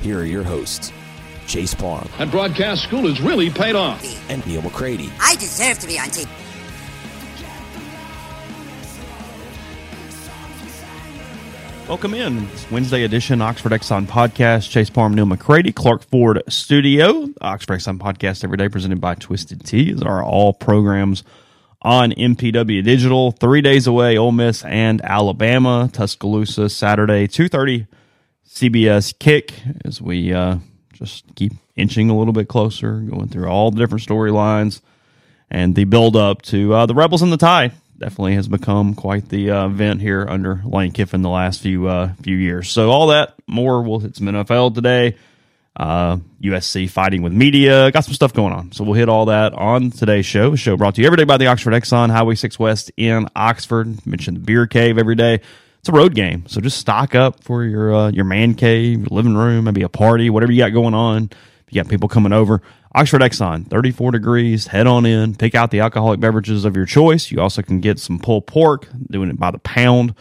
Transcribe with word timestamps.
here 0.00 0.18
are 0.20 0.24
your 0.24 0.42
hosts, 0.44 0.92
Chase 1.46 1.74
Parham. 1.74 2.08
And 2.18 2.30
broadcast 2.30 2.82
school 2.82 3.06
has 3.08 3.20
really 3.20 3.50
paid 3.50 3.74
off. 3.76 4.02
and 4.30 4.44
Neal 4.46 4.62
McCready. 4.62 5.10
I 5.20 5.34
deserve 5.36 5.78
to 5.80 5.86
be 5.86 5.98
on 5.98 6.06
TV. 6.08 6.28
Welcome 11.88 12.14
in. 12.14 12.44
It's 12.52 12.70
Wednesday 12.70 13.02
edition 13.02 13.42
Oxford 13.42 13.72
Exxon 13.72 14.06
podcast. 14.06 14.70
Chase 14.70 14.88
Parham, 14.90 15.12
Neal 15.14 15.26
McCready, 15.26 15.72
Clark 15.72 16.02
Ford 16.04 16.40
Studio. 16.48 17.28
Oxford 17.40 17.80
Exxon 17.80 17.98
podcast 17.98 18.44
every 18.44 18.56
day 18.56 18.68
presented 18.68 19.00
by 19.00 19.16
Twisted 19.16 19.64
Tea. 19.66 19.92
These 19.92 20.02
are 20.02 20.22
all 20.22 20.52
programs 20.52 21.24
on 21.82 22.12
MPW 22.12 22.84
Digital. 22.84 23.32
Three 23.32 23.60
days 23.60 23.88
away, 23.88 24.16
Ole 24.16 24.30
Miss 24.30 24.64
and 24.64 25.00
Alabama, 25.02 25.90
Tuscaloosa, 25.92 26.68
Saturday, 26.68 27.26
2.30 27.26 27.88
CBS 28.50 29.16
kick 29.18 29.54
as 29.84 30.02
we 30.02 30.34
uh, 30.34 30.58
just 30.92 31.24
keep 31.34 31.52
inching 31.76 32.10
a 32.10 32.16
little 32.16 32.32
bit 32.32 32.48
closer, 32.48 33.00
going 33.00 33.28
through 33.28 33.48
all 33.48 33.70
the 33.70 33.78
different 33.78 34.04
storylines 34.04 34.80
and 35.50 35.74
the 35.74 35.84
build 35.84 36.16
up 36.16 36.42
to 36.42 36.74
uh, 36.74 36.86
the 36.86 36.94
Rebels 36.94 37.22
and 37.22 37.32
the 37.32 37.36
Tide 37.36 37.72
definitely 37.98 38.34
has 38.34 38.48
become 38.48 38.94
quite 38.94 39.28
the 39.28 39.50
uh, 39.50 39.66
event 39.66 40.00
here 40.00 40.26
under 40.28 40.62
Lane 40.64 40.90
Kiffin 40.90 41.22
the 41.22 41.28
last 41.28 41.60
few 41.60 41.86
uh, 41.86 42.12
few 42.22 42.36
years. 42.36 42.70
So 42.70 42.90
all 42.90 43.08
that 43.08 43.34
more 43.46 43.82
we'll 43.82 44.00
hit 44.00 44.16
some 44.16 44.26
NFL 44.26 44.74
today. 44.74 45.16
Uh, 45.76 46.18
USC 46.42 46.90
fighting 46.90 47.22
with 47.22 47.32
media, 47.32 47.90
got 47.92 48.04
some 48.04 48.12
stuff 48.12 48.34
going 48.34 48.52
on. 48.52 48.72
So 48.72 48.82
we'll 48.82 48.94
hit 48.94 49.08
all 49.08 49.26
that 49.26 49.52
on 49.54 49.90
today's 49.90 50.26
show. 50.26 50.56
Show 50.56 50.76
brought 50.76 50.96
to 50.96 51.00
you 51.00 51.06
every 51.06 51.16
day 51.16 51.24
by 51.24 51.36
the 51.36 51.46
Oxford 51.46 51.72
Exxon 51.72 52.10
Highway 52.10 52.34
Six 52.34 52.58
West 52.58 52.90
in 52.96 53.28
Oxford. 53.36 54.04
Mentioned 54.04 54.38
the 54.38 54.40
beer 54.40 54.66
cave 54.66 54.98
every 54.98 55.14
day. 55.14 55.40
It's 55.80 55.88
a 55.88 55.92
road 55.92 56.14
game, 56.14 56.44
so 56.46 56.60
just 56.60 56.76
stock 56.76 57.14
up 57.14 57.42
for 57.42 57.64
your 57.64 57.94
uh, 57.94 58.10
your 58.10 58.26
man 58.26 58.54
cave, 58.54 59.00
your 59.00 59.08
living 59.10 59.34
room, 59.34 59.64
maybe 59.64 59.80
a 59.80 59.88
party, 59.88 60.28
whatever 60.28 60.52
you 60.52 60.58
got 60.58 60.74
going 60.74 60.92
on. 60.92 61.30
If 61.32 61.74
you 61.74 61.82
got 61.82 61.88
people 61.88 62.06
coming 62.06 62.34
over, 62.34 62.60
Oxford 62.94 63.22
Exxon, 63.22 63.66
34 63.66 64.10
degrees. 64.10 64.66
Head 64.66 64.86
on 64.86 65.06
in, 65.06 65.36
pick 65.36 65.54
out 65.54 65.70
the 65.70 65.80
alcoholic 65.80 66.20
beverages 66.20 66.66
of 66.66 66.76
your 66.76 66.84
choice. 66.84 67.30
You 67.30 67.40
also 67.40 67.62
can 67.62 67.80
get 67.80 67.98
some 67.98 68.18
pulled 68.18 68.46
pork, 68.46 68.88
doing 69.10 69.30
it 69.30 69.38
by 69.38 69.50
the 69.50 69.58
pound 69.58 70.14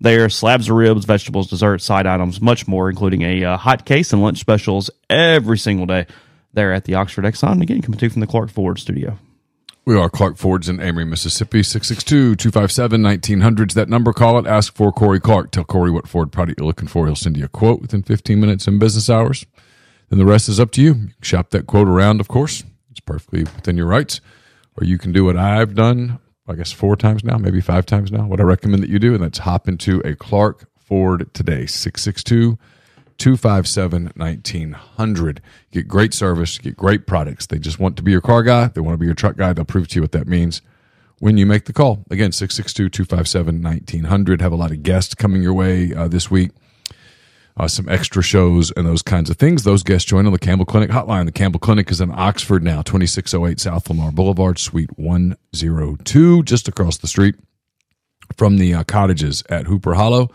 there, 0.00 0.28
slabs 0.28 0.68
of 0.68 0.74
ribs, 0.74 1.04
vegetables, 1.04 1.48
desserts, 1.48 1.84
side 1.84 2.08
items, 2.08 2.40
much 2.40 2.66
more, 2.66 2.90
including 2.90 3.22
a 3.22 3.44
uh, 3.44 3.56
hot 3.56 3.86
case 3.86 4.12
and 4.12 4.20
lunch 4.20 4.40
specials 4.40 4.90
every 5.08 5.58
single 5.58 5.86
day 5.86 6.06
there 6.54 6.72
at 6.72 6.86
the 6.86 6.94
Oxford 6.96 7.24
Exxon. 7.24 7.62
Again, 7.62 7.82
coming 7.82 7.98
to 7.98 8.06
you 8.06 8.10
from 8.10 8.20
the 8.20 8.26
Clark 8.26 8.50
Ford 8.50 8.80
studio. 8.80 9.16
We 9.86 9.98
are 9.98 10.08
Clark 10.08 10.38
Ford's 10.38 10.70
in 10.70 10.80
Amory, 10.80 11.04
Mississippi, 11.04 11.60
662-257-1900's 11.60 13.74
that 13.74 13.90
number. 13.90 14.14
Call 14.14 14.38
it. 14.38 14.46
Ask 14.46 14.74
for 14.74 14.90
Corey 14.90 15.20
Clark. 15.20 15.50
Tell 15.50 15.64
Corey 15.64 15.90
what 15.90 16.08
Ford 16.08 16.32
product 16.32 16.58
you're 16.58 16.66
looking 16.66 16.88
for. 16.88 17.04
He'll 17.04 17.14
send 17.14 17.36
you 17.36 17.44
a 17.44 17.48
quote 17.48 17.82
within 17.82 18.02
15 18.02 18.40
minutes 18.40 18.66
in 18.66 18.78
business 18.78 19.10
hours. 19.10 19.44
Then 20.08 20.18
the 20.18 20.24
rest 20.24 20.48
is 20.48 20.58
up 20.58 20.70
to 20.72 20.80
you. 20.80 20.94
You 20.94 21.08
shop 21.20 21.50
that 21.50 21.66
quote 21.66 21.86
around, 21.86 22.22
of 22.22 22.28
course. 22.28 22.64
It's 22.90 23.00
perfectly 23.00 23.42
within 23.42 23.76
your 23.76 23.84
rights. 23.84 24.22
Or 24.80 24.86
you 24.86 24.96
can 24.96 25.12
do 25.12 25.26
what 25.26 25.36
I've 25.36 25.74
done, 25.74 26.18
I 26.48 26.54
guess 26.54 26.72
four 26.72 26.96
times 26.96 27.22
now, 27.22 27.36
maybe 27.36 27.60
five 27.60 27.84
times 27.84 28.10
now, 28.10 28.26
what 28.26 28.40
I 28.40 28.44
recommend 28.44 28.82
that 28.82 28.88
you 28.88 28.98
do, 28.98 29.12
and 29.12 29.22
that's 29.22 29.40
hop 29.40 29.68
into 29.68 30.00
a 30.00 30.16
Clark 30.16 30.66
Ford 30.78 31.28
today, 31.34 31.66
662 31.66 32.58
257 33.18 34.12
1900. 34.16 35.42
Get 35.70 35.88
great 35.88 36.14
service, 36.14 36.58
get 36.58 36.76
great 36.76 37.06
products. 37.06 37.46
They 37.46 37.58
just 37.58 37.78
want 37.78 37.96
to 37.96 38.02
be 38.02 38.10
your 38.10 38.20
car 38.20 38.42
guy. 38.42 38.68
They 38.68 38.80
want 38.80 38.94
to 38.94 38.98
be 38.98 39.06
your 39.06 39.14
truck 39.14 39.36
guy. 39.36 39.52
They'll 39.52 39.64
prove 39.64 39.88
to 39.88 39.96
you 39.96 40.02
what 40.02 40.12
that 40.12 40.26
means 40.26 40.62
when 41.18 41.38
you 41.38 41.46
make 41.46 41.64
the 41.64 41.72
call. 41.72 42.04
Again, 42.10 42.32
662 42.32 42.90
257 42.90 43.62
1900. 43.62 44.40
Have 44.40 44.52
a 44.52 44.56
lot 44.56 44.70
of 44.70 44.82
guests 44.82 45.14
coming 45.14 45.42
your 45.42 45.54
way 45.54 45.94
uh, 45.94 46.08
this 46.08 46.30
week. 46.30 46.50
Uh, 47.56 47.68
some 47.68 47.88
extra 47.88 48.20
shows 48.20 48.72
and 48.72 48.84
those 48.84 49.02
kinds 49.02 49.30
of 49.30 49.36
things. 49.36 49.62
Those 49.62 49.84
guests 49.84 50.08
join 50.08 50.26
on 50.26 50.32
the 50.32 50.40
Campbell 50.40 50.66
Clinic 50.66 50.90
hotline. 50.90 51.24
The 51.24 51.32
Campbell 51.32 51.60
Clinic 51.60 51.88
is 51.90 52.00
in 52.00 52.10
Oxford 52.10 52.64
now, 52.64 52.82
2608 52.82 53.60
South 53.60 53.88
Lamar 53.88 54.10
Boulevard, 54.10 54.58
Suite 54.58 54.98
102, 54.98 56.42
just 56.42 56.66
across 56.66 56.98
the 56.98 57.06
street 57.06 57.36
from 58.36 58.58
the 58.58 58.74
uh, 58.74 58.82
cottages 58.84 59.44
at 59.48 59.66
Hooper 59.66 59.94
Hollow. 59.94 60.30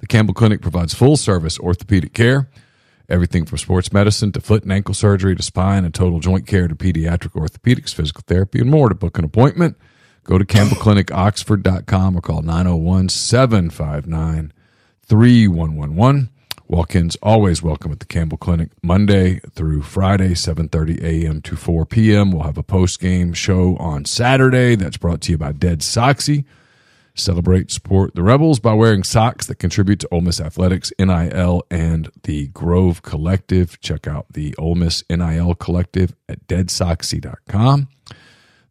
The 0.00 0.06
Campbell 0.06 0.34
Clinic 0.34 0.62
provides 0.62 0.94
full 0.94 1.16
service 1.16 1.58
orthopedic 1.58 2.14
care, 2.14 2.48
everything 3.08 3.44
from 3.44 3.58
sports 3.58 3.92
medicine 3.92 4.30
to 4.32 4.40
foot 4.40 4.62
and 4.62 4.72
ankle 4.72 4.94
surgery 4.94 5.34
to 5.34 5.42
spine 5.42 5.84
and 5.84 5.92
total 5.92 6.20
joint 6.20 6.46
care 6.46 6.68
to 6.68 6.74
pediatric 6.74 7.32
orthopedics, 7.32 7.92
physical 7.92 8.22
therapy, 8.26 8.60
and 8.60 8.70
more. 8.70 8.88
To 8.88 8.94
book 8.94 9.18
an 9.18 9.24
appointment, 9.24 9.76
go 10.22 10.38
to 10.38 10.44
campbellclinicoxford.com 10.44 12.16
or 12.16 12.20
call 12.20 12.42
901 12.42 13.08
759 13.08 14.52
3111. 15.02 16.30
Walk-ins 16.68 17.16
always 17.22 17.62
welcome 17.62 17.90
at 17.92 17.98
the 17.98 18.06
Campbell 18.06 18.36
Clinic 18.36 18.68
Monday 18.82 19.40
through 19.54 19.80
Friday, 19.80 20.34
7:30 20.34 21.02
a.m. 21.02 21.40
to 21.40 21.56
4 21.56 21.86
p.m. 21.86 22.30
We'll 22.30 22.42
have 22.42 22.58
a 22.58 22.62
post-game 22.62 23.32
show 23.32 23.74
on 23.78 24.04
Saturday 24.04 24.74
that's 24.74 24.98
brought 24.98 25.22
to 25.22 25.32
you 25.32 25.38
by 25.38 25.52
Dead 25.52 25.80
Soxy. 25.80 26.44
Celebrate, 27.18 27.70
support 27.70 28.14
the 28.14 28.22
Rebels 28.22 28.60
by 28.60 28.72
wearing 28.72 29.02
socks 29.02 29.46
that 29.46 29.56
contribute 29.56 30.00
to 30.00 30.08
Ole 30.10 30.20
Miss 30.20 30.40
Athletics, 30.40 30.92
NIL, 30.98 31.62
and 31.70 32.10
the 32.22 32.48
Grove 32.48 33.02
Collective. 33.02 33.80
Check 33.80 34.06
out 34.06 34.26
the 34.32 34.54
Ole 34.56 34.74
Miss 34.74 35.02
NIL 35.10 35.54
Collective 35.54 36.14
at 36.28 36.46
deadsoxy.com. 36.46 37.88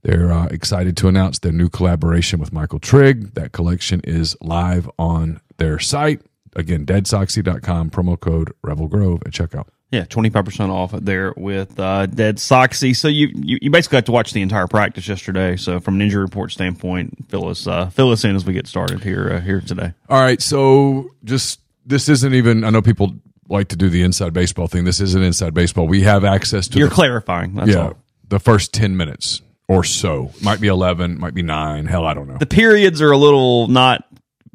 They're 0.04 0.32
uh, 0.32 0.46
excited 0.48 0.96
to 0.98 1.08
announce 1.08 1.40
their 1.40 1.52
new 1.52 1.70
collaboration 1.70 2.40
with 2.40 2.54
Michael 2.54 2.80
Trigg. 2.80 3.34
That 3.34 3.52
collection 3.52 4.02
is 4.06 4.38
live 4.42 4.90
on 4.98 5.42
their 5.58 5.80
site. 5.80 6.22
Again, 6.56 6.86
deadsoxy.com, 6.86 7.90
promo 7.90 8.20
code 8.20 8.54
Rebel 8.64 8.88
Grove 8.88 9.22
at 9.26 9.34
checkout. 9.34 9.68
Yeah, 9.90 10.04
twenty 10.04 10.30
five 10.30 10.44
percent 10.44 10.70
off 10.70 10.92
there 10.92 11.34
with 11.38 11.80
uh, 11.80 12.08
Dead 12.08 12.38
Soxy. 12.38 12.94
So 12.94 13.08
you, 13.08 13.30
you 13.34 13.58
you 13.62 13.72
basically 13.72 13.98
got 13.98 14.06
to 14.08 14.12
watch 14.12 14.34
the 14.34 14.42
entire 14.42 14.68
practice 14.68 15.08
yesterday. 15.08 15.56
So 15.56 15.80
from 15.80 15.96
an 15.96 16.02
injury 16.02 16.24
report 16.24 16.52
standpoint, 16.52 17.30
fill 17.30 17.48
us 17.48 17.68
uh, 17.68 17.90
fill 17.90 18.12
us 18.12 18.26
in 18.26 18.36
as 18.36 18.46
we 18.46 18.52
get 18.52 18.68
started 18.68 19.02
here 19.04 19.32
uh, 19.32 19.40
here 19.40 19.62
today. 19.62 19.94
All 20.10 20.20
right, 20.20 20.42
so 20.42 21.12
just 21.24 21.62
this 21.86 22.10
isn't 22.10 22.34
even. 22.34 22.66
I 22.66 22.70
know 22.70 22.82
people 22.82 23.16
like 23.48 23.70
to 23.70 23.78
do 23.78 23.88
the 23.88 24.02
inside 24.02 24.34
baseball 24.34 24.68
thing. 24.68 24.84
This 24.84 25.00
isn't 25.00 25.24
inside 25.24 25.54
baseball. 25.54 25.88
We 25.88 26.02
have 26.02 26.26
access 26.26 26.68
to 26.70 26.80
You're 26.80 26.90
the, 26.90 26.96
clarifying. 26.96 27.56
That's 27.56 27.70
yeah 27.70 27.84
all. 27.84 27.98
the 28.28 28.40
first 28.40 28.74
ten 28.74 28.98
minutes 28.98 29.42
or 29.70 29.86
so. 29.86 30.34
Might 30.42 30.60
be 30.60 30.68
eleven, 30.68 31.18
might 31.18 31.34
be 31.34 31.44
nine. 31.44 31.86
Hell, 31.86 32.06
I 32.06 32.14
don't 32.14 32.28
know. 32.28 32.38
The 32.38 32.46
periods 32.46 33.02
are 33.02 33.12
a 33.12 33.18
little 33.18 33.70
not 33.70 34.04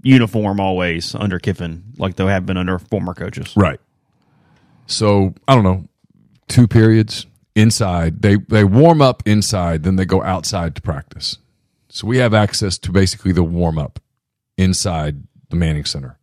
uniform 0.02 0.60
always 0.60 1.14
under 1.14 1.38
Kiffin, 1.38 1.94
like 1.96 2.16
they 2.16 2.26
have 2.26 2.44
been 2.44 2.58
under 2.58 2.78
former 2.78 3.14
coaches. 3.14 3.54
Right. 3.56 3.80
So 4.92 5.34
I 5.48 5.54
don't 5.54 5.64
know, 5.64 5.88
two 6.48 6.68
periods 6.68 7.26
inside. 7.54 8.22
They 8.22 8.36
they 8.36 8.64
warm 8.64 9.02
up 9.02 9.22
inside, 9.26 9.82
then 9.82 9.96
they 9.96 10.04
go 10.04 10.22
outside 10.22 10.74
to 10.76 10.82
practice. 10.82 11.38
So 11.88 12.06
we 12.06 12.18
have 12.18 12.34
access 12.34 12.78
to 12.78 12.92
basically 12.92 13.32
the 13.32 13.42
warm 13.42 13.78
up 13.78 14.00
inside 14.56 15.24
the 15.50 15.56
Manning 15.56 15.84
Center. 15.84 16.18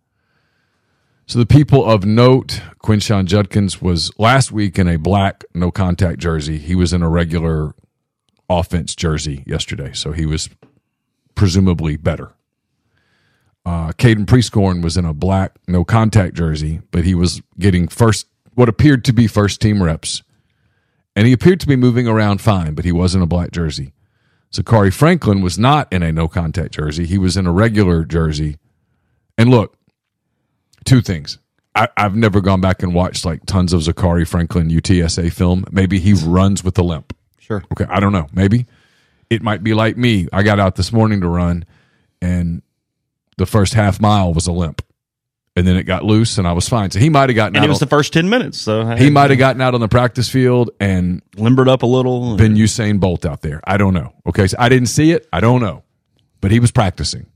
So 1.28 1.38
the 1.38 1.46
people 1.46 1.86
of 1.86 2.06
note, 2.06 2.62
Quinshon 2.84 3.26
Judkins 3.26 3.80
was 3.80 4.12
last 4.18 4.52
week 4.52 4.80
in 4.80 4.88
a 4.88 4.98
black 4.98 5.44
no 5.54 5.70
contact 5.70 6.20
jersey. 6.20 6.58
He 6.58 6.74
was 6.74 6.92
in 6.92 7.04
a 7.04 7.10
regular 7.10 7.76
offense 8.50 8.96
jersey 8.96 9.44
yesterday, 9.46 9.94
so 9.94 10.12
he 10.12 10.26
was 10.26 10.50
presumably 11.36 11.98
better. 11.98 12.34
Uh, 13.64 13.92
Caden 13.92 14.26
Prieskorn 14.26 14.82
was 14.82 14.98
in 14.98 15.06
a 15.06 15.14
black 15.14 15.56
no 15.68 15.84
contact 15.84 16.34
jersey, 16.34 16.82
but 16.90 17.06
he 17.06 17.14
was 17.14 17.44
getting 17.60 17.88
first 17.88 18.26
what 18.60 18.68
appeared 18.68 19.06
to 19.06 19.14
be 19.14 19.26
first 19.26 19.62
team 19.62 19.82
reps, 19.82 20.22
and 21.16 21.26
he 21.26 21.32
appeared 21.32 21.62
to 21.62 21.66
be 21.66 21.78
moving 21.78 22.10
around 22.10 22.42
fine, 22.42 22.74
but 22.74 22.84
he 22.84 22.92
was 22.92 23.16
in 23.16 23.22
a 23.22 23.26
black 23.26 23.52
jersey. 23.52 23.94
Zakhari 24.52 24.92
Franklin 24.92 25.40
was 25.40 25.58
not 25.58 25.88
in 25.94 26.04
a 26.04 26.12
no 26.12 26.28
contact 26.28 26.74
jersey; 26.74 27.06
he 27.06 27.18
was 27.18 27.38
in 27.38 27.48
a 27.48 27.54
regular 27.54 28.04
jersey. 28.04 28.58
And 29.38 29.50
look, 29.50 29.78
two 30.84 31.00
things. 31.00 31.38
I, 31.74 31.88
I've 31.96 32.18
never 32.18 32.42
gone 32.42 32.60
back 32.60 32.84
and 32.84 32.94
watched 32.94 33.24
like 33.24 33.46
tons 33.46 33.72
of 33.72 33.80
Zakhari 33.80 34.28
Franklin 34.28 34.70
UTSA 34.70 35.32
film. 35.32 35.64
Maybe 35.72 35.98
he 35.98 36.12
runs 36.12 36.62
with 36.62 36.78
a 36.78 36.84
limp. 36.84 37.16
Sure. 37.40 37.64
Okay, 37.72 37.86
I 37.88 38.02
don't 38.02 38.12
know. 38.12 38.28
Maybe 38.34 38.66
it 39.30 39.42
might 39.42 39.64
be 39.64 39.74
like 39.74 39.96
me. 39.96 40.28
I 40.34 40.44
got 40.44 40.60
out 40.60 40.76
this 40.76 40.92
morning 40.92 41.22
to 41.22 41.30
run, 41.30 41.64
and 42.22 42.62
the 43.38 43.46
first 43.46 43.74
half 43.74 44.02
mile 44.02 44.34
was 44.34 44.48
a 44.48 44.52
limp, 44.52 44.82
and 45.60 45.68
then 45.68 45.76
it 45.78 45.84
got 45.84 46.04
loose, 46.04 46.38
and 46.40 46.48
I 46.48 46.54
was 46.54 46.68
fine. 46.68 46.90
So 46.92 47.00
he 47.00 47.10
might 47.10 47.30
have 47.30 47.36
gotten 47.36 47.56
And 47.56 47.64
out. 47.64 47.68
it 47.68 47.70
was 47.70 47.78
on- 47.82 47.86
the 47.88 47.90
first 47.90 48.14
10 48.14 48.30
minutes. 48.30 48.58
So 48.60 48.96
he 48.96 49.10
might 49.12 49.30
have 49.30 49.38
gotten 49.40 49.62
out 49.62 49.76
on 49.76 49.82
the 49.82 49.88
practice 49.88 50.28
field 50.30 50.72
and 50.80 51.22
limbered 51.36 51.68
up 51.70 51.84
a 51.84 51.86
little. 51.86 52.36
been 52.38 52.56
Usain 52.56 53.00
Bolt 53.00 53.26
out 53.26 53.42
there. 53.42 53.62
I 53.66 53.78
don't 53.78 53.94
know. 53.94 54.14
Okay, 54.28 54.48
so 54.48 54.56
I 54.60 54.70
didn't 54.70 54.88
see 54.88 55.12
it. 55.12 55.28
I 55.32 55.40
don't 55.40 55.62
know, 55.62 55.84
but 56.42 56.50
he 56.52 56.60
was 56.60 56.72
practicing. 56.72 57.28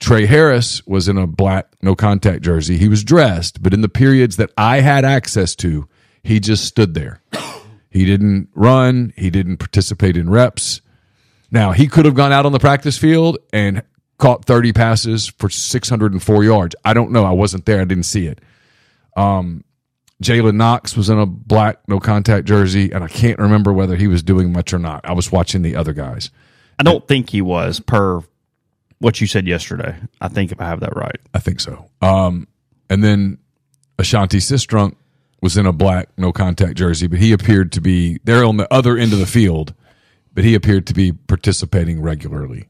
Trey 0.00 0.26
Harris 0.26 0.86
was 0.86 1.08
in 1.08 1.18
a 1.18 1.26
black 1.26 1.66
no 1.82 1.96
contact 1.96 2.42
jersey. 2.42 2.76
He 2.78 2.88
was 2.88 3.02
dressed, 3.02 3.62
but 3.62 3.74
in 3.74 3.80
the 3.80 3.88
periods 3.88 4.36
that 4.36 4.50
I 4.56 4.80
had 4.80 5.04
access 5.04 5.56
to, 5.56 5.88
he 6.22 6.38
just 6.40 6.64
stood 6.64 6.94
there. 6.94 7.20
He 7.90 8.04
didn't 8.04 8.48
run. 8.54 9.14
He 9.16 9.30
didn't 9.30 9.56
participate 9.56 10.14
in 10.18 10.28
reps. 10.28 10.82
Now 11.50 11.72
he 11.72 11.88
could 11.88 12.04
have 12.04 12.14
gone 12.14 12.32
out 12.32 12.44
on 12.44 12.52
the 12.52 12.58
practice 12.58 12.98
field 12.98 13.38
and 13.50 13.82
caught 14.18 14.44
30 14.44 14.72
passes 14.72 15.28
for 15.28 15.48
604 15.48 16.44
yards. 16.44 16.76
I 16.84 16.92
don't 16.92 17.12
know. 17.12 17.24
I 17.24 17.30
wasn't 17.30 17.64
there. 17.64 17.80
I 17.80 17.84
didn't 17.84 18.04
see 18.04 18.26
it. 18.26 18.40
Um, 19.16 19.64
Jalen 20.22 20.56
Knox 20.56 20.96
was 20.96 21.08
in 21.08 21.18
a 21.18 21.26
black 21.26 21.80
no 21.88 22.00
contact 22.00 22.46
jersey, 22.46 22.90
and 22.90 23.04
I 23.04 23.08
can't 23.08 23.38
remember 23.38 23.72
whether 23.72 23.96
he 23.96 24.08
was 24.08 24.22
doing 24.22 24.52
much 24.52 24.72
or 24.72 24.78
not. 24.78 25.04
I 25.04 25.12
was 25.12 25.30
watching 25.30 25.62
the 25.62 25.76
other 25.76 25.92
guys. 25.92 26.30
I 26.78 26.82
don't 26.82 27.06
think 27.06 27.30
he 27.30 27.40
was 27.40 27.80
per 27.80 28.22
what 28.98 29.20
you 29.20 29.28
said 29.28 29.46
yesterday. 29.46 29.96
I 30.20 30.28
think 30.28 30.50
if 30.50 30.60
I 30.60 30.64
have 30.64 30.80
that 30.80 30.96
right. 30.96 31.20
I 31.32 31.38
think 31.38 31.60
so. 31.60 31.88
Um, 32.02 32.48
and 32.90 33.02
then 33.02 33.38
Ashanti 33.98 34.38
Sistrunk 34.38 34.96
was 35.40 35.56
in 35.56 35.66
a 35.66 35.72
black 35.72 36.08
no 36.16 36.32
contact 36.32 36.76
jersey, 36.76 37.06
but 37.06 37.20
he 37.20 37.32
appeared 37.32 37.70
to 37.72 37.80
be 37.80 38.18
there 38.24 38.44
on 38.44 38.56
the 38.56 38.72
other 38.72 38.96
end 38.98 39.12
of 39.12 39.20
the 39.20 39.26
field, 39.26 39.72
but 40.34 40.42
he 40.42 40.54
appeared 40.54 40.86
to 40.88 40.94
be 40.94 41.12
participating 41.12 42.02
regularly. 42.02 42.68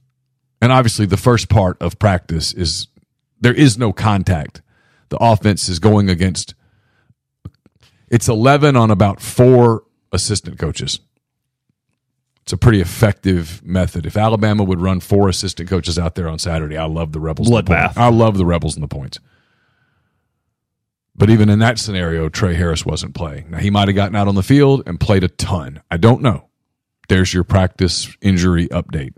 And 0.60 0.72
obviously, 0.72 1.06
the 1.06 1.16
first 1.16 1.48
part 1.48 1.80
of 1.80 1.98
practice 1.98 2.52
is 2.52 2.88
there 3.40 3.54
is 3.54 3.78
no 3.78 3.92
contact. 3.92 4.62
The 5.08 5.18
offense 5.18 5.68
is 5.68 5.78
going 5.78 6.10
against 6.10 6.54
it's 8.10 8.28
11 8.28 8.74
on 8.74 8.90
about 8.90 9.20
four 9.20 9.84
assistant 10.12 10.58
coaches. 10.58 11.00
It's 12.42 12.52
a 12.52 12.56
pretty 12.56 12.80
effective 12.80 13.62
method. 13.62 14.06
If 14.06 14.16
Alabama 14.16 14.64
would 14.64 14.80
run 14.80 15.00
four 15.00 15.28
assistant 15.28 15.68
coaches 15.68 15.98
out 15.98 16.14
there 16.14 16.28
on 16.28 16.38
Saturday, 16.38 16.78
I 16.78 16.86
love 16.86 17.12
the 17.12 17.20
Rebels. 17.20 17.50
Bloodbath. 17.50 17.92
I 17.96 18.08
love 18.08 18.38
the 18.38 18.46
Rebels 18.46 18.74
and 18.74 18.82
the 18.82 18.88
points. 18.88 19.18
But 21.14 21.28
even 21.28 21.50
in 21.50 21.58
that 21.58 21.78
scenario, 21.78 22.28
Trey 22.28 22.54
Harris 22.54 22.86
wasn't 22.86 23.14
playing. 23.14 23.50
Now 23.50 23.58
he 23.58 23.70
might 23.70 23.88
have 23.88 23.96
gotten 23.96 24.16
out 24.16 24.28
on 24.28 24.34
the 24.34 24.42
field 24.42 24.84
and 24.86 24.98
played 24.98 25.24
a 25.24 25.28
ton. 25.28 25.82
I 25.90 25.98
don't 25.98 26.22
know. 26.22 26.48
There's 27.08 27.34
your 27.34 27.44
practice 27.44 28.16
injury 28.22 28.68
update. 28.68 29.14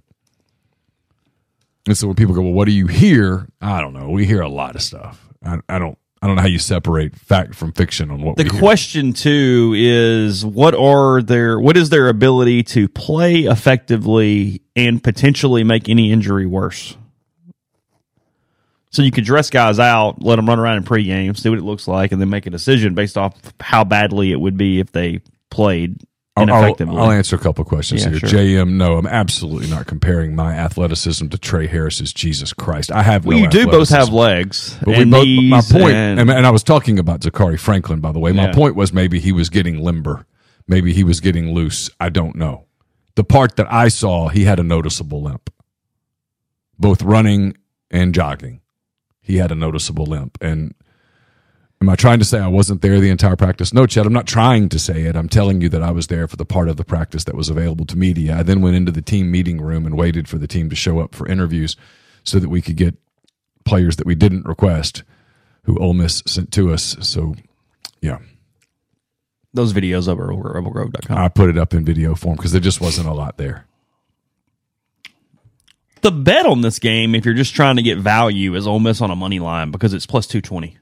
And 1.87 1.97
so 1.97 2.07
when 2.07 2.17
people 2.17 2.35
go, 2.35 2.43
"Well, 2.43 2.53
what 2.53 2.67
do 2.67 2.73
you 2.73 2.87
hear?" 2.87 3.49
I 3.61 3.81
don't 3.81 3.93
know. 3.95 4.11
We 4.11 4.27
hear 4.27 4.41
a 4.43 4.49
lot 4.49 4.75
of 4.77 4.83
stuff. 4.83 5.29
I, 5.45 5.59
I 5.69 5.79
don't. 5.79 5.97
I 6.23 6.27
don't 6.27 6.37
know 6.37 6.43
how 6.43 6.49
you 6.49 6.59
separate 6.59 7.17
fact 7.17 7.55
from 7.55 7.73
fiction 7.73 8.11
on 8.11 8.21
what 8.21 8.37
The 8.37 8.45
we 8.45 8.51
hear. 8.51 8.59
question 8.61 9.15
too 9.15 9.73
is 9.75 10.45
what 10.45 10.75
are 10.75 11.23
their 11.23 11.59
what 11.59 11.79
is 11.79 11.89
their 11.89 12.09
ability 12.09 12.63
to 12.65 12.89
play 12.89 13.45
effectively 13.45 14.61
and 14.77 15.03
potentially 15.03 15.65
make 15.65 15.89
any 15.89 16.13
injury 16.13 16.45
worse? 16.45 16.95
So 18.91 19.03
you 19.03 19.11
could 19.13 19.25
dress 19.25 19.49
guys 19.51 19.79
out, 19.79 20.21
let 20.23 20.37
them 20.37 20.47
run 20.47 20.59
around 20.59 20.77
in 20.79 20.83
pregame, 20.85 21.39
see 21.39 21.49
what 21.49 21.59
it 21.59 21.65
looks 21.65 21.87
like, 21.89 22.13
and 22.13 22.21
then 22.21 22.29
make 22.29 22.47
a 22.47 22.51
decision 22.51 22.95
based 22.95 23.17
off 23.17 23.35
how 23.61 23.85
badly 23.85 24.31
it 24.33 24.41
would 24.41 24.57
be 24.57 24.81
if 24.81 24.91
they 24.93 25.21
played 25.49 25.97
I'll, 26.49 26.99
I'll, 26.99 27.11
answer 27.11 27.37
a 27.37 27.39
couple 27.39 27.65
questions 27.65 28.05
Yeah, 28.05 28.11
here. 28.11 28.19
sure. 28.21 28.29
JM, 28.41 28.71
no, 28.75 28.97
I'm 28.97 29.07
absolutely 29.07 29.69
not 29.69 29.87
comparing 29.87 30.35
my 30.35 30.55
athleticism 30.55 31.29
to 31.29 31.39
Trey 31.39 31.67
Harris's. 31.67 32.13
Jesus 32.13 32.53
Christ, 32.53 32.91
I 32.93 33.03
have. 33.03 33.27
well, 33.27 33.37
no 33.37 33.43
you 33.45 33.51
do 33.51 33.67
both 33.67 33.89
have 33.91 34.09
legs, 34.11 34.77
But 34.79 34.89
we 34.89 34.95
and 35.03 35.11
both, 35.11 35.27
my 35.27 35.61
point, 35.61 35.95
and- 35.95 36.21
and, 36.21 36.31
and 36.31 36.47
I 36.47 36.51
was 36.51 36.63
talking 36.63 36.99
about 36.99 37.23
Zachary 37.23 37.57
Franklin, 37.59 38.01
by 38.01 38.13
the 38.13 38.19
way. 38.19 38.33
My 38.33 38.47
Yeah. 38.47 38.53
point 38.55 38.77
was 38.77 38.93
maybe 38.93 39.21
he 39.21 39.33
was 39.33 39.51
getting 39.51 39.79
limber, 39.83 40.25
maybe 40.67 40.93
he 40.93 41.05
was 41.05 41.21
getting 41.21 41.53
loose. 41.53 41.91
I 42.01 42.09
don't 42.09 42.37
know. 42.37 42.65
The 43.17 43.25
part 43.25 43.57
that 43.57 43.71
I 43.73 43.89
saw, 43.89 44.29
he 44.29 44.45
had 44.45 44.59
a 44.61 44.63
noticeable 44.65 45.21
limp, 45.23 45.51
both 46.79 47.03
running 47.03 47.57
and 47.91 48.15
jogging. 48.15 48.61
He 49.21 49.37
had 49.37 49.53
a 49.53 49.55
noticeable 49.55 50.07
limp, 50.07 50.39
and 50.41 50.75
am 51.81 51.89
I 51.89 51.97
trying 51.97 52.19
to 52.19 52.25
say 52.25 52.39
I 52.39 52.49
wasn't 52.49 52.83
there 52.83 53.01
the 53.01 53.11
entire 53.11 53.37
practice? 53.37 53.73
No, 53.73 53.87
Chad. 53.87 54.07
I'm 54.07 54.13
not 54.13 54.27
trying 54.27 54.69
to 54.69 54.79
say 54.79 55.03
it. 55.05 55.17
I'm 55.17 55.29
telling 55.29 55.61
you 55.61 55.69
that 55.71 55.83
I 55.83 55.91
was 55.91 56.09
there 56.09 56.29
for 56.29 56.37
the 56.37 56.45
part 56.45 56.69
of 56.69 56.77
the 56.77 56.85
practice 56.85 57.25
that 57.25 57.35
was 57.35 57.49
available 57.49 57.87
to 57.87 57.97
media. 57.97 58.37
I 58.39 58.43
then 58.43 58.61
went 58.61 58.77
into 58.77 58.93
the 58.93 59.03
team 59.03 59.31
meeting 59.31 59.61
room 59.61 59.87
and 59.87 59.97
waited 59.97 60.29
for 60.29 60.39
the 60.39 60.47
team 60.47 60.69
to 60.71 60.77
show 60.77 61.01
up 61.01 61.15
for 61.15 61.27
interviews, 61.27 61.77
so 62.23 62.39
that 62.39 62.49
we 62.49 62.61
could 62.61 62.77
get 62.77 62.97
players 63.65 63.97
that 63.97 64.07
we 64.07 64.15
didn't 64.15 64.47
request 64.47 65.03
who 65.65 65.79
Ole 65.79 65.95
Miss 65.95 66.23
sent 66.27 66.53
to 66.53 66.73
us. 66.73 66.97
So, 67.01 67.35
yeah, 68.01 68.19
those 69.53 69.73
videos 69.73 70.09
over 70.09 70.31
at 70.31 70.37
rebelgrove.com. 70.37 71.17
I 71.17 71.29
put 71.29 71.51
it 71.51 71.59
up 71.59 71.75
in 71.75 71.85
video 71.85 72.15
form 72.15 72.37
because 72.37 72.53
there 72.53 72.61
just 72.61 72.81
wasn't 72.81 73.09
a 73.09 73.13
lot 73.13 73.37
there. 73.37 73.67
the 76.03 76.11
bet 76.11 76.47
on 76.47 76.63
this 76.63 76.79
game, 76.79 77.15
if 77.15 77.25
you're 77.25 77.35
just 77.35 77.55
trying 77.55 77.77
to 77.77 77.83
get 77.83 77.99
value, 77.99 78.55
is 78.55 78.67
Ole 78.67 78.81
Miss 78.81 79.01
on 79.01 79.11
a 79.11 79.17
money 79.17 79.39
line 79.39 79.71
because 79.71 79.93
it's 79.93 80.07
plus 80.07 80.27
two 80.27 80.41
twenty. 80.41 80.77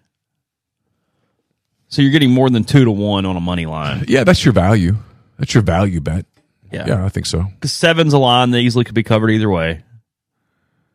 So 1.88 2.02
you're 2.02 2.10
getting 2.10 2.30
more 2.30 2.50
than 2.50 2.64
two 2.64 2.84
to 2.84 2.90
one 2.90 3.24
on 3.26 3.36
a 3.36 3.40
money 3.40 3.66
line. 3.66 4.04
Yeah, 4.08 4.24
that's 4.24 4.44
your 4.44 4.52
value. 4.52 4.96
That's 5.38 5.54
your 5.54 5.62
value 5.62 6.00
bet. 6.00 6.26
Yeah, 6.70 6.84
Yeah, 6.86 7.04
I 7.04 7.08
think 7.08 7.24
so. 7.26 7.44
Because 7.54 7.72
seven's 7.72 8.12
a 8.12 8.18
line 8.18 8.50
that 8.50 8.58
easily 8.58 8.84
could 8.84 8.94
be 8.94 9.02
covered 9.02 9.30
either 9.30 9.48
way. 9.48 9.82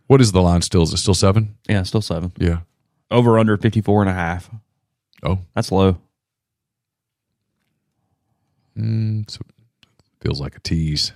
What 0.07 0.21
is 0.21 0.31
the 0.31 0.41
line 0.41 0.61
still? 0.61 0.83
Is 0.83 0.93
it 0.93 0.97
still 0.97 1.15
seven? 1.15 1.55
Yeah, 1.67 1.81
still 1.83 2.01
seven. 2.01 2.31
Yeah. 2.37 2.59
Over 3.09 3.39
under 3.39 3.57
54 3.57 4.01
and 4.01 4.09
a 4.09 4.13
half. 4.13 4.49
Oh, 5.23 5.39
That's 5.55 5.71
low. 5.71 5.97
mm, 8.77 9.29
so 9.29 9.41
feels 10.21 10.39
like 10.41 10.55
a 10.55 10.59
tease. 10.59 11.11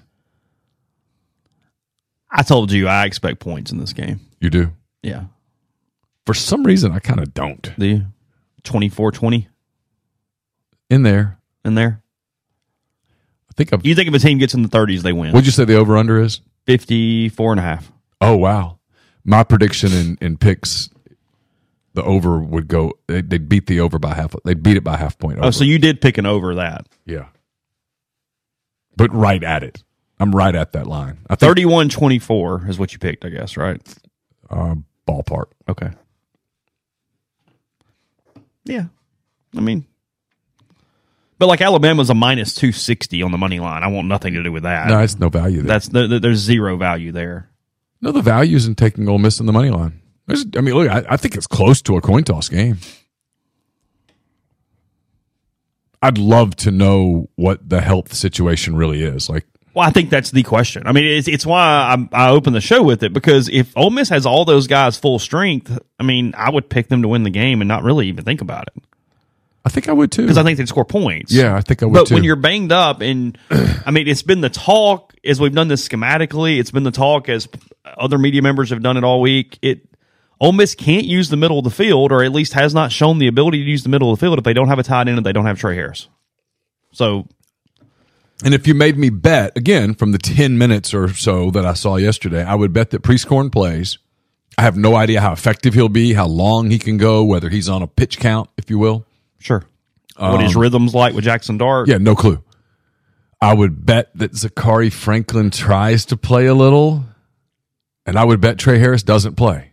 I 2.32 2.44
told 2.44 2.72
you 2.72 2.88
I 2.88 3.06
expect 3.06 3.40
points 3.40 3.72
in 3.72 3.78
this 3.78 3.94
game. 3.94 4.20
You 4.40 4.50
do. 4.50 4.72
Yeah. 5.02 5.26
For 6.26 6.34
some 6.34 6.64
reason, 6.64 6.92
I 6.92 7.00
kind 7.00 7.20
of 7.20 7.34
don't. 7.34 7.72
Do 7.78 7.86
you? 7.86 8.06
24 8.64 9.12
20 9.12 9.48
In 10.90 11.04
there, 11.04 11.40
in 11.66 11.76
there. 11.76 12.02
I 13.50 13.54
think 13.56 13.72
I'm. 13.74 13.82
You 13.84 13.94
think 13.96 14.08
if 14.08 14.14
a 14.14 14.20
team 14.20 14.38
gets 14.38 14.54
in 14.54 14.62
the 14.64 14.70
30s, 14.70 15.02
they 15.02 15.14
win. 15.14 15.32
What'd 15.34 15.46
you 15.46 15.52
say 15.52 15.66
the 15.66 15.76
over 15.76 15.98
under 15.98 16.20
is? 16.22 16.42
54 16.66 17.52
and 17.54 17.60
a 17.60 17.64
half. 17.64 17.92
Oh 18.22 18.36
wow! 18.38 18.80
My 19.24 19.44
prediction 19.44 19.92
in 19.92 20.18
in 20.22 20.38
picks, 20.38 20.90
the 21.94 22.04
over 22.04 22.40
would 22.40 22.68
go. 22.68 22.94
They, 23.08 23.22
they'd 23.22 23.50
beat 23.50 23.68
the 23.68 23.80
over 23.82 24.00
by 24.00 24.14
half. 24.16 24.34
They'd 24.46 24.64
beat 24.64 24.78
it 24.78 24.84
by 24.84 24.98
half 24.98 25.18
point. 25.20 25.38
Over. 25.40 25.48
Oh, 25.48 25.52
so 25.52 25.64
you 25.64 25.78
did 25.80 26.02
pick 26.02 26.18
an 26.18 26.26
over 26.26 26.56
that. 26.56 26.88
yeah, 27.06 27.28
but 28.96 29.14
right 29.14 29.44
at 29.44 29.64
it. 29.64 29.84
I'm 30.20 30.36
right 30.36 30.56
at 30.56 30.72
that 30.72 30.88
line. 30.88 31.20
I 31.30 31.36
think 31.36 31.50
31 31.50 31.90
24 31.90 32.66
is 32.70 32.80
what 32.80 32.92
you 32.92 32.98
picked, 32.98 33.24
I 33.24 33.30
guess, 33.30 33.56
right? 33.56 33.80
uh, 34.50 34.74
ballpark. 35.08 35.48
Okay. 35.70 35.92
Yeah. 38.66 38.86
I 39.56 39.60
mean, 39.62 39.86
but 41.38 41.48
like 41.48 41.62
Alabama's 41.62 42.10
a 42.10 42.16
minus 42.16 42.54
260 42.56 43.22
on 43.22 43.32
the 43.32 43.38
money 43.38 43.60
line. 43.60 43.84
I 43.84 43.88
want 43.88 44.08
nothing 44.08 44.34
to 44.34 44.44
do 44.44 44.52
with 44.52 44.64
that. 44.64 44.88
No, 44.88 45.00
it's 45.00 45.20
no 45.20 45.30
value 45.30 45.58
there. 45.62 45.68
That's 45.68 45.88
there, 45.90 46.20
there's 46.20 46.40
zero 46.40 46.78
value 46.78 47.12
there. 47.12 47.50
no, 48.02 48.12
the 48.12 48.22
value 48.22 48.56
is 48.58 48.66
in 48.68 48.76
taking 48.76 49.08
Ole 49.08 49.20
Miss 49.20 49.40
in 49.40 49.46
the 49.46 49.54
money 49.54 49.70
line. 49.70 50.02
There's, 50.26 50.46
I 50.58 50.62
mean, 50.62 50.76
look, 50.76 50.90
I, 50.90 51.06
I 51.10 51.18
think 51.18 51.36
it's 51.36 51.48
close 51.48 51.82
to 51.84 51.96
a 51.96 52.02
coin 52.02 52.24
toss 52.24 52.50
game. 52.50 52.78
I'd 56.02 56.18
love 56.18 56.56
to 56.58 56.72
know 56.72 57.30
what 57.36 57.68
the 57.68 57.82
health 57.82 58.14
situation 58.14 58.76
really 58.76 59.02
is. 59.04 59.30
Like, 59.30 59.46
Well, 59.74 59.88
I 59.88 59.92
think 59.92 60.10
that's 60.10 60.32
the 60.32 60.44
question. 60.44 60.84
I 60.86 60.92
mean, 60.92 61.06
it's 61.06 61.28
it's 61.28 61.46
why 61.46 61.96
I, 62.14 62.28
I 62.28 62.30
opened 62.30 62.56
the 62.56 62.62
show 62.62 62.84
with 62.84 63.04
it 63.04 63.14
because 63.14 63.50
if 63.50 63.76
Ole 63.76 63.90
Miss 63.90 64.10
has 64.10 64.26
all 64.26 64.46
those 64.46 64.68
guys 64.68 64.98
full 64.98 65.18
strength, 65.18 65.78
I 66.00 66.04
mean, 66.04 66.34
I 66.38 66.50
would 66.52 66.70
pick 66.70 66.90
them 66.90 67.02
to 67.02 67.08
win 67.08 67.24
the 67.24 67.30
game 67.30 67.62
and 67.62 67.68
not 67.68 67.84
really 67.84 68.08
even 68.08 68.24
think 68.26 68.42
about 68.42 68.68
it 68.76 68.84
I 69.68 69.70
think 69.70 69.90
I 69.90 69.92
would 69.92 70.12
too. 70.12 70.22
because 70.24 70.38
I 70.38 70.44
think 70.44 70.58
they'd 70.58 70.68
score 70.68 70.86
points. 70.86 71.34
yeah, 71.34 71.56
I 71.56 71.62
think 71.62 71.84
I 71.84 71.86
would 71.88 71.94
But 71.94 72.08
too. 72.08 72.14
when 72.16 72.24
you're 72.24 72.38
banged 72.38 72.72
up, 72.72 73.02
and 73.02 73.38
I 73.86 73.92
mean, 73.92 74.08
it's 74.08 74.22
been 74.22 74.40
the 74.42 74.50
talk 74.50 75.14
as 75.26 75.42
we've 75.42 75.54
done 75.54 75.68
this 75.68 75.88
schematically. 75.88 76.58
It's 76.60 76.72
been 76.72 76.84
the 76.84 76.92
talk 76.92 77.28
as 77.28 77.50
other 77.98 78.18
media 78.18 78.42
members 78.42 78.70
have 78.70 78.82
done 78.82 78.96
it 78.98 79.04
all 79.04 79.20
week. 79.22 79.60
It 79.62 79.82
Ole 80.40 80.54
Miss 80.54 80.74
can't 80.76 81.06
use 81.06 81.30
the 81.30 81.36
middle 81.38 81.58
of 81.58 81.64
the 81.66 81.70
field, 81.72 82.12
or 82.12 82.24
at 82.24 82.32
least 82.32 82.54
has 82.54 82.74
not 82.74 82.92
shown 82.92 83.18
the 83.20 83.28
ability 83.28 83.64
to 83.64 83.70
use 83.70 83.84
the 83.84 83.90
middle 83.90 84.14
of 84.14 84.20
the 84.20 84.26
field 84.26 84.38
if 84.38 84.44
they 84.46 84.54
don't 84.54 84.68
have 84.70 84.80
a 84.80 84.84
tight 84.84 85.08
end 85.10 85.18
and 85.18 85.26
they 85.26 85.34
don't 85.34 85.46
have 85.48 85.60
Trey 85.60 85.76
Harris. 85.76 86.08
So 86.94 87.28
And 88.46 88.54
if 88.54 88.68
you 88.68 88.76
made 88.76 88.98
me 88.98 89.10
bet 89.10 89.58
again 89.58 89.96
from 89.96 90.12
the 90.12 90.20
ten 90.20 90.58
minutes 90.58 90.94
or 90.94 91.12
so 91.14 91.50
that 91.52 91.66
I 91.66 91.74
saw 91.74 91.96
yesterday, 91.98 92.44
I 92.44 92.54
would 92.56 92.72
bet 92.72 92.92
that 92.92 93.02
Prieskorn 93.02 93.52
plays. 93.52 93.98
I 94.60 94.62
have 94.64 94.78
no 94.78 94.96
idea 94.96 95.22
how 95.22 95.34
effective 95.34 95.74
he'll 95.74 95.90
be, 95.90 96.14
how 96.14 96.26
long 96.28 96.70
he 96.72 96.80
can 96.80 96.98
go, 96.98 97.24
whether 97.24 97.50
he's 97.50 97.68
on 97.70 97.82
a 97.84 97.88
pitch 97.88 98.18
count, 98.20 98.50
if 98.58 98.70
you 98.72 98.78
will. 98.80 99.06
Sure, 99.40 99.64
what 100.18 100.42
his 100.42 100.56
rhythms 100.56 100.94
like 100.94 101.14
with 101.14 101.24
Jackson 101.24 101.58
Dart? 101.58 101.88
Um, 101.88 101.92
Yeah, 101.92 101.98
no 101.98 102.16
clue. 102.16 102.44
I 103.42 103.54
would 103.54 103.86
bet 103.86 104.10
that 104.16 104.36
Zachary 104.36 104.90
Franklin 104.90 105.52
tries 105.52 106.06
to 106.06 106.18
play 106.18 106.48
a 106.48 106.56
little, 106.56 107.06
and 108.06 108.18
I 108.18 108.24
would 108.24 108.42
bet 108.42 108.58
Trey 108.58 108.80
Harris 108.80 109.04
doesn't 109.04 109.36
play. 109.36 109.72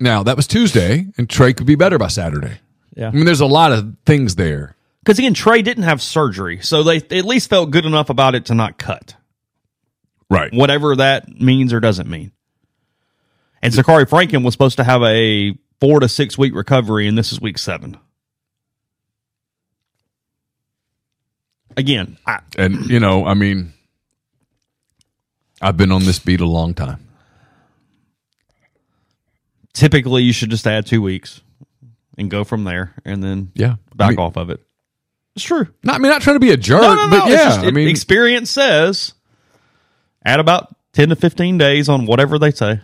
Now 0.00 0.22
that 0.22 0.36
was 0.36 0.46
Tuesday, 0.46 1.06
and 1.16 1.28
Trey 1.28 1.52
could 1.52 1.66
be 1.66 1.74
better 1.74 1.98
by 1.98 2.08
Saturday. 2.08 2.58
Yeah. 2.94 3.08
I 3.08 3.10
mean, 3.12 3.24
there's 3.24 3.40
a 3.40 3.46
lot 3.46 3.72
of 3.72 3.96
things 4.06 4.36
there. 4.36 4.76
Because 5.04 5.18
again, 5.18 5.34
Trey 5.34 5.62
didn't 5.62 5.84
have 5.84 6.02
surgery, 6.02 6.60
so 6.60 6.82
they, 6.82 6.98
they 6.98 7.18
at 7.18 7.24
least 7.24 7.48
felt 7.48 7.70
good 7.70 7.86
enough 7.86 8.10
about 8.10 8.34
it 8.34 8.46
to 8.46 8.54
not 8.54 8.78
cut, 8.78 9.14
Right. 10.28 10.52
whatever 10.52 10.96
that 10.96 11.28
means 11.40 11.72
or 11.72 11.80
doesn't 11.80 12.08
mean. 12.08 12.32
And 13.62 13.72
Zachary 13.72 14.04
Franklin 14.06 14.42
was 14.42 14.54
supposed 14.54 14.76
to 14.76 14.84
have 14.84 15.02
a 15.02 15.56
four 15.80 16.00
to 16.00 16.08
six 16.08 16.36
week 16.38 16.54
recovery, 16.54 17.06
and 17.08 17.16
this 17.16 17.32
is 17.32 17.40
week 17.40 17.58
seven. 17.58 17.96
Again, 21.76 22.16
I, 22.26 22.40
And 22.56 22.86
you 22.90 22.98
know, 22.98 23.24
I 23.24 23.34
mean, 23.34 23.72
I've 25.62 25.76
been 25.76 25.92
on 25.92 26.04
this 26.04 26.18
beat 26.18 26.40
a 26.40 26.46
long 26.46 26.74
time. 26.74 27.04
typically 29.74 30.24
you 30.24 30.32
should 30.32 30.50
just 30.50 30.66
add 30.66 30.86
two 30.86 31.00
weeks 31.00 31.40
and 32.16 32.28
go 32.28 32.42
from 32.42 32.64
there, 32.64 32.94
and 33.04 33.22
then 33.22 33.52
Yeah, 33.54 33.76
back 33.94 34.08
I 34.08 34.10
mean, 34.10 34.18
off 34.18 34.36
of 34.36 34.50
it. 34.50 34.60
It's 35.36 35.44
true. 35.44 35.68
Not, 35.84 35.94
I 35.96 35.98
mean, 35.98 36.10
not 36.10 36.20
trying 36.20 36.34
to 36.34 36.40
be 36.40 36.50
a 36.50 36.56
jerk, 36.56 36.82
No, 36.82 36.94
no, 36.96 37.06
no. 37.06 37.10
but 37.20 37.28
yeah, 37.30 37.44
just- 37.44 37.60
I 37.60 37.70
mean, 37.70 37.86
experience 37.86 38.50
says 38.50 39.14
add 40.24 40.40
about 40.40 40.74
10 40.94 41.10
to 41.10 41.16
15 41.16 41.58
days 41.58 41.88
on 41.88 42.06
whatever 42.06 42.40
they 42.40 42.50
say. 42.50 42.80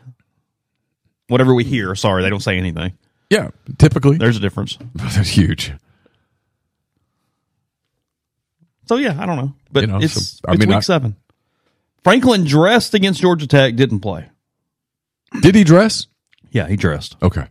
Whatever 1.29 1.55
we 1.55 1.65
hear. 1.65 1.95
Sorry, 1.95 2.23
they 2.23 2.31
don't 2.31 2.41
say 2.43 2.59
anything. 2.59 2.93
yeah, 3.31 3.51
typically 3.79 4.19
There's 4.19 4.37
a 4.37 4.41
difference. 4.41 4.79
that's 4.95 5.29
huge. 5.29 5.73
So, 8.87 8.97
yeah, 8.97 9.17
I 9.19 9.27
don't 9.27 9.37
know. 9.37 9.55
But 9.73 9.83
You 9.83 9.87
know, 9.89 9.99
it's, 10.01 10.13
so, 10.13 10.41
I 10.47 10.53
it's 10.53 10.61
mean, 10.61 10.69
week 10.69 10.77
I- 10.79 10.81
seven. 10.81 11.17
Franklin 12.03 12.45
dressed 12.45 12.93
against 12.93 13.23
Georgia 13.23 13.47
Tech, 13.47 13.77
didn't 13.77 14.01
play. 14.01 14.29
Did 15.41 15.55
he 15.55 15.65
dress? 15.65 16.07
Yeah, 16.51 16.69
he 16.69 16.77
dressed. 16.77 17.17
Okay, 17.23 17.47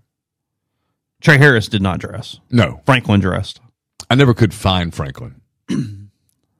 Trey 1.21 1.37
Harris 1.39 1.67
did 1.67 1.81
not 1.81 1.99
dress. 1.99 2.39
no, 2.51 2.79
Franklin 2.85 3.19
dressed. 3.19 3.59
I 4.11 4.15
never 4.15 4.33
could 4.35 4.53
find 4.53 4.93
Franklin. 4.93 5.41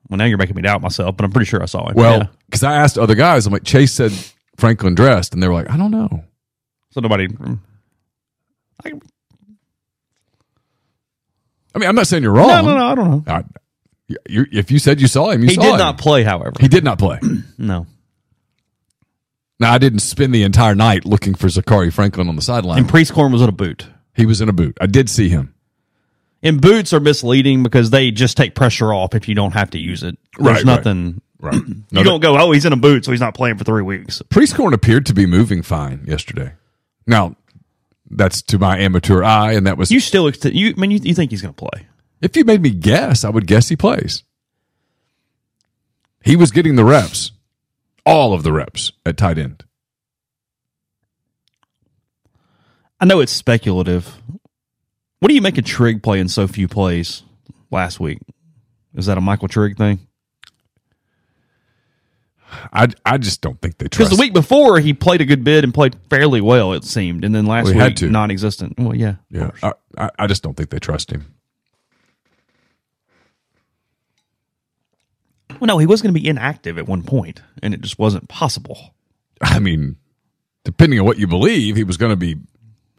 Well, 0.10 0.18
now 0.18 0.26
you're 0.26 0.38
making 0.38 0.58
me 0.58 0.62
doubt 0.62 0.82
myself, 0.82 1.16
but 1.18 1.24
I'm 1.24 1.32
pretty 1.32 1.46
sure 1.46 1.64
I 1.64 1.66
saw 1.66 1.88
him. 1.90 1.96
Well, 1.96 2.18
Yeah. 2.20 2.28
because 2.46 2.62
I 2.62 2.76
asked 2.76 3.00
other 3.00 3.16
guys, 3.16 3.48
I'm 3.48 3.54
like, 3.54 3.64
Chase 3.64 3.94
said 3.94 4.12
Franklin 4.58 4.94
dressed, 4.96 5.34
and 5.34 5.42
they 5.42 5.48
were 5.48 5.54
like, 5.56 5.70
I 5.72 5.78
don't 5.78 5.90
know. 5.92 6.26
So 6.94 7.02
nobody. 7.02 7.28
I, 8.86 8.92
I 11.76 11.80
mean, 11.80 11.90
I'm 11.90 11.96
not 11.96 12.08
saying 12.08 12.24
you're 12.24 12.32
wrong. 12.34 12.48
no, 12.50 12.62
no, 12.62 12.78
no, 12.78 12.86
I 12.86 12.96
don't 12.96 13.10
know. 13.10 13.24
Uh, 13.28 13.42
I, 13.42 13.44
you, 14.28 14.46
if 14.52 14.70
you 14.70 14.78
said 14.80 15.02
you 15.02 15.08
saw 15.08 15.30
him, 15.32 15.42
you 15.42 15.50
He 15.50 15.56
saw 15.56 15.62
did 15.64 15.72
him. 15.74 15.78
not 15.80 15.98
play, 15.98 16.24
however. 16.24 16.54
He 16.60 16.68
did 16.68 16.84
not 16.84 17.00
play. 17.00 17.20
no. 17.58 17.88
now, 19.60 19.74
I 19.74 19.78
didn't 19.80 20.00
spend 20.00 20.36
the 20.36 20.44
entire 20.44 20.76
night 20.76 21.06
looking 21.06 21.34
for 21.34 21.50
Zachary 21.50 21.90
Franklin 21.90 22.30
on 22.30 22.36
the 22.36 22.42
sideline. 22.44 22.80
And 22.80 22.88
Prieskorn 22.88 23.32
was 23.32 23.42
in 23.42 23.50
a 23.50 23.54
boot. 23.54 23.88
he 24.16 24.26
was 24.28 24.40
in 24.42 24.50
a 24.50 24.54
boot. 24.54 24.78
I 24.80 24.86
did 24.86 25.10
see 25.10 25.30
him. 25.30 25.56
And 26.44 26.62
boots 26.62 26.92
are 26.94 27.00
misleading 27.00 27.64
because 27.64 27.90
they 27.90 28.12
just 28.12 28.36
take 28.38 28.54
pressure 28.54 28.94
off 28.94 29.16
if 29.16 29.28
you 29.30 29.34
don't 29.34 29.54
have 29.54 29.72
to 29.72 29.80
use 29.80 30.04
it. 30.04 30.18
There's 30.38 30.46
Right, 30.46 30.56
right. 30.58 30.66
nothing. 30.66 31.22
Right. 31.40 31.56
You 31.92 32.04
don't 32.04 32.20
go, 32.22 32.38
oh, 32.38 32.52
he's 32.52 32.66
in 32.66 32.74
a 32.74 32.78
boot, 32.78 33.06
so 33.06 33.12
he's 33.12 33.22
not 33.22 33.34
playing 33.34 33.58
for 33.58 33.64
three 33.64 33.82
weeks. 33.82 34.22
Prieskorn 34.30 34.74
appeared 34.74 35.06
to 35.08 35.14
be 35.14 35.26
moving 35.26 35.62
fine 35.62 36.04
yesterday. 36.08 36.54
Now, 37.06 37.36
that's 38.10 38.42
to 38.44 38.60
my 38.60 38.78
amateur 38.78 39.24
eye, 39.24 39.54
and 39.54 39.68
that 39.68 39.78
was. 39.78 39.92
You 39.92 40.00
still, 40.00 40.30
you 40.30 40.74
I 40.76 40.80
mean, 40.80 40.92
you, 40.92 41.00
you 41.04 41.14
think 41.14 41.32
he's 41.32 41.42
going 41.42 41.54
to 41.54 41.70
play? 41.70 41.88
if 42.24 42.38
you 42.38 42.46
made 42.46 42.62
me 42.62 42.70
guess, 42.70 43.26
I 43.26 43.30
would 43.30 43.46
guess 43.46 43.68
he 43.68 43.76
plays. 43.76 44.24
He 46.24 46.38
was 46.38 46.52
getting 46.52 46.78
the 46.78 46.86
reps, 46.86 47.34
all 48.06 48.34
of 48.34 48.44
the 48.44 48.54
reps 48.54 48.94
at 49.06 49.18
tight 49.18 49.38
end. 49.38 49.66
I 52.98 53.06
know 53.06 53.20
it's 53.20 53.34
speculative. 53.34 54.16
What 55.20 55.28
do 55.28 55.36
you 55.36 55.42
make 55.42 55.58
of 55.58 55.66
Trigg 55.66 56.02
playing 56.02 56.30
so 56.30 56.48
few 56.48 56.70
plays 56.70 57.24
last 57.70 58.00
week? 58.00 58.20
Is 58.96 59.08
that 59.08 59.18
a 59.18 59.22
Michael 59.22 59.50
Trigg 59.50 59.78
thing? 59.78 60.08
I, 62.76 62.88
I 63.06 63.20
just 63.20 63.42
don't 63.42 63.62
think 63.62 63.78
they 63.78 63.86
trust. 63.88 64.00
Him. 64.00 64.06
Because 64.06 64.18
the 64.18 64.22
week 64.22 64.34
before 64.34 64.80
he 64.80 64.94
played 64.94 65.22
a 65.22 65.26
good 65.26 65.44
bid 65.44 65.64
and 65.64 65.72
played 65.72 65.96
fairly 66.10 66.42
well, 66.42 66.74
it 66.74 66.84
seemed, 66.84 67.24
and 67.24 67.34
then 67.34 67.46
last 67.46 67.74
Well, 67.74 67.88
week 67.88 68.02
non-existent. 68.02 68.80
Well, 68.80 68.96
yeah, 68.96 69.16
yeah, 69.30 69.52
I, 69.62 69.74
I, 69.96 70.10
I 70.18 70.28
just 70.28 70.42
don't 70.42 70.58
think 70.58 70.72
they 70.72 70.80
trust 70.80 71.12
him. 71.12 71.36
Well, 75.60 75.68
no, 75.68 75.78
he 75.78 75.86
was 75.86 76.02
going 76.02 76.14
to 76.14 76.20
be 76.20 76.28
inactive 76.28 76.78
at 76.80 76.88
one 76.88 77.04
point, 77.04 77.42
and 77.62 77.74
it 77.76 77.82
just 77.82 78.00
wasn't 78.00 78.28
possible. 78.28 78.96
I 79.42 79.60
mean, 79.60 79.98
depending 80.64 81.00
on 81.00 81.06
what 81.06 81.20
you 81.20 81.28
believe, 81.28 81.76
he 81.76 81.84
was 81.84 81.98
going 81.98 82.12
to 82.12 82.16
be 82.18 82.38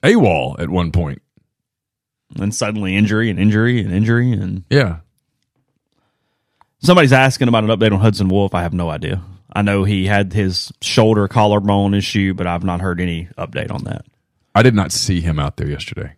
AWOL 0.03 0.59
at 0.61 0.71
one 0.71 0.93
point. 0.93 1.21
And 2.39 2.55
suddenly 2.55 2.97
injury 2.97 3.29
and 3.29 3.39
injury 3.39 3.81
and 3.81 3.93
injury, 3.93 4.33
and 4.33 4.65
Yeah. 4.71 4.99
somebody's 6.79 7.13
asking 7.13 7.49
about 7.49 7.65
an 7.65 7.71
update 7.71 7.93
on 7.93 8.01
Hudson 8.01 8.29
Wolfe. 8.29 8.55
I 8.55 8.63
have 8.63 8.73
no 8.73 8.89
idea. 8.91 9.21
I 9.55 9.63
know 9.63 9.85
he 9.85 10.07
had 10.07 10.33
his 10.33 10.73
shoulder 10.83 11.29
collarbone 11.29 11.95
issue, 11.95 12.35
but 12.35 12.47
I've 12.47 12.65
not 12.65 12.81
heard 12.81 13.01
any 13.01 13.29
update 13.39 13.71
on 13.71 13.85
that. 13.85 14.05
I 14.55 14.63
did 14.63 14.75
not 14.75 14.93
see 14.93 15.21
him 15.21 15.39
out 15.39 15.57
there 15.57 15.69
yesterday. 15.69 16.15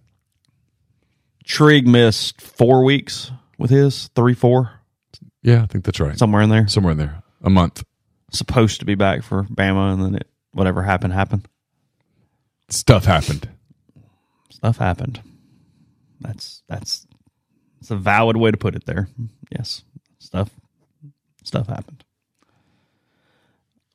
Trigg 1.45 1.87
missed 1.87 2.41
four 2.41 2.83
weeks 2.85 3.31
with 3.59 3.71
his 3.71 4.09
three, 4.15 4.35
four, 4.35 4.73
Yeah, 5.43 5.63
I 5.63 5.67
think 5.67 5.85
that's 5.85 6.01
right. 6.01 6.19
somewhere 6.19 6.43
in 6.43 6.51
there. 6.51 6.67
Somewhere 6.67 6.93
in 6.93 6.99
there. 6.99 7.23
A 7.43 7.51
month. 7.51 7.85
Supposed 8.33 8.81
to 8.81 8.87
be 8.87 8.95
back 8.97 9.23
for 9.23 9.45
Bama, 9.45 9.93
and 9.95 10.03
then 10.05 10.15
it 10.17 10.29
whatever 10.53 10.83
happened 10.83 11.13
happened. 11.13 11.47
Stuff 12.69 13.05
happened. 13.05 13.49
Stuff 14.51 14.79
happened. 14.79 15.21
That's 16.21 16.63
that's 16.69 17.07
it's 17.81 17.91
a 17.93 17.97
valid 17.97 18.37
way 18.37 18.51
to 18.51 18.57
put 18.57 18.75
it. 18.75 18.85
There, 18.87 19.09
yes, 19.57 19.85
stuff 20.19 20.51
stuff 21.45 21.69
happened. 21.69 22.05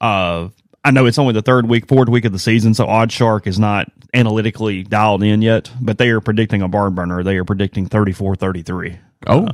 Uh, 0.02 0.50
I 0.84 0.90
know 0.92 1.06
it's 1.06 1.20
only 1.20 1.34
the 1.34 1.44
third 1.44 1.70
week, 1.70 1.88
fourth 1.88 2.10
week 2.10 2.26
of 2.26 2.32
the 2.32 2.40
season, 2.40 2.74
so 2.74 2.88
OddsShark 2.88 3.46
is 3.46 3.60
not 3.60 3.92
analytically 4.14 4.84
dialed 4.84 5.22
in 5.22 5.42
yet, 5.44 5.72
but 5.80 6.00
they 6.00 6.10
are 6.10 6.20
predicting 6.20 6.64
a 6.64 6.68
barn 6.68 6.96
burner. 6.96 7.24
They 7.24 7.38
are 7.38 7.46
predicting 7.46 7.88
34-33. 7.88 8.98
Oh, 9.28 9.48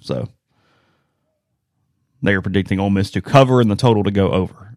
So 0.00 0.28
they 2.22 2.34
are 2.34 2.40
predicting 2.40 2.78
Ole 2.78 2.90
Miss 2.90 3.10
to 3.10 3.20
cover 3.20 3.60
and 3.60 3.68
the 3.68 3.76
total 3.76 4.04
to 4.04 4.12
go 4.12 4.30
over. 4.30 4.76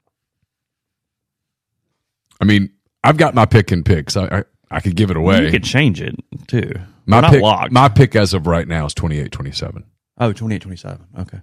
I 2.42 2.46
mean, 2.46 2.72
I've 3.04 3.18
got 3.18 3.36
my 3.36 3.46
pick 3.46 3.72
and 3.72 3.86
picks. 3.86 4.18
I, 4.18 4.40
I, 4.40 4.44
I 4.72 4.80
could 4.80 4.96
give 4.96 5.12
it 5.12 5.18
away. 5.18 5.46
You 5.46 5.52
could 5.52 5.64
change 5.64 6.02
it 6.02 6.16
too. 6.48 6.74
my 7.06 7.22
We're 7.22 7.30
pick, 7.62 7.72
my 7.72 7.88
pick 7.90 8.16
as 8.16 8.34
of 8.34 8.48
right 8.48 8.68
now 8.68 8.88
is 8.88 8.96
28-27. 8.96 9.84
oh, 10.18 10.34
28-27. 10.34 11.02
Okay. 11.20 11.42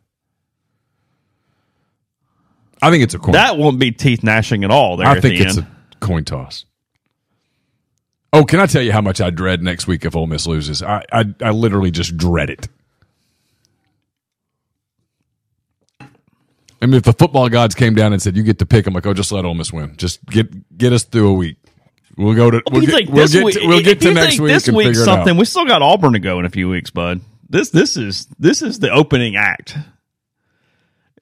I 2.82 2.90
think 2.90 3.02
it's 3.04 3.14
a 3.14 3.18
coin. 3.18 3.32
That 3.32 3.58
won't 3.58 3.78
be 3.78 3.92
teeth 3.92 4.22
gnashing 4.22 4.64
at 4.64 4.70
all 4.70 4.96
there 4.96 5.06
I 5.06 5.20
think 5.20 5.40
it's 5.40 5.58
end. 5.58 5.66
a 5.92 5.96
coin 5.96 6.24
toss. 6.24 6.64
Oh, 8.32 8.44
can 8.44 8.60
I 8.60 8.66
tell 8.66 8.82
you 8.82 8.92
how 8.92 9.00
much 9.00 9.20
I 9.20 9.30
dread 9.30 9.62
next 9.62 9.86
week 9.86 10.04
if 10.04 10.14
Ole 10.14 10.26
Miss 10.26 10.46
loses? 10.46 10.82
I 10.82 11.04
I, 11.12 11.24
I 11.42 11.50
literally 11.50 11.90
just 11.90 12.16
dread 12.16 12.50
it. 12.50 12.68
I 16.82 16.86
mean, 16.86 16.94
if 16.94 17.02
the 17.02 17.12
football 17.12 17.48
gods 17.48 17.74
came 17.74 17.94
down 17.94 18.12
and 18.12 18.22
said 18.22 18.36
you 18.36 18.42
get 18.42 18.58
to 18.60 18.66
pick, 18.66 18.86
I'm 18.86 18.94
like, 18.94 19.06
oh, 19.06 19.12
just 19.12 19.32
let 19.32 19.44
Ole 19.44 19.54
Miss 19.54 19.72
win. 19.72 19.96
Just 19.96 20.24
get 20.26 20.76
get 20.78 20.92
us 20.92 21.04
through 21.04 21.28
a 21.28 21.34
week. 21.34 21.56
We'll 22.16 22.34
go 22.34 22.50
to 22.50 22.62
we'll 22.70 22.82
get, 22.82 23.08
we'll 23.10 23.28
get 23.28 23.44
week, 23.44 23.54
to, 23.54 23.66
we'll 23.66 23.82
get 23.82 24.00
to 24.02 24.12
next 24.14 24.40
week 24.40 24.52
this 24.52 24.68
and 24.68 24.76
week's 24.76 24.90
figure 24.90 25.02
it 25.02 25.04
something. 25.04 25.34
out. 25.34 25.38
We 25.38 25.44
still 25.44 25.66
got 25.66 25.82
Auburn 25.82 26.12
to 26.14 26.18
go 26.18 26.38
in 26.38 26.44
a 26.44 26.50
few 26.50 26.68
weeks, 26.68 26.90
bud. 26.90 27.20
This 27.48 27.70
this 27.70 27.96
is 27.96 28.26
this 28.38 28.62
is 28.62 28.78
the 28.78 28.90
opening 28.90 29.36
act. 29.36 29.76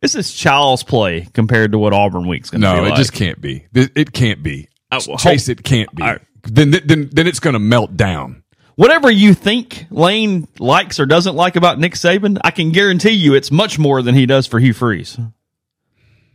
This 0.00 0.14
is 0.14 0.32
child's 0.32 0.82
play 0.84 1.26
compared 1.32 1.72
to 1.72 1.78
what 1.78 1.92
Auburn 1.92 2.28
week's 2.28 2.50
going 2.50 2.60
to 2.60 2.68
be 2.68 2.72
No, 2.74 2.82
like. 2.82 2.92
it 2.92 2.96
just 2.96 3.12
can't 3.12 3.40
be. 3.40 3.66
It, 3.74 4.12
can't 4.12 4.42
be. 4.42 4.68
Uh, 4.92 5.00
well, 5.08 5.18
Chase, 5.18 5.46
hope- 5.48 5.58
it 5.58 5.64
can't 5.64 5.92
be. 5.94 6.02
Right. 6.02 6.20
Then, 6.44 6.70
then, 6.70 7.10
then 7.12 7.26
it's 7.26 7.40
going 7.40 7.54
to 7.54 7.58
melt 7.60 7.96
down. 7.96 8.44
Whatever 8.76 9.10
you 9.10 9.34
think 9.34 9.86
Lane 9.90 10.46
likes 10.60 11.00
or 11.00 11.06
doesn't 11.06 11.34
like 11.34 11.56
about 11.56 11.80
Nick 11.80 11.94
Saban, 11.94 12.38
I 12.44 12.52
can 12.52 12.70
guarantee 12.70 13.10
you 13.10 13.34
it's 13.34 13.50
much 13.50 13.76
more 13.76 14.02
than 14.02 14.14
he 14.14 14.24
does 14.24 14.46
for 14.46 14.60
Hugh 14.60 14.72
Freeze. 14.72 15.18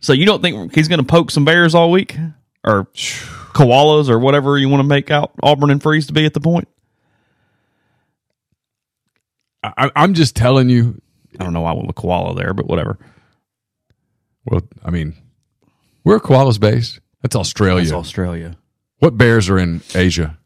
So 0.01 0.11
you 0.11 0.25
don't 0.25 0.41
think 0.41 0.75
he's 0.75 0.89
going 0.89 0.99
to 0.99 1.05
poke 1.05 1.31
some 1.31 1.45
bears 1.45 1.73
all 1.73 1.89
week 1.89 2.17
or 2.65 2.85
koalas 2.93 4.09
or 4.09 4.19
whatever 4.19 4.57
you 4.57 4.67
want 4.67 4.81
to 4.81 4.87
make 4.87 5.09
out 5.09 5.31
Auburn 5.41 5.69
and 5.71 5.81
Freeze 5.81 6.07
to 6.07 6.13
be 6.13 6.25
at 6.25 6.33
the 6.33 6.41
point? 6.41 6.67
I, 9.63 9.89
I'm 9.95 10.13
just 10.13 10.35
telling 10.35 10.69
you. 10.69 11.01
I 11.39 11.45
don't 11.45 11.53
know 11.53 11.61
why 11.61 11.71
I 11.71 11.73
went 11.73 11.87
with 11.87 11.95
koala 11.95 12.35
there, 12.35 12.53
but 12.53 12.67
whatever. 12.67 12.99
Well, 14.45 14.61
I 14.83 14.91
mean, 14.91 15.15
where 16.03 16.17
are 16.17 16.19
koalas 16.19 16.59
based? 16.59 16.99
That's 17.21 17.35
Australia. 17.35 17.83
It's 17.83 17.91
Australia. 17.93 18.57
what 18.99 19.17
bears 19.17 19.49
are 19.49 19.57
in 19.57 19.81
Asia? 19.95 20.37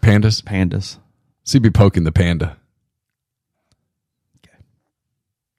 Pandas. 0.00 0.42
Pandas. 0.42 0.98
So 1.44 1.56
you'd 1.56 1.62
be 1.62 1.70
poking 1.70 2.04
the 2.04 2.12
panda. 2.12 2.56
Okay. 4.38 4.56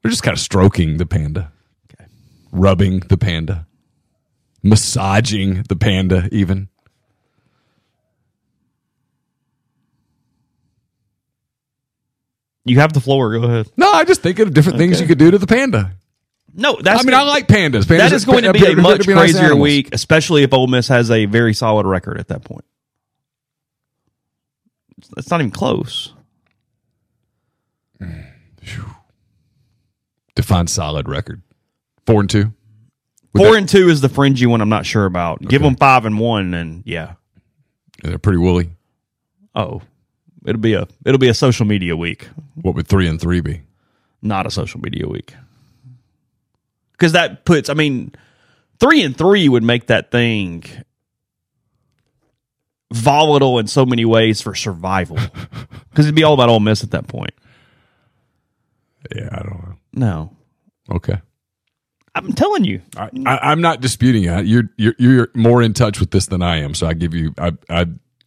They're 0.02 0.12
just 0.12 0.24
kind 0.24 0.36
of 0.36 0.40
stroking 0.42 0.98
the 0.98 1.06
panda, 1.06 1.52
Okay. 1.94 2.10
rubbing 2.52 3.00
the 3.00 3.18
panda, 3.18 3.68
massaging 4.62 5.64
the 5.70 5.76
panda, 5.78 6.28
even. 6.32 6.68
You 12.66 12.80
have 12.80 12.94
the 12.94 13.02
floor. 13.02 13.38
Go 13.38 13.44
ahead. 13.44 13.70
No, 13.76 13.92
I 13.92 14.06
just 14.06 14.22
think 14.22 14.40
of 14.40 14.54
different 14.54 14.78
things 14.78 15.02
you 15.02 15.08
could 15.08 15.18
do 15.18 15.32
to 15.32 15.38
the 15.38 15.48
panda. 15.48 15.94
No, 16.56 16.78
that's 16.82 17.02
I 17.02 17.04
mean, 17.04 17.12
gonna- 17.12 17.26
I 17.26 17.28
like 17.34 17.48
pandas. 17.48 17.82
pandas 17.84 17.98
that 17.98 18.12
is 18.14 18.26
going 18.26 18.44
to 18.44 18.54
be 18.54 18.64
a 18.66 18.76
much 18.76 19.08
be 19.08 19.14
nice 19.14 19.32
crazier 19.32 19.46
animals. 19.48 19.62
week, 19.64 19.90
especially 19.94 20.44
if 20.44 20.54
Ole 20.54 20.68
Miss 20.68 20.88
has 20.88 21.10
a 21.10 21.26
very 21.26 21.54
solid 21.54 21.86
record 21.88 22.20
at 22.20 22.28
that 22.28 22.44
point. 22.44 22.66
It's 25.18 25.30
not 25.32 25.42
even 25.42 25.52
close. 25.52 26.14
Define 30.36 30.68
solid 30.68 31.08
record. 31.08 31.42
Four 32.06 32.22
and 32.22 32.30
two. 32.30 32.54
Four 33.36 33.58
and 33.58 33.68
two 33.68 33.90
is 33.90 34.02
the 34.02 34.10
fringy 34.10 34.46
one. 34.46 34.62
I'm 34.62 34.70
not 34.70 34.86
sure 34.86 35.06
about. 35.06 35.42
Give 35.42 35.62
them 35.62 35.76
five 35.76 36.06
and 36.06 36.20
one, 36.20 36.54
and 36.54 36.84
yeah. 36.86 37.14
They're 38.04 38.18
pretty 38.20 38.38
woolly. 38.40 38.70
Oh, 39.56 39.82
it'll 40.46 40.62
be 40.62 40.74
a 40.74 40.88
it'll 41.06 41.20
be 41.20 41.30
a 41.30 41.34
social 41.34 41.66
media 41.66 41.96
week, 41.96 42.28
What 42.56 42.76
would 42.76 42.88
three 42.88 43.08
and 43.08 43.20
three 43.20 43.42
be? 43.42 43.62
not 44.22 44.46
a 44.48 44.52
social 44.52 44.80
media 44.80 45.08
week. 45.08 45.34
Because 47.04 47.12
that 47.12 47.44
puts, 47.44 47.68
I 47.68 47.74
mean, 47.74 48.14
three 48.80 49.04
and 49.04 49.14
three 49.18 49.50
would 49.50 49.62
make 49.62 49.88
that 49.88 50.10
thing 50.10 50.64
volatile 52.94 53.60
in 53.60 53.68
so 53.68 53.86
many 53.86 54.06
ways 54.06 54.42
for 54.42 54.56
survival. 54.56 55.20
Because 55.90 56.06
it'd 56.06 56.16
be 56.16 56.24
all 56.24 56.34
about 56.34 56.48
Ole 56.50 56.62
Miss 56.62 56.82
at 56.84 56.92
that 56.92 57.08
point. 57.10 57.34
Yeah, 59.14 59.28
I 59.34 59.44
don't 59.44 59.52
know. 59.52 59.76
No, 59.94 60.38
Okay. 60.90 61.22
I'm 62.16 62.32
telling 62.34 62.64
you. 62.64 62.82
I, 62.98 63.10
I'm 63.26 63.60
not 63.60 63.82
disputing 63.82 64.24
you. 64.24 64.38
You're, 64.40 64.64
you're 64.78 64.96
you're 64.98 65.28
more 65.36 65.62
in 65.62 65.74
touch 65.74 66.00
with 66.00 66.10
this 66.12 66.28
than 66.28 66.42
I 66.42 66.62
am. 66.62 66.74
So 66.74 66.88
I 66.88 66.94
give 66.94 67.14
you 67.14 67.34
I 67.38 67.52
I 67.70 67.86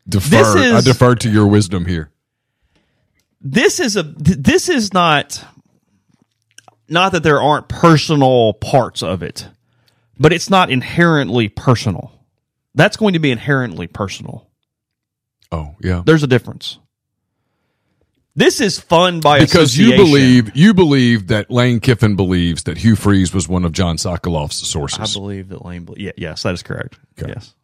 defer 0.09 0.59
is- 0.59 0.75
I 0.75 0.81
defer 0.83 1.15
to 1.17 1.31
your 1.31 1.47
wisdom 1.47 1.87
here. 1.87 2.11
this 3.41 3.81
is 3.81 3.97
a 3.97 4.03
this 4.03 4.69
is 4.69 4.93
not 4.93 5.43
not 6.89 7.13
that 7.13 7.23
there 7.23 7.41
aren't 7.41 7.69
personal 7.69 8.53
parts 8.55 9.03
of 9.03 9.23
it 9.23 9.49
but 10.19 10.33
it's 10.33 10.51
not 10.51 10.71
inherently 10.71 11.49
personal. 11.49 12.13
That's 12.75 12.97
going 12.97 13.15
to 13.15 13.19
be 13.19 13.31
inherently 13.31 13.87
personal. 13.87 14.49
Oh 15.53 15.75
yeah. 15.81 16.03
there's 16.05 16.23
a 16.23 16.27
difference. 16.27 16.79
This 18.35 18.61
is 18.61 18.79
fun 18.79 19.21
by 19.21 19.41
Because 19.41 19.79
you 19.79 19.97
believe 19.97 20.55
you 20.55 20.75
believe 20.75 21.29
that 21.29 21.51
Lane 21.51 21.81
Kiffin 21.81 22.17
believes 22.17 22.65
that 22.65 22.79
Hugh 22.79 22.97
Freeze 22.97 23.33
was 23.33 23.49
one 23.49 23.65
of 23.65 23.73
John 23.73 23.97
Sokoloff's 23.97 24.69
sources. 24.69 25.17
i 25.17 25.19
believe 25.19 25.49
that 25.49 25.65
lane 25.65 25.89
yeah, 25.97 26.13
yes 26.17 26.43
that 26.43 26.53
is 26.53 26.63
correct. 26.63 26.99
Okay. 27.19 27.33
yes. 27.35 27.55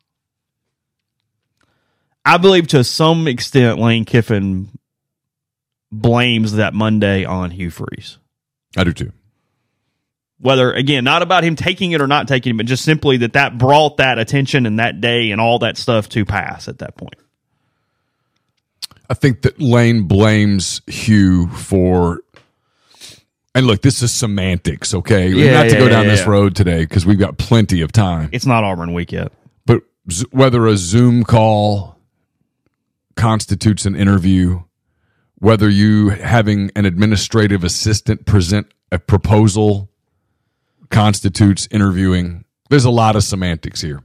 I 2.25 2.39
believe 2.39 2.69
to 2.69 2.85
some 2.85 3.27
extent 3.27 3.81
lane 3.81 4.05
kiffin 4.05 4.69
blames 5.91 6.53
that 6.55 6.73
monday 6.73 7.25
on 7.25 7.51
hugh 7.51 7.69
freeze 7.69 8.17
I 8.77 8.85
do 8.85 8.93
too. 8.93 9.13
whether 10.39 10.73
again 10.73 11.05
not 11.05 11.23
about 11.23 11.45
him 11.45 11.55
taking 11.57 11.93
it 11.93 12.01
or 12.01 12.07
not 12.07 12.27
taking 12.29 12.55
it 12.55 12.57
but 12.57 12.67
just 12.67 12.85
simply 12.85 13.19
that 13.19 13.35
that 13.35 13.59
brought 13.59 13.99
that 13.99 14.19
attention 14.19 14.67
and 14.67 14.79
that 14.79 15.01
day 15.01 15.31
and 15.31 15.41
all 15.41 15.59
that 15.61 15.77
stuff 15.77 16.09
to 16.09 16.25
pass 16.25 16.69
at 16.69 16.79
that 16.79 16.97
point 16.97 17.15
I 19.11 19.15
think 19.15 19.43
that 19.43 19.61
Lane 19.61 20.05
blames 20.05 20.81
Hugh 20.87 21.49
for. 21.49 22.21
And 23.55 23.67
look, 23.67 23.83
this 23.83 24.03
is 24.03 24.11
semantics, 24.11 24.95
okay? 24.95 25.29
Yeah, 25.29 25.53
Not 25.53 25.63
to 25.65 25.73
yeah, 25.75 25.79
go 25.81 25.89
down 25.91 26.05
yeah, 26.05 26.11
this 26.13 26.27
road 26.27 26.57
today 26.57 26.81
because 26.87 27.05
we've 27.05 27.19
got 27.19 27.37
plenty 27.37 27.83
of 27.83 27.93
time. 27.93 28.31
it's 28.33 28.47
not 28.47 28.65
auburn 28.65 28.95
week 28.95 29.13
yet 29.13 29.31
But 29.67 29.83
z- 30.11 30.25
whether 30.31 30.67
a 30.67 30.79
Zoom 30.79 31.25
call 31.25 31.99
constitutes 33.15 33.85
an 33.85 33.95
interview, 33.95 34.63
whether 35.43 35.69
you 35.69 36.11
having 36.11 36.71
an 36.77 36.85
administrative 36.85 37.65
assistant 37.65 38.25
present 38.27 38.65
a 38.93 38.99
proposal 39.01 39.91
constitutes 40.89 41.67
interviewing, 41.73 42.45
there's 42.71 42.85
a 42.85 42.91
lot 42.91 43.17
of 43.17 43.25
semantics 43.25 43.81
here. 43.81 44.01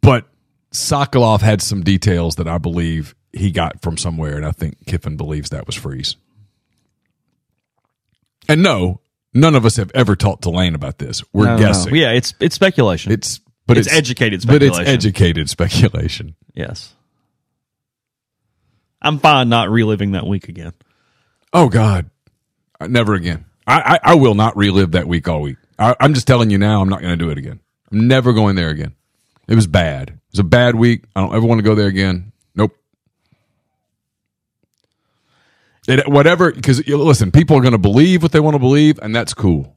But 0.00 0.24
Sokolov 0.72 1.42
had 1.42 1.60
some 1.60 1.82
details 1.82 2.36
that 2.36 2.48
I 2.48 2.56
believe 2.56 3.14
he 3.34 3.50
got 3.50 3.82
from 3.82 3.98
somewhere, 3.98 4.38
and 4.38 4.46
I 4.46 4.52
think 4.52 4.86
Kiffin 4.86 5.18
believes 5.18 5.50
that 5.50 5.66
was 5.66 5.74
Freeze. 5.74 6.16
And 8.48 8.62
no, 8.62 9.02
none 9.34 9.54
of 9.54 9.66
us 9.66 9.76
have 9.76 9.90
ever 9.94 10.16
talked 10.16 10.44
to 10.44 10.50
Lane 10.50 10.74
about 10.74 10.96
this. 10.98 11.22
We're 11.34 11.44
No, 11.44 11.50
no, 11.50 11.56
no. 11.56 11.66
guessing. 11.66 11.94
yeah 11.96 12.12
it's 12.12 12.32
it's 12.40 12.54
speculation 12.54 13.12
It's 13.12 13.40
but 13.66 13.76
It's 13.76 13.92
educated 13.92 14.40
speculation. 14.40 14.72
But 14.72 14.80
it's 14.80 14.88
educated 14.88 15.50
speculation. 15.50 16.34
yes 16.54 16.94
i'm 19.02 19.18
fine 19.18 19.48
not 19.48 19.70
reliving 19.70 20.12
that 20.12 20.26
week 20.26 20.48
again 20.48 20.72
Oh 21.52 21.68
God, 21.68 22.08
Uh, 22.80 22.86
never 22.86 23.14
again. 23.14 23.44
I, 23.66 23.98
I, 24.04 24.12
I 24.12 24.14
will 24.14 24.36
not 24.36 24.56
relive 24.56 24.92
that 24.92 25.08
week 25.08 25.26
all 25.26 25.40
week. 25.40 25.56
I, 25.80 25.96
I'm 25.98 26.14
just 26.14 26.28
telling 26.28 26.48
you 26.48 26.58
now. 26.58 26.80
I'm 26.80 26.88
not 26.88 27.00
going 27.00 27.10
to 27.10 27.16
do 27.24 27.30
it 27.30 27.38
again. 27.38 27.58
I'm 27.90 28.06
never 28.06 28.32
going 28.32 28.54
there 28.54 28.68
again. 28.68 28.94
It 29.48 29.56
was 29.56 29.66
bad. 29.66 30.10
It 30.10 30.18
was 30.30 30.38
a 30.38 30.44
bad 30.44 30.76
week. 30.76 31.06
I 31.16 31.20
don't 31.20 31.34
ever 31.34 31.44
want 31.44 31.58
to 31.58 31.64
go 31.64 31.74
there 31.74 31.88
again. 31.88 32.30
Nope. 32.54 32.76
It, 35.88 36.06
whatever, 36.08 36.52
because 36.52 36.86
listen, 36.86 37.32
people 37.32 37.56
are 37.56 37.62
going 37.62 37.72
to 37.72 37.78
believe 37.78 38.22
what 38.22 38.30
they 38.30 38.38
want 38.40 38.54
to 38.54 38.60
believe, 38.60 39.00
and 39.02 39.12
that's 39.14 39.34
cool. 39.34 39.76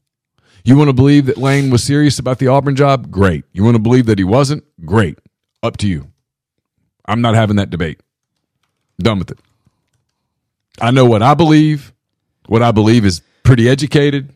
You 0.64 0.78
want 0.78 0.90
to 0.90 0.94
believe 0.94 1.26
that 1.26 1.38
Lane 1.38 1.72
was 1.72 1.84
serious 1.84 2.20
about 2.20 2.38
the 2.38 2.48
Auburn 2.50 2.76
job? 2.76 3.10
Great. 3.10 3.46
You 3.52 3.64
want 3.64 3.76
to 3.76 3.82
believe 3.82 4.06
that 4.06 4.20
he 4.20 4.24
wasn't? 4.24 4.64
Great. 4.86 5.18
Up 5.64 5.78
to 5.78 5.88
you. 5.88 6.12
I'm 7.06 7.22
not 7.22 7.34
having 7.34 7.56
that 7.56 7.72
debate. 7.72 8.00
Done 8.99 9.19
with 9.19 9.32
it. 9.32 9.39
I 10.82 10.91
know 10.91 11.06
what 11.06 11.21
I 11.21 11.34
believe. 11.34 11.93
What 12.47 12.62
I 12.62 12.71
believe 12.71 13.06
is 13.06 13.21
pretty 13.43 13.69
educated. 13.69 14.34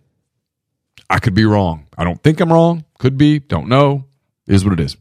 I 1.10 1.20
could 1.20 1.34
be 1.34 1.46
wrong. 1.46 1.88
I 1.98 2.04
don't 2.04 2.22
think 2.22 2.40
I'm 2.40 2.52
wrong. 2.52 2.86
Could 3.00 3.18
be. 3.18 3.40
Don't 3.40 3.68
know. 3.68 4.06
Is 4.48 4.64
what 4.64 4.74
it 4.74 4.80
is. 4.80 4.98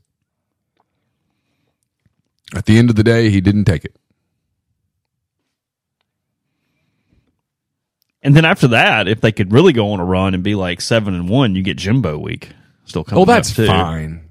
At 2.55 2.67
the 2.67 2.79
end 2.79 2.91
of 2.91 2.97
the 2.97 3.05
day, 3.05 3.31
he 3.31 3.41
didn't 3.41 3.65
take 3.65 3.85
it. 3.85 3.97
and 8.27 8.35
then 8.35 8.45
after 8.45 8.67
that 8.69 9.07
if 9.07 9.21
they 9.21 9.31
could 9.31 9.53
really 9.53 9.73
go 9.73 9.93
on 9.93 10.01
a 10.01 10.05
run 10.05 10.35
and 10.35 10.43
be 10.43 10.55
like 10.55 10.81
seven 10.81 11.15
and 11.15 11.29
one 11.29 11.55
you 11.55 11.63
get 11.63 11.77
jimbo 11.77 12.19
week 12.19 12.51
still 12.85 13.01
oh, 13.01 13.05
coming 13.05 13.23
Oh, 13.23 13.25
that's 13.25 13.51
fine. 13.53 14.29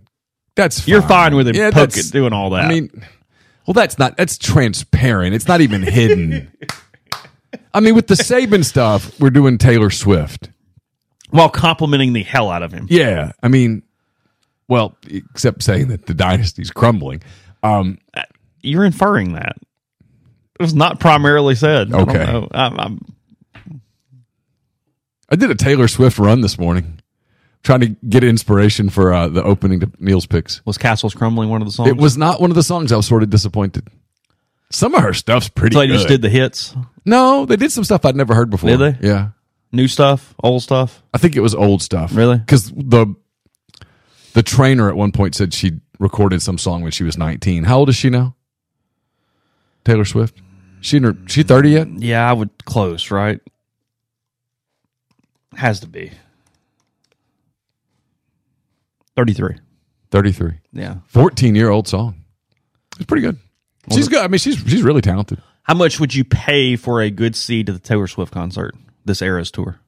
That's 0.55 0.81
fine. 0.81 0.91
you're 0.91 1.01
fine 1.01 1.35
with 1.35 1.47
him 1.47 1.55
Yeah, 1.55 1.71
it, 1.73 2.11
doing 2.11 2.33
all 2.33 2.51
that 2.51 2.65
I 2.65 2.69
mean, 2.69 3.05
well, 3.65 3.73
that's 3.73 3.97
not. 3.99 4.17
That's 4.17 4.37
transparent. 4.37 5.33
It's 5.35 5.47
not 5.47 5.61
even 5.61 5.81
hidden. 5.81 6.51
I 7.73 7.79
mean, 7.79 7.95
with 7.95 8.07
the 8.07 8.15
Saban 8.15 8.63
stuff, 8.63 9.19
we're 9.19 9.29
doing 9.29 9.57
Taylor 9.57 9.89
Swift. 9.89 10.49
while 11.29 11.49
complimenting 11.49 12.13
the 12.13 12.23
hell 12.23 12.49
out 12.49 12.63
of 12.63 12.71
him 12.71 12.87
Yeah, 12.89 13.31
I 13.43 13.47
mean, 13.49 13.83
well, 14.67 14.95
except 15.09 15.63
saying 15.63 15.87
that 15.89 16.05
the 16.05 16.13
dynasty's 16.13 16.71
crumbling. 16.71 17.21
Um, 17.63 17.97
you're 18.61 18.85
inferring 18.85 19.33
that. 19.33 19.57
It 20.59 20.61
was 20.63 20.73
not 20.73 20.99
primarily 20.99 21.55
said. 21.55 21.87
I 21.93 21.97
don't 21.97 22.09
Okay. 22.09 22.25
know. 22.31 22.47
I'm, 22.51 22.79
I'm, 22.79 22.99
I 25.29 25.35
did 25.35 25.49
a 25.51 25.55
Taylor 25.55 25.87
Swift 25.87 26.17
run 26.19 26.41
this 26.41 26.57
morning, 26.57 26.99
trying 27.65 27.81
to 27.81 27.87
get 28.07 28.23
inspiration 28.23 28.89
for 28.89 29.11
uh, 29.11 29.27
the 29.27 29.43
opening 29.43 29.81
to 29.81 29.91
Neal's 29.99 30.25
picks. 30.25 30.63
was 30.65 30.77
Castles 30.77 31.13
Crumbling 31.13 31.49
one 31.49 31.61
of 31.61 31.67
the 31.67 31.73
songs? 31.73 31.89
It 31.89 31.97
was 31.97 32.15
not 32.17 32.39
one 32.39 32.51
of 32.51 32.55
the 32.55 32.63
songs. 32.63 32.91
I 32.91 32.95
was 32.95 33.07
sort 33.07 33.23
of 33.23 33.29
disappointed. 33.29 33.87
Some 34.71 34.95
of 34.95 35.01
her 35.01 35.13
stuff's 35.13 35.49
pretty 35.49 35.73
So 35.73 35.79
they 35.81 35.87
good. 35.87 35.93
just 35.93 36.07
did 36.07 36.21
the 36.21 36.29
hits. 36.29 36.75
no, 37.05 37.45
they 37.45 37.55
did 37.55 37.71
some 37.71 37.83
stuff 37.83 38.05
I'd 38.05 38.15
never 38.15 38.33
heard 38.35 38.49
before. 38.49 38.69
Did 38.69 38.79
they? 39.01 39.07
Yeah. 39.07 39.29
New 39.71 39.87
stuff, 39.87 40.33
old 40.41 40.61
stuff. 40.63 41.03
I 41.13 41.17
think 41.17 41.35
it 41.35 41.41
was 41.41 41.53
old 41.53 41.81
stuff. 41.81 42.15
Really? 42.15 42.37
Because 42.37 42.71
the 42.71 43.13
the 44.33 44.43
trainer 44.43 44.87
at 44.89 44.95
one 44.95 45.11
point 45.11 45.35
said 45.35 45.53
she 45.53 45.79
recorded 45.99 46.41
some 46.41 46.57
song 46.57 46.81
when 46.81 46.91
she 46.91 47.03
was 47.03 47.17
19. 47.17 47.63
How 47.65 47.79
old 47.79 47.89
is 47.89 47.95
she 47.95 48.09
now? 48.09 48.35
Taylor 49.83 50.05
Swift. 50.05 50.41
She 50.81 50.97
in 50.97 51.03
her, 51.03 51.15
she 51.27 51.41
30 51.43 51.69
yet? 51.69 51.87
Yeah, 51.97 52.29
I 52.29 52.33
would 52.33 52.65
close, 52.65 53.11
right? 53.11 53.39
Has 55.55 55.79
to 55.81 55.87
be. 55.87 56.11
33. 59.15 59.55
33. 60.11 60.51
Yeah. 60.73 60.95
14 61.07 61.55
year 61.55 61.69
old 61.69 61.87
song. 61.87 62.23
It's 62.97 63.05
pretty 63.05 63.21
good. 63.21 63.37
She's 63.91 64.07
good. 64.07 64.19
I 64.23 64.27
mean, 64.27 64.39
she's 64.39 64.57
she's 64.57 64.81
really 64.83 65.01
talented. 65.01 65.41
How 65.63 65.73
much 65.73 65.99
would 65.99 66.13
you 66.13 66.23
pay 66.23 66.75
for 66.75 67.01
a 67.01 67.09
good 67.09 67.35
seat 67.35 67.65
to 67.67 67.73
the 67.73 67.79
Taylor 67.79 68.07
Swift 68.07 68.31
concert, 68.33 68.75
this 69.03 69.21
Eras 69.21 69.51
tour? 69.51 69.79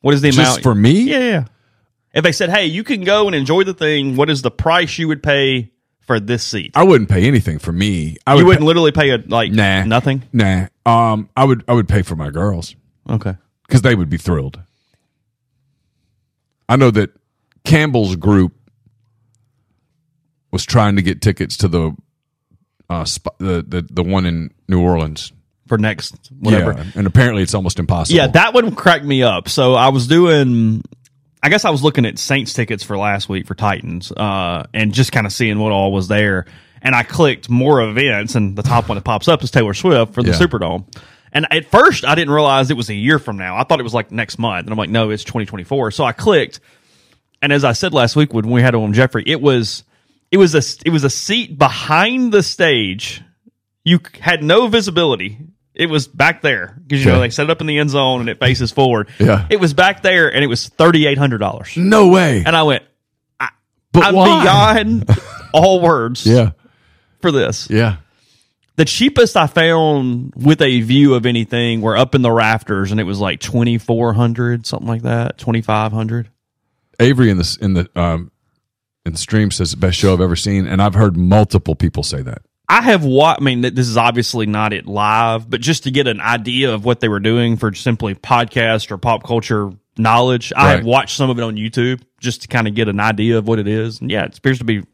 What 0.00 0.14
is 0.14 0.20
the 0.22 0.30
Just 0.30 0.38
amount? 0.38 0.62
for 0.62 0.74
me? 0.74 1.02
Yeah, 1.02 1.18
yeah. 1.18 1.44
If 2.14 2.24
they 2.24 2.32
said, 2.32 2.50
hey, 2.50 2.66
you 2.66 2.82
can 2.82 3.04
go 3.04 3.26
and 3.26 3.34
enjoy 3.36 3.64
the 3.64 3.74
thing, 3.74 4.16
what 4.16 4.30
is 4.30 4.42
the 4.42 4.50
price 4.50 4.98
you 4.98 5.06
would 5.08 5.22
pay 5.22 5.70
for 6.00 6.18
this 6.18 6.42
seat? 6.42 6.72
I 6.74 6.82
wouldn't 6.84 7.10
pay 7.10 7.26
anything 7.26 7.58
for 7.58 7.70
me. 7.72 8.16
I 8.26 8.34
would 8.34 8.40
You 8.40 8.46
wouldn't 8.46 8.62
pay- 8.62 8.66
literally 8.66 8.92
pay 8.92 9.10
a, 9.10 9.18
like 9.18 9.52
Nah. 9.52 9.84
nothing? 9.84 10.22
Nah. 10.32 10.66
Um, 10.86 11.28
I 11.36 11.44
would 11.44 11.62
I 11.68 11.74
would 11.74 11.88
pay 11.88 12.02
for 12.02 12.16
my 12.16 12.30
girls 12.30 12.74
Okay. 13.08 13.34
because 13.66 13.82
they 13.82 13.94
would 13.94 14.08
be 14.10 14.16
thrilled. 14.16 14.58
I 16.68 16.76
know 16.76 16.90
that 16.90 17.10
Campbell's 17.70 18.16
group 18.16 18.52
was 20.50 20.64
trying 20.64 20.96
to 20.96 21.02
get 21.02 21.20
tickets 21.22 21.56
to 21.58 21.68
the 21.68 21.96
uh 22.88 23.04
sp- 23.06 23.38
the, 23.38 23.64
the 23.66 23.86
the 23.90 24.02
one 24.02 24.26
in 24.26 24.50
New 24.68 24.80
Orleans. 24.80 25.32
For 25.68 25.78
next, 25.78 26.16
whatever. 26.40 26.72
Yeah, 26.72 26.84
and 26.96 27.06
apparently 27.06 27.44
it's 27.44 27.54
almost 27.54 27.78
impossible. 27.78 28.16
Yeah, 28.16 28.26
that 28.26 28.54
one 28.54 28.74
cracked 28.74 29.04
me 29.04 29.22
up. 29.22 29.48
So 29.48 29.74
I 29.74 29.90
was 29.90 30.08
doing, 30.08 30.82
I 31.44 31.48
guess 31.48 31.64
I 31.64 31.70
was 31.70 31.84
looking 31.84 32.06
at 32.06 32.18
Saints 32.18 32.52
tickets 32.54 32.82
for 32.82 32.98
last 32.98 33.28
week 33.28 33.46
for 33.46 33.54
Titans, 33.54 34.10
uh, 34.10 34.64
and 34.74 34.92
just 34.92 35.12
kind 35.12 35.28
of 35.28 35.32
seeing 35.32 35.60
what 35.60 35.70
all 35.70 35.92
was 35.92 36.08
there. 36.08 36.46
And 36.82 36.92
I 36.96 37.04
clicked 37.04 37.48
more 37.48 37.82
events, 37.82 38.34
and 38.34 38.56
the 38.56 38.64
top 38.64 38.88
one 38.88 38.96
that 38.96 39.04
pops 39.04 39.28
up 39.28 39.44
is 39.44 39.52
Taylor 39.52 39.72
Swift 39.74 40.12
for 40.12 40.24
the 40.24 40.30
Yeah. 40.30 40.38
Superdome. 40.38 40.92
And 41.32 41.46
at 41.52 41.66
first, 41.66 42.04
I 42.04 42.16
didn't 42.16 42.34
realize 42.34 42.68
it 42.72 42.76
was 42.76 42.90
a 42.90 42.94
year 42.94 43.20
from 43.20 43.36
now. 43.36 43.56
I 43.56 43.62
thought 43.62 43.78
it 43.78 43.84
was 43.84 43.94
like 43.94 44.10
next 44.10 44.38
month, 44.40 44.66
and 44.66 44.72
I'm 44.72 44.78
like, 44.78 44.90
no, 44.90 45.10
it's 45.10 45.22
2024. 45.22 45.92
So 45.92 46.02
I 46.02 46.10
clicked, 46.10 46.58
and 47.42 47.52
as 47.52 47.64
I 47.64 47.72
said 47.72 47.92
last 47.94 48.16
week 48.16 48.32
when 48.34 48.48
we 48.50 48.62
had 48.62 48.74
on 48.74 48.92
Jeffrey, 48.92 49.24
it 49.26 49.40
was 49.40 49.84
it 50.30 50.36
was 50.36 50.54
a 50.54 50.62
it 50.86 50.90
was 50.90 51.04
a 51.04 51.10
seat 51.10 51.58
behind 51.58 52.32
the 52.32 52.42
stage. 52.42 53.22
You 53.84 54.00
had 54.20 54.42
no 54.44 54.66
visibility. 54.68 55.38
It 55.74 55.86
was 55.86 56.06
back 56.08 56.42
there 56.42 56.76
because 56.82 57.04
you 57.04 57.10
know 57.10 57.20
they 57.20 57.30
set 57.30 57.44
it 57.44 57.50
up 57.50 57.60
in 57.60 57.66
the 57.66 57.78
end 57.78 57.90
zone 57.90 58.20
and 58.20 58.28
it 58.28 58.38
faces 58.40 58.70
forward. 58.72 59.08
Yeah. 59.18 59.46
it 59.48 59.58
was 59.60 59.72
back 59.72 60.02
there 60.02 60.32
and 60.32 60.44
it 60.44 60.48
was 60.48 60.68
thirty 60.68 61.06
eight 61.06 61.16
hundred 61.18 61.38
dollars. 61.38 61.76
no 61.76 62.08
way. 62.08 62.42
And 62.44 62.54
I 62.54 62.62
went, 62.64 62.82
but 63.38 64.04
I'm 64.04 64.14
why? 64.14 64.42
beyond 64.42 65.08
all 65.54 65.80
words 65.80 66.26
Yeah, 66.26 66.50
for 67.22 67.32
this. 67.32 67.68
yeah. 67.70 67.96
The 68.76 68.84
cheapest 68.84 69.36
I 69.36 69.46
found 69.46 70.32
with 70.36 70.62
a 70.62 70.80
view 70.80 71.14
of 71.14 71.26
anything 71.26 71.80
were 71.82 71.96
up 71.96 72.14
in 72.14 72.22
the 72.22 72.30
rafters 72.30 72.90
and 72.92 73.00
it 73.00 73.04
was 73.04 73.18
like 73.18 73.40
twenty 73.40 73.78
four 73.78 74.12
hundred 74.12 74.66
something 74.66 74.88
like 74.88 75.02
that, 75.02 75.38
twenty 75.38 75.60
five 75.62 75.92
hundred. 75.92 76.28
Avery 77.00 77.30
in 77.30 77.38
the 77.38 77.58
in 77.60 77.74
the 77.74 77.90
um 78.00 78.30
in 79.04 79.12
the 79.12 79.18
stream 79.18 79.50
says 79.50 79.70
the 79.70 79.76
best 79.76 79.98
show 79.98 80.12
I've 80.12 80.20
ever 80.20 80.36
seen, 80.36 80.66
and 80.66 80.80
I've 80.80 80.94
heard 80.94 81.16
multiple 81.16 81.74
people 81.74 82.02
say 82.02 82.22
that. 82.22 82.42
I 82.68 82.82
have 82.82 83.04
watched. 83.04 83.40
I 83.40 83.44
mean, 83.44 83.62
this 83.62 83.88
is 83.88 83.96
obviously 83.96 84.46
not 84.46 84.72
it 84.72 84.86
live, 84.86 85.50
but 85.50 85.60
just 85.60 85.84
to 85.84 85.90
get 85.90 86.06
an 86.06 86.20
idea 86.20 86.72
of 86.72 86.84
what 86.84 87.00
they 87.00 87.08
were 87.08 87.18
doing 87.18 87.56
for 87.56 87.74
simply 87.74 88.14
podcast 88.14 88.92
or 88.92 88.98
pop 88.98 89.24
culture 89.24 89.72
knowledge, 89.98 90.52
I 90.56 90.72
have 90.76 90.84
watched 90.84 91.16
some 91.16 91.30
of 91.30 91.38
it 91.38 91.42
on 91.42 91.56
YouTube 91.56 92.02
just 92.20 92.42
to 92.42 92.48
kind 92.48 92.68
of 92.68 92.74
get 92.74 92.88
an 92.88 93.00
idea 93.00 93.38
of 93.38 93.48
what 93.48 93.58
it 93.58 93.66
is. 93.66 94.00
And 94.00 94.10
yeah, 94.10 94.24
it 94.24 94.38
appears 94.38 94.58
to 94.58 94.64
be 94.64 94.84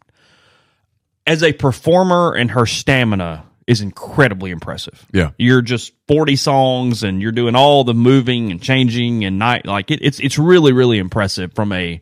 as 1.26 1.42
a 1.42 1.52
performer, 1.52 2.32
and 2.32 2.50
her 2.52 2.64
stamina 2.66 3.44
is 3.66 3.81
incredibly 3.81 4.50
impressive. 4.50 5.05
Yeah. 5.12 5.31
you're 5.38 5.62
just 5.62 5.92
forty 6.07 6.37
songs, 6.37 7.02
and 7.02 7.20
you're 7.20 7.33
doing 7.33 7.55
all 7.57 7.85
the 7.85 7.94
moving 7.94 8.50
and 8.50 8.62
changing 8.62 9.24
and 9.24 9.38
night 9.38 9.66
like 9.66 9.90
it, 9.90 10.00
it's 10.02 10.20
it's 10.20 10.38
really 10.38 10.72
really 10.72 10.98
impressive 10.98 11.52
from 11.55 11.72
a 11.72 12.00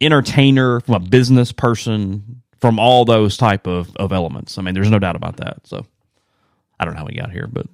entertainer, 0.00 0.80
from 0.80 0.94
a 0.94 1.00
business 1.00 1.52
person, 1.52 2.42
from 2.60 2.78
all 2.78 3.04
those 3.04 3.36
type 3.36 3.66
of, 3.66 3.94
of 3.96 4.12
elements. 4.12 4.58
I 4.58 4.62
mean, 4.62 4.74
there's 4.74 4.90
no 4.90 4.98
doubt 4.98 5.16
about 5.16 5.38
that. 5.38 5.66
So 5.66 5.86
I 6.78 6.84
don't 6.84 6.94
know 6.94 7.00
how 7.00 7.06
we 7.06 7.14
got 7.14 7.32
here, 7.32 7.48
but 7.50 7.66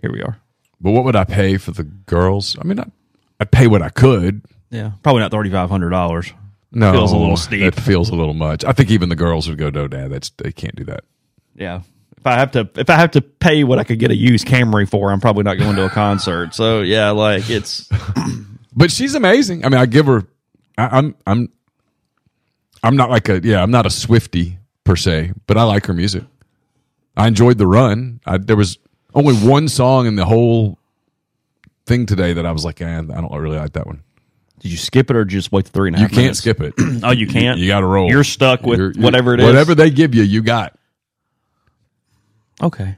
here 0.00 0.12
we 0.12 0.22
are. 0.22 0.38
But 0.80 0.92
what 0.92 1.04
would 1.04 1.16
I 1.16 1.24
pay 1.24 1.56
for 1.58 1.70
the 1.72 1.84
girls? 1.84 2.56
I 2.60 2.64
mean, 2.64 2.78
I, 2.80 2.86
I'd 3.40 3.50
pay 3.50 3.66
what 3.66 3.82
I 3.82 3.88
could. 3.88 4.42
Yeah. 4.70 4.92
Probably 5.02 5.20
not 5.20 5.30
thirty 5.30 5.50
five 5.50 5.70
hundred 5.70 5.90
dollars. 5.90 6.32
No, 6.74 6.88
It 6.88 6.92
Feels 6.92 7.12
a 7.12 7.16
little 7.16 7.36
steep. 7.36 7.60
That 7.74 7.80
feels 7.80 8.08
a 8.08 8.14
little 8.14 8.32
much. 8.34 8.64
I 8.64 8.72
think 8.72 8.90
even 8.90 9.10
the 9.10 9.16
girls 9.16 9.46
would 9.48 9.58
go, 9.58 9.68
"No, 9.68 9.86
Dad, 9.88 10.10
that's 10.10 10.30
they 10.38 10.52
can't 10.52 10.74
do 10.74 10.84
that." 10.84 11.04
Yeah. 11.54 11.82
If 12.22 12.26
I 12.28 12.34
have 12.38 12.52
to 12.52 12.70
if 12.76 12.88
I 12.88 12.94
have 12.96 13.10
to 13.12 13.20
pay 13.20 13.64
what 13.64 13.80
I 13.80 13.84
could 13.84 13.98
get 13.98 14.12
a 14.12 14.16
used 14.16 14.46
Camry 14.46 14.88
for, 14.88 15.10
I'm 15.10 15.20
probably 15.20 15.42
not 15.42 15.58
going 15.58 15.74
to 15.74 15.84
a 15.86 15.90
concert. 15.90 16.54
So 16.54 16.80
yeah, 16.82 17.10
like 17.10 17.50
it's 17.50 17.88
But 18.76 18.90
she's 18.92 19.14
amazing. 19.16 19.64
I 19.64 19.68
mean, 19.68 19.80
I 19.80 19.86
give 19.86 20.06
her. 20.06 20.22
I, 20.78 20.98
I'm 20.98 21.16
I'm 21.26 21.48
I'm 22.82 22.96
not 22.96 23.10
like 23.10 23.28
a 23.28 23.40
yeah. 23.42 23.62
I'm 23.62 23.70
not 23.72 23.86
a 23.86 23.90
Swifty 23.90 24.58
per 24.84 24.94
se, 24.96 25.32
but 25.46 25.56
I 25.56 25.64
like 25.64 25.86
her 25.86 25.92
music. 25.92 26.22
I 27.16 27.26
enjoyed 27.28 27.58
the 27.58 27.66
run. 27.66 28.20
I, 28.24 28.38
there 28.38 28.56
was 28.56 28.78
only 29.14 29.34
one 29.34 29.68
song 29.68 30.06
in 30.06 30.14
the 30.16 30.24
whole 30.24 30.78
thing 31.86 32.06
today 32.06 32.32
that 32.34 32.46
I 32.46 32.52
was 32.52 32.64
like, 32.64 32.80
eh, 32.80 32.86
I 32.98 33.02
don't 33.02 33.32
really 33.32 33.58
like 33.58 33.72
that 33.74 33.86
one. 33.86 34.02
did 34.60 34.70
you 34.70 34.78
skip 34.78 35.10
it 35.10 35.16
or 35.16 35.24
just 35.24 35.52
wait 35.52 35.64
the 35.66 35.72
three 35.72 35.88
and 35.88 35.98
You 35.98 36.06
can't 36.06 36.16
minutes? 36.16 36.38
skip 36.38 36.60
it. 36.60 36.74
Oh, 37.02 37.10
you 37.10 37.26
can't? 37.26 37.58
You 37.58 37.66
got 37.66 37.80
to 37.80 37.86
roll. 37.86 38.08
You're 38.08 38.22
stuck 38.24 38.62
with 38.62 38.78
You're- 38.78 38.92
you're- 38.94 39.04
whatever 39.04 39.34
it 39.34 39.40
is. 39.40 39.46
Whatever 39.46 39.74
they 39.74 39.90
give 39.90 40.14
you, 40.14 40.22
you 40.22 40.40
got. 40.42 40.78
Okay. 42.62 42.96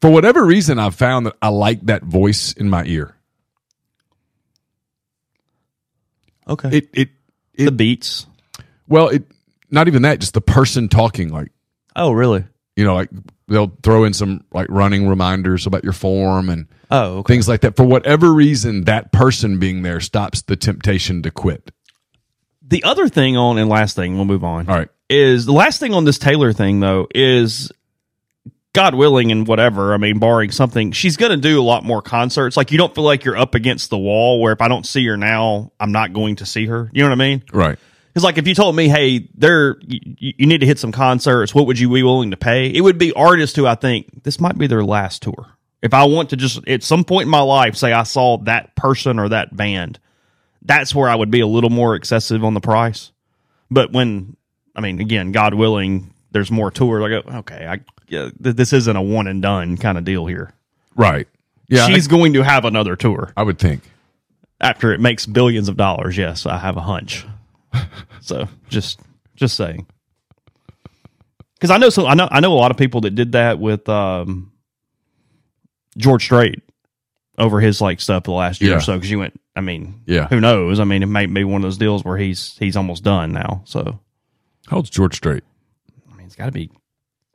For 0.00 0.10
whatever 0.10 0.44
reason, 0.44 0.78
I've 0.78 0.94
found 0.94 1.26
that 1.26 1.36
I 1.40 1.48
like 1.48 1.80
that 1.86 2.02
voice 2.02 2.52
in 2.52 2.68
my 2.68 2.84
ear. 2.84 3.14
Okay. 6.48 6.68
It 6.78 6.88
it 6.92 7.08
the 7.56 7.72
beats. 7.72 8.26
well, 8.88 9.08
it 9.08 9.24
not 9.70 9.88
even 9.88 10.02
that. 10.02 10.18
Just 10.20 10.34
the 10.34 10.40
person 10.40 10.88
talking, 10.88 11.28
like 11.30 11.50
Oh, 11.94 12.12
really? 12.12 12.44
you 12.76 12.84
know, 12.84 12.94
like 12.94 13.10
they'll 13.48 13.72
throw 13.82 14.04
in 14.04 14.12
some 14.14 14.44
like 14.52 14.66
running 14.70 15.06
reminders 15.08 15.66
about 15.66 15.84
your 15.84 15.92
form 15.92 16.48
and 16.48 16.66
Oh, 16.90 17.18
okay. 17.18 17.34
things 17.34 17.48
like 17.48 17.60
that. 17.62 17.76
For 17.76 17.84
whatever 17.84 18.32
reason, 18.32 18.84
that 18.84 19.12
person 19.12 19.58
being 19.58 19.82
there 19.82 20.00
stops 20.00 20.42
the 20.42 20.56
temptation 20.56 21.22
to 21.22 21.30
quit. 21.30 21.70
The 22.66 22.82
other 22.84 23.08
thing 23.08 23.36
on 23.36 23.58
and 23.58 23.68
last 23.68 23.94
thing, 23.96 24.16
we'll 24.16 24.24
move 24.24 24.44
on. 24.44 24.68
All 24.68 24.76
right. 24.76 24.88
is 25.08 25.46
the 25.46 25.52
last 25.52 25.78
thing 25.80 25.94
on 25.94 26.04
this 26.04 26.18
Taylor 26.18 26.52
thing 26.52 26.80
though 26.80 27.06
is 27.14 27.70
God 28.72 28.94
willing 28.94 29.30
and 29.30 29.46
whatever. 29.46 29.92
I 29.92 29.98
mean, 29.98 30.18
barring 30.18 30.50
something, 30.50 30.92
she's 30.92 31.16
going 31.16 31.30
to 31.30 31.36
do 31.36 31.60
a 31.60 31.62
lot 31.64 31.84
more 31.84 32.00
concerts. 32.00 32.56
Like 32.56 32.72
you 32.72 32.78
don't 32.78 32.94
feel 32.94 33.04
like 33.04 33.24
you're 33.24 33.36
up 33.36 33.54
against 33.54 33.90
the 33.90 33.98
wall 33.98 34.40
where 34.40 34.52
if 34.52 34.62
I 34.62 34.68
don't 34.68 34.86
see 34.86 35.06
her 35.06 35.16
now, 35.16 35.72
I'm 35.78 35.92
not 35.92 36.12
going 36.12 36.36
to 36.36 36.46
see 36.46 36.66
her. 36.66 36.90
You 36.92 37.02
know 37.02 37.10
what 37.10 37.20
I 37.20 37.28
mean? 37.28 37.44
Right. 37.52 37.78
Because 38.08 38.24
like 38.24 38.38
if 38.38 38.46
you 38.46 38.54
told 38.54 38.74
me, 38.76 38.88
hey, 38.88 39.28
there 39.34 39.76
you, 39.86 40.32
you 40.36 40.46
need 40.46 40.60
to 40.60 40.66
hit 40.66 40.78
some 40.78 40.92
concerts, 40.92 41.54
what 41.54 41.66
would 41.66 41.78
you 41.78 41.90
be 41.90 42.02
willing 42.02 42.30
to 42.30 42.36
pay? 42.36 42.68
It 42.68 42.80
would 42.80 42.98
be 42.98 43.12
artists 43.12 43.56
who 43.56 43.66
I 43.66 43.74
think 43.74 44.22
this 44.22 44.40
might 44.40 44.56
be 44.56 44.66
their 44.66 44.84
last 44.84 45.22
tour. 45.22 45.46
If 45.82 45.94
I 45.94 46.04
want 46.04 46.30
to 46.30 46.36
just 46.36 46.66
at 46.68 46.82
some 46.82 47.04
point 47.04 47.24
in 47.24 47.30
my 47.30 47.40
life 47.40 47.76
say 47.76 47.92
I 47.92 48.04
saw 48.04 48.38
that 48.38 48.76
person 48.76 49.18
or 49.18 49.30
that 49.30 49.54
band, 49.54 49.98
that's 50.62 50.94
where 50.94 51.08
I 51.08 51.14
would 51.14 51.30
be 51.30 51.40
a 51.40 51.46
little 51.46 51.70
more 51.70 51.94
excessive 51.94 52.44
on 52.44 52.54
the 52.54 52.60
price. 52.60 53.12
But 53.70 53.92
when 53.92 54.36
I 54.74 54.80
mean, 54.80 55.00
again, 55.00 55.32
God 55.32 55.54
willing, 55.54 56.14
there's 56.30 56.50
more 56.50 56.70
tours. 56.70 57.02
I 57.02 57.08
go, 57.08 57.38
okay, 57.38 57.66
I 57.66 57.80
yeah, 58.12 58.28
th- 58.42 58.54
this 58.56 58.72
isn't 58.72 58.94
a 58.96 59.02
one 59.02 59.26
and 59.26 59.40
done 59.42 59.76
kind 59.76 59.96
of 59.98 60.04
deal 60.04 60.26
here. 60.26 60.52
Right. 60.94 61.26
Yeah. 61.68 61.86
She's 61.86 62.06
going 62.06 62.34
to 62.34 62.42
have 62.42 62.64
another 62.66 62.94
tour 62.96 63.32
I, 63.36 63.40
I 63.40 63.44
would 63.44 63.58
think. 63.58 63.82
after 64.60 64.92
it 64.92 65.00
makes 65.00 65.24
billions 65.26 65.68
of 65.68 65.76
dollars. 65.78 66.16
Yes, 66.18 66.44
I 66.46 66.58
have 66.58 66.76
a 66.76 66.82
hunch. 66.82 67.24
so 68.20 68.46
just 68.68 69.00
just 69.34 69.56
saying, 69.56 69.86
because 71.54 71.70
I 71.70 71.78
know 71.78 71.88
so 71.88 72.06
I 72.06 72.14
know 72.14 72.28
I 72.30 72.40
know 72.40 72.52
a 72.52 72.60
lot 72.60 72.70
of 72.70 72.76
people 72.76 73.00
that 73.02 73.14
did 73.14 73.32
that 73.32 73.58
with 73.58 73.88
um, 73.88 74.52
George 75.96 76.24
Strait 76.24 76.62
over 77.38 77.60
his 77.60 77.80
like 77.80 78.00
stuff 78.00 78.24
the 78.24 78.32
last 78.32 78.60
year 78.60 78.72
Yeah. 78.72 78.76
or 78.76 78.80
so. 78.80 78.94
Because 78.94 79.10
you 79.10 79.18
went, 79.18 79.40
I 79.56 79.62
mean, 79.62 80.02
Yeah. 80.06 80.28
who 80.28 80.38
knows? 80.40 80.78
I 80.80 80.84
mean, 80.84 81.02
it 81.02 81.06
might 81.06 81.32
be 81.32 81.44
one 81.44 81.56
of 81.56 81.62
those 81.62 81.78
deals 81.78 82.04
where 82.04 82.18
he's 82.18 82.56
he's 82.58 82.76
almost 82.76 83.02
done 83.04 83.32
now. 83.32 83.62
So 83.64 83.98
How 84.66 84.76
old's 84.76 84.90
George 84.90 85.16
Strait? 85.16 85.42
I 86.12 86.16
mean, 86.16 86.26
it's 86.26 86.36
got 86.36 86.46
to 86.46 86.52
be 86.52 86.70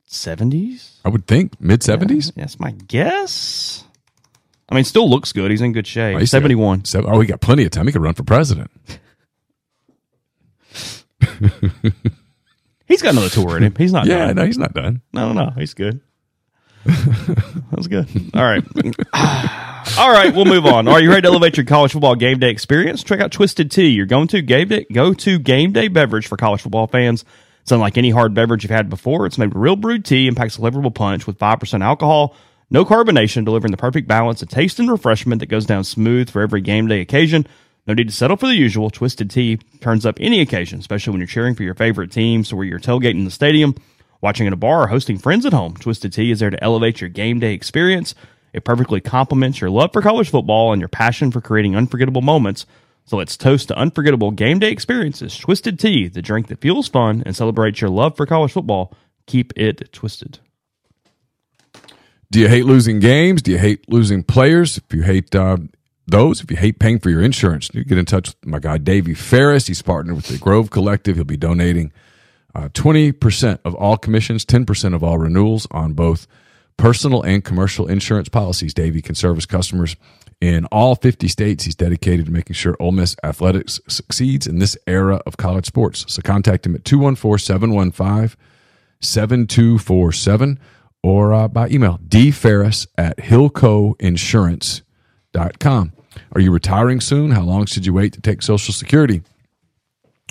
seventies. 0.08 1.00
I 1.04 1.08
would 1.08 1.26
think 1.26 1.60
mid 1.60 1.82
seventies. 1.82 2.32
That's 2.36 2.58
my 2.58 2.72
guess. 2.72 3.84
I 4.68 4.74
mean, 4.74 4.84
still 4.84 5.08
looks 5.08 5.32
good. 5.32 5.50
He's 5.50 5.62
in 5.62 5.72
good 5.72 5.86
shape. 5.86 6.16
Oh, 6.16 6.18
he's 6.18 6.30
Seventy 6.30 6.54
one. 6.54 6.82
Oh, 6.94 7.20
he 7.20 7.26
got 7.26 7.40
plenty 7.40 7.64
of 7.64 7.70
time. 7.70 7.86
He 7.86 7.92
could 7.92 8.02
run 8.02 8.14
for 8.14 8.24
president. 8.24 8.70
He's 12.86 13.02
got 13.02 13.12
another 13.12 13.28
tour 13.28 13.56
in 13.56 13.62
him. 13.62 13.74
He's 13.76 13.92
not. 13.92 14.06
Yeah, 14.06 14.28
done. 14.28 14.36
no, 14.36 14.46
he's 14.46 14.56
not 14.56 14.72
done. 14.72 15.02
No, 15.12 15.32
no, 15.32 15.44
no. 15.44 15.50
He's 15.50 15.74
good. 15.74 16.00
that 16.84 17.74
was 17.76 17.86
good. 17.86 18.08
All 18.34 18.42
right. 18.42 18.64
All 19.98 20.10
right, 20.10 20.34
we'll 20.34 20.44
move 20.46 20.64
on. 20.66 20.88
Are 20.88 21.00
you 21.00 21.10
ready 21.10 21.22
to 21.22 21.28
elevate 21.28 21.56
your 21.56 21.66
college 21.66 21.92
football 21.92 22.14
game 22.14 22.38
day 22.38 22.50
experience? 22.50 23.02
Check 23.02 23.20
out 23.20 23.30
Twisted 23.30 23.70
Tea, 23.70 23.88
your 23.88 24.06
going 24.06 24.28
to 24.28 24.42
game 24.42 24.68
day, 24.68 24.86
go 24.92 25.12
to 25.14 25.38
game 25.38 25.72
day 25.72 25.88
beverage 25.88 26.26
for 26.26 26.36
college 26.36 26.62
football 26.62 26.86
fans. 26.86 27.24
It's 27.68 27.72
unlike 27.74 27.98
any 27.98 28.08
hard 28.08 28.32
beverage 28.32 28.64
you've 28.64 28.70
had 28.70 28.88
before. 28.88 29.26
It's 29.26 29.36
made 29.36 29.52
with 29.52 29.58
real 29.58 29.76
brewed 29.76 30.02
tea 30.02 30.26
and 30.26 30.34
packs 30.34 30.56
a 30.56 30.60
flavorful 30.62 30.94
punch 30.94 31.26
with 31.26 31.38
5% 31.38 31.84
alcohol, 31.84 32.34
no 32.70 32.82
carbonation, 32.82 33.44
delivering 33.44 33.72
the 33.72 33.76
perfect 33.76 34.08
balance 34.08 34.40
of 34.40 34.48
taste 34.48 34.78
and 34.78 34.90
refreshment 34.90 35.40
that 35.40 35.50
goes 35.50 35.66
down 35.66 35.84
smooth 35.84 36.30
for 36.30 36.40
every 36.40 36.62
game 36.62 36.86
day 36.86 37.02
occasion. 37.02 37.46
No 37.86 37.92
need 37.92 38.08
to 38.08 38.14
settle 38.14 38.38
for 38.38 38.46
the 38.46 38.54
usual. 38.54 38.88
Twisted 38.88 39.30
Tea 39.30 39.58
turns 39.82 40.06
up 40.06 40.16
any 40.18 40.40
occasion, 40.40 40.78
especially 40.78 41.10
when 41.10 41.20
you're 41.20 41.26
cheering 41.26 41.54
for 41.54 41.62
your 41.62 41.74
favorite 41.74 42.10
teams 42.10 42.50
or 42.50 42.56
where 42.56 42.64
you're 42.64 42.78
tailgating 42.78 43.18
in 43.18 43.26
the 43.26 43.30
stadium, 43.30 43.74
watching 44.22 44.46
in 44.46 44.54
a 44.54 44.56
bar, 44.56 44.84
or 44.84 44.86
hosting 44.86 45.18
friends 45.18 45.44
at 45.44 45.52
home. 45.52 45.74
Twisted 45.74 46.14
Tea 46.14 46.30
is 46.30 46.40
there 46.40 46.48
to 46.48 46.64
elevate 46.64 47.02
your 47.02 47.10
game 47.10 47.38
day 47.38 47.52
experience. 47.52 48.14
It 48.54 48.64
perfectly 48.64 49.02
complements 49.02 49.60
your 49.60 49.68
love 49.68 49.92
for 49.92 50.00
college 50.00 50.30
football 50.30 50.72
and 50.72 50.80
your 50.80 50.88
passion 50.88 51.30
for 51.30 51.42
creating 51.42 51.76
unforgettable 51.76 52.22
moments. 52.22 52.64
So 53.08 53.16
let's 53.16 53.38
toast 53.38 53.68
to 53.68 53.78
unforgettable 53.78 54.32
game 54.32 54.58
day 54.58 54.70
experiences. 54.70 55.38
Twisted 55.38 55.78
Tea, 55.78 56.08
the 56.08 56.20
drink 56.20 56.48
that 56.48 56.60
feels 56.60 56.88
fun 56.88 57.22
and 57.24 57.34
celebrates 57.34 57.80
your 57.80 57.88
love 57.88 58.18
for 58.18 58.26
college 58.26 58.52
football. 58.52 58.94
Keep 59.26 59.54
it 59.56 59.90
twisted. 59.92 60.40
Do 62.30 62.38
you 62.38 62.48
hate 62.48 62.66
losing 62.66 63.00
games? 63.00 63.40
Do 63.40 63.52
you 63.52 63.58
hate 63.58 63.88
losing 63.88 64.22
players? 64.22 64.76
If 64.76 64.92
you 64.92 65.02
hate 65.04 65.34
uh, 65.34 65.56
those, 66.06 66.42
if 66.42 66.50
you 66.50 66.58
hate 66.58 66.78
paying 66.78 66.98
for 66.98 67.08
your 67.08 67.22
insurance, 67.22 67.70
you 67.72 67.82
get 67.82 67.96
in 67.96 68.04
touch 68.04 68.28
with 68.28 68.44
my 68.44 68.58
guy 68.58 68.76
Davey 68.76 69.14
Ferris. 69.14 69.66
He's 69.66 69.80
partnered 69.80 70.16
with 70.16 70.26
the 70.26 70.36
Grove 70.36 70.68
Collective. 70.68 71.16
He'll 71.16 71.24
be 71.24 71.38
donating 71.38 71.90
uh, 72.54 72.68
twenty 72.74 73.12
percent 73.12 73.62
of 73.64 73.74
all 73.74 73.96
commissions, 73.96 74.44
ten 74.44 74.66
percent 74.66 74.94
of 74.94 75.02
all 75.02 75.16
renewals 75.16 75.66
on 75.70 75.94
both 75.94 76.26
personal 76.76 77.22
and 77.22 77.42
commercial 77.42 77.86
insurance 77.86 78.28
policies. 78.28 78.74
Davey 78.74 79.00
can 79.00 79.14
service 79.14 79.46
customers 79.46 79.96
in 80.40 80.64
all 80.66 80.94
50 80.94 81.26
states. 81.28 81.64
He's 81.64 81.74
dedicated 81.74 82.26
to 82.26 82.32
making 82.32 82.54
sure 82.54 82.76
Ole 82.78 82.92
Miss 82.92 83.16
athletics 83.22 83.80
succeeds 83.88 84.46
in 84.46 84.58
this 84.58 84.76
era 84.86 85.20
of 85.26 85.36
college 85.36 85.66
sports. 85.66 86.04
So 86.08 86.22
contact 86.22 86.64
him 86.66 86.74
at 86.74 86.84
214 86.84 87.38
715 87.38 88.38
7247 89.00 90.58
or 91.02 91.32
uh, 91.32 91.48
by 91.48 91.68
email 91.68 91.98
dferris 92.08 92.86
at 92.96 93.16
hillcoinsurance.com. 93.18 95.92
Are 96.32 96.40
you 96.40 96.50
retiring 96.50 97.00
soon? 97.00 97.30
How 97.30 97.42
long 97.42 97.66
should 97.66 97.86
you 97.86 97.92
wait 97.92 98.12
to 98.14 98.20
take 98.20 98.42
Social 98.42 98.74
Security? 98.74 99.22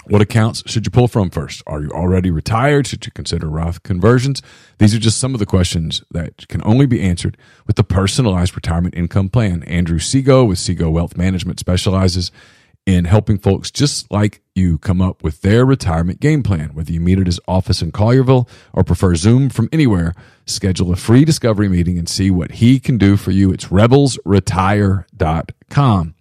What 0.09 0.21
accounts 0.21 0.63
should 0.67 0.85
you 0.85 0.91
pull 0.91 1.09
from 1.09 1.29
first? 1.29 1.61
Are 1.67 1.81
you 1.81 1.91
already 1.91 2.31
retired? 2.31 2.87
Should 2.87 3.05
you 3.05 3.11
consider 3.11 3.49
Roth 3.49 3.83
conversions? 3.83 4.41
These 4.79 4.95
are 4.95 4.99
just 4.99 5.19
some 5.19 5.33
of 5.33 5.39
the 5.39 5.45
questions 5.45 6.01
that 6.11 6.47
can 6.47 6.61
only 6.63 6.85
be 6.85 7.01
answered 7.01 7.35
with 7.65 7.75
the 7.75 7.83
personalized 7.83 8.55
retirement 8.55 8.95
income 8.95 9.27
plan. 9.27 9.63
Andrew 9.63 9.99
Sego 9.99 10.45
with 10.45 10.59
Sego 10.59 10.89
Wealth 10.89 11.17
Management 11.17 11.59
specializes 11.59 12.31
in 12.85 13.03
helping 13.03 13.37
folks 13.37 13.69
just 13.69 14.09
like 14.09 14.39
you 14.55 14.77
come 14.77 15.01
up 15.01 15.23
with 15.23 15.41
their 15.41 15.65
retirement 15.65 16.21
game 16.21 16.41
plan. 16.41 16.69
Whether 16.69 16.93
you 16.93 17.01
meet 17.01 17.19
at 17.19 17.25
his 17.25 17.41
office 17.45 17.81
in 17.81 17.91
Collierville 17.91 18.47
or 18.71 18.85
prefer 18.85 19.13
Zoom 19.15 19.49
from 19.49 19.67
anywhere, 19.73 20.13
schedule 20.45 20.93
a 20.93 20.95
free 20.95 21.25
discovery 21.25 21.67
meeting 21.67 21.97
and 21.97 22.07
see 22.07 22.31
what 22.31 22.51
he 22.51 22.79
can 22.79 22.97
do 22.97 23.17
for 23.17 23.31
you. 23.31 23.51
It's 23.51 23.65
rebelsretire.com. 23.65 26.13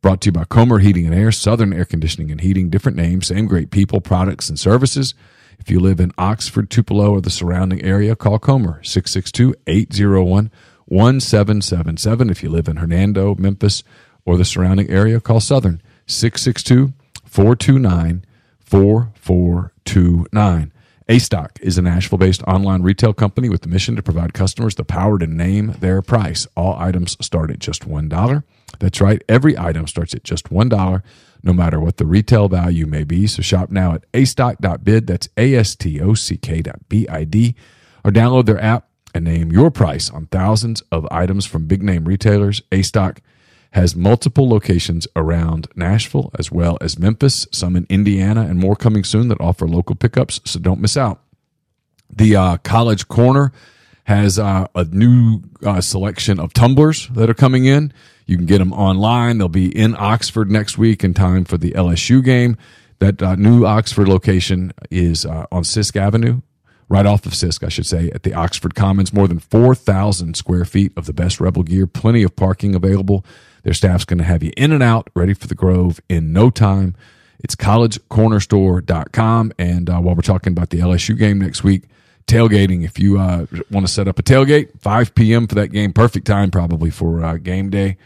Brought 0.00 0.20
to 0.20 0.28
you 0.28 0.32
by 0.32 0.44
Comer 0.44 0.78
Heating 0.78 1.06
and 1.06 1.14
Air, 1.14 1.32
Southern 1.32 1.72
Air 1.72 1.84
Conditioning 1.84 2.30
and 2.30 2.40
Heating, 2.40 2.70
different 2.70 2.96
names, 2.96 3.26
same 3.26 3.46
great 3.46 3.72
people, 3.72 4.00
products, 4.00 4.48
and 4.48 4.56
services. 4.56 5.12
If 5.58 5.72
you 5.72 5.80
live 5.80 5.98
in 5.98 6.12
Oxford, 6.16 6.70
Tupelo, 6.70 7.10
or 7.10 7.20
the 7.20 7.30
surrounding 7.30 7.82
area, 7.82 8.14
call 8.14 8.38
Comer 8.38 8.80
662 8.84 9.56
801 9.66 10.52
1777. 10.86 12.30
If 12.30 12.44
you 12.44 12.48
live 12.48 12.68
in 12.68 12.76
Hernando, 12.76 13.34
Memphis, 13.34 13.82
or 14.24 14.36
the 14.36 14.44
surrounding 14.44 14.88
area, 14.88 15.20
call 15.20 15.40
Southern 15.40 15.82
662 16.06 16.92
429 17.24 18.24
4429. 18.60 20.72
A 21.08 21.18
Stock 21.18 21.58
is 21.60 21.76
a 21.76 21.82
Nashville 21.82 22.18
based 22.18 22.44
online 22.44 22.82
retail 22.82 23.12
company 23.12 23.48
with 23.48 23.62
the 23.62 23.68
mission 23.68 23.96
to 23.96 24.02
provide 24.02 24.32
customers 24.32 24.76
the 24.76 24.84
power 24.84 25.18
to 25.18 25.26
name 25.26 25.74
their 25.80 26.02
price. 26.02 26.46
All 26.54 26.76
items 26.78 27.16
start 27.20 27.50
at 27.50 27.58
just 27.58 27.88
$1. 27.88 28.44
That's 28.78 29.00
right, 29.00 29.22
every 29.28 29.58
item 29.58 29.86
starts 29.86 30.14
at 30.14 30.24
just 30.24 30.50
$1, 30.50 31.02
no 31.42 31.52
matter 31.52 31.80
what 31.80 31.96
the 31.96 32.06
retail 32.06 32.48
value 32.48 32.86
may 32.86 33.04
be. 33.04 33.26
So 33.26 33.42
shop 33.42 33.70
now 33.70 33.94
at 33.94 34.04
astock.bid, 34.12 35.06
that's 35.06 35.28
A 35.36 35.54
S 35.54 35.74
T 35.74 36.00
O 36.00 36.14
C 36.14 36.36
K.bid, 36.36 37.54
or 38.04 38.10
download 38.10 38.46
their 38.46 38.62
app 38.62 38.88
and 39.14 39.24
name 39.24 39.50
your 39.50 39.70
price 39.70 40.10
on 40.10 40.26
thousands 40.26 40.82
of 40.92 41.06
items 41.10 41.46
from 41.46 41.66
big 41.66 41.82
name 41.82 42.04
retailers. 42.04 42.62
A 42.70 42.82
Stock 42.82 43.20
has 43.72 43.94
multiple 43.94 44.48
locations 44.48 45.06
around 45.14 45.68
Nashville 45.74 46.30
as 46.38 46.50
well 46.50 46.78
as 46.80 46.98
Memphis, 46.98 47.46
some 47.52 47.76
in 47.76 47.86
Indiana, 47.88 48.42
and 48.42 48.58
more 48.58 48.76
coming 48.76 49.04
soon 49.04 49.28
that 49.28 49.40
offer 49.40 49.66
local 49.66 49.94
pickups, 49.94 50.40
so 50.44 50.58
don't 50.58 50.80
miss 50.80 50.96
out. 50.96 51.20
The 52.10 52.36
uh, 52.36 52.56
College 52.58 53.08
Corner 53.08 53.52
has 54.04 54.38
uh, 54.38 54.66
a 54.74 54.84
new 54.84 55.42
uh, 55.64 55.82
selection 55.82 56.40
of 56.40 56.54
tumblers 56.54 57.08
that 57.08 57.28
are 57.28 57.34
coming 57.34 57.66
in. 57.66 57.92
You 58.28 58.36
can 58.36 58.46
get 58.46 58.58
them 58.58 58.74
online. 58.74 59.38
They'll 59.38 59.48
be 59.48 59.74
in 59.76 59.96
Oxford 59.98 60.50
next 60.50 60.76
week 60.76 61.02
in 61.02 61.14
time 61.14 61.46
for 61.46 61.56
the 61.56 61.70
LSU 61.70 62.22
game. 62.22 62.58
That 62.98 63.22
uh, 63.22 63.36
new 63.36 63.64
Oxford 63.64 64.06
location 64.06 64.74
is 64.90 65.24
uh, 65.24 65.46
on 65.50 65.62
Sisk 65.62 65.96
Avenue, 65.96 66.42
right 66.90 67.06
off 67.06 67.24
of 67.24 67.32
Sisk, 67.32 67.64
I 67.64 67.70
should 67.70 67.86
say, 67.86 68.10
at 68.10 68.24
the 68.24 68.34
Oxford 68.34 68.74
Commons. 68.74 69.14
More 69.14 69.28
than 69.28 69.38
4,000 69.38 70.36
square 70.36 70.66
feet 70.66 70.92
of 70.94 71.06
the 71.06 71.14
best 71.14 71.40
Rebel 71.40 71.62
gear, 71.62 71.86
plenty 71.86 72.22
of 72.22 72.36
parking 72.36 72.74
available. 72.74 73.24
Their 73.62 73.72
staff's 73.72 74.04
going 74.04 74.18
to 74.18 74.24
have 74.24 74.42
you 74.42 74.52
in 74.58 74.72
and 74.72 74.82
out, 74.82 75.08
ready 75.14 75.32
for 75.32 75.46
the 75.46 75.54
Grove 75.54 75.98
in 76.10 76.30
no 76.34 76.50
time. 76.50 76.96
It's 77.38 77.56
collegecornerstore.com. 77.56 79.52
And 79.58 79.88
uh, 79.88 80.00
while 80.00 80.14
we're 80.14 80.20
talking 80.20 80.52
about 80.52 80.68
the 80.68 80.80
LSU 80.80 81.16
game 81.16 81.38
next 81.38 81.64
week, 81.64 81.84
tailgating, 82.26 82.84
if 82.84 82.98
you 82.98 83.18
uh, 83.18 83.46
want 83.70 83.86
to 83.86 83.92
set 83.92 84.06
up 84.06 84.18
a 84.18 84.22
tailgate, 84.22 84.78
5 84.82 85.14
p.m. 85.14 85.46
for 85.46 85.54
that 85.54 85.68
game, 85.68 85.94
perfect 85.94 86.26
time 86.26 86.50
probably 86.50 86.90
for 86.90 87.24
uh, 87.24 87.38
game 87.38 87.70
day. 87.70 87.96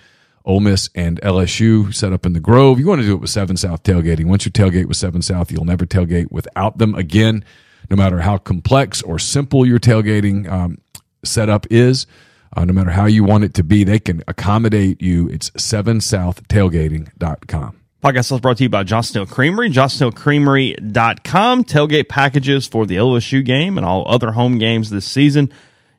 Ole 0.44 0.61
Miss 0.61 0.90
and 0.94 1.20
LSU 1.20 1.94
set 1.94 2.12
up 2.12 2.26
in 2.26 2.33
the 2.33 2.40
Grove. 2.40 2.78
You 2.78 2.87
want 2.87 3.00
to 3.00 3.07
do 3.07 3.14
it 3.14 3.20
with 3.20 3.31
Seven 3.31 3.57
South 3.57 3.83
tailgating. 3.83 4.26
Once 4.26 4.44
you 4.44 4.52
tailgate 4.52 4.87
with 4.87 4.96
Seven 4.96 5.22
South, 5.22 5.52
you'll 5.52 5.64
never 5.64 5.87
tailgate 5.87 6.31
without 6.31 6.78
them 6.78 6.94
again, 6.94 7.44
no 7.90 7.96
matter 7.96 8.20
how 8.20 8.38
complex 8.38 9.02
or 9.02 9.18
simple 9.18 9.66
your 9.66 9.78
tailgating 9.78 10.50
um, 10.50 10.78
setup 11.24 11.66
is. 11.70 12.07
Uh, 12.55 12.64
no 12.64 12.72
matter 12.72 12.90
how 12.90 13.07
you 13.07 13.24
want 13.24 13.44
it 13.44 13.55
to 13.55 13.64
be, 13.64 13.85
they 13.85 13.98
can 13.98 14.22
accommodate 14.28 15.00
you. 15.00 15.26
It's 15.28 15.48
7southtailgating.com. 15.50 17.78
Podcast 18.02 18.33
is 18.33 18.40
brought 18.40 18.57
to 18.57 18.64
you 18.64 18.68
by 18.68 18.83
Johnson 18.83 19.20
Hill 19.20 19.26
Creamery, 19.26 19.70
johnsonhillcreamery.com. 19.70 21.64
Tailgate 21.64 22.09
packages 22.09 22.66
for 22.66 22.85
the 22.85 22.96
LSU 22.96 23.44
game 23.44 23.78
and 23.78 23.87
all 23.87 24.05
other 24.09 24.33
home 24.33 24.59
games 24.59 24.90
this 24.90 25.07
season. 25.07 25.52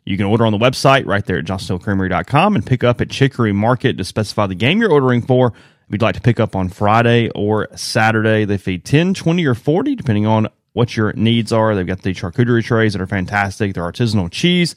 You 0.05 0.17
can 0.17 0.25
order 0.25 0.45
on 0.45 0.51
the 0.51 0.59
website 0.59 1.05
right 1.05 1.25
there 1.25 1.37
at 1.37 1.45
johnsonhillcreamery.com 1.45 2.55
and 2.55 2.65
pick 2.65 2.83
up 2.83 2.99
at 3.01 3.09
Chicory 3.09 3.53
Market 3.53 3.97
to 3.97 4.03
specify 4.03 4.47
the 4.47 4.55
game 4.55 4.79
you're 4.79 4.91
ordering 4.91 5.21
for. 5.21 5.47
If 5.47 5.91
you'd 5.91 6.01
like 6.01 6.15
to 6.15 6.21
pick 6.21 6.39
up 6.39 6.55
on 6.55 6.69
Friday 6.69 7.29
or 7.29 7.67
Saturday, 7.75 8.45
they 8.45 8.57
feed 8.57 8.83
10, 8.83 9.13
20, 9.13 9.45
or 9.45 9.55
40, 9.55 9.95
depending 9.95 10.25
on 10.25 10.47
what 10.73 10.97
your 10.97 11.13
needs 11.13 11.53
are. 11.53 11.75
They've 11.75 11.87
got 11.87 12.01
the 12.01 12.13
charcuterie 12.13 12.63
trays 12.63 12.93
that 12.93 13.01
are 13.01 13.07
fantastic. 13.07 13.73
Their 13.73 13.83
artisanal 13.83 14.31
cheese 14.31 14.75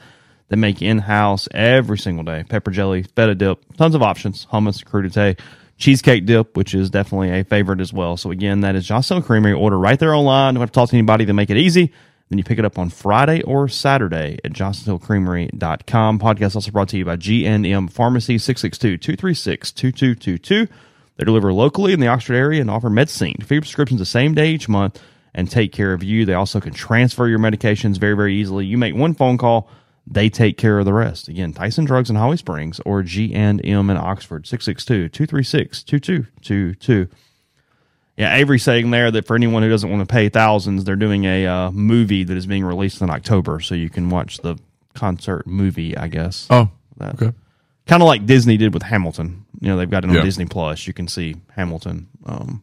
they 0.49 0.57
make 0.57 0.81
in 0.81 0.99
house 0.99 1.49
every 1.53 1.99
single 1.99 2.25
day. 2.25 2.45
Pepper 2.49 2.71
jelly, 2.71 3.03
feta 3.03 3.35
dip, 3.35 3.59
tons 3.77 3.95
of 3.95 4.03
options. 4.03 4.47
Hummus, 4.53 4.85
crudité, 4.85 5.39
cheesecake 5.77 6.25
dip, 6.25 6.57
which 6.57 6.75
is 6.75 6.91
definitely 6.91 7.31
a 7.31 7.45
favorite 7.45 7.81
as 7.81 7.93
well. 7.93 8.17
So 8.17 8.31
again, 8.31 8.61
that 8.61 8.77
is 8.77 8.87
Johnson 8.87 9.23
Creamery. 9.23 9.53
Order 9.53 9.79
right 9.79 9.99
there 9.99 10.15
online. 10.15 10.55
Don't 10.55 10.61
have 10.61 10.71
to 10.71 10.75
talk 10.75 10.91
to 10.91 10.97
anybody. 10.97 11.25
They 11.25 11.33
make 11.33 11.51
it 11.51 11.57
easy. 11.57 11.93
Then 12.29 12.39
you 12.39 12.45
pick 12.45 12.59
it 12.59 12.65
up 12.65 12.77
on 12.79 12.91
Friday 12.91 13.43
or 13.43 13.69
Saturday 13.69 14.39
at 14.45 14.53
johnsonhillcreamery.com. 14.53 16.19
Podcast 16.19 16.57
also 16.57 16.73
brought 16.73 16.89
to 16.89 16.99
you 16.99 17.05
by 17.05 17.15
G&M 17.17 17.89
Pharmacy, 17.89 18.37
662-236-2222. 18.37 20.69
They 21.17 21.25
deliver 21.25 21.53
locally 21.53 21.93
in 21.93 22.01
the 22.01 22.09
Oxford 22.09 22.35
area 22.35 22.61
and 22.61 22.71
offer 22.71 22.91
medicine. 22.91 23.37
Free 23.45 23.61
prescriptions 23.61 24.01
the 24.01 24.07
same 24.07 24.35
day 24.35 24.51
each 24.51 24.69
month 24.69 25.01
and 25.35 25.49
take 25.51 25.73
care 25.73 25.93
of 25.93 26.03
you. 26.03 26.25
They 26.25 26.35
also 26.35 26.61
can 26.61 26.73
transfer 26.73 27.29
your 27.29 27.39
medications 27.39 27.99
very, 27.99 28.17
very 28.17 28.35
easily. 28.35 28.67
You 28.67 28.77
make 28.77 28.95
one 28.95 29.15
phone 29.15 29.39
call, 29.39 29.71
they 30.07 30.29
take 30.29 30.59
care 30.59 30.79
of 30.79 30.85
the 30.85 30.93
rest. 30.93 31.29
Again, 31.29 31.53
Tyson 31.53 31.85
Drugs 31.85 32.11
in 32.11 32.17
Holly 32.17 32.37
Springs 32.37 32.81
or 32.85 33.03
G&M 33.03 33.61
in 33.61 33.97
Oxford, 33.97 34.45
662-236-2222. 34.45 37.09
Yeah, 38.17 38.35
Avery 38.37 38.59
saying 38.59 38.91
there 38.91 39.11
that 39.11 39.27
for 39.27 39.37
anyone 39.37 39.63
who 39.63 39.69
doesn't 39.69 39.91
want 39.91 40.01
to 40.09 40.11
pay 40.13 40.29
thousands, 40.31 40.85
they're 40.85 40.97
doing 40.97 41.25
a 41.25 41.47
uh, 41.47 41.71
movie 41.71 42.25
that 42.25 42.37
is 42.37 42.47
being 42.47 42.65
released 42.65 43.03
in 43.03 43.11
October, 43.11 43.61
so 43.61 43.75
you 43.75 43.91
can 43.91 44.09
watch 44.09 44.39
the 44.39 44.57
concert 44.95 45.47
movie, 45.47 45.97
I 45.97 46.09
guess. 46.09 46.47
Oh, 46.51 46.71
That- 46.97 47.15
okay. 47.21 47.37
Kind 47.87 48.03
of 48.03 48.09
like 48.09 48.27
Disney 48.27 48.57
did 48.57 48.75
with 48.75 48.83
Hamilton. 48.83 49.45
You 49.61 49.69
know, 49.69 49.77
they've 49.77 49.89
got 49.91 50.03
it 50.05 50.11
on 50.11 50.17
Yeah. 50.17 50.23
Disney 50.23 50.47
Plus. 50.47 50.87
You 50.89 50.93
can 50.93 51.07
see 51.09 51.37
Hamilton. 51.55 52.09
Um, 52.25 52.63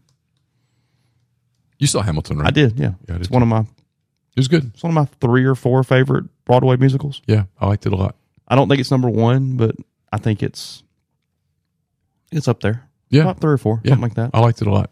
You 1.79 1.87
saw 1.87 2.01
Hamilton, 2.01 2.39
right? 2.39 2.47
I 2.47 2.51
did, 2.51 2.77
yeah. 2.79 2.93
Yeah, 3.07 3.15
I 3.15 3.17
did 3.17 3.21
it's 3.21 3.29
one 3.29 3.41
of 3.41 3.47
my 3.47 3.59
It 3.61 3.67
was 4.37 4.47
good. 4.47 4.71
It's 4.73 4.83
one 4.83 4.89
of 4.89 4.95
my 4.95 5.05
three 5.21 5.45
or 5.45 5.55
four 5.55 5.83
favorite 5.83 6.25
Broadway 6.45 6.75
musicals. 6.77 7.21
Yeah, 7.27 7.43
I 7.59 7.67
liked 7.67 7.85
it 7.85 7.93
a 7.93 7.95
lot. 7.95 8.15
I 8.47 8.55
don't 8.55 8.67
think 8.67 8.79
it's 8.81 8.91
number 8.91 9.09
one, 9.09 9.55
but 9.55 9.75
I 10.11 10.17
think 10.17 10.43
it's 10.43 10.83
it's 12.31 12.47
up 12.47 12.59
there. 12.61 12.89
Yeah. 13.09 13.21
About 13.21 13.39
three 13.39 13.53
or 13.53 13.57
four, 13.57 13.79
Yeah, 13.83 13.91
something 13.91 14.01
like 14.03 14.15
that. 14.15 14.31
I 14.33 14.39
liked 14.39 14.61
it 14.61 14.67
a 14.67 14.71
lot. 14.71 14.89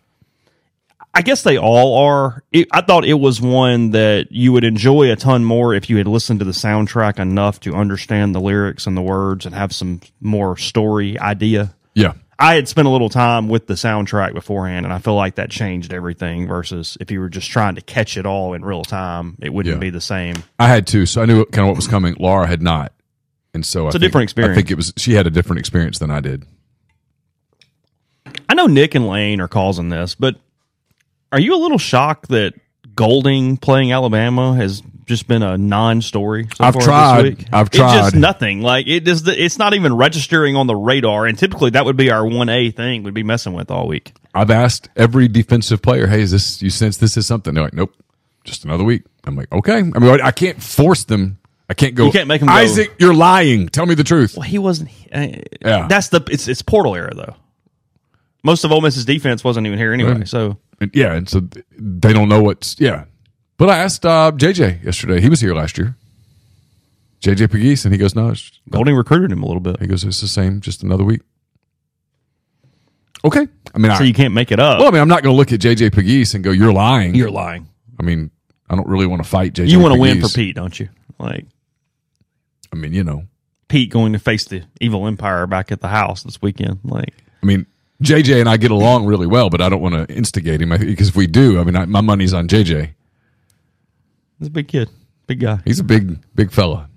I 1.13 1.21
guess 1.23 1.43
they 1.43 1.57
all 1.57 1.97
are. 2.07 2.41
It, 2.53 2.69
I 2.71 2.81
thought 2.81 3.03
it 3.03 3.15
was 3.15 3.41
one 3.41 3.91
that 3.91 4.27
you 4.31 4.53
would 4.53 4.63
enjoy 4.63 5.11
a 5.11 5.15
ton 5.17 5.43
more 5.43 5.73
if 5.73 5.89
you 5.89 5.97
had 5.97 6.07
listened 6.07 6.39
to 6.39 6.45
the 6.45 6.51
soundtrack 6.53 7.19
enough 7.19 7.59
to 7.61 7.73
understand 7.75 8.33
the 8.33 8.39
lyrics 8.39 8.87
and 8.87 8.95
the 8.95 9.01
words 9.01 9.45
and 9.45 9.53
have 9.53 9.73
some 9.73 9.99
more 10.21 10.55
story 10.55 11.19
idea. 11.19 11.75
Yeah, 11.95 12.13
I 12.39 12.55
had 12.55 12.69
spent 12.69 12.87
a 12.87 12.91
little 12.91 13.09
time 13.09 13.49
with 13.49 13.67
the 13.67 13.73
soundtrack 13.73 14.33
beforehand, 14.33 14.85
and 14.85 14.93
I 14.93 14.99
feel 14.99 15.15
like 15.15 15.35
that 15.35 15.49
changed 15.49 15.91
everything. 15.91 16.47
Versus 16.47 16.97
if 17.01 17.11
you 17.11 17.19
were 17.19 17.27
just 17.29 17.49
trying 17.51 17.75
to 17.75 17.81
catch 17.81 18.15
it 18.15 18.25
all 18.25 18.53
in 18.53 18.63
real 18.63 18.83
time, 18.83 19.35
it 19.41 19.53
wouldn't 19.53 19.75
Yeah. 19.75 19.79
be 19.79 19.89
the 19.89 19.99
same. 19.99 20.35
I 20.59 20.69
had 20.69 20.87
to, 20.87 21.05
so 21.05 21.21
I 21.21 21.25
knew 21.25 21.43
kind 21.45 21.63
of 21.63 21.67
what 21.67 21.75
was 21.75 21.87
coming. 21.89 22.15
Laura 22.19 22.47
had 22.47 22.61
not, 22.61 22.93
and 23.53 23.65
so 23.65 23.87
It's 23.87 23.95
I 23.95 23.97
a 23.97 23.99
think- 23.99 24.07
different 24.09 24.23
experience. 24.23 24.53
I 24.53 24.55
think 24.55 24.71
it 24.71 24.75
was 24.75 24.93
she 24.95 25.11
had 25.15 25.27
a 25.27 25.29
different 25.29 25.59
experience 25.59 25.99
than 25.99 26.09
I 26.09 26.21
did. 26.21 26.45
I 28.47 28.53
know 28.53 28.67
Nick 28.67 28.95
and 28.95 29.07
Lane 29.07 29.41
are 29.41 29.47
causing 29.49 29.89
this, 29.89 30.15
but 30.15 30.35
are 31.31 31.39
you 31.39 31.55
a 31.55 31.59
little 31.61 31.77
shocked 31.77 32.29
that 32.29 32.53
Golding 32.95 33.57
playing 33.57 33.91
Alabama 33.91 34.53
has 34.55 34.81
just 35.05 35.27
been 35.27 35.43
a 35.43 35.57
non-story? 35.57 36.47
So 36.55 36.63
I've 36.63 36.73
far 36.73 36.81
tried. 36.83 37.21
This 37.23 37.37
week? 37.37 37.47
I've 37.53 37.69
tried. 37.69 37.95
It's 37.97 38.05
just 38.07 38.15
nothing. 38.15 38.61
Like 38.61 38.87
it 38.87 39.07
is. 39.07 39.27
It's 39.27 39.57
not 39.57 39.73
even 39.73 39.95
registering 39.95 40.55
on 40.55 40.67
the 40.67 40.75
radar. 40.75 41.25
And 41.25 41.37
typically, 41.37 41.71
that 41.71 41.85
would 41.85 41.97
be 41.97 42.11
our 42.11 42.25
one 42.25 42.49
A 42.49 42.71
thing. 42.71 43.03
We'd 43.03 43.13
be 43.13 43.23
messing 43.23 43.53
with 43.53 43.71
all 43.71 43.87
week. 43.87 44.13
I've 44.33 44.51
asked 44.51 44.89
every 44.95 45.27
defensive 45.27 45.81
player, 45.81 46.07
"Hey, 46.07 46.21
is 46.21 46.31
this 46.31 46.61
you 46.61 46.69
sense 46.69 46.97
this 46.97 47.17
is 47.17 47.25
something?" 47.27 47.53
They're 47.53 47.63
like, 47.63 47.73
"Nope, 47.73 47.93
just 48.43 48.65
another 48.65 48.83
week." 48.83 49.03
I'm 49.25 49.35
like, 49.35 49.51
"Okay." 49.51 49.77
I 49.77 49.81
mean, 49.81 50.21
I 50.21 50.31
can't 50.31 50.61
force 50.61 51.03
them. 51.05 51.37
I 51.69 51.73
can't 51.73 51.95
go. 51.95 52.05
You 52.05 52.11
can't 52.11 52.27
make 52.27 52.41
'em 52.41 52.47
go- 52.49 52.53
Isaac, 52.53 52.93
you're 52.99 53.13
lying. 53.13 53.69
Tell 53.69 53.85
me 53.85 53.95
the 53.95 54.03
truth. 54.03 54.35
Well, 54.35 54.41
he 54.43 54.57
wasn't. 54.57 54.89
Uh, 55.13 55.27
Yeah. 55.65 55.87
That's 55.87 56.09
the. 56.09 56.21
It's 56.29 56.47
it's 56.49 56.61
portal 56.61 56.95
era 56.95 57.13
though. 57.15 57.35
Most 58.43 58.63
of 58.63 58.71
Ole 58.71 58.81
Miss's 58.81 59.05
defense 59.05 59.43
wasn't 59.43 59.67
even 59.67 59.77
here 59.79 59.93
anyway. 59.93 60.13
Right. 60.13 60.27
So 60.27 60.57
And 60.81 60.91
yeah, 60.93 61.13
and 61.13 61.29
so 61.29 61.47
they 61.77 62.11
don't 62.11 62.27
know 62.27 62.41
what's 62.41 62.77
yeah. 62.79 63.05
But 63.57 63.69
I 63.69 63.77
asked 63.77 64.05
uh, 64.05 64.31
JJ 64.35 64.83
yesterday. 64.83 65.21
He 65.21 65.29
was 65.29 65.39
here 65.39 65.53
last 65.53 65.77
year. 65.77 65.95
JJ 67.21 67.49
Pegues, 67.49 67.85
and 67.85 67.93
he 67.93 67.99
goes, 67.99 68.15
"No." 68.15 68.29
It's, 68.29 68.59
Golding 68.69 68.95
recruited 68.95 69.31
him 69.31 69.43
a 69.43 69.45
little 69.45 69.61
bit. 69.61 69.79
he 69.79 69.85
goes, 69.85 70.03
"It's 70.03 70.19
the 70.21 70.27
same, 70.27 70.59
just 70.59 70.81
another 70.81 71.03
week." 71.03 71.21
Okay. 73.23 73.47
I 73.73 73.77
mean, 73.77 73.95
So 73.95 74.03
I, 74.03 74.07
you 74.07 74.13
can't 74.13 74.33
make 74.33 74.51
it 74.51 74.59
up. 74.59 74.79
well, 74.79 74.87
I 74.87 74.91
mean, 74.91 75.01
I'm 75.01 75.07
not 75.07 75.21
going 75.21 75.31
to 75.33 75.37
look 75.37 75.51
at 75.51 75.59
JJ 75.59 75.91
Pegues 75.91 76.33
and 76.33 76.43
go, 76.43 76.49
"You're 76.49 76.73
lying." 76.73 77.13
You're 77.13 77.29
lying. 77.29 77.67
I 77.99 78.03
mean, 78.03 78.31
I 78.67 78.75
don't 78.75 78.87
really 78.87 79.05
want 79.05 79.23
to 79.23 79.29
fight 79.29 79.53
JJ. 79.53 79.69
You 79.69 79.79
want 79.79 79.93
to 79.93 79.99
win 79.99 80.19
for 80.19 80.29
Pete, 80.29 80.55
don't 80.55 80.77
you? 80.79 80.89
Like 81.19 81.45
I 82.73 82.75
mean, 82.75 82.93
you 82.93 83.03
know, 83.03 83.25
Pete 83.67 83.91
going 83.91 84.13
to 84.13 84.19
face 84.19 84.45
the 84.45 84.63
evil 84.79 85.05
empire 85.05 85.45
back 85.45 85.71
at 85.71 85.81
the 85.81 85.89
house 85.89 86.23
this 86.23 86.41
weekend. 86.41 86.79
Like 86.83 87.13
I 87.43 87.45
mean, 87.45 87.67
JJ 88.01 88.39
and 88.39 88.49
I 88.49 88.57
get 88.57 88.71
along 88.71 89.05
really 89.05 89.27
well, 89.27 89.49
but 89.49 89.61
I 89.61 89.69
don't 89.69 89.81
want 89.81 89.95
to 89.95 90.13
instigate 90.15 90.61
him 90.61 90.69
because 90.69 91.09
if 91.09 91.15
we 91.15 91.27
do, 91.27 91.59
I 91.59 91.63
mean, 91.63 91.75
I, 91.75 91.85
my 91.85 92.01
money's 92.01 92.33
on 92.33 92.47
JJ. 92.47 92.89
he's 94.39 94.47
a 94.47 94.51
big 94.51 94.67
kid, 94.67 94.89
big 95.27 95.39
guy. 95.39 95.59
He's 95.65 95.79
a 95.79 95.83
big, 95.83 96.17
big 96.35 96.51
fella. 96.51 96.87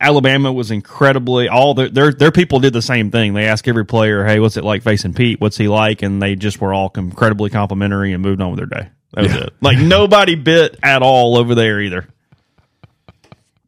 Alabama 0.00 0.52
was 0.52 0.70
incredibly 0.70 1.48
all 1.48 1.74
their 1.74 1.88
their 1.88 2.12
their 2.12 2.30
people 2.30 2.60
did 2.60 2.72
the 2.72 2.80
same 2.82 3.10
thing. 3.10 3.34
They 3.34 3.46
asked 3.46 3.66
every 3.66 3.84
player, 3.84 4.24
"Hey, 4.24 4.38
what's 4.38 4.56
it 4.56 4.62
like 4.62 4.82
facing 4.84 5.12
Pete? 5.12 5.40
What's 5.40 5.56
he 5.56 5.66
like?" 5.66 6.02
And 6.02 6.22
they 6.22 6.36
just 6.36 6.60
were 6.60 6.72
all 6.72 6.92
incredibly 6.96 7.50
complimentary 7.50 8.12
and 8.12 8.22
moved 8.22 8.40
on 8.40 8.50
with 8.52 8.58
their 8.58 8.66
day. 8.82 8.88
That 9.14 9.22
was 9.24 9.34
Yeah. 9.34 9.40
it. 9.44 9.54
Like 9.60 9.78
nobody 9.78 10.36
bit 10.36 10.78
at 10.84 11.02
all 11.02 11.36
over 11.36 11.56
there 11.56 11.80
either. 11.80 12.06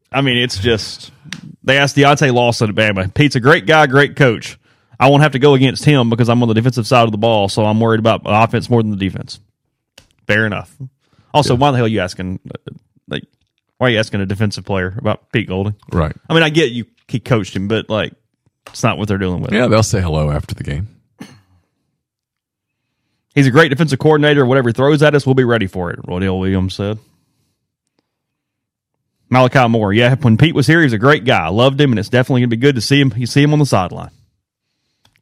I 0.09 0.21
mean, 0.21 0.37
it's 0.37 0.57
just 0.57 1.11
they 1.63 1.77
asked 1.77 1.97
Deontae 1.97 2.33
Lawson 2.33 2.69
at 2.69 2.75
Bama. 2.75 3.13
Pete's 3.13 3.35
a 3.35 3.39
great 3.41 3.65
guy, 3.65 3.85
great 3.87 4.15
coach. 4.15 4.57
I 5.01 5.09
won't 5.09 5.23
have 5.23 5.31
to 5.31 5.39
go 5.39 5.55
against 5.55 5.83
him 5.83 6.09
because 6.11 6.29
I'm 6.29 6.41
on 6.43 6.47
the 6.47 6.53
defensive 6.53 6.85
side 6.85 7.05
of 7.05 7.11
the 7.11 7.17
ball, 7.17 7.49
so 7.49 7.65
I'm 7.65 7.79
worried 7.79 7.99
about 7.99 8.21
offense 8.23 8.69
more 8.69 8.83
than 8.83 8.91
the 8.91 8.97
defense. 8.97 9.39
Fair 10.27 10.45
enough. 10.45 10.77
Also, 11.33 11.55
why 11.55 11.71
the 11.71 11.77
hell 11.77 11.85
are 11.85 11.89
you 11.89 12.01
asking? 12.01 12.39
uh, 12.53 12.71
Like, 13.07 13.23
why 13.77 13.87
are 13.87 13.89
you 13.89 13.97
asking 13.99 14.21
a 14.21 14.27
defensive 14.27 14.63
player 14.63 14.93
about 14.97 15.31
Pete 15.31 15.47
Golding? 15.47 15.75
Right. 15.91 16.15
I 16.29 16.33
mean, 16.35 16.43
I 16.43 16.49
get 16.49 16.71
you 16.71 16.85
he 17.07 17.19
coached 17.19 17.55
him, 17.55 17.67
but 17.67 17.89
like 17.89 18.13
it's 18.67 18.83
not 18.83 18.97
what 18.99 19.07
they're 19.07 19.17
dealing 19.17 19.41
with. 19.41 19.51
Yeah, 19.51 19.67
they'll 19.67 19.81
say 19.83 20.01
hello 20.01 20.29
after 20.29 20.53
the 20.53 20.63
game. 20.63 20.87
He's 23.33 23.47
a 23.47 23.51
great 23.51 23.69
defensive 23.69 23.97
coordinator. 23.97 24.45
Whatever 24.45 24.69
he 24.69 24.73
throws 24.73 25.01
at 25.01 25.15
us, 25.15 25.25
we'll 25.25 25.35
be 25.35 25.43
ready 25.45 25.65
for 25.67 25.89
it. 25.89 25.99
Rodale 26.03 26.39
Williams 26.39 26.75
said. 26.75 26.99
Malachi 29.29 29.67
Moore, 29.69 29.93
yeah, 29.93 30.15
when 30.15 30.37
Pete 30.37 30.53
was 30.53 30.67
here, 30.67 30.79
he 30.79 30.85
was 30.85 30.93
a 30.93 30.97
great 30.97 31.23
guy. 31.23 31.45
I 31.45 31.49
loved 31.49 31.79
him, 31.79 31.91
and 31.91 31.99
it's 31.99 32.09
definitely 32.09 32.41
gonna 32.41 32.49
be 32.49 32.57
good 32.57 32.75
to 32.75 32.81
see 32.81 32.99
him. 32.99 33.13
You 33.15 33.25
see 33.25 33.41
him 33.41 33.53
on 33.53 33.59
the 33.59 33.65
sideline. 33.65 34.11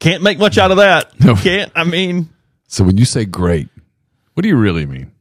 Can't 0.00 0.22
make 0.22 0.38
much 0.38 0.58
out 0.58 0.70
of 0.70 0.78
that. 0.78 1.12
No. 1.20 1.36
Can't. 1.36 1.70
I 1.76 1.84
mean, 1.84 2.28
So 2.66 2.82
when 2.82 2.96
you 2.96 3.04
say 3.04 3.24
great, 3.24 3.68
what 4.34 4.42
do 4.42 4.48
you 4.48 4.56
really 4.56 4.86
mean? 4.86 5.12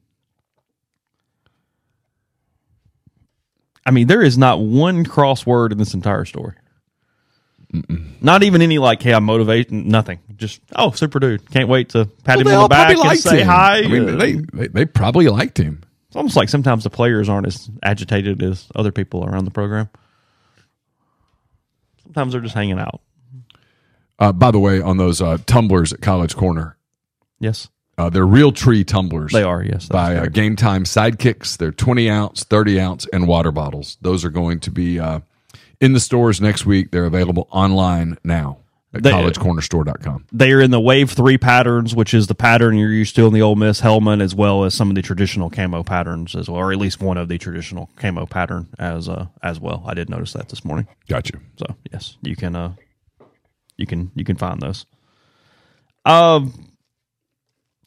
I 3.86 3.92
mean, 3.92 4.08
there 4.08 4.22
is 4.22 4.38
not 4.38 4.60
one 4.62 5.06
crossword 5.06 5.72
in 5.72 5.78
this 5.78 5.94
entire 5.94 6.26
story. 6.26 6.56
Not 8.22 8.44
even 8.44 8.62
any 8.62 8.80
like, 8.80 9.02
hey, 9.02 9.14
I'm 9.14 9.26
motivating. 9.26 9.90
Nothing. 9.90 10.20
Just 10.38 10.62
oh, 10.76 10.92
super 10.92 11.20
dude. 11.20 11.50
Can't 11.52 11.70
wait 11.70 11.90
to 11.90 12.06
pat 12.24 12.40
him 12.40 12.48
on 12.48 12.64
the 12.64 12.68
back 12.68 12.96
and 12.98 13.20
say 13.20 13.44
hi. 13.44 13.80
I 13.80 13.88
mean, 13.88 14.18
they, 14.18 14.34
they 14.54 14.68
they 14.68 14.86
probably 14.86 15.28
liked 15.28 15.60
him. 15.60 15.84
It's 16.08 16.16
almost 16.16 16.36
like 16.36 16.50
sometimes 16.50 16.84
the 16.84 16.90
players 16.90 17.30
aren't 17.30 17.46
as 17.46 17.70
agitated 17.84 18.42
as 18.42 18.68
other 18.74 18.92
people 18.92 19.24
around 19.24 19.46
the 19.46 19.52
program. 19.52 19.90
Sometimes 22.04 22.32
they're 22.32 22.42
just 22.42 22.56
hanging 22.56 22.80
out. 22.80 23.02
Uh, 24.20 24.32
by 24.34 24.52
the 24.52 24.60
way, 24.60 24.82
on 24.82 24.98
those 24.98 25.22
uh, 25.22 25.38
tumblers 25.46 25.94
at 25.94 26.02
College 26.02 26.36
Corner, 26.36 26.76
Yes, 27.40 27.70
uh, 27.98 28.10
they're 28.10 28.26
Realtree 28.26 28.86
tumblers. 28.86 29.32
they 29.32 29.44
are. 29.44 29.64
Yes, 29.64 29.88
by 29.88 30.16
uh. 30.18 30.26
Game 30.28 30.56
Time 30.58 30.84
Sidekicks. 30.84 31.58
They're 31.58 31.72
20 31.72 32.10
ounce, 32.10 32.44
30 32.44 32.80
ounce, 32.80 33.08
and 33.14 33.28
water 33.28 33.52
bottles. 33.52 33.98
Those 34.02 34.26
are 34.26 34.30
going 34.30 34.60
to 34.62 34.72
be 34.72 35.00
uh, 35.00 35.22
in 35.80 35.94
the 35.94 36.00
stores 36.02 36.42
next 36.42 36.66
week. 36.66 36.92
They're 36.92 37.06
available 37.06 37.48
online 37.52 38.18
now 38.24 38.58
at 38.94 39.04
They- 39.04 39.12
collegecornerstore.com. 39.12 40.26
they 40.34 40.52
are 40.52 40.60
in 40.62 40.72
the 40.72 40.80
Wave 40.82 41.12
Three 41.12 41.38
patterns, 41.38 41.96
which 41.96 42.14
is 42.14 42.28
the 42.28 42.36
pattern 42.36 42.76
you're 42.78 42.92
used 42.92 43.16
to 43.16 43.26
in 43.28 43.34
the 43.34 43.42
Ole 43.42 43.56
Miss 43.56 43.80
helmet, 43.82 44.20
as 44.20 44.36
well 44.36 44.64
as 44.66 44.74
some 44.74 44.90
of 44.90 44.96
the 44.96 45.02
traditional 45.02 45.50
camo 45.50 45.84
patterns 45.84 46.36
as 46.36 46.50
well, 46.50 46.60
or 46.60 46.72
at 46.74 46.78
least 46.78 47.00
one 47.02 47.18
of 47.18 47.28
the 47.30 47.38
traditional 47.38 47.90
camo 47.96 48.26
pattern 48.26 48.68
as 48.78 49.08
uh, 49.08 49.28
as 49.44 49.60
well. 49.62 49.84
I 49.86 49.94
did 49.94 50.10
notice 50.10 50.34
that 50.34 50.50
this 50.50 50.66
morning. 50.66 50.88
Got 51.08 51.30
you. 51.30 51.40
So 51.58 51.76
yes, 51.92 52.18
you 52.22 52.36
can 52.36 52.56
uh 52.56 52.74
you 53.80 53.88
can 53.88 54.12
you 54.16 54.24
can 54.24 54.36
find 54.36 54.62
those. 54.62 54.86
Um 56.06 56.54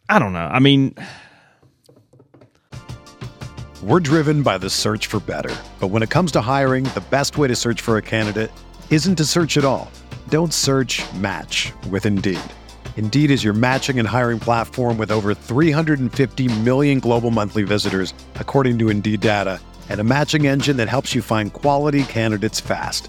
I 0.08 0.18
don't 0.18 0.32
know. 0.32 0.40
I 0.40 0.58
mean 0.58 0.94
We're 3.82 3.98
driven 3.98 4.44
by 4.44 4.58
the 4.58 4.70
search 4.70 5.08
for 5.08 5.18
better. 5.18 5.52
But 5.80 5.88
when 5.88 6.04
it 6.04 6.10
comes 6.10 6.30
to 6.32 6.40
hiring, 6.40 6.84
the 6.84 7.02
best 7.10 7.36
way 7.36 7.48
to 7.48 7.56
search 7.56 7.80
for 7.80 7.96
a 7.96 8.02
candidate 8.02 8.52
isn't 8.90 9.16
to 9.16 9.24
search 9.24 9.56
at 9.56 9.64
all. 9.64 9.90
Don't 10.28 10.54
search 10.54 11.02
match 11.14 11.72
with 11.90 12.06
Indeed. 12.06 12.38
Indeed 12.96 13.32
is 13.32 13.42
your 13.42 13.54
matching 13.54 13.98
and 13.98 14.06
hiring 14.06 14.38
platform 14.38 14.98
with 14.98 15.10
over 15.10 15.34
350 15.34 16.60
million 16.60 17.00
global 17.00 17.32
monthly 17.32 17.64
visitors, 17.64 18.14
according 18.36 18.78
to 18.78 18.88
Indeed 18.88 19.20
data, 19.20 19.58
and 19.88 20.00
a 20.00 20.04
matching 20.04 20.46
engine 20.46 20.76
that 20.76 20.88
helps 20.88 21.12
you 21.12 21.20
find 21.20 21.52
quality 21.52 22.04
candidates 22.04 22.60
fast. 22.60 23.08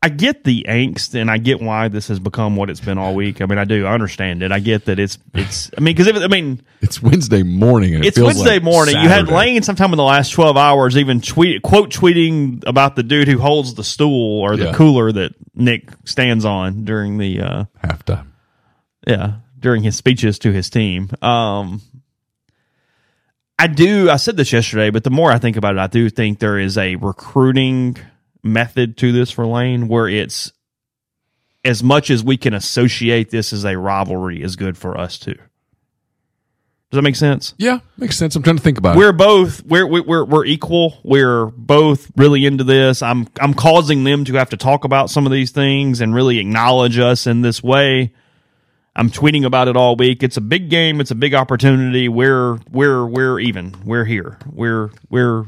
I 0.00 0.10
get 0.10 0.44
the 0.44 0.64
angst 0.68 1.20
and 1.20 1.28
I 1.28 1.38
get 1.38 1.60
why 1.60 1.88
this 1.88 2.06
has 2.06 2.20
become 2.20 2.54
what 2.54 2.70
it's 2.70 2.78
been 2.80 2.98
all 2.98 3.16
week. 3.16 3.40
I 3.42 3.46
mean, 3.46 3.58
I 3.58 3.64
do. 3.64 3.84
I 3.84 3.92
understand 3.94 4.44
it. 4.44 4.52
I 4.52 4.60
get 4.60 4.84
that 4.84 5.00
it's 5.00 5.18
it's. 5.34 5.72
I 5.76 5.80
mean, 5.80 5.96
because 5.96 6.06
if, 6.06 6.16
I 6.16 6.28
mean, 6.28 6.62
It's 6.80 7.02
Wednesday 7.02 7.42
morning. 7.42 7.96
And 7.96 8.04
it 8.04 8.08
it's 8.08 8.18
Wednesday 8.20 8.54
like 8.54 8.62
morning. 8.62 8.94
You 8.96 9.08
had 9.08 9.26
Lane 9.28 9.62
sometime 9.64 9.90
in 9.92 9.96
the 9.96 10.04
last 10.04 10.30
twelve 10.30 10.56
hours 10.56 10.96
even 10.96 11.20
tweet 11.20 11.62
quote 11.62 11.90
tweeting 11.90 12.62
about 12.64 12.94
the 12.94 13.02
dude 13.02 13.26
who 13.26 13.38
holds 13.38 13.74
the 13.74 13.82
stool 13.82 14.40
or 14.40 14.56
the 14.56 14.66
Yeah. 14.66 14.72
cooler 14.74 15.10
that 15.10 15.34
Nick 15.56 15.88
stands 16.04 16.44
on 16.44 16.84
during 16.84 17.18
the 17.18 17.40
uh, 17.40 17.64
halftime. 17.84 18.26
yeah 19.06 19.38
during 19.58 19.82
his 19.82 19.96
speeches 19.96 20.38
to 20.38 20.52
his 20.52 20.70
team. 20.70 21.10
Um, 21.20 21.80
I 23.58 23.66
do. 23.66 24.08
I 24.08 24.16
said 24.16 24.36
this 24.36 24.52
yesterday, 24.52 24.90
but 24.90 25.02
the 25.02 25.10
more 25.10 25.32
I 25.32 25.38
think 25.38 25.56
about 25.56 25.74
it, 25.74 25.80
I 25.80 25.88
do 25.88 26.08
think 26.08 26.38
there 26.38 26.60
is 26.60 26.78
a 26.78 26.94
recruiting 26.94 27.96
method 28.42 28.96
to 28.98 29.12
this 29.12 29.30
for 29.30 29.46
Lane 29.46 29.88
where 29.88 30.08
it's 30.08 30.52
as 31.64 31.82
much 31.82 32.10
as 32.10 32.22
we 32.22 32.36
can 32.36 32.54
associate 32.54 33.30
this 33.30 33.52
as 33.52 33.64
a 33.64 33.76
rivalry 33.76 34.42
is 34.42 34.56
good 34.56 34.76
for 34.76 34.98
us 34.98 35.18
too. 35.18 35.36
Does 36.90 36.96
that 36.96 37.02
make 37.02 37.16
sense? 37.16 37.52
Yeah, 37.58 37.80
makes 37.98 38.16
sense. 38.16 38.34
I'm 38.34 38.42
trying 38.42 38.56
to 38.56 38.62
think 38.62 38.78
about 38.78 38.96
it. 38.96 38.98
We're 38.98 39.12
both 39.12 39.62
we're 39.66 39.86
we're 39.86 40.24
we're 40.24 40.46
equal. 40.46 40.98
We're 41.04 41.46
both 41.46 42.10
really 42.16 42.46
into 42.46 42.64
this. 42.64 43.02
I'm 43.02 43.28
I'm 43.38 43.52
causing 43.52 44.04
them 44.04 44.24
to 44.24 44.34
have 44.34 44.48
to 44.50 44.56
talk 44.56 44.84
about 44.84 45.10
some 45.10 45.26
of 45.26 45.32
these 45.32 45.50
things 45.50 46.00
and 46.00 46.14
really 46.14 46.38
acknowledge 46.38 46.98
us 46.98 47.26
in 47.26 47.42
this 47.42 47.62
way. 47.62 48.14
I'm 48.96 49.10
tweeting 49.10 49.44
about 49.44 49.68
it 49.68 49.76
all 49.76 49.96
week. 49.96 50.22
It's 50.22 50.38
a 50.38 50.40
big 50.40 50.70
game. 50.70 50.98
It's 51.00 51.10
a 51.10 51.14
big 51.14 51.34
opportunity. 51.34 52.08
We're 52.08 52.58
we're 52.70 53.04
we're 53.04 53.38
even. 53.38 53.74
We're 53.84 54.06
here. 54.06 54.38
We're 54.50 54.90
we're 55.10 55.44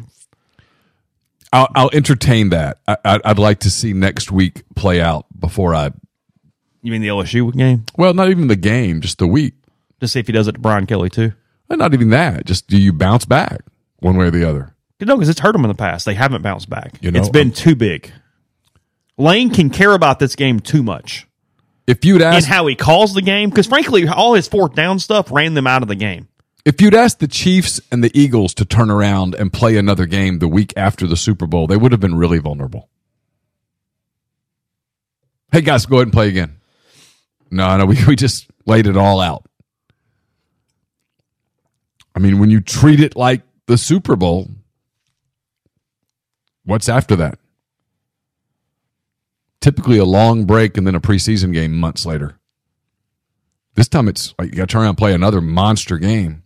I'll, 1.52 1.68
I'll 1.74 1.90
entertain 1.92 2.50
that. 2.50 2.78
I, 2.86 3.20
I'd 3.24 3.38
like 3.38 3.60
to 3.60 3.70
see 3.70 3.92
next 3.92 4.30
week 4.30 4.62
play 4.76 5.00
out 5.00 5.26
before 5.38 5.74
I. 5.74 5.90
you 6.82 6.92
mean 6.92 7.02
the 7.02 7.08
LSU 7.08 7.52
game? 7.56 7.84
Well, 7.98 8.14
not 8.14 8.28
even 8.30 8.48
the 8.48 8.56
game, 8.56 9.00
just 9.00 9.18
the 9.18 9.26
week. 9.26 9.54
Just 10.00 10.12
see 10.12 10.20
if 10.20 10.26
he 10.26 10.32
does 10.32 10.48
it 10.48 10.52
to 10.52 10.58
Brian 10.58 10.86
Kelly 10.86 11.10
too. 11.10 11.32
And 11.68 11.78
not 11.78 11.92
even 11.94 12.10
that. 12.10 12.46
Just 12.46 12.68
do 12.68 12.78
you 12.80 12.92
bounce 12.92 13.24
back 13.24 13.60
one 13.98 14.16
way 14.16 14.26
or 14.26 14.30
the 14.30 14.48
other? 14.48 14.74
No, 15.00 15.16
because 15.16 15.28
it's 15.28 15.40
hurt 15.40 15.52
them 15.52 15.64
in 15.64 15.68
the 15.68 15.74
past. 15.74 16.04
They 16.04 16.14
haven't 16.14 16.42
bounced 16.42 16.68
back. 16.68 16.94
You 17.00 17.10
know, 17.10 17.18
it's 17.20 17.28
been 17.28 17.48
I'm- 17.48 17.54
too 17.54 17.74
big. 17.74 18.12
Lane 19.18 19.50
can 19.50 19.68
care 19.70 19.92
about 19.92 20.18
this 20.18 20.34
game 20.36 20.60
too 20.60 20.82
much. 20.82 21.26
If 21.86 22.04
you'd 22.04 22.22
ask 22.22 22.36
and 22.36 22.46
how 22.46 22.66
he 22.66 22.74
calls 22.76 23.12
the 23.14 23.20
game. 23.22 23.50
Because 23.50 23.66
frankly, 23.66 24.06
all 24.08 24.34
his 24.34 24.46
fourth 24.48 24.74
down 24.74 24.98
stuff 24.98 25.30
ran 25.30 25.54
them 25.54 25.66
out 25.66 25.82
of 25.82 25.88
the 25.88 25.94
game. 25.96 26.28
If 26.64 26.80
you'd 26.80 26.94
asked 26.94 27.20
the 27.20 27.28
Chiefs 27.28 27.80
and 27.90 28.04
the 28.04 28.10
Eagles 28.18 28.54
to 28.54 28.64
turn 28.64 28.90
around 28.90 29.34
and 29.34 29.52
play 29.52 29.76
another 29.76 30.06
game 30.06 30.38
the 30.38 30.48
week 30.48 30.72
after 30.76 31.06
the 31.06 31.16
Super 31.16 31.46
Bowl, 31.46 31.66
they 31.66 31.76
would 31.76 31.92
have 31.92 32.00
been 32.00 32.16
really 32.16 32.38
vulnerable. 32.38 32.88
Hey 35.52 35.62
guys, 35.62 35.86
go 35.86 35.96
ahead 35.96 36.06
and 36.06 36.12
play 36.12 36.28
again. 36.28 36.60
No, 37.50 37.76
no, 37.76 37.86
we 37.86 37.98
we 38.06 38.16
just 38.16 38.46
laid 38.66 38.86
it 38.86 38.96
all 38.96 39.20
out. 39.20 39.44
I 42.14 42.18
mean, 42.18 42.38
when 42.38 42.50
you 42.50 42.60
treat 42.60 43.00
it 43.00 43.16
like 43.16 43.42
the 43.66 43.78
Super 43.78 44.16
Bowl, 44.16 44.48
what's 46.64 46.88
after 46.88 47.16
that? 47.16 47.38
Typically 49.60 49.98
a 49.98 50.04
long 50.04 50.44
break 50.44 50.76
and 50.76 50.86
then 50.86 50.94
a 50.94 51.00
preseason 51.00 51.52
game 51.52 51.78
months 51.78 52.06
later. 52.06 52.38
This 53.74 53.88
time 53.88 54.08
it's 54.08 54.34
like 54.38 54.50
you 54.50 54.56
got 54.56 54.68
to 54.68 54.72
turn 54.72 54.82
around 54.82 54.90
and 54.90 54.98
play 54.98 55.14
another 55.14 55.40
monster 55.40 55.98
game. 55.98 56.42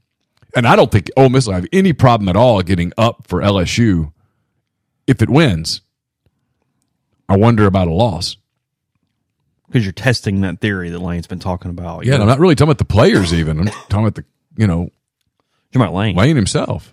And 0.56 0.66
I 0.66 0.76
don't 0.76 0.90
think 0.90 1.10
Ole 1.16 1.28
Miss 1.28 1.46
will 1.46 1.54
have 1.54 1.66
any 1.72 1.92
problem 1.92 2.28
at 2.28 2.36
all 2.36 2.62
getting 2.62 2.92
up 2.96 3.26
for 3.26 3.40
LSU 3.40 4.12
if 5.06 5.20
it 5.20 5.28
wins. 5.28 5.80
I 7.28 7.36
wonder 7.36 7.66
about 7.66 7.88
a 7.88 7.92
loss. 7.92 8.36
Because 9.66 9.84
you're 9.84 9.92
testing 9.92 10.42
that 10.42 10.60
theory 10.60 10.90
that 10.90 11.00
Lane's 11.00 11.26
been 11.26 11.40
talking 11.40 11.70
about. 11.70 12.04
Yeah, 12.06 12.14
and 12.14 12.22
I'm 12.22 12.28
not 12.28 12.38
really 12.38 12.54
talking 12.54 12.70
about 12.70 12.78
the 12.78 12.84
players 12.84 13.34
even. 13.34 13.60
I'm 13.60 13.66
talking 13.66 14.00
about 14.00 14.14
the, 14.14 14.24
you 14.56 14.66
know, 14.66 14.90
You're 15.72 15.82
about 15.82 15.94
Lane. 15.94 16.14
Lane 16.14 16.36
himself. 16.36 16.92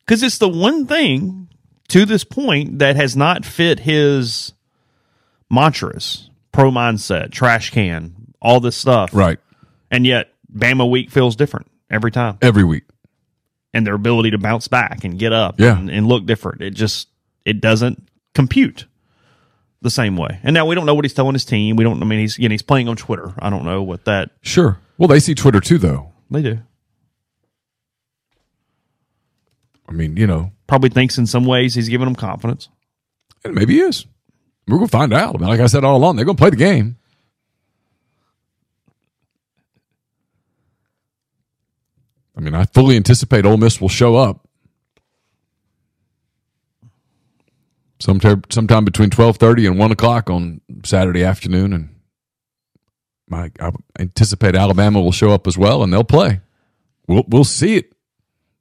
Because 0.00 0.22
it's 0.22 0.38
the 0.38 0.48
one 0.48 0.86
thing 0.86 1.48
to 1.88 2.04
this 2.04 2.24
point 2.24 2.78
that 2.80 2.96
has 2.96 3.16
not 3.16 3.44
fit 3.44 3.80
his 3.80 4.52
mantras, 5.50 6.28
pro 6.52 6.70
mindset, 6.70 7.30
trash 7.30 7.70
can, 7.70 8.34
all 8.40 8.60
this 8.60 8.76
stuff. 8.76 9.14
Right. 9.14 9.38
And 9.90 10.06
yet, 10.06 10.32
Bama 10.52 10.88
week 10.90 11.10
feels 11.10 11.36
different 11.36 11.70
every 11.90 12.10
time. 12.10 12.38
Every 12.42 12.64
week. 12.64 12.84
And 13.74 13.86
their 13.86 13.94
ability 13.94 14.30
to 14.32 14.38
bounce 14.38 14.68
back 14.68 15.04
and 15.04 15.18
get 15.18 15.32
up 15.32 15.60
Yeah. 15.60 15.78
and, 15.78 15.90
and 15.90 16.06
look 16.06 16.26
different. 16.26 16.62
It 16.62 16.70
just, 16.74 17.08
it 17.44 17.60
doesn't 17.60 18.08
compute 18.34 18.86
the 19.82 19.90
same 19.90 20.16
way. 20.16 20.40
And 20.42 20.54
now 20.54 20.66
we 20.66 20.74
don't 20.74 20.86
know 20.86 20.94
what 20.94 21.04
he's 21.04 21.14
telling 21.14 21.34
his 21.34 21.44
team. 21.44 21.76
We 21.76 21.84
don't, 21.84 22.02
I 22.02 22.06
mean, 22.06 22.20
he's, 22.20 22.38
you 22.38 22.48
know, 22.48 22.52
he's 22.52 22.62
playing 22.62 22.88
on 22.88 22.96
Twitter. 22.96 23.32
I 23.38 23.50
don't 23.50 23.64
know 23.64 23.82
what 23.82 24.04
that, 24.06 24.30
Sure. 24.42 24.78
Well, 24.96 25.08
they 25.08 25.20
see 25.20 25.34
Twitter 25.34 25.60
too, 25.60 25.78
though. 25.78 26.12
they 26.30 26.42
do. 26.42 26.58
I 29.88 29.92
mean, 29.92 30.16
you 30.16 30.26
know, 30.26 30.52
Probably 30.66 30.90
thinks 30.90 31.16
in 31.16 31.26
some 31.26 31.46
ways 31.46 31.74
he's 31.74 31.88
giving 31.88 32.04
them 32.04 32.14
confidence. 32.14 32.68
and 33.44 33.54
maybe 33.54 33.74
he 33.74 33.80
is. 33.80 34.04
We're 34.66 34.78
to 34.80 34.86
find 34.86 35.14
out. 35.14 35.34
I 35.34 35.38
mean, 35.38 35.48
like 35.48 35.60
I 35.60 35.66
said 35.66 35.82
all 35.82 35.96
along, 35.96 36.16
they're 36.16 36.26
going 36.26 36.36
to 36.36 36.40
play 36.40 36.50
the 36.50 36.56
game. 36.56 36.97
I 42.38 42.40
mean, 42.40 42.54
I 42.54 42.66
fully 42.66 42.96
anticipate 42.96 43.44
Ole 43.44 43.56
Miss 43.56 43.80
will 43.80 43.88
show 43.88 44.14
up 44.14 44.46
sometime 47.98 48.42
sometime 48.48 48.84
between 48.84 49.10
twelve 49.10 49.38
thirty 49.38 49.66
and 49.66 49.76
one 49.76 49.90
o'clock 49.90 50.30
on 50.30 50.60
Saturday 50.84 51.24
afternoon, 51.24 51.72
and 51.72 51.88
my 53.28 53.50
I 53.60 53.72
anticipate 53.98 54.54
Alabama 54.54 55.02
will 55.02 55.10
show 55.10 55.30
up 55.30 55.48
as 55.48 55.58
well, 55.58 55.82
and 55.82 55.92
they'll 55.92 56.04
play. 56.04 56.40
We'll 57.08 57.24
we'll 57.26 57.42
see 57.42 57.74
it, 57.74 57.92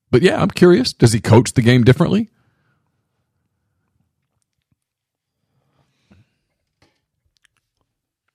but 0.09 0.23
yeah, 0.23 0.41
I'm 0.41 0.49
curious. 0.49 0.91
Does 0.91 1.13
he 1.13 1.19
coach 1.19 1.53
the 1.53 1.61
game 1.61 1.83
differently? 1.83 2.31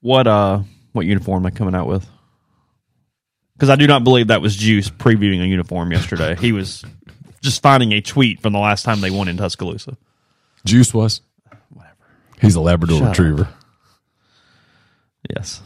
What 0.00 0.28
uh 0.28 0.60
what 0.92 1.06
uniform 1.06 1.42
am 1.42 1.46
I 1.46 1.50
coming 1.50 1.74
out 1.74 1.88
with? 1.88 2.08
Because 3.54 3.70
I 3.70 3.76
do 3.76 3.86
not 3.86 4.02
believe 4.04 4.28
that 4.28 4.40
was 4.40 4.56
Juice 4.56 4.90
previewing 4.90 5.42
a 5.42 5.46
uniform 5.46 5.92
yesterday. 5.92 6.36
he 6.36 6.52
was 6.52 6.84
just 7.42 7.62
finding 7.62 7.92
a 7.92 8.00
tweet 8.00 8.40
from 8.40 8.52
the 8.52 8.58
last 8.58 8.84
time 8.84 9.00
they 9.00 9.10
won 9.10 9.28
in 9.28 9.36
Tuscaloosa. 9.36 9.96
Juice 10.64 10.94
was. 10.94 11.20
Whatever. 11.70 11.94
He's 12.40 12.54
a 12.54 12.60
Labrador 12.60 12.98
Shut 12.98 13.08
Retriever. 13.08 13.48
Yes. 15.34 15.60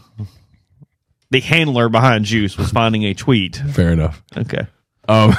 The 1.30 1.40
handler 1.40 1.88
behind 1.88 2.24
Juice 2.24 2.56
was 2.56 2.70
finding 2.70 3.04
a 3.04 3.14
tweet. 3.14 3.56
Fair 3.56 3.92
enough. 3.92 4.22
Okay. 4.36 4.66
Um, 5.08 5.30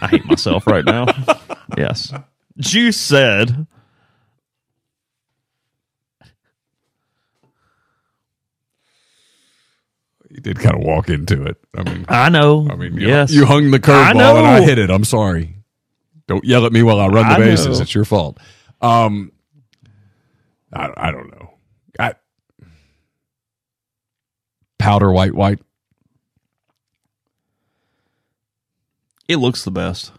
I 0.00 0.08
hate 0.10 0.24
myself 0.24 0.66
right 0.66 0.84
now. 0.84 1.06
yes. 1.76 2.12
Juice 2.58 2.96
said 2.96 3.66
you 10.36 10.42
did 10.42 10.58
kind 10.60 10.76
of 10.76 10.82
walk 10.82 11.08
into 11.08 11.44
it. 11.46 11.56
I 11.74 11.82
mean, 11.82 12.04
I 12.10 12.28
know. 12.28 12.68
I 12.70 12.76
mean, 12.76 12.94
you, 12.98 13.08
yes. 13.08 13.32
you 13.32 13.46
hung 13.46 13.70
the 13.70 13.78
I 13.78 13.80
curveball 13.80 14.14
know. 14.16 14.36
and 14.36 14.46
I 14.46 14.60
hit 14.60 14.76
it. 14.78 14.90
I'm 14.90 15.02
sorry. 15.04 15.54
Don't 16.26 16.44
yell 16.44 16.66
at 16.66 16.72
me 16.72 16.82
while 16.82 17.00
I 17.00 17.06
run 17.06 17.26
the 17.26 17.34
I 17.36 17.38
bases. 17.38 17.78
know. 17.78 17.82
It's 17.82 17.94
your 17.94 18.04
fault. 18.04 18.38
Um, 18.82 19.32
I, 20.72 20.90
I 20.94 21.10
don't 21.10 21.30
know. 21.30 21.54
I, 21.98 22.14
powder 24.78 25.10
white, 25.10 25.34
white. 25.34 25.60
It 29.28 29.36
looks 29.36 29.64
the 29.64 29.70
best. 29.70 30.12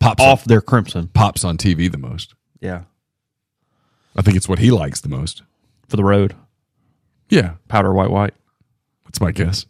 Pops 0.00 0.22
Off 0.22 0.40
on, 0.42 0.44
their 0.48 0.60
crimson. 0.60 1.08
pops 1.14 1.44
on 1.44 1.56
TV 1.56 1.90
the 1.90 1.96
most. 1.98 2.34
Yeah. 2.60 2.82
I 4.16 4.22
think 4.22 4.36
it's 4.36 4.48
what 4.48 4.58
he 4.58 4.70
likes 4.72 5.00
the 5.00 5.08
most. 5.08 5.42
For 5.88 5.96
the 5.96 6.04
road. 6.04 6.34
Yeah, 7.28 7.54
Powder 7.68 7.92
white 7.92 8.10
white. 8.10 8.34
That's 9.16 9.22
my 9.22 9.32
guess. 9.32 9.64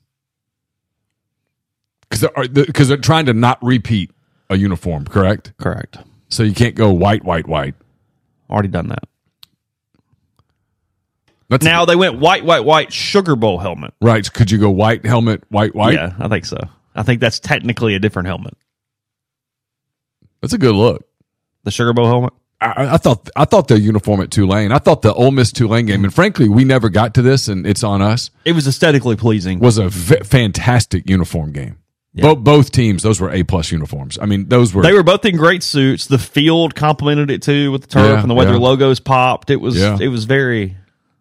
Because 2.08 2.20
they're, 2.22 2.64
because 2.66 2.88
they're 2.88 2.96
trying 2.96 3.26
to 3.26 3.32
not 3.32 3.62
repeat 3.62 4.10
a 4.50 4.56
uniform, 4.56 5.04
correct? 5.04 5.52
Correct. 5.58 5.98
So 6.28 6.42
you 6.42 6.52
can't 6.52 6.74
go 6.74 6.92
white, 6.92 7.24
white, 7.24 7.46
white. 7.46 7.74
Already 8.50 8.68
done 8.68 8.88
that. 8.88 9.04
That's 11.48 11.64
Now 11.64 11.84
they 11.84 11.94
went 11.94 12.18
white, 12.18 12.44
white, 12.44 12.64
white 12.64 12.92
Sugar 12.92 13.36
Bowl 13.36 13.58
helmet. 13.58 13.94
right. 14.00 14.32
Could 14.32 14.50
you 14.50 14.58
go 14.58 14.70
white 14.70 15.06
helmet, 15.06 15.44
white, 15.48 15.76
white? 15.76 15.94
Yeah, 15.94 16.14
I 16.18 16.26
think 16.26 16.44
so. 16.44 16.58
I 16.96 17.04
think 17.04 17.20
that's 17.20 17.38
technically 17.38 17.94
a 17.94 18.00
different 18.00 18.26
helmet. 18.26 18.54
That's 20.40 20.54
a 20.54 20.58
good 20.58 20.74
look. 20.74 21.06
The 21.62 21.70
Sugar 21.70 21.92
Bowl 21.92 22.06
helmet. 22.06 22.32
I, 22.60 22.94
I 22.94 22.96
thought 22.96 23.28
I 23.36 23.44
thought 23.44 23.68
the 23.68 23.78
uniform 23.78 24.20
at 24.22 24.30
Tulane. 24.30 24.72
I 24.72 24.78
thought 24.78 25.02
the 25.02 25.12
Ole 25.12 25.30
Miss 25.30 25.52
Tulane 25.52 25.86
game, 25.86 26.04
and 26.04 26.14
frankly, 26.14 26.48
we 26.48 26.64
never 26.64 26.88
got 26.88 27.14
to 27.14 27.22
this, 27.22 27.48
and 27.48 27.66
it's 27.66 27.84
on 27.84 28.00
us. 28.00 28.30
It 28.44 28.52
was 28.52 28.66
aesthetically 28.66 29.16
pleasing. 29.16 29.58
Was 29.60 29.76
a 29.78 29.88
v- 29.90 30.20
fantastic 30.24 31.08
uniform 31.10 31.52
game. 31.52 31.76
Both 32.14 32.38
both 32.38 32.72
teams, 32.72 33.02
those 33.02 33.20
were 33.20 33.30
A 33.30 33.42
plus 33.42 33.70
uniforms. 33.70 34.18
I 34.18 34.24
mean, 34.24 34.48
those 34.48 34.72
were 34.72 34.82
They 34.82 34.94
were 34.94 35.02
both 35.02 35.22
in 35.26 35.36
great 35.36 35.62
suits. 35.62 36.06
The 36.06 36.16
field 36.16 36.74
complemented 36.74 37.30
it 37.30 37.42
too 37.42 37.70
with 37.70 37.82
the 37.82 37.88
turf 37.88 38.06
Yeah, 38.10 38.20
and 38.22 38.30
the 38.30 38.34
way 38.34 38.46
their 38.46 38.54
yeah. 38.54 38.60
logos 38.60 39.00
popped. 39.00 39.50
It 39.50 39.56
was 39.56 39.76
Yeah. 39.78 39.98
it 40.00 40.08
was 40.08 40.24
very 40.24 40.78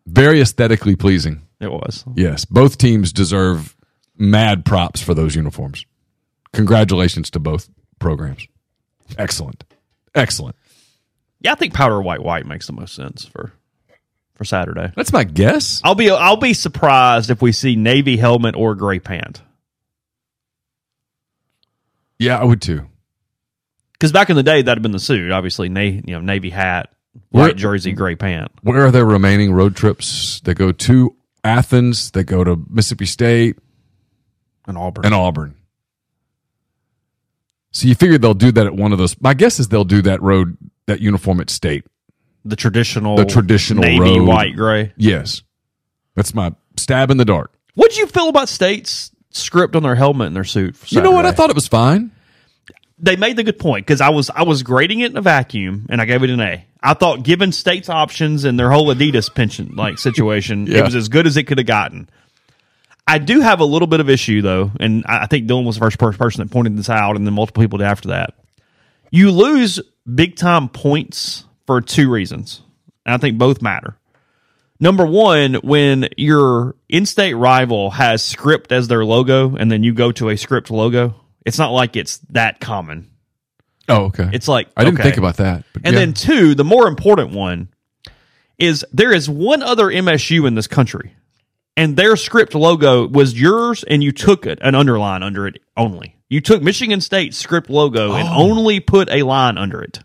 very 0.08 0.40
aesthetically 0.40 0.96
pleasing. 0.96 1.42
it 1.60 1.70
was. 1.70 2.06
Yes, 2.16 2.46
both 2.46 2.78
teams 2.78 3.12
deserve 3.12 3.76
mad 4.18 4.64
props 4.64 5.02
for 5.02 5.14
those 5.14 5.36
uniforms. 5.36 5.86
Congratulations 6.54 7.30
to 7.32 7.40
both 7.40 7.70
programs. 8.00 8.48
Excellent, 9.18 9.66
excellent. 10.14 10.56
Yeah, 11.46 11.52
I 11.52 11.56
think 11.56 11.74
powder 11.76 12.02
white 12.02 12.24
white 12.24 12.46
makes 12.48 12.66
the 12.68 12.74
most 12.74 12.96
sense 12.96 13.24
for 13.26 13.54
for 14.34 14.44
Saturday. 14.46 14.92
That's 14.96 15.14
my 15.14 15.24
guess. 15.24 15.80
I'll 15.84 15.94
be 15.96 16.10
I'll 16.10 16.38
be 16.38 16.54
surprised 16.56 17.30
if 17.30 17.40
we 17.42 17.52
see 17.52 17.76
navy 17.76 18.18
helmet 18.18 18.56
or 18.56 18.74
gray 18.74 18.98
pant. 19.00 19.42
Yeah, 22.18 22.40
I 22.40 22.44
would 22.44 22.62
too. 22.62 22.88
Because 23.94 24.12
back 24.12 24.30
in 24.30 24.36
the 24.36 24.44
day, 24.44 24.62
that'd 24.62 24.78
have 24.78 24.82
been 24.84 24.92
the 24.92 25.00
suit. 25.00 25.32
Obviously, 25.32 25.70
na- 25.70 25.82
you 25.82 26.02
know, 26.08 26.20
navy 26.22 26.50
hat, 26.50 26.90
Where- 27.30 27.46
white 27.48 27.58
jersey, 27.58 27.92
gray 27.94 28.16
pant. 28.16 28.52
Where 28.62 28.86
are 28.86 28.92
their 28.92 29.06
remaining 29.06 29.54
road 29.54 29.76
trips? 29.76 30.42
They 30.44 30.54
go 30.54 30.72
to 30.72 31.16
Athens. 31.44 32.12
They 32.12 32.24
go 32.24 32.44
to 32.44 32.62
Mississippi 32.70 33.06
State 33.06 33.58
And 34.68 34.78
Auburn. 34.78 35.06
and 35.06 35.14
Auburn. 35.14 35.56
So 37.72 37.88
you 37.88 37.96
figure 37.96 38.18
they'll 38.18 38.34
do 38.34 38.52
that 38.54 38.66
at 38.66 38.74
one 38.76 38.92
of 38.94 38.98
those. 38.98 39.20
My 39.22 39.34
guess 39.34 39.60
is 39.60 39.68
they'll 39.68 39.84
do 39.84 40.02
that 40.04 40.22
road, 40.22 40.58
that 40.88 41.00
uniform 41.02 41.40
at 41.42 41.50
State. 41.50 41.86
the 42.44 42.56
traditional, 42.56 43.16
The 43.18 43.26
traditional 43.26 43.82
navy, 43.84 44.20
road. 44.20 44.28
white, 44.28 44.56
gray. 44.56 44.94
Yes, 44.98 45.42
that's 46.16 46.34
my 46.34 46.54
stab 46.78 47.10
in 47.12 47.18
the 47.18 47.26
dark. 47.26 47.52
What 47.74 47.90
would 47.92 47.98
you 47.98 48.08
feel 48.08 48.30
about 48.30 48.50
State's 48.50 49.12
script 49.32 49.76
on 49.76 49.84
their 49.84 49.96
helmet 49.96 50.28
and 50.28 50.36
their 50.36 50.44
suit? 50.44 50.76
For 50.78 50.94
You 50.96 51.02
know 51.02 51.12
what? 51.12 51.26
I 51.26 51.32
thought 51.32 51.50
it 51.50 51.56
was 51.56 51.68
fine. 51.68 52.12
they 53.00 53.16
made 53.18 53.36
the 53.36 53.44
good 53.44 53.60
point 53.60 53.86
because 53.86 54.00
I 54.00 54.10
was 54.10 54.30
I 54.30 54.44
was 54.44 54.64
grading 54.64 55.00
it 55.02 55.12
in 55.12 55.18
a 55.18 55.22
vacuum 55.22 55.88
and 55.90 56.00
I 56.00 56.06
gave 56.06 56.24
it 56.24 56.30
an 56.30 56.40
A. 56.40 56.66
I 56.82 56.94
thought 56.94 57.24
given 57.24 57.52
State's 57.52 57.90
options 57.90 58.46
and 58.46 58.58
their 58.60 58.70
whole 58.72 58.94
Adidas 58.94 59.34
pension 59.34 59.76
like 59.76 59.98
situation, 59.98 60.68
Yeah. 60.70 60.80
it 60.80 60.84
was 60.86 60.96
as 60.96 61.10
good 61.10 61.26
as 61.28 61.36
it 61.36 61.44
could 61.44 61.58
have 61.58 61.68
gotten. 61.68 62.08
I 63.08 63.18
do 63.20 63.40
have 63.42 63.60
a 63.60 63.66
little 63.66 63.88
bit 63.88 64.00
of 64.00 64.10
issue 64.10 64.42
though, 64.42 64.72
and 64.80 65.04
I 65.08 65.24
I 65.24 65.26
think 65.26 65.48
Dylan 65.48 65.66
was 65.66 65.76
the 65.76 65.82
first 65.98 65.98
person 66.18 66.42
that 66.46 66.52
pointed 66.54 66.78
this 66.78 66.90
out, 66.90 67.16
and 67.18 67.26
then 67.26 67.34
multiple 67.34 67.62
people 67.62 67.80
did 67.80 67.86
after 67.88 68.10
that. 68.10 68.36
You 69.12 69.32
lose 69.32 69.80
big 70.12 70.36
time 70.36 70.70
points 70.70 71.46
for 71.66 71.82
two 71.82 72.10
reasons, 72.10 72.62
and 73.06 73.16
I 73.16 73.18
think 73.18 73.38
both 73.38 73.62
matter. 73.62 73.98
Number 74.80 75.06
one, 75.06 75.56
when 75.56 76.10
your 76.18 76.76
in-state 76.90 77.34
rival 77.34 77.92
has 77.92 78.24
script 78.24 78.72
as 78.72 78.88
their 78.88 79.06
logo, 79.06 79.56
and 79.56 79.72
then 79.72 79.84
you 79.84 79.94
go 79.94 80.12
to 80.14 80.30
a 80.30 80.38
script 80.38 80.70
logo, 80.70 81.16
it's 81.46 81.58
not 81.58 81.72
like 81.72 81.96
it's 81.96 82.18
that 82.30 82.60
common. 82.60 83.10
Oh, 83.88 84.06
okay. 84.06 84.30
It's 84.34 84.48
like 84.48 84.68
I 84.76 84.84
didn't 84.84 85.00
okay. 85.00 85.10
think 85.10 85.18
about 85.18 85.38
that. 85.38 85.64
And 85.76 85.94
yeah. 85.94 86.00
then 86.00 86.14
two, 86.14 86.56
the 86.56 86.64
more 86.64 86.88
important 86.88 87.32
one 87.32 87.70
is 88.58 88.86
there 88.92 89.14
is 89.14 89.30
one 89.30 89.62
other 89.62 89.86
MSU 89.86 90.48
in 90.48 90.56
this 90.56 90.68
country, 90.68 91.16
and 91.78 91.96
their 91.96 92.16
script 92.16 92.56
logo 92.56 93.08
was 93.08 93.40
yours, 93.40 93.84
and 93.84 94.04
you 94.04 94.12
took 94.12 94.46
it 94.46 94.60
an 94.62 94.76
underline 94.76 95.24
under 95.24 95.48
it 95.48 95.62
only. 95.78 96.15
You 96.30 96.42
took 96.42 96.62
Michigan 96.62 97.02
State's 97.02 97.38
script 97.38 97.70
logo 97.70 98.14
and 98.14 98.28
Oh. 98.28 98.34
only 98.36 98.80
put 98.80 99.10
a 99.10 99.24
line 99.24 99.58
under 99.58 99.82
it. 99.82 100.00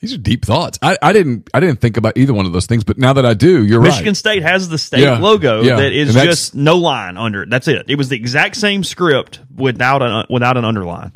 these 0.00 0.12
are 0.14 0.18
deep 0.18 0.44
thoughts. 0.44 0.78
I, 0.82 0.96
I 1.02 1.12
didn't 1.12 1.48
I 1.52 1.60
didn't 1.60 1.80
think 1.80 1.96
about 1.96 2.16
either 2.16 2.32
one 2.32 2.46
of 2.46 2.52
those 2.52 2.66
things, 2.66 2.84
but 2.84 2.96
now 2.98 3.12
that 3.14 3.26
I 3.26 3.34
do, 3.34 3.48
you're 3.64 3.80
Michigan 3.80 3.80
right. 3.80 3.84
Michigan 3.84 4.14
State 4.14 4.42
has 4.42 4.68
the 4.68 4.78
state 4.78 5.00
Yeah, 5.00 5.18
logo 5.18 5.62
yeah. 5.62 5.76
that 5.76 5.92
is 5.92 6.14
just 6.14 6.54
no 6.54 6.76
line 6.78 7.16
under 7.16 7.42
it. 7.42 7.50
That's 7.50 7.66
it. 7.68 7.84
It 7.88 7.96
was 7.96 8.08
the 8.08 8.16
exact 8.16 8.56
same 8.56 8.84
script 8.84 9.40
without 9.54 10.02
an 10.02 10.26
without 10.30 10.56
an 10.56 10.64
underline. 10.64 11.12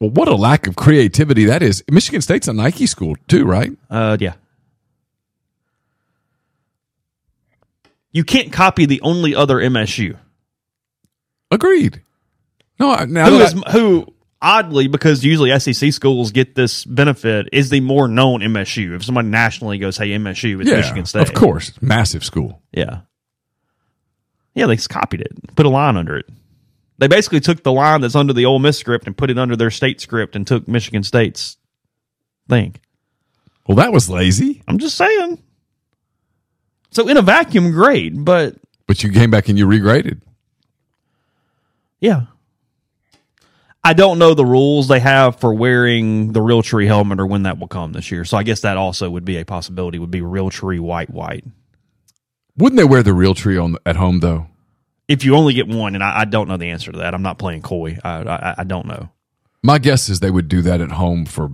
Well, 0.00 0.10
what 0.10 0.28
a 0.28 0.34
lack 0.34 0.66
of 0.66 0.76
creativity 0.76 1.44
that 1.46 1.62
is. 1.62 1.84
Michigan 1.90 2.20
State's 2.22 2.48
a 2.48 2.52
Nike 2.54 2.86
school 2.86 3.16
too, 3.28 3.44
right? 3.44 3.70
Uh, 3.90 4.16
yeah. 4.18 4.32
You 8.12 8.24
can't 8.24 8.52
copy 8.52 8.86
the 8.86 9.00
only 9.02 9.34
other 9.34 9.56
MSU. 9.56 10.16
Agreed. 11.50 12.02
No, 12.80 13.04
now 13.04 13.28
who 13.30 13.40
I- 13.42 13.70
who 13.72 14.06
oddly 14.42 14.88
because 14.88 15.22
usually 15.22 15.50
SEC 15.58 15.92
schools 15.92 16.32
get 16.32 16.54
this 16.54 16.84
benefit 16.86 17.48
is 17.52 17.68
the 17.70 17.80
more 17.80 18.08
known 18.08 18.40
MSU. 18.40 18.94
If 18.96 19.04
somebody 19.04 19.28
nationally 19.28 19.78
goes, 19.78 19.98
"Hey, 19.98 20.08
MSU," 20.10 20.60
it's 20.60 20.70
yeah, 20.70 20.76
Michigan 20.76 21.04
State. 21.04 21.22
of 21.22 21.34
course, 21.34 21.72
massive 21.82 22.24
school. 22.24 22.62
Yeah. 22.72 23.00
Yeah, 24.54 24.66
they 24.66 24.76
just 24.76 24.88
copied 24.88 25.20
it, 25.20 25.54
put 25.54 25.66
a 25.66 25.68
line 25.68 25.96
under 25.96 26.16
it. 26.16 26.26
They 26.98 27.06
basically 27.06 27.40
took 27.40 27.62
the 27.62 27.72
line 27.72 28.00
that's 28.00 28.14
under 28.16 28.32
the 28.32 28.46
Ole 28.46 28.58
Miss 28.58 28.76
script 28.78 29.06
and 29.06 29.16
put 29.16 29.30
it 29.30 29.38
under 29.38 29.56
their 29.56 29.70
state 29.70 30.00
script 30.00 30.34
and 30.34 30.46
took 30.46 30.66
Michigan 30.66 31.02
State's 31.02 31.56
thing. 32.48 32.74
Well, 33.66 33.76
that 33.76 33.92
was 33.92 34.10
lazy, 34.10 34.62
I'm 34.66 34.78
just 34.78 34.96
saying. 34.96 35.38
So 36.90 37.08
in 37.08 37.16
a 37.16 37.22
vacuum, 37.22 37.70
great, 37.70 38.12
but 38.24 38.56
but 38.86 39.02
you 39.04 39.12
came 39.12 39.30
back 39.30 39.48
and 39.48 39.56
you 39.58 39.66
regraded. 39.66 40.20
Yeah. 42.00 42.22
I 43.82 43.94
don't 43.94 44.18
know 44.18 44.34
the 44.34 44.44
rules 44.44 44.88
they 44.88 45.00
have 45.00 45.40
for 45.40 45.54
wearing 45.54 46.32
the 46.32 46.40
Realtree 46.40 46.86
helmet 46.86 47.18
or 47.18 47.26
when 47.26 47.44
that 47.44 47.58
will 47.58 47.68
come 47.68 47.92
this 47.92 48.10
year. 48.10 48.24
So 48.24 48.36
I 48.36 48.42
guess 48.42 48.60
that 48.60 48.76
also 48.76 49.08
would 49.08 49.24
be 49.24 49.38
a 49.38 49.44
possibility. 49.44 49.98
Would 49.98 50.10
be 50.10 50.20
Realtree 50.20 50.80
white 50.80 51.10
white. 51.10 51.44
Wouldn't 52.58 52.76
they 52.76 52.84
wear 52.84 53.02
the 53.02 53.12
Realtree 53.12 53.62
on 53.62 53.76
at 53.86 53.96
home 53.96 54.20
though? 54.20 54.48
If 55.08 55.24
you 55.24 55.34
only 55.34 55.54
get 55.54 55.66
one, 55.66 55.94
and 55.94 56.04
I, 56.04 56.20
I 56.20 56.24
don't 56.24 56.46
know 56.46 56.56
the 56.56 56.70
answer 56.70 56.92
to 56.92 56.98
that. 56.98 57.14
I'm 57.14 57.22
not 57.22 57.38
playing 57.38 57.62
coy. 57.62 57.98
I, 58.04 58.22
I 58.22 58.54
I 58.58 58.64
don't 58.64 58.86
know. 58.86 59.08
My 59.62 59.78
guess 59.78 60.08
is 60.08 60.20
they 60.20 60.30
would 60.30 60.48
do 60.48 60.62
that 60.62 60.80
at 60.80 60.92
home 60.92 61.26
for 61.26 61.50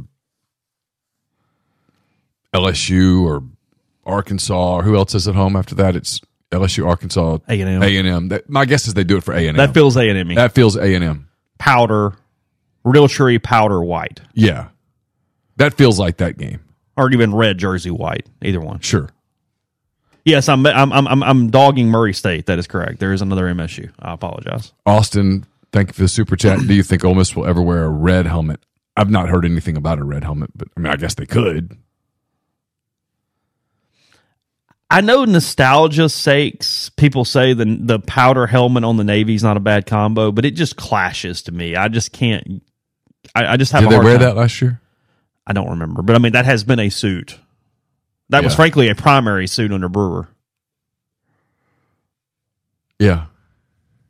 LSU 2.53 3.23
or 3.23 3.45
Arkansas 4.05 4.75
or 4.77 4.83
who 4.83 4.97
else 4.97 5.15
is 5.15 5.27
at 5.29 5.35
home 5.35 5.57
after 5.57 5.75
that? 5.77 5.97
It's 5.97 6.21
LSU, 6.53 6.87
Arkansas, 6.87 7.39
A&M. 7.49 7.83
A 7.83 7.97
and 7.97 8.33
M. 8.33 8.41
My 8.49 8.65
guess 8.65 8.87
is 8.87 8.95
they 8.95 9.05
do 9.05 9.17
it 9.17 9.25
for 9.25 9.33
A 9.33 9.39
and 9.39 9.49
M. 9.49 9.57
That 9.57 9.75
feels 9.75 9.97
A 9.97 10.09
and 10.09 10.19
M. 10.19 10.35
That 10.35 10.55
feels 10.55 10.77
A 10.77 10.95
and 10.95 11.05
M. 11.05 11.29
Powder, 11.59 12.15
Realtree 12.85 13.43
powder 13.43 13.83
white, 13.83 14.21
Yeah, 14.35 14.69
that 15.57 15.75
feels 15.75 15.99
like 15.99 16.19
that 16.19 16.39
game. 16.39 16.61
or 16.97 17.11
even 17.11 17.35
red 17.35 17.59
jersey 17.59 17.91
white. 17.91 18.27
Either 18.43 18.61
one. 18.61 18.79
Sure. 18.81 19.11
Yes, 20.25 20.49
I'm 20.49 20.65
I'm 20.67 20.93
I'm 20.93 21.07
I'm, 21.09 21.23
I'm 21.23 21.51
dogging 21.51 21.89
Murray 21.89 22.13
State. 22.13 22.47
That 22.47 22.59
is 22.59 22.67
correct. 22.67 22.99
There 23.01 23.13
is 23.13 23.23
another 23.23 23.45
MSU. 23.47 23.91
I 23.99 24.13
apologize. 24.13 24.73
Austin, 24.85 25.47
thank 25.73 25.89
you 25.89 25.93
for 25.95 26.03
the 26.03 26.09
super 26.09 26.37
chat. 26.37 26.59
Do 26.67 26.75
you 26.75 26.83
think 26.83 27.05
Ole 27.05 27.15
Miss 27.15 27.35
will 27.37 27.47
ever 27.47 27.63
wear 27.63 27.85
a 27.85 27.89
red 27.91 28.27
helmet? 28.27 28.61
I've 28.97 29.11
not 29.11 29.29
heard 29.29 29.45
anything 29.45 29.77
about 29.77 29.99
a 29.99 30.05
red 30.05 30.25
helmet, 30.25 30.51
but 30.57 30.69
I 30.77 30.81
mean, 30.81 30.93
I 30.93 30.97
guess 30.97 31.15
they 31.15 31.27
could. 31.27 31.77
I 34.89 35.01
know 35.01 35.25
nostalgia 35.25 36.09
sakes, 36.09 36.91
people 36.91 37.25
say 37.25 37.53
the 37.53 37.65
the 37.81 37.99
powder 37.99 38.47
helmet 38.47 38.85
on 38.85 38.97
the 38.97 39.05
Navy 39.05 39.35
is 39.35 39.43
not 39.43 39.57
a 39.57 39.61
bad 39.61 39.87
combo, 39.87 40.31
but 40.31 40.45
it 40.45 40.53
just 40.53 40.77
clashes 40.77 41.43
to 41.43 41.53
me. 41.53 41.75
I 41.75 41.89
just 41.89 42.13
can't. 42.13 42.63
I, 43.35 43.55
I 43.55 43.57
just 43.57 43.73
have. 43.73 43.83
Did 43.83 43.93
a 43.93 43.99
they 43.99 44.05
wear 44.05 44.15
time. 44.15 44.23
that 44.23 44.37
last 44.37 44.63
year? 44.63 44.81
I 45.47 45.53
don't 45.53 45.71
remember, 45.71 46.03
but 46.03 46.15
I 46.15 46.19
mean 46.19 46.33
that 46.33 46.45
has 46.45 46.65
been 46.65 46.79
a 46.79 46.89
suit. 46.89 47.39
That 48.29 48.43
was 48.43 48.57
frankly 48.57 48.89
a 48.89 48.95
primary 48.97 49.47
suit 49.47 49.73
under 49.73 49.89
Brewer. 49.89 50.29
Yeah. 52.99 53.27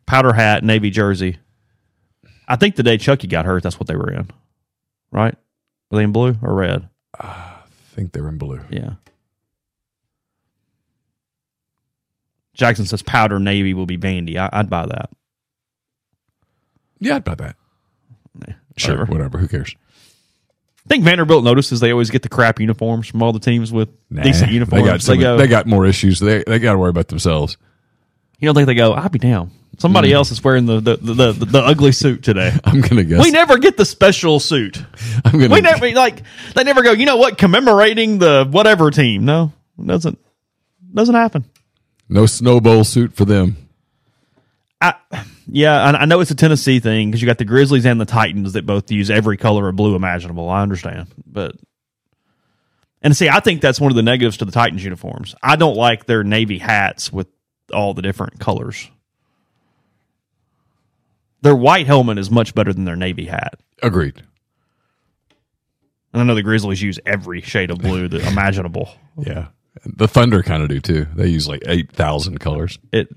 Powder 0.07 0.33
hat, 0.33 0.64
navy 0.64 0.91
jersey. 0.91 1.39
I 2.49 2.57
think 2.57 2.77
the 2.77 2.83
day 2.83 2.97
Chucky 2.97 3.27
got 3.27 3.45
hurt, 3.45 3.62
that's 3.62 3.81
what 3.81 3.89
they 3.89 3.97
were 3.97 4.11
in, 4.11 4.31
right? 5.11 5.35
Were 5.91 5.99
they 5.99 6.05
in 6.05 6.12
blue 6.12 6.37
or 6.43 6.55
red? 6.55 6.89
I 7.18 7.57
think 7.93 8.12
they're 8.12 8.29
in 8.29 8.39
blue. 8.39 8.61
Yeah. 8.70 8.95
Jackson 12.57 12.87
says 12.87 13.03
powder 13.03 13.39
navy 13.39 13.75
will 13.75 13.87
be 13.87 13.99
Vandy. 13.99 14.37
I, 14.37 14.49
I'd 14.53 14.71
buy 14.71 14.87
that. 14.87 15.11
Yeah, 16.99 17.17
I'd 17.17 17.25
buy 17.25 17.35
that. 17.37 17.57
Sure, 18.77 18.95
whatever. 18.95 19.13
whatever. 19.13 19.39
Who 19.39 19.49
cares? 19.49 19.75
I 20.87 20.89
think 20.89 21.05
Vanderbilt 21.05 21.43
notices 21.43 21.81
they 21.81 21.91
always 21.91 22.11
get 22.11 22.23
the 22.23 22.29
crap 22.29 22.61
uniforms 22.61 23.09
from 23.09 23.23
all 23.23 23.33
the 23.33 23.41
teams 23.41 23.73
with 23.73 23.89
Nah, 24.11 24.23
decent 24.23 24.53
uniforms. 24.53 24.85
They 24.85 24.89
got, 24.89 25.03
some- 25.03 25.21
go, 25.21 25.37
they 25.37 25.47
got 25.47 25.67
more 25.67 25.87
issues. 25.87 26.21
They 26.21 26.45
they 26.47 26.59
got 26.59 26.73
to 26.73 26.79
worry 26.79 26.91
about 26.91 27.09
themselves. 27.09 27.57
you 28.39 28.47
don't 28.47 28.55
think 28.55 28.67
they 28.67 28.75
go, 28.75 28.93
I'll 28.93 29.09
be 29.09 29.19
down. 29.19 29.51
Somebody 29.79 30.11
mm. 30.11 30.15
else 30.15 30.31
is 30.31 30.43
wearing 30.43 30.65
the 30.67 30.81
the, 30.81 30.97
the, 30.97 31.33
the, 31.33 31.45
the 31.45 31.59
ugly 31.59 31.93
suit 31.93 32.23
today. 32.23 32.53
I'm 32.65 32.81
gonna 32.81 33.05
guess. 33.05 33.23
We 33.23 33.31
never 33.31 33.59
get 33.59 33.77
the 33.77 33.85
special 33.85 34.41
suit. 34.41 34.83
I'm 35.25 35.33
gonna. 35.33 35.49
We 35.49 35.61
never 35.61 35.91
like 35.93 36.23
they 36.55 36.65
never 36.65 36.83
go. 36.83 36.93
You 36.93 37.07
know 37.07 37.17
what? 37.17 37.37
Commemorating 37.37 38.19
the 38.19 38.47
whatever 38.49 38.91
team. 38.91 39.25
No, 39.25 39.53
it 39.79 39.87
doesn't 39.87 40.19
doesn't 40.95 41.15
happen. 41.15 41.45
No 42.09 42.27
snowball 42.27 42.85
suit 42.85 43.15
for 43.15 43.25
them. 43.25 43.57
I, 44.81 44.95
yeah, 45.47 45.83
I, 45.83 46.03
I 46.03 46.05
know 46.05 46.21
it's 46.21 46.31
a 46.31 46.35
Tennessee 46.37 46.81
thing 46.81 47.09
because 47.09 47.23
you 47.23 47.27
got 47.27 47.39
the 47.39 47.45
Grizzlies 47.45 47.87
and 47.87 48.01
the 48.01 48.05
Titans 48.05 48.53
that 48.53 48.67
both 48.67 48.91
use 48.91 49.11
every 49.11 49.37
color 49.37 49.69
of 49.69 49.77
blue 49.77 49.95
imaginable. 49.95 50.49
I 50.49 50.63
understand, 50.63 51.09
but 51.27 51.57
and 53.03 53.17
see, 53.17 53.29
I 53.29 53.41
think 53.41 53.61
that's 53.61 53.81
one 53.81 53.91
of 53.93 53.97
the 53.97 54.03
negatives 54.03 54.39
to 54.39 54.45
the 54.45 54.53
Titans 54.53 54.83
uniforms. 54.83 55.35
I 55.43 55.57
don't 55.57 55.77
like 55.77 56.07
their 56.07 56.25
navy 56.25 56.59
hats 56.59 57.13
with 57.13 57.29
all 57.73 57.95
the 57.95 58.03
different 58.03 58.41
colors. 58.41 58.91
Their 61.43 61.55
white 61.55 61.87
helmet 61.87 62.19
is 62.19 62.31
much 62.31 62.55
better 62.55 62.73
than 62.73 62.85
their 62.85 62.97
navy 62.97 63.27
hat. 63.27 63.61
Agreed. 63.83 64.23
And 66.13 66.23
I 66.23 66.25
know 66.25 66.35
the 66.35 66.43
Grizzlies 66.43 66.83
use 66.83 66.99
every 67.07 67.43
shade 67.43 67.71
of 67.71 67.79
blue 67.79 68.09
that 68.09 68.27
imaginable. 68.33 68.91
Yeah. 69.19 69.49
The 69.85 70.09
Thunder 70.09 70.43
kind 70.43 70.62
of 70.62 70.68
do 70.68 70.81
too. 70.81 71.07
They 71.14 71.29
use 71.29 71.47
like 71.49 71.62
eight 71.66 71.93
thousand 71.93 72.39
colors. 72.41 72.79
It 72.93 73.09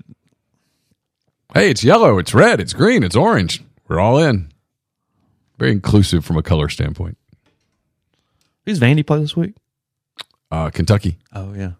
Hey, 1.54 1.70
it's 1.70 1.82
yellow, 1.82 2.18
it's 2.18 2.32
red, 2.32 2.60
it's 2.60 2.72
green, 2.72 3.02
it's 3.02 3.16
orange. 3.16 3.62
We're 3.88 3.98
all 3.98 4.18
in. 4.18 4.52
Very 5.58 5.72
inclusive 5.72 6.24
from 6.24 6.36
a 6.36 6.42
color 6.42 6.68
standpoint. 6.68 7.18
who's 8.64 8.78
Vandy 8.78 9.04
play 9.06 9.18
this 9.20 9.36
week? 9.36 9.54
Uh, 10.50 10.70
Kentucky. 10.70 11.18
Oh 11.32 11.52
yeah, 11.54 11.72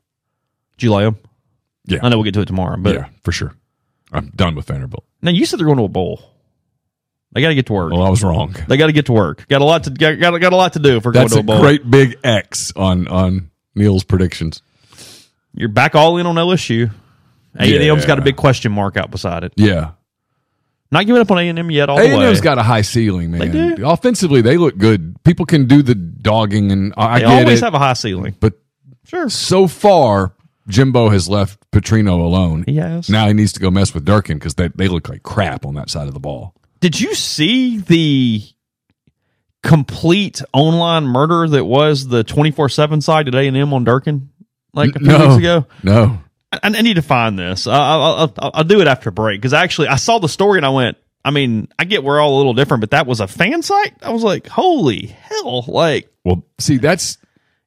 lay 0.82 1.06
'em? 1.06 1.16
Yeah. 1.86 2.00
I 2.02 2.08
know 2.08 2.16
we'll 2.18 2.24
get 2.24 2.34
to 2.34 2.40
it 2.40 2.46
tomorrow, 2.46 2.76
but 2.78 2.94
yeah, 2.94 3.08
for 3.22 3.32
sure. 3.32 3.54
I'm 4.12 4.30
done 4.30 4.54
with 4.56 4.66
Vanderbilt. 4.66 5.04
now 5.22 5.30
you 5.30 5.46
said 5.46 5.58
they're 5.60 5.66
going 5.66 5.78
to 5.78 5.84
a 5.84 5.88
bowl. 5.88 6.20
They 7.32 7.40
got 7.40 7.48
to 7.48 7.54
get 7.54 7.66
to 7.66 7.72
work. 7.72 7.92
Well, 7.92 8.02
I 8.02 8.10
was 8.10 8.24
wrong. 8.24 8.56
They 8.66 8.76
got 8.76 8.88
to 8.88 8.92
get 8.92 9.06
to 9.06 9.12
work. 9.12 9.46
Got 9.48 9.60
a 9.60 9.64
lot 9.64 9.84
to 9.84 9.90
got, 9.90 10.18
got, 10.18 10.36
got 10.40 10.52
a 10.52 10.56
lot 10.56 10.72
to 10.72 10.80
do 10.80 11.00
for 11.00 11.12
going 11.12 11.28
to 11.28 11.38
a 11.38 11.42
bowl. 11.44 11.60
great 11.60 11.88
big 11.88 12.18
X 12.24 12.72
on 12.74 13.06
on 13.06 13.50
Neal's 13.76 14.02
predictions. 14.02 14.62
You're 15.54 15.68
back 15.68 15.94
all 15.94 16.16
in 16.18 16.26
on 16.26 16.36
LSU. 16.36 16.90
A 17.58 17.62
and 17.62 17.82
M's 17.82 18.06
got 18.06 18.18
a 18.18 18.22
big 18.22 18.36
question 18.36 18.70
mark 18.72 18.96
out 18.96 19.10
beside 19.10 19.42
it. 19.44 19.52
Yeah. 19.56 19.92
Not 20.92 21.06
giving 21.06 21.20
up 21.20 21.30
on 21.30 21.38
A 21.38 21.48
and 21.48 21.58
M 21.58 21.70
yet. 21.70 21.88
All 21.88 21.98
A 21.98 22.04
and 22.04 22.22
M's 22.22 22.40
got 22.40 22.58
a 22.58 22.62
high 22.62 22.82
ceiling, 22.82 23.30
man. 23.32 23.40
They 23.40 23.74
do. 23.76 23.88
Offensively, 23.88 24.40
they 24.40 24.56
look 24.56 24.76
good. 24.76 25.22
People 25.24 25.46
can 25.46 25.66
do 25.66 25.82
the 25.82 25.94
dogging, 25.94 26.70
and 26.72 26.92
I, 26.96 27.18
they 27.20 27.26
get 27.26 27.42
always 27.42 27.60
it. 27.60 27.64
have 27.64 27.74
a 27.74 27.78
high 27.78 27.92
ceiling. 27.94 28.36
but 28.40 28.54
Sure, 29.04 29.28
so 29.28 29.66
far, 29.66 30.34
Jimbo 30.68 31.08
has 31.08 31.28
left 31.28 31.68
Petrino 31.72 32.20
alone. 32.20 32.62
he 32.66 32.76
has. 32.76 33.08
Now 33.10 33.26
he 33.26 33.34
needs 33.34 33.52
to 33.54 33.60
go 33.60 33.70
mess 33.70 33.92
with 33.92 34.04
Durkin 34.04 34.38
because 34.38 34.54
they, 34.54 34.68
they 34.68 34.86
look 34.88 35.08
like 35.08 35.22
crap 35.24 35.66
on 35.66 35.74
that 35.74 35.90
side 35.90 36.06
of 36.06 36.14
the 36.14 36.20
ball. 36.20 36.54
Did 36.80 37.00
you 37.00 37.14
see 37.16 37.78
the 37.78 38.42
complete 39.62 40.40
online 40.52 41.04
murder 41.04 41.48
that 41.48 41.64
was 41.64 42.08
the 42.08 42.24
twenty 42.24 42.50
four 42.50 42.68
seven 42.68 43.00
side 43.00 43.28
at 43.28 43.34
A 43.34 43.46
and 43.46 43.56
M 43.56 43.72
on 43.74 43.84
Durkin 43.84 44.30
like 44.72 44.94
a 44.96 44.98
few 44.98 45.08
no, 45.08 45.18
weeks 45.28 45.36
ago? 45.38 45.66
no. 45.82 46.20
I, 46.52 46.58
I 46.62 46.82
need 46.82 46.94
to 46.94 47.02
find 47.02 47.38
this. 47.38 47.66
I, 47.66 47.72
I, 47.76 47.96
I'll, 47.96 48.32
I'll 48.54 48.64
do 48.64 48.80
it 48.80 48.88
after 48.88 49.10
break 49.10 49.40
because 49.40 49.52
actually 49.54 49.88
I 49.88 49.96
saw 49.96 50.18
the 50.18 50.28
story 50.28 50.58
and 50.58 50.66
I 50.66 50.70
went. 50.70 50.96
I 51.24 51.30
mean, 51.30 51.68
I 51.78 51.84
get 51.84 52.02
we're 52.02 52.18
all 52.20 52.34
a 52.34 52.38
little 52.38 52.54
different, 52.54 52.80
but 52.80 52.90
that 52.92 53.06
was 53.06 53.20
a 53.20 53.28
fan 53.28 53.62
site. 53.62 53.94
I 54.02 54.10
was 54.10 54.22
like, 54.22 54.46
holy 54.48 55.06
hell! 55.06 55.64
Like 55.68 56.10
Well, 56.24 56.44
see, 56.58 56.78
that's 56.78 57.18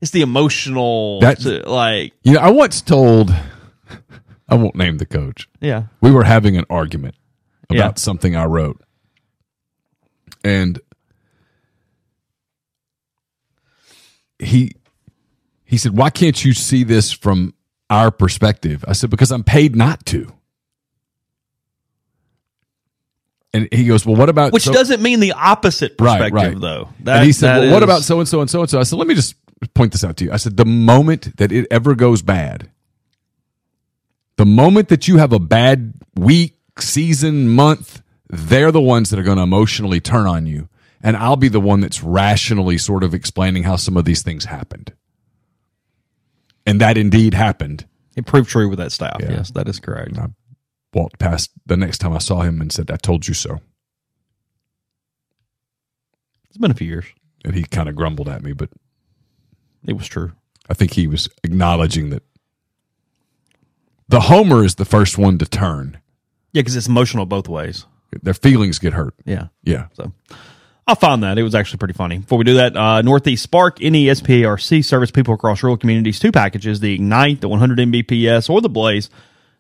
it's 0.02 0.12
the 0.12 0.22
emotional, 0.22 1.20
That's 1.22 1.44
to- 1.44 1.70
like 1.70 2.14
you 2.24 2.34
know, 2.34 2.40
I 2.40 2.50
once 2.50 2.82
told. 2.82 3.30
I 4.50 4.56
won't 4.56 4.76
name 4.76 4.98
the 4.98 5.06
coach. 5.06 5.48
yeah, 5.62 5.84
We 6.02 6.12
were 6.12 6.24
having 6.26 6.58
an 6.58 6.66
argument 6.70 7.16
about 7.70 7.78
Yeah. 7.78 7.94
something 7.96 8.36
I 8.36 8.46
wrote, 8.46 8.82
and 10.44 10.80
he 14.40 14.74
he 15.74 15.78
said, 15.78 15.98
"Why 15.98 16.12
can't 16.12 16.46
you 16.46 16.54
see 16.54 16.84
this 16.84 17.12
from 17.12 17.56
our 17.90 18.12
perspective?" 18.12 18.86
I 18.88 18.94
said, 18.94 19.10
"Because 19.10 19.32
I'm 19.32 19.44
paid 19.44 19.76
not 19.76 20.06
to." 20.08 20.32
And 23.56 23.68
he 23.72 23.86
goes, 23.86 24.06
"Well, 24.06 24.16
what 24.16 24.30
about 24.30 24.54
which 24.54 24.66
so- 24.66 24.72
doesn't 24.72 25.02
mean 25.02 25.20
the 25.20 25.32
opposite 25.32 25.98
perspective 25.98 26.34
right. 26.34 26.60
though. 26.60 26.90
and 27.08 27.26
he 27.26 27.32
said, 27.32 27.56
that 27.56 27.60
"Well, 27.62 27.72
what 27.72 27.82
is- 27.82 27.90
about 27.90 28.04
so 28.04 28.20
and 28.20 28.30
so 28.30 28.42
and 28.42 28.50
so 28.50 28.62
and 28.62 28.70
so?" 28.70 28.80
I 28.80 28.84
said, 28.84 29.00
"Let 29.00 29.08
me 29.08 29.16
just 29.16 29.34
point 29.74 29.94
this 29.94 30.04
out 30.04 30.16
to 30.18 30.26
you." 30.26 30.32
I 30.32 30.38
said, 30.38 30.58
"The 30.58 30.66
moment 30.66 31.38
that 31.38 31.52
it 31.52 31.66
ever 31.72 31.96
goes 31.96 32.22
bad, 32.22 32.70
the 34.38 34.46
moment 34.46 34.90
that 34.90 35.08
you 35.08 35.18
have 35.18 35.34
a 35.34 35.40
bad 35.40 35.96
week, 36.16 36.56
season, 36.78 37.50
month, 37.50 38.04
they're 38.30 38.72
the 38.72 38.80
ones 38.80 39.10
that 39.10 39.18
are 39.18 39.24
going 39.24 39.38
to 39.38 39.44
emotionally 39.44 40.00
turn 40.00 40.28
on 40.28 40.46
you, 40.46 40.70
and 41.02 41.18
I'll 41.18 41.36
be 41.36 41.50
the 41.50 41.60
one 41.60 41.80
that's 41.80 42.04
rationally 42.04 42.78
sort 42.78 43.04
of 43.04 43.16
explaining 43.16 43.64
how 43.64 43.76
some 43.76 43.98
of 43.98 44.06
these 44.06 44.22
things 44.22 44.46
happened." 44.46 44.94
And 46.66 46.80
that 46.82 46.98
indeed 46.98 47.34
happened. 47.34 47.86
it 48.16 48.26
proved 48.26 48.50
true 48.50 48.70
with 48.70 48.80
that 48.80 48.92
staff? 48.92 49.18
Yeah. 49.20 49.32
Yes, 49.32 49.52
that 49.52 49.68
is 49.68 49.80
correct. 49.80 50.18
I 50.18 50.28
walked 50.94 51.20
past 51.20 51.52
the 51.66 51.76
next 51.78 51.98
time 51.98 52.14
I 52.14 52.20
saw 52.20 52.42
him 52.42 52.62
and 52.62 52.72
said, 52.72 52.90
"I 52.92 52.98
told 52.98 53.28
you 53.28 53.34
so." 53.34 53.60
It's 56.48 56.58
been 56.58 56.72
a 56.72 56.76
few 56.76 56.88
years. 56.88 57.06
And 57.44 57.56
he 57.56 57.64
kind 57.64 57.90
of 57.90 57.96
grumbled 57.96 58.30
at 58.30 58.44
me, 58.44 58.54
but 58.54 58.70
It 59.86 59.94
was 59.94 60.08
true. 60.08 60.32
I 60.70 60.74
think 60.74 60.92
he 60.92 61.08
was 61.08 61.28
acknowledging 61.44 62.10
that 62.12 62.24
the 64.08 64.22
homer 64.22 64.64
is 64.64 64.76
the 64.76 64.86
first 64.86 65.18
one 65.18 65.38
to 65.40 65.46
turn. 65.46 66.00
Yeah, 66.54 66.62
because 66.62 66.76
it's 66.78 66.88
emotional 66.88 67.26
both 67.26 67.50
ways. 67.50 67.86
Their 68.22 68.34
feelings 68.34 68.80
get 68.80 68.94
hurt. 68.94 69.16
Yeah. 69.26 69.48
Yeah. 69.64 69.88
So 69.94 70.14
I'll 70.86 70.96
find 70.96 71.24
that. 71.24 71.38
It 71.38 71.44
was 71.44 71.56
actually 71.56 71.78
pretty 71.78 71.94
funny. 71.94 72.18
Before 72.18 72.38
we 72.38 72.44
do 72.44 72.56
that, 72.56 72.76
uh, 72.76 73.02
Northeast 73.02 73.44
Spark, 73.44 73.80
NESPARC 73.80 74.84
service 74.84 75.12
people 75.12 75.34
across 75.34 75.64
rural 75.64 75.78
communities. 75.78 76.20
Two 76.20 76.34
packages, 76.34 76.82
the 76.82 76.94
Ignite, 76.94 77.40
the 77.40 77.48
100 77.48 77.80
Mbps, 77.80 78.50
or 78.50 78.60
the 78.60 78.68
Blaze, 78.68 79.10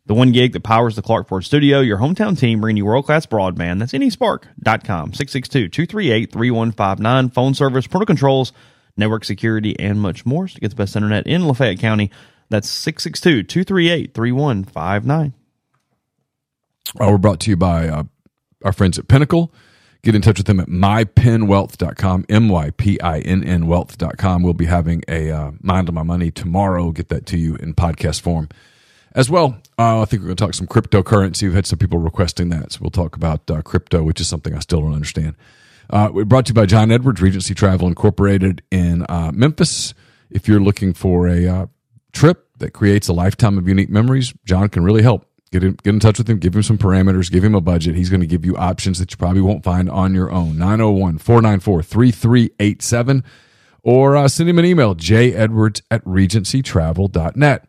the 0.05 0.13
one 0.13 0.33
gig 0.33 0.51
that 0.51 0.63
powers 0.63 0.97
the 0.97 1.01
Clark 1.01 1.29
Ford 1.29 1.45
studio. 1.45 1.79
Your 1.79 1.99
hometown 1.99 2.37
team 2.37 2.59
bringing 2.59 2.75
you 2.77 2.85
world-class 2.85 3.25
broadband. 3.25 3.79
That's 3.79 3.93
nespark.com, 3.93 5.13
662-238-3159. 5.13 7.33
Phone 7.33 7.53
service, 7.53 7.87
parental 7.87 8.05
controls, 8.05 8.51
network 8.97 9.23
security, 9.23 9.79
and 9.79 10.01
much 10.01 10.25
more. 10.25 10.49
So 10.49 10.55
to 10.55 10.61
get 10.61 10.71
the 10.71 10.75
best 10.75 10.97
internet 10.97 11.25
in 11.25 11.47
Lafayette 11.47 11.79
County, 11.79 12.11
that's 12.49 12.67
662-238-3159. 12.85 15.31
Uh, 16.99 17.07
we're 17.09 17.17
brought 17.17 17.39
to 17.39 17.49
you 17.49 17.55
by 17.55 17.87
uh, 17.87 18.03
our 18.65 18.73
friends 18.73 18.99
at 18.99 19.07
Pinnacle. 19.07 19.53
Get 20.03 20.15
in 20.15 20.21
touch 20.21 20.37
with 20.37 20.47
them 20.47 20.59
at 20.59 20.67
mypinnwealth.com, 20.67 22.25
M-Y-P-I-N-N 22.27 23.67
wealth.com. 23.67 24.43
We'll 24.43 24.53
be 24.53 24.65
having 24.65 25.01
a 25.07 25.31
uh, 25.31 25.51
Mind 25.61 25.87
on 25.87 25.95
My 25.95 26.03
Money 26.03 26.29
tomorrow. 26.29 26.91
Get 26.91 27.07
that 27.07 27.25
to 27.27 27.37
you 27.37 27.55
in 27.55 27.73
podcast 27.73 28.19
form 28.19 28.49
as 29.15 29.29
well. 29.29 29.57
Uh, 29.79 30.01
I 30.01 30.05
think 30.05 30.21
we're 30.21 30.27
going 30.27 30.35
to 30.35 30.43
talk 30.43 30.55
some 30.55 30.67
cryptocurrency. 30.67 31.43
We've 31.43 31.53
had 31.53 31.65
some 31.65 31.79
people 31.79 31.99
requesting 31.99 32.49
that. 32.49 32.73
So 32.73 32.79
we'll 32.81 32.91
talk 32.91 33.15
about 33.15 33.49
uh, 33.49 33.61
crypto, 33.61 34.03
which 34.03 34.19
is 34.19 34.27
something 34.27 34.53
I 34.53 34.59
still 34.59 34.81
don't 34.81 34.93
understand. 34.93 35.35
Uh, 35.89 36.09
we're 36.11 36.25
brought 36.25 36.47
to 36.47 36.49
you 36.49 36.55
by 36.55 36.65
John 36.65 36.91
Edwards, 36.91 37.21
Regency 37.21 37.53
Travel 37.53 37.87
Incorporated 37.87 38.61
in 38.71 39.05
uh, 39.07 39.31
Memphis. 39.33 39.93
If 40.29 40.49
you're 40.49 40.59
looking 40.59 40.93
for 40.93 41.29
a 41.29 41.47
uh, 41.47 41.65
trip 42.11 42.49
that 42.57 42.71
creates 42.71 43.07
a 43.07 43.13
lifetime 43.13 43.57
of 43.57 43.69
unique 43.69 43.89
memories, 43.89 44.33
John 44.43 44.67
can 44.67 44.83
really 44.83 45.01
help. 45.01 45.25
Get 45.53 45.63
in, 45.63 45.73
get 45.83 45.93
in 45.93 45.99
touch 45.99 46.17
with 46.17 46.27
him, 46.27 46.39
give 46.39 46.55
him 46.55 46.63
some 46.63 46.79
parameters, 46.79 47.31
give 47.31 47.43
him 47.43 47.53
a 47.53 47.61
budget. 47.61 47.93
He's 47.93 48.09
going 48.09 48.21
to 48.21 48.27
give 48.27 48.43
you 48.43 48.57
options 48.57 48.97
that 48.97 49.11
you 49.11 49.17
probably 49.17 49.41
won't 49.41 49.63
find 49.63 49.87
on 49.87 50.15
your 50.15 50.31
own. 50.31 50.57
901 50.57 51.19
494 51.19 51.83
3387 51.83 53.23
or 53.83 54.15
uh, 54.17 54.27
send 54.27 54.49
him 54.49 54.57
an 54.57 54.65
email, 54.65 54.95
jedwards 54.95 55.83
at 55.91 56.03
regencytravel.net. 56.05 57.67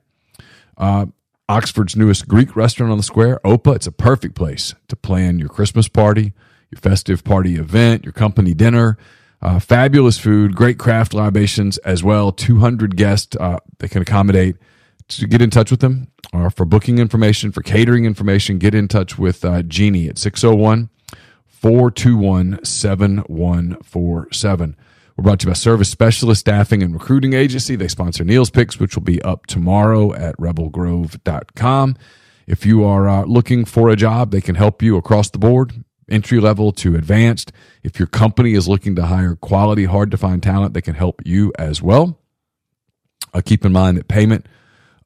Uh, 0.79 1.07
Oxford's 1.47 1.95
newest 1.95 2.27
Greek 2.27 2.57
restaurant 2.57 2.91
on 2.91 2.97
the 2.97 3.05
square, 3.05 3.39
Opa. 3.45 3.77
It's 3.77 3.87
a 3.87 3.93
perfect 3.93 4.35
place 4.35 4.75
to 4.89 4.97
plan 4.97 5.39
your 5.39 5.51
Christmas 5.51 5.87
party, 5.87 6.33
your 6.71 6.81
festive 6.81 7.23
party 7.23 7.57
event, 7.57 8.03
your 8.05 8.15
company 8.15 8.55
dinner. 8.55 8.97
Uh, 9.43 9.61
fabulous 9.61 10.19
food, 10.19 10.57
great 10.57 10.79
craft 10.79 11.13
libations 11.13 11.77
as 11.79 12.03
well. 12.03 12.33
200 12.33 12.97
guests 12.97 13.37
uh, 13.39 13.59
they 13.79 13.89
can 13.89 14.01
accommodate. 14.01 14.57
To 15.09 15.27
get 15.27 15.43
in 15.43 15.51
touch 15.51 15.71
with 15.71 15.81
them 15.81 16.09
or 16.33 16.51
for 16.51 16.65
booking 16.65 16.99
information, 16.99 17.53
for 17.53 17.63
catering 17.63 18.07
information, 18.07 18.59
get 18.59 18.75
in 18.75 18.89
touch 18.89 19.19
with 19.19 19.45
uh, 19.45 19.63
Jeannie 19.63 20.09
at 20.09 20.19
601 20.19 20.89
421 21.47 22.65
7147. 22.65 24.77
We're 25.17 25.23
brought 25.23 25.41
to 25.41 25.47
you 25.47 25.51
by 25.51 25.55
Service 25.55 25.91
Specialist 25.91 26.41
Staffing 26.41 26.83
and 26.83 26.93
Recruiting 26.93 27.35
Agency. 27.35 27.77
They 27.77 27.87
sponsor 27.87 28.25
Neal's 28.25 28.51
Picks, 28.51 28.81
which 28.81 28.97
will 28.97 29.03
be 29.03 29.23
up 29.23 29.47
tomorrow 29.47 30.13
at 30.13 30.37
rebelgrove.com. 30.39 31.97
If 32.47 32.67
you 32.67 32.85
are 32.85 33.09
uh, 33.09 33.25
looking 33.25 33.65
for 33.65 33.91
a 33.91 33.97
job, 33.97 34.31
they 34.31 34.41
can 34.41 34.57
help 34.57 34.83
you 34.83 34.97
across 34.97 35.31
the 35.31 35.39
board. 35.39 35.85
entry 36.09 36.41
level 36.41 36.73
to 36.73 36.97
advanced. 36.97 37.53
If 37.83 37.99
your 37.99 38.09
company 38.09 38.55
is 38.55 38.69
looking 38.69 38.95
to 38.97 39.07
hire 39.07 39.37
quality, 39.37 39.85
hard 39.85 40.11
to 40.11 40.17
find 40.17 40.43
talent, 40.43 40.75
they 40.75 40.83
can 40.83 40.95
help 40.95 41.23
you 41.25 41.53
as 41.59 41.81
well. 41.81 42.19
Uh, 43.33 43.41
keep 43.45 43.65
in 43.65 43.73
mind 43.73 43.97
that 43.97 44.09
payment 44.09 44.47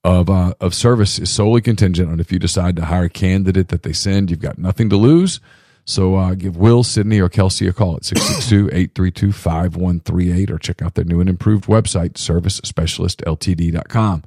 of 0.05 0.30
uh, 0.30 0.55
of 0.61 0.74
service 0.74 1.18
is 1.18 1.30
solely 1.30 1.61
contingent 1.61 2.09
on 2.11 2.20
if 2.20 2.32
you 2.32 2.38
decide 2.38 2.76
to 2.76 2.84
hire 2.84 3.05
a 3.05 3.11
candidate 3.11 3.68
that 3.68 3.82
they 3.82 3.92
send. 3.92 4.30
You've 4.30 4.40
got 4.40 4.59
nothing 4.59 4.88
to 4.90 4.96
lose. 4.96 5.40
So 5.84 6.16
uh, 6.16 6.34
give 6.34 6.57
Will, 6.59 6.84
Sydney, 6.84 7.18
or 7.18 7.30
Kelsey 7.30 7.66
a 7.66 7.72
call 7.72 7.96
at 7.96 8.03
662-832-5138 8.03 10.51
or 10.51 10.59
check 10.59 10.82
out 10.82 10.96
their 10.96 11.07
new 11.07 11.18
and 11.18 11.30
improved 11.30 11.64
website, 11.64 12.12
servicespecialistltd.com. 12.12 14.24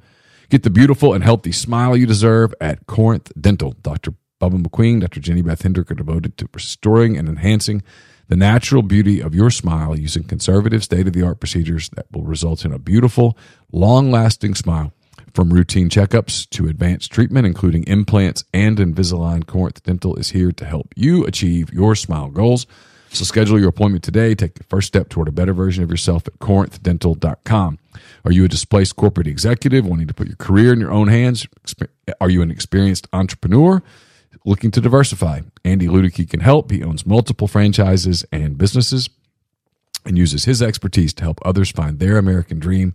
Get 0.48 0.64
the 0.64 0.70
beautiful 0.70 1.14
and 1.14 1.22
healthy 1.22 1.52
smile 1.52 1.96
you 1.96 2.04
deserve 2.04 2.52
at 2.60 2.88
Corinth 2.88 3.30
Dental. 3.40 3.76
Dr. 3.80 4.14
Bubba 4.40 4.60
McQueen, 4.60 5.02
Dr. 5.02 5.20
Jenny 5.20 5.40
Beth 5.40 5.62
Hendrick 5.62 5.88
are 5.92 5.94
devoted 5.94 6.36
to 6.38 6.48
restoring 6.52 7.16
and 7.16 7.28
enhancing 7.28 7.84
the 8.26 8.34
natural 8.34 8.82
beauty 8.82 9.20
of 9.20 9.32
your 9.32 9.50
smile 9.50 9.96
using 9.96 10.24
conservative 10.24 10.82
state 10.82 11.06
of 11.06 11.12
the 11.12 11.22
art 11.22 11.38
procedures 11.38 11.90
that 11.90 12.06
will 12.10 12.24
result 12.24 12.64
in 12.64 12.72
a 12.72 12.78
beautiful, 12.78 13.38
long 13.70 14.10
lasting 14.10 14.56
smile. 14.56 14.92
From 15.34 15.50
routine 15.50 15.88
checkups 15.88 16.48
to 16.50 16.68
advanced 16.68 17.10
treatment, 17.10 17.46
including 17.46 17.84
implants 17.84 18.44
and 18.52 18.76
Invisalign, 18.76 19.46
Corinth 19.46 19.82
Dental 19.82 20.14
is 20.16 20.30
here 20.30 20.52
to 20.52 20.64
help 20.66 20.92
you 20.94 21.24
achieve 21.24 21.72
your 21.72 21.94
smile 21.94 22.28
goals. 22.28 22.66
So 23.08 23.24
schedule 23.24 23.58
your 23.58 23.70
appointment 23.70 24.04
today. 24.04 24.34
Take 24.34 24.54
the 24.54 24.64
first 24.64 24.88
step 24.88 25.08
toward 25.08 25.28
a 25.28 25.32
better 25.32 25.54
version 25.54 25.82
of 25.82 25.90
yourself 25.90 26.26
at 26.26 26.38
corinthdental.com. 26.38 27.78
Are 28.26 28.32
you 28.32 28.44
a 28.44 28.48
displaced 28.48 28.96
corporate 28.96 29.26
executive 29.26 29.86
wanting 29.86 30.06
to 30.06 30.14
put 30.14 30.26
your 30.26 30.36
career 30.36 30.72
in 30.72 30.80
your 30.80 30.92
own 30.92 31.08
hands? 31.08 31.46
Are 32.20 32.30
you 32.30 32.42
an 32.42 32.50
experienced 32.50 33.08
entrepreneur 33.14 33.82
looking 34.44 34.70
to 34.72 34.82
diversify? 34.82 35.40
Andy 35.64 35.88
Ludicky 35.88 36.28
can 36.28 36.40
help. 36.40 36.70
He 36.70 36.82
owns 36.82 37.06
multiple 37.06 37.48
franchises 37.48 38.26
and 38.32 38.58
businesses 38.58 39.08
and 40.04 40.18
uses 40.18 40.44
his 40.44 40.60
expertise 40.60 41.14
to 41.14 41.22
help 41.22 41.40
others 41.42 41.70
find 41.70 41.98
their 41.98 42.18
American 42.18 42.58
dream 42.58 42.94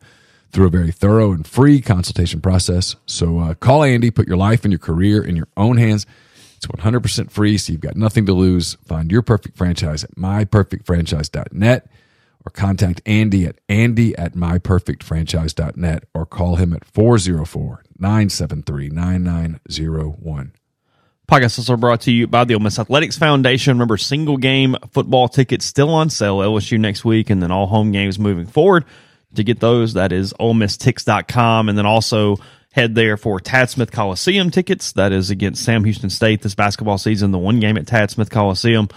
through 0.52 0.68
a 0.68 0.70
very 0.70 0.92
thorough 0.92 1.32
and 1.32 1.46
free 1.46 1.82
consultation 1.82 2.42
process. 2.42 2.96
So 3.06 3.40
uh, 3.40 3.54
call 3.54 3.84
Andy, 3.84 4.12
put 4.12 4.28
your 4.28 4.38
life 4.38 4.64
and 4.64 4.72
your 4.72 4.80
career 4.80 5.24
in 5.24 5.36
your 5.36 5.48
own 5.58 5.78
hands. 5.78 6.06
It's 6.58 6.66
100% 6.66 7.30
free, 7.30 7.58
so 7.58 7.72
you've 7.72 7.82
got 7.82 7.96
nothing 7.96 8.26
to 8.26 8.34
lose. 8.34 8.76
Find 8.86 9.12
your 9.12 9.22
perfect 9.22 9.58
franchise 9.58 10.04
at 10.04 10.16
myperfectfranchise.net 10.16 11.92
or 12.44 12.50
contact 12.50 13.02
Andy 13.06 13.46
at 13.46 13.60
andy 13.70 14.18
at 14.18 14.34
myperfectfranchise.net 14.34 16.06
or 16.14 16.26
call 16.26 16.56
him 16.56 16.74
at 16.74 16.86
404 16.86 17.84
973 18.00 18.90
9901. 18.90 20.54
Podcast 21.30 21.60
also 21.60 21.76
brought 21.76 22.00
to 22.02 22.12
you 22.12 22.26
by 22.26 22.46
the 22.46 22.54
Ole 22.54 22.62
Miss 22.62 22.80
Athletics 22.80 23.18
Foundation. 23.18 23.74
Remember, 23.74 23.98
single 23.98 24.38
game 24.38 24.78
football 24.92 25.28
tickets 25.28 25.66
still 25.66 25.90
on 25.90 26.10
sale. 26.10 26.38
LSU 26.38 26.80
next 26.80 27.04
week, 27.04 27.30
and 27.30 27.44
then 27.44 27.52
all 27.52 27.68
home 27.68 27.92
games 27.92 28.18
moving 28.18 28.48
forward. 28.48 28.86
To 29.36 29.44
get 29.44 29.60
those, 29.60 29.94
that 29.94 30.12
is 30.12 30.34
OleMissTix.com, 30.40 31.70
and 31.70 31.78
then 31.78 31.86
also 31.86 32.38
head 32.72 32.96
there 32.96 33.18
for 33.18 33.40
Tad 33.40 33.70
Smith 33.70 33.92
Coliseum 33.92 34.52
tickets. 34.52 34.94
That 34.94 35.12
is 35.12 35.30
against 35.30 35.64
Sam 35.64 35.84
Houston 35.84 36.10
State 36.10 36.42
this 36.42 36.56
basketball 36.56 36.98
season. 36.98 37.32
The 37.32 37.38
one 37.38 37.60
game 37.60 37.78
at 37.78 37.88
Tad 37.88 38.10
Smith 38.10 38.30
Coliseum, 38.30 38.88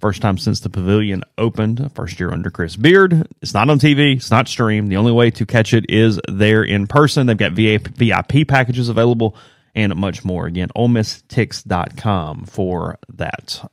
first 0.00 0.22
time 0.22 0.38
since 0.38 0.60
the 0.60 0.70
pavilion 0.70 1.24
opened, 1.36 1.90
first 1.94 2.20
year 2.20 2.30
under 2.30 2.50
Chris 2.50 2.76
Beard. 2.76 3.26
It's 3.40 3.54
not 3.54 3.70
on 3.70 3.78
TV. 3.78 4.16
It's 4.16 4.30
not 4.30 4.48
streamed. 4.48 4.90
The 4.90 4.96
only 4.96 5.12
way 5.12 5.30
to 5.32 5.46
catch 5.46 5.74
it 5.74 5.86
is 5.88 6.20
there 6.28 6.62
in 6.62 6.86
person. 6.86 7.26
They've 7.26 7.36
got 7.36 7.52
VIP 7.52 8.46
packages 8.46 8.88
available 8.88 9.34
and 9.74 9.94
much 9.96 10.24
more. 10.24 10.46
Again, 10.46 10.68
OleMissTix.com 10.76 12.44
for 12.44 12.98
that. 13.14 13.68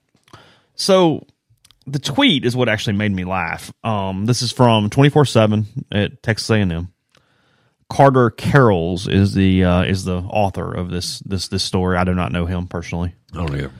So 0.75 1.25
the 1.91 1.99
tweet 1.99 2.45
is 2.45 2.55
what 2.55 2.69
actually 2.69 2.93
made 2.93 3.11
me 3.11 3.23
laugh. 3.23 3.71
Um, 3.83 4.25
this 4.25 4.41
is 4.41 4.51
from 4.51 4.89
twenty 4.89 5.09
four 5.09 5.25
seven 5.25 5.65
at 5.91 6.21
Texas 6.23 6.49
A 6.49 6.55
and 6.55 6.71
M. 6.71 6.93
Carter 7.89 8.29
Carrolls 8.29 9.07
is 9.07 9.33
the 9.33 9.63
uh, 9.63 9.83
is 9.83 10.05
the 10.05 10.17
author 10.17 10.71
of 10.71 10.89
this 10.89 11.19
this 11.19 11.47
this 11.47 11.63
story. 11.63 11.97
I 11.97 12.03
do 12.03 12.13
not 12.13 12.31
know 12.31 12.45
him 12.45 12.67
personally. 12.67 13.15
I 13.33 13.37
don't 13.37 13.55
either. 13.55 13.71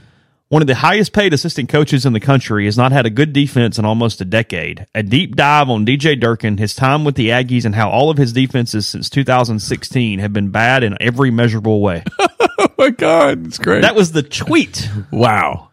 One 0.50 0.64
of 0.64 0.68
the 0.68 0.74
highest 0.74 1.14
paid 1.14 1.32
assistant 1.32 1.70
coaches 1.70 2.08
in 2.08 2.14
the 2.14 2.20
country 2.20 2.66
has 2.66 2.76
not 2.76 2.92
had 2.92 3.06
a 3.06 3.12
good 3.12 3.34
defense 3.34 3.78
in 3.78 3.86
almost 3.86 4.20
a 4.20 4.26
decade. 4.26 4.88
A 4.96 5.04
deep 5.04 5.36
dive 5.36 5.70
on 5.70 5.86
DJ 5.86 6.20
Durkin, 6.20 6.58
his 6.58 6.74
time 6.74 7.06
with 7.06 7.14
the 7.14 7.30
Aggies, 7.30 7.66
and 7.66 7.76
how 7.76 7.92
all 7.92 8.10
of 8.10 8.18
his 8.18 8.34
defenses 8.34 8.88
since 8.88 9.12
2016 9.12 10.18
have 10.18 10.34
been 10.34 10.50
bad 10.50 10.84
in 10.84 10.98
every 11.00 11.30
measurable 11.30 11.82
way. 11.82 12.04
oh 12.20 12.68
my 12.80 12.90
God, 12.90 13.46
it's 13.46 13.60
great. 13.60 13.84
That 13.84 13.94
was 13.94 14.12
the 14.12 14.24
tweet. 14.24 14.90
wow 15.12 15.69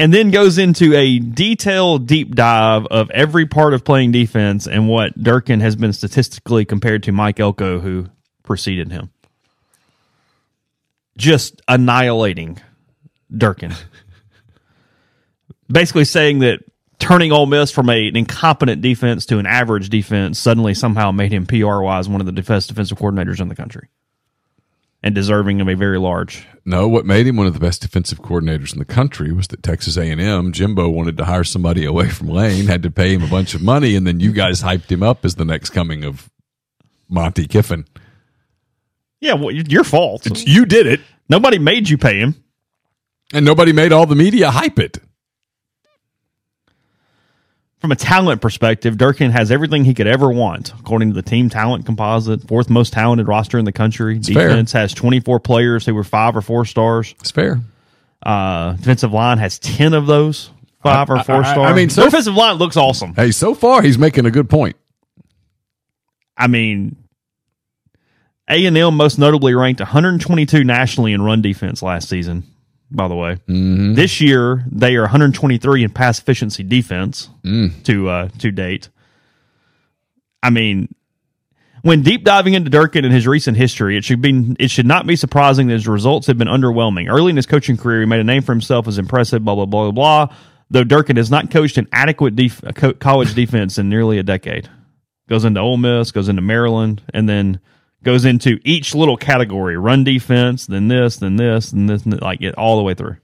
and 0.00 0.14
then 0.14 0.30
goes 0.30 0.56
into 0.56 0.94
a 0.94 1.18
detailed 1.18 2.06
deep 2.06 2.34
dive 2.34 2.86
of 2.86 3.10
every 3.10 3.44
part 3.44 3.74
of 3.74 3.84
playing 3.84 4.12
defense 4.12 4.66
and 4.66 4.88
what 4.88 5.12
Durkin 5.22 5.60
has 5.60 5.76
been 5.76 5.92
statistically 5.92 6.64
compared 6.64 7.02
to 7.02 7.12
Mike 7.12 7.38
Elko, 7.38 7.80
who 7.80 8.06
preceded 8.42 8.90
him. 8.90 9.10
Just 11.18 11.60
annihilating 11.68 12.58
Durkin. 13.30 13.74
Basically 15.70 16.06
saying 16.06 16.38
that 16.38 16.60
turning 16.98 17.30
Ole 17.30 17.44
Miss 17.44 17.70
from 17.70 17.90
a, 17.90 18.08
an 18.08 18.16
incompetent 18.16 18.80
defense 18.80 19.26
to 19.26 19.38
an 19.38 19.44
average 19.44 19.90
defense 19.90 20.38
suddenly 20.38 20.72
somehow 20.72 21.12
made 21.12 21.30
him 21.30 21.44
PR 21.44 21.82
wise 21.82 22.08
one 22.08 22.22
of 22.22 22.26
the 22.26 22.32
best 22.32 22.70
defensive 22.70 22.96
coordinators 22.96 23.38
in 23.38 23.48
the 23.48 23.54
country 23.54 23.90
and 25.02 25.14
deserving 25.14 25.60
of 25.60 25.68
a 25.68 25.74
very 25.74 25.98
large. 25.98 26.46
No, 26.64 26.86
what 26.88 27.06
made 27.06 27.26
him 27.26 27.36
one 27.36 27.46
of 27.46 27.54
the 27.54 27.60
best 27.60 27.80
defensive 27.82 28.20
coordinators 28.20 28.72
in 28.72 28.78
the 28.78 28.84
country 28.84 29.32
was 29.32 29.48
that 29.48 29.62
Texas 29.62 29.96
A&M 29.96 30.52
Jimbo 30.52 30.88
wanted 30.90 31.16
to 31.16 31.24
hire 31.24 31.44
somebody 31.44 31.84
away 31.84 32.08
from 32.10 32.28
Lane, 32.28 32.66
had 32.66 32.82
to 32.82 32.90
pay 32.90 33.14
him 33.14 33.22
a 33.22 33.28
bunch 33.28 33.54
of 33.54 33.62
money, 33.62 33.96
and 33.96 34.06
then 34.06 34.20
you 34.20 34.32
guys 34.32 34.62
hyped 34.62 34.90
him 34.90 35.02
up 35.02 35.24
as 35.24 35.36
the 35.36 35.44
next 35.44 35.70
coming 35.70 36.04
of 36.04 36.30
Monte 37.08 37.46
Kiffin. 37.46 37.86
Yeah, 39.20 39.34
well, 39.34 39.50
your 39.50 39.84
fault. 39.84 40.26
It's, 40.26 40.46
you 40.46 40.64
did 40.66 40.86
it. 40.86 41.00
Nobody 41.28 41.58
made 41.58 41.88
you 41.88 41.98
pay 41.98 42.18
him, 42.18 42.42
and 43.32 43.44
nobody 43.44 43.72
made 43.72 43.92
all 43.92 44.06
the 44.06 44.14
media 44.14 44.50
hype 44.50 44.78
it 44.78 44.98
from 47.80 47.92
a 47.92 47.96
talent 47.96 48.42
perspective, 48.42 48.98
Durkin 48.98 49.30
has 49.30 49.50
everything 49.50 49.84
he 49.84 49.94
could 49.94 50.06
ever 50.06 50.30
want, 50.30 50.72
according 50.78 51.10
to 51.10 51.14
the 51.14 51.22
team 51.22 51.48
talent 51.48 51.86
composite, 51.86 52.46
fourth 52.46 52.68
most 52.68 52.92
talented 52.92 53.26
roster 53.26 53.58
in 53.58 53.64
the 53.64 53.72
country. 53.72 54.18
It's 54.18 54.26
Defense 54.26 54.72
fair. 54.72 54.82
has 54.82 54.92
24 54.92 55.40
players 55.40 55.86
who 55.86 55.94
were 55.94 56.04
five 56.04 56.36
or 56.36 56.42
four 56.42 56.66
stars. 56.66 57.14
It's 57.20 57.30
fair. 57.30 57.60
Uh, 58.22 58.74
defensive 58.74 59.12
line 59.12 59.38
has 59.38 59.58
10 59.58 59.94
of 59.94 60.06
those, 60.06 60.50
five 60.82 61.08
I, 61.08 61.14
or 61.14 61.24
four 61.24 61.42
I, 61.42 61.52
stars. 61.52 61.72
I 61.72 61.74
mean, 61.74 61.88
so, 61.88 62.04
defensive 62.04 62.34
line 62.34 62.56
looks 62.56 62.76
awesome. 62.76 63.14
Hey, 63.14 63.30
so 63.30 63.54
far 63.54 63.80
he's 63.80 63.96
making 63.96 64.26
a 64.26 64.30
good 64.30 64.50
point. 64.50 64.76
I 66.36 66.48
mean, 66.48 66.96
A&M 68.48 68.94
most 68.94 69.18
notably 69.18 69.54
ranked 69.54 69.80
122 69.80 70.64
nationally 70.64 71.14
in 71.14 71.22
run 71.22 71.40
defense 71.40 71.82
last 71.82 72.10
season 72.10 72.44
by 72.90 73.08
the 73.08 73.14
way. 73.14 73.34
Mm-hmm. 73.48 73.94
This 73.94 74.20
year 74.20 74.64
they 74.70 74.96
are 74.96 75.02
123 75.02 75.84
in 75.84 75.90
pass 75.90 76.18
efficiency 76.18 76.62
defense 76.62 77.28
mm. 77.42 77.82
to 77.84 78.08
uh, 78.08 78.28
to 78.38 78.50
date. 78.50 78.88
I 80.42 80.50
mean, 80.50 80.94
when 81.82 82.02
deep 82.02 82.24
diving 82.24 82.54
into 82.54 82.70
Durkin 82.70 83.04
and 83.04 83.14
his 83.14 83.26
recent 83.26 83.56
history, 83.56 83.96
it 83.96 84.04
should 84.04 84.20
be 84.20 84.56
it 84.58 84.70
should 84.70 84.86
not 84.86 85.06
be 85.06 85.16
surprising 85.16 85.68
that 85.68 85.74
his 85.74 85.88
results 85.88 86.26
have 86.26 86.38
been 86.38 86.48
underwhelming. 86.48 87.10
Early 87.10 87.30
in 87.30 87.36
his 87.36 87.46
coaching 87.46 87.76
career, 87.76 88.00
he 88.00 88.06
made 88.06 88.20
a 88.20 88.24
name 88.24 88.42
for 88.42 88.52
himself 88.52 88.88
as 88.88 88.98
impressive. 88.98 89.44
Blah 89.44 89.54
blah 89.54 89.66
blah 89.66 89.90
blah. 89.90 90.26
blah. 90.26 90.36
Though 90.72 90.84
Durkin 90.84 91.16
has 91.16 91.32
not 91.32 91.50
coached 91.50 91.78
an 91.78 91.88
adequate 91.90 92.36
def- 92.36 92.62
college 93.00 93.34
defense 93.34 93.76
in 93.76 93.88
nearly 93.88 94.18
a 94.18 94.22
decade, 94.22 94.70
goes 95.28 95.44
into 95.44 95.58
Ole 95.58 95.76
Miss, 95.76 96.12
goes 96.12 96.28
into 96.28 96.42
Maryland, 96.42 97.02
and 97.12 97.28
then 97.28 97.58
goes 98.02 98.24
into 98.24 98.58
each 98.64 98.94
little 98.94 99.16
category 99.16 99.76
run 99.76 100.04
defense, 100.04 100.66
then 100.66 100.88
this, 100.88 101.16
then 101.16 101.36
this, 101.36 101.72
and 101.72 101.88
this, 101.88 102.04
and 102.04 102.20
like 102.20 102.40
it 102.42 102.54
all 102.56 102.76
the 102.76 102.82
way 102.82 102.94
through. 102.94 103.16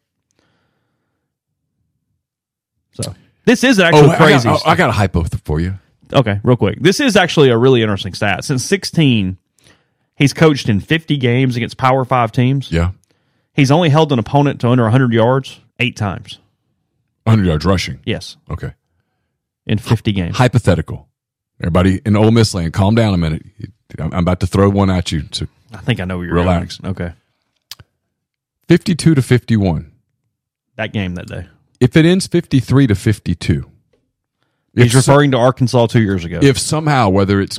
So 2.93 3.15
this 3.45 3.65
is 3.65 3.79
actually 3.79 4.11
oh, 4.11 4.17
crazy. 4.17 4.49
I 4.49 4.53
got, 4.53 4.63
oh, 4.65 4.71
I 4.71 4.77
got 4.77 4.87
oh, 4.89 4.91
a 4.91 4.93
hypo 4.93 5.25
for 5.45 5.61
you. 5.61 5.75
Okay, 6.13 6.41
real 6.43 6.57
quick. 6.57 6.81
This 6.81 7.01
is 7.01 7.17
actually 7.17 7.51
a 7.51 7.59
really 7.59 7.83
interesting 7.83 8.15
stat. 8.15 8.45
Since 8.45 8.65
16, 8.65 9.39
he's 10.15 10.33
coached 10.33 10.69
in 10.69 10.81
50 10.81 11.17
games 11.17 11.57
against 11.57 11.77
Power 11.77 12.05
5 12.05 12.33
teams. 12.33 12.71
Yeah. 12.71 12.93
He's 13.55 13.71
only 13.71 13.89
held 13.89 14.13
an 14.13 14.19
opponent 14.19 14.61
to 14.61 14.69
under 14.69 14.85
100 14.85 15.13
yards 15.13 15.61
eight 15.81 15.97
times. 15.97 16.39
100 17.25 17.47
yards 17.47 17.65
rushing? 17.65 18.01
Yes. 18.05 18.37
Okay. 18.51 18.75
In 19.67 19.79
50 19.79 20.13
games. 20.13 20.37
Hypothetical. 20.37 21.09
Everybody 21.61 22.01
in 22.05 22.17
Ole 22.17 22.31
Miss 22.31 22.55
land, 22.55 22.73
calm 22.73 22.95
down 22.95 23.15
a 23.15 23.17
minute. 23.17 23.43
I'm 23.99 24.13
about 24.13 24.41
to 24.41 24.47
throw 24.47 24.69
one 24.69 24.91
at 24.91 25.11
you. 25.13 25.25
So 25.33 25.47
I 25.73 25.79
think 25.79 26.01
I 26.01 26.05
know 26.05 26.19
where 26.19 26.27
you're 26.27 26.35
relax. 26.35 26.79
Going. 26.79 26.93
Okay. 26.93 27.13
52 28.69 29.15
to 29.15 29.23
51. 29.23 29.93
That 30.77 30.93
game 30.93 31.15
that 31.15 31.29
day. 31.29 31.47
If 31.81 31.97
it 31.97 32.05
ends 32.05 32.27
53 32.27 32.89
to 32.89 32.95
52. 32.95 33.71
He's 34.75 34.95
referring 34.95 35.31
so, 35.33 35.39
to 35.39 35.43
Arkansas 35.43 35.87
two 35.87 36.03
years 36.03 36.25
ago. 36.25 36.41
If 36.43 36.59
somehow, 36.59 37.09
whether 37.09 37.41
it's 37.41 37.59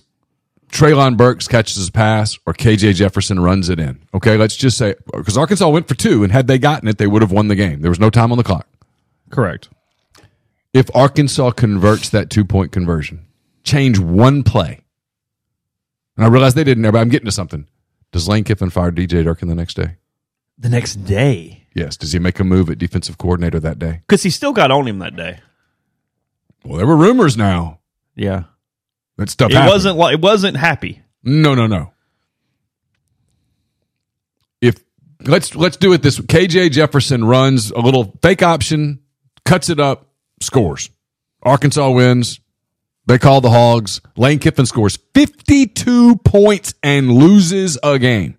Treylon 0.72 1.18
Burks 1.18 1.48
catches 1.48 1.76
his 1.76 1.90
pass 1.90 2.38
or 2.46 2.54
KJ 2.54 2.94
Jefferson 2.96 3.40
runs 3.40 3.70
it 3.70 3.80
in, 3.80 4.00
okay, 4.14 4.38
let's 4.38 4.56
just 4.56 4.78
say, 4.78 4.94
because 5.12 5.38
Arkansas 5.38 5.68
went 5.68 5.88
for 5.88 5.96
two, 5.96 6.24
and 6.24 6.32
had 6.32 6.46
they 6.46 6.60
gotten 6.60 6.88
it, 6.88 7.00
they 7.00 7.08
would 7.08 7.24
have 7.24 7.32
won 7.32 7.48
the 7.48 7.56
game. 7.56 7.82
There 7.82 7.90
was 7.90 8.00
no 8.00 8.12
time 8.12 8.32
on 8.32 8.38
the 8.38 8.44
clock. 8.44 8.68
Correct. 9.32 9.70
If 10.74 10.96
Arkansas 10.96 11.52
converts 11.52 12.10
that 12.10 12.30
two 12.30 12.46
point 12.46 12.72
conversion, 12.72 13.26
change 13.68 14.00
one 14.00 14.42
play. 14.44 14.82
And 16.16 16.26
I 16.26 16.30
realize 16.30 16.56
they 16.56 16.64
didn't 16.64 16.82
there, 16.84 16.92
but 16.92 17.00
I'm 17.00 17.10
getting 17.10 17.26
to 17.28 17.32
something. 17.32 17.68
Does 18.12 18.28
Lane 18.28 18.44
Kiffin 18.44 18.70
fire 18.72 18.92
DJ 18.92 19.24
Durkin 19.24 19.48
the 19.50 19.56
next 19.56 19.76
day? 19.76 19.98
The 20.58 20.70
next 20.70 20.96
day. 21.06 21.68
Yes. 21.76 21.98
Does 21.98 22.12
he 22.14 22.20
make 22.20 22.40
a 22.40 22.44
move 22.44 22.70
at 22.72 22.80
defensive 22.80 23.18
coordinator 23.20 23.60
that 23.60 23.78
day? 23.78 24.02
Because 24.08 24.24
he 24.24 24.30
still 24.32 24.54
got 24.54 24.72
on 24.72 24.88
him 24.88 24.98
that 25.00 25.16
day. 25.16 25.40
Well, 26.66 26.78
there 26.78 26.88
were 26.88 26.98
rumors 26.98 27.38
now 27.38 27.80
Yeah. 28.16 28.46
that 29.18 29.30
stuff 29.30 29.52
It 29.52 29.56
happened. 29.56 29.72
wasn't 29.74 29.98
like 29.98 30.14
it 30.16 30.22
wasn't 30.22 30.58
happy. 30.58 31.02
No, 31.24 31.54
no, 31.54 31.68
no. 31.68 31.92
If 34.62 34.76
let's 35.22 35.54
let's 35.56 35.78
do 35.78 35.94
it 35.94 36.02
this 36.02 36.20
KJ 36.20 36.72
Jefferson 36.72 37.24
runs 37.26 37.70
a 37.72 37.80
little 37.80 38.18
fake 38.24 38.42
option, 38.42 39.00
cuts 39.46 39.70
it 39.70 39.80
up, 39.80 40.08
scores. 40.42 40.90
Arkansas 41.44 41.90
wins. 41.92 42.40
They 43.08 43.18
call 43.18 43.42
the 43.42 43.50
Hogs. 43.50 44.02
Lane 44.16 44.38
Kiffin 44.40 44.66
scores 44.66 44.98
52 45.16 46.18
points 46.18 46.74
and 46.84 47.12
loses 47.12 47.78
a 47.82 47.98
game. 47.98 48.38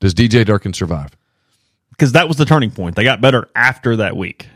Does 0.00 0.14
DJ 0.14 0.44
Durkin 0.46 0.72
survive? 0.72 1.10
Because 1.90 2.12
that 2.12 2.28
was 2.28 2.36
the 2.38 2.44
turning 2.46 2.70
point. 2.70 2.96
They 2.96 3.04
got 3.04 3.20
better 3.20 3.48
after 3.54 3.96
that 3.96 4.16
week. 4.16 4.48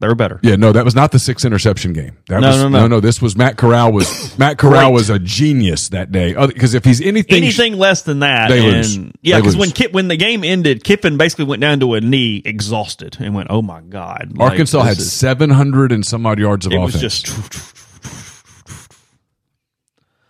They 0.00 0.08
were 0.08 0.16
better. 0.16 0.40
Yeah, 0.42 0.56
no, 0.56 0.72
that 0.72 0.84
was 0.84 0.94
not 0.96 1.12
the 1.12 1.18
six 1.20 1.44
interception 1.44 1.92
game. 1.92 2.18
That 2.28 2.40
No, 2.40 2.48
was, 2.48 2.56
no, 2.58 2.68
no. 2.68 2.80
no, 2.80 2.86
no. 2.88 3.00
This 3.00 3.22
was 3.22 3.36
Matt 3.36 3.56
Corral 3.56 3.92
was 3.92 4.36
Matt 4.38 4.58
Corral 4.58 4.92
was 4.92 5.08
a 5.08 5.18
genius 5.20 5.90
that 5.90 6.10
day. 6.10 6.34
Because 6.34 6.74
if 6.74 6.84
he's 6.84 7.00
anything, 7.00 7.36
Anything 7.36 7.78
less 7.78 8.02
than 8.02 8.18
that, 8.18 8.48
They 8.48 8.58
and 8.66 8.76
lose. 8.76 8.98
yeah, 9.22 9.38
because 9.38 9.56
when 9.56 9.70
Kip, 9.70 9.92
when 9.92 10.08
the 10.08 10.16
game 10.16 10.42
ended, 10.42 10.82
Kiffin 10.84 11.16
basically 11.16 11.44
went 11.44 11.60
down 11.60 11.78
to 11.80 11.94
a 11.94 12.00
knee, 12.00 12.42
exhausted, 12.44 13.16
and 13.20 13.34
went, 13.34 13.48
"Oh 13.50 13.62
my 13.62 13.80
god!" 13.82 14.32
Arkansas 14.40 14.78
this 14.80 14.88
had 14.88 14.98
is- 14.98 15.12
700 15.12 15.92
and 15.92 16.04
some 16.04 16.26
odd 16.26 16.38
yards 16.40 16.66
of 16.66 16.72
It 16.72 16.76
offense. 16.76 16.94
was 16.94 17.00
just 17.22 17.26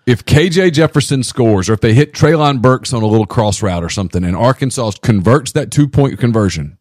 if 0.07 0.25
KJ 0.25 0.73
Jefferson 0.73 1.23
scores 1.23 1.69
or 1.71 1.73
if 1.75 1.81
they 1.81 1.95
hit 1.95 2.13
Treylon 2.13 2.61
Burks 2.61 2.93
on 2.93 3.03
a 3.03 3.07
little 3.07 3.27
cross 3.27 3.63
route 3.63 3.83
or 3.83 3.89
something 3.89 4.23
and 4.25 4.37
Arkansas 4.37 4.93
converts 5.03 5.53
that 5.53 5.71
two 5.71 5.89
point 5.89 6.19
conversion 6.19 6.79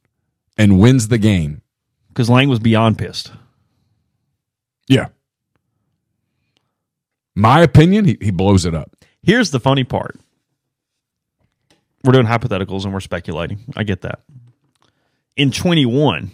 and 0.58 0.80
wins 0.80 1.08
the 1.08 1.18
game. 1.18 1.62
because 2.10 2.30
Lane 2.30 2.50
was 2.50 2.60
beyond 2.60 2.98
pissed. 2.98 3.32
Yeah. 4.88 5.08
My 7.36 7.62
opinion, 7.62 8.06
he, 8.06 8.18
he 8.22 8.32
blows 8.32 8.66
it 8.66 8.76
up. 8.76 8.96
Here's 9.24 9.52
the 9.52 9.60
funny 9.60 9.84
part. 9.84 10.20
We're 12.04 12.12
doing 12.14 12.26
hypotheticals 12.28 12.84
and 12.84 12.94
we're 12.94 13.00
speculating. 13.00 13.60
I 13.76 13.84
get 13.84 14.02
that. 14.02 14.20
In 15.36 15.50
21, 15.52 16.30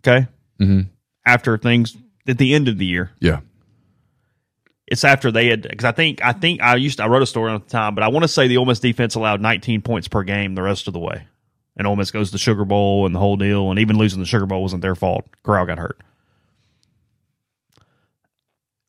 okay, 0.00 0.28
Mhm. 0.60 0.86
after 1.26 1.58
things 1.58 1.96
at 2.28 2.38
the 2.38 2.54
end 2.54 2.68
of 2.68 2.78
the 2.78 2.86
year, 2.86 3.10
Yeah. 3.18 3.40
It's 4.92 5.04
after 5.04 5.32
they 5.32 5.48
had 5.48 5.62
because 5.62 5.86
I 5.86 5.92
think 5.92 6.22
I 6.22 6.34
think 6.34 6.60
I 6.60 6.76
used 6.76 6.98
to, 6.98 7.04
I 7.04 7.06
wrote 7.06 7.22
a 7.22 7.26
story 7.26 7.48
on 7.48 7.56
at 7.56 7.64
the 7.64 7.70
time, 7.70 7.94
but 7.94 8.04
I 8.04 8.08
want 8.08 8.24
to 8.24 8.28
say 8.28 8.46
the 8.46 8.58
Ole 8.58 8.66
Miss 8.66 8.78
defense 8.78 9.14
allowed 9.14 9.40
19 9.40 9.80
points 9.80 10.06
per 10.06 10.22
game 10.22 10.54
the 10.54 10.60
rest 10.60 10.86
of 10.86 10.92
the 10.92 10.98
way, 10.98 11.26
and 11.78 11.86
Ole 11.86 11.96
Miss 11.96 12.10
goes 12.10 12.28
to 12.28 12.32
the 12.32 12.38
Sugar 12.38 12.66
Bowl 12.66 13.06
and 13.06 13.14
the 13.14 13.18
whole 13.18 13.38
deal, 13.38 13.70
and 13.70 13.80
even 13.80 13.96
losing 13.96 14.20
the 14.20 14.26
Sugar 14.26 14.44
Bowl 14.44 14.60
wasn't 14.60 14.82
their 14.82 14.94
fault. 14.94 15.24
Corral 15.44 15.64
got 15.64 15.78
hurt. 15.78 15.98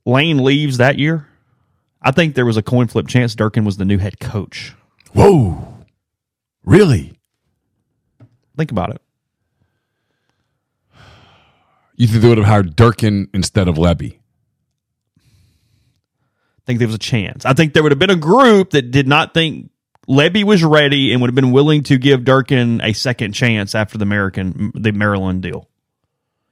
Lane 0.06 0.44
leaves 0.44 0.78
that 0.78 1.00
year. 1.00 1.30
I 2.02 2.12
think 2.12 2.36
there 2.36 2.46
was 2.46 2.58
a 2.58 2.62
coin 2.62 2.88
flip 2.88 3.08
chance 3.08 3.34
Durkin 3.34 3.64
was 3.64 3.78
the 3.78 3.86
new 3.86 3.98
head 3.98 4.20
coach. 4.20 4.74
Whoa. 5.14 5.86
Really? 6.66 7.18
Think 8.58 8.72
about 8.72 8.90
it. 8.90 9.02
You 11.96 12.08
think 12.08 12.22
they 12.22 12.28
would 12.28 12.40
have 12.40 12.48
hired 12.48 12.76
Durkin 12.76 13.30
instead 13.34 13.70
of 13.70 13.78
Lebby? 13.78 14.18
I 16.64 16.66
think 16.66 16.80
there 16.80 16.88
was 16.88 16.96
a 16.96 17.00
chance. 17.00 17.46
I 17.46 17.54
think 17.54 17.74
there 17.74 17.84
would 17.84 17.92
have 17.92 18.00
been 18.00 18.10
a 18.10 18.16
group 18.16 18.72
that 18.72 18.92
did 18.92 19.08
not 19.08 19.34
think 19.34 19.70
Lebby 20.08 20.44
was 20.44 20.64
ready 20.64 21.12
and 21.12 21.22
would 21.22 21.30
have 21.30 21.36
been 21.36 21.52
willing 21.52 21.84
to 21.84 21.98
give 21.98 22.24
Durkin 22.24 22.82
a 22.82 22.94
second 22.94 23.34
chance 23.34 23.76
after 23.76 23.98
the 23.98 24.04
American 24.04 24.72
the 24.76 24.92
Maryland 24.92 25.42
deal. 25.42 25.68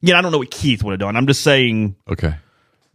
Yeah, 0.02 0.18
I 0.18 0.22
don't 0.22 0.32
know 0.32 0.40
what 0.40 0.52
Keith 0.52 0.84
would 0.84 0.92
have 0.92 1.00
done. 1.00 1.16
I'm 1.16 1.28
just 1.28 1.42
saying 1.44 1.96
Okay. 2.10 2.36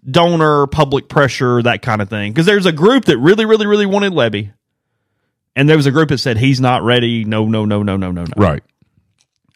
donor, 0.09 0.67
public 0.67 1.09
pressure, 1.09 1.63
that 1.63 1.83
kind 1.83 2.03
of 2.03 2.09
thing. 2.11 2.33
Because 2.33 2.47
there's 2.47 2.67
a 2.67 2.73
group 2.73 3.07
that 3.07 3.17
really, 3.19 3.45
really, 3.45 3.67
really 3.67 3.87
wanted 3.87 4.13
Lebby, 4.13 4.53
and 5.55 5.69
there 5.69 5.77
was 5.77 5.87
a 5.87 5.91
group 5.93 6.09
that 6.11 6.19
said 6.19 6.37
he's 6.37 6.61
not 6.61 6.83
ready. 6.83 7.25
No, 7.25 7.47
no, 7.47 7.65
no, 7.65 7.83
no, 7.83 7.97
no, 7.97 8.11
no, 8.11 8.25
no. 8.25 8.33
Right. 8.37 8.63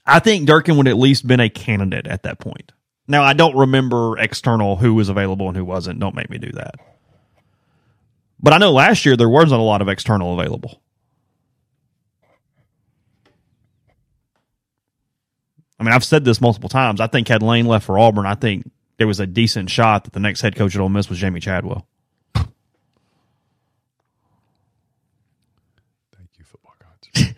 I 0.07 0.19
think 0.19 0.47
Durkin 0.47 0.77
would 0.77 0.89
at 0.89 0.97
least 0.97 1.27
been 1.27 1.41
a 1.41 1.51
candidate 1.51 2.07
at 2.07 2.23
that 2.23 2.39
point. 2.39 2.73
Now 3.07 3.23
I 3.23 3.33
don't 3.33 3.57
remember 3.57 4.17
external 4.19 4.77
who 4.77 4.95
was 4.95 5.09
available 5.09 5.49
and 5.49 5.57
who 5.57 5.65
wasn't. 5.65 5.99
Don't 6.01 6.15
make 6.15 6.31
me 6.31 6.39
do 6.39 6.53
that. 6.53 6.75
But 8.43 8.53
I 8.55 8.59
know 8.59 8.73
last 8.73 9.05
year 9.05 9.17
there 9.17 9.29
wasn't 9.29 9.61
a 9.61 9.65
lot 9.65 9.83
of 9.83 9.89
external 9.89 10.39
available. 10.39 10.81
I 15.79 15.83
mean, 15.83 15.93
I've 15.93 16.05
said 16.05 16.25
this 16.25 16.41
multiple 16.41 16.69
times. 16.69 17.01
I 17.01 17.07
think 17.07 17.29
had 17.29 17.43
Lane 17.43 17.67
left 17.67 17.87
for 17.87 17.99
Auburn, 17.99 18.27
I 18.27 18.35
think 18.35 18.71
there 18.99 19.07
was 19.07 19.19
a 19.21 19.27
decent 19.27 19.71
shot 19.71 20.05
that 20.05 20.13
the 20.13 20.21
next 20.21 20.43
head 20.43 20.55
coach 20.57 20.75
at 20.75 20.81
Ole 20.81 20.91
Miss 20.91 21.09
was 21.09 21.19
Jamey 21.21 21.41
Chadwell. 21.41 21.87
Thank 22.35 22.47
you, 26.37 26.45
football 26.45 26.75
gods. 26.79 27.35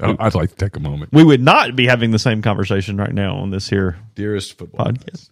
I- 0.00 0.02
oh, 0.02 0.16
I'd 0.18 0.34
like 0.34 0.50
to 0.50 0.56
take 0.56 0.76
a 0.76 0.80
moment. 0.80 1.12
We 1.12 1.24
would 1.24 1.42
not 1.42 1.76
be 1.76 1.86
having 1.86 2.10
the 2.10 2.18
same 2.18 2.40
conversation 2.40 2.96
right 2.96 3.12
now 3.12 3.36
on 3.36 3.50
this 3.50 3.68
here 3.68 3.98
Dearest 4.14 4.56
football 4.56 4.86
podcast. 4.86 5.04
gods, 5.04 5.30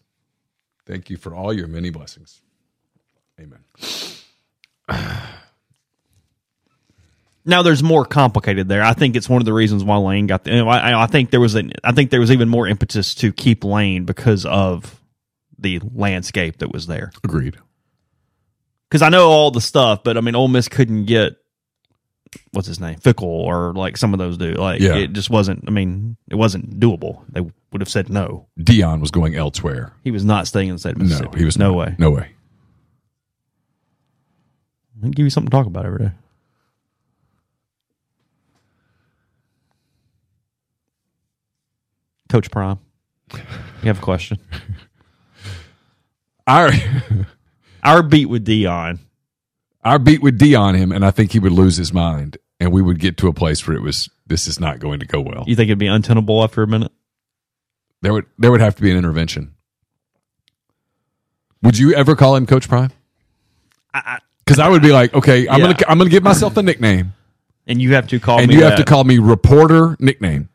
thank 0.84 1.09
you 1.09 1.16
for 1.16 1.34
all 1.34 1.53
your 1.55 1.68
many 1.68 1.89
blessings. 1.91 2.43
Amen. 3.41 3.59
Now 7.49 7.62
there's 7.62 7.82
more 7.82 8.05
complicated 8.05 8.68
there. 8.68 8.82
I 8.82 8.93
think 8.93 9.14
it's 9.14 9.28
one 9.28 9.41
of 9.41 9.45
the 9.47 9.53
reasons 9.53 9.84
why 9.84 9.97
Lane 9.99 10.26
got 10.26 10.43
the. 10.45 10.51
you 10.51 10.57
know, 10.64 10.68
I, 10.68 11.05
I 11.05 11.07
think 11.07 11.30
there 11.30 11.39
was 11.41 11.55
an. 11.55 11.72
I 11.84 11.93
think 11.93 12.11
there 12.11 12.18
was 12.20 12.32
even 12.32 12.49
more 12.49 12.66
impetus 12.66 13.14
to 13.16 13.32
keep 13.32 13.62
Lane 13.62 14.05
because 14.05 14.45
of 14.45 15.01
the 15.59 15.80
landscape 15.95 16.59
that 16.59 16.72
was 16.72 16.89
there. 16.89 17.12
Agreed. 17.22 17.57
Because 18.89 19.03
I 19.03 19.11
know 19.11 19.28
all 19.28 19.51
the 19.53 19.61
stuff, 19.61 20.03
but 20.03 20.16
I 20.16 20.20
mean, 20.22 20.34
Ole 20.34 20.49
Miss 20.49 20.68
couldn't 20.68 21.05
get 21.05 21.37
what's 22.51 22.66
his 22.66 22.80
name, 22.80 22.99
Fickell, 22.99 23.22
or 23.22 23.72
like 23.74 23.97
some 23.97 24.12
of 24.12 24.18
those 24.18 24.39
do. 24.39 24.55
Like 24.55 24.80
Yeah. 24.80 24.97
it 24.97 25.12
just 25.12 25.30
wasn't. 25.30 25.64
I 25.68 25.70
mean, 25.70 26.16
it 26.28 26.34
wasn't 26.34 26.80
doable. 26.80 27.22
They 27.28 27.43
would 27.43 27.80
have 27.80 27.89
said 27.89 28.09
no. 28.11 28.49
Deion 28.59 29.01
was 29.01 29.12
going 29.12 29.37
elsewhere. 29.37 29.93
He 30.03 30.11
was 30.11 30.24
not 30.24 30.49
staying 30.49 30.68
in 30.70 30.74
the 30.74 30.78
state 30.80 30.97
of 30.97 31.03
No, 31.03 31.30
he 31.37 31.45
was 31.45 31.57
no 31.59 31.68
not. 31.70 31.76
way. 31.76 31.95
No 31.99 32.11
way. 32.11 32.30
I'll 35.03 35.11
give 35.11 35.24
you 35.24 35.30
something 35.30 35.51
to 35.51 35.57
talk 35.57 35.66
about 35.66 35.86
every 35.86 35.99
day. 36.07 36.12
Coach 42.28 42.51
Prime, 42.51 42.78
you 43.32 43.38
have 43.84 43.99
a 43.99 44.03
question. 44.03 44.38
Our 46.47 46.70
Our 47.82 48.03
beat 48.03 48.26
with 48.26 48.44
Deion. 48.44 48.99
our 49.84 49.99
beat 50.01 50.20
with 50.22 50.38
Deion 50.38 50.76
him, 50.76 50.90
and 50.92 51.05
I 51.05 51.11
think 51.12 51.32
he 51.32 51.38
would 51.38 51.53
lose 51.53 51.76
his 51.76 51.92
mind, 51.92 52.36
and 52.59 52.72
we 52.72 52.82
would 52.82 52.99
get 52.99 53.16
to 53.18 53.28
a 53.28 53.32
place 53.32 53.66
where 53.66 53.76
it 53.76 53.82
was 53.82 54.09
this 54.26 54.49
is 54.49 54.59
not 54.59 54.80
going 54.80 54.99
to 55.01 55.07
go 55.07 55.20
well. 55.20 55.44
You 55.47 55.55
think 55.55 55.68
it'd 55.68 55.78
be 55.78 55.86
untenable 55.86 56.42
after 56.42 56.62
a 56.62 56.66
minute? 56.66 56.90
There 58.03 58.12
would 58.12 58.26
there 58.38 58.51
would 58.51 58.61
have 58.61 58.74
to 58.76 58.82
be 58.82 58.90
an 58.90 58.97
intervention. 58.97 59.55
Would 61.62 61.78
you 61.78 61.94
ever 61.94 62.16
call 62.16 62.36
him 62.36 62.47
Coach 62.47 62.68
Prime? 62.68 62.90
Because 64.47 64.61
I 64.61 64.68
would 64.68 64.80
be 64.82 64.92
like, 64.92 65.12
okay, 65.12 65.49
I'm 65.49 65.59
Yeah. 65.61 65.72
gonna 65.72 65.78
I'm 65.88 65.99
gonna 65.99 66.09
give 66.11 66.22
myself 66.22 66.57
a 66.57 66.62
nickname, 66.62 67.12
And 67.66 67.82
you 67.82 67.94
have 67.94 68.07
to 68.09 68.20
call 68.20 68.38
and 68.38 68.49
me 68.49 68.55
you 68.55 68.62
have 68.62 68.76
to 68.76 68.82
that. 68.82 68.86
call 68.86 69.03
me 69.05 69.18
reporter 69.18 69.97
nickname, 69.99 70.49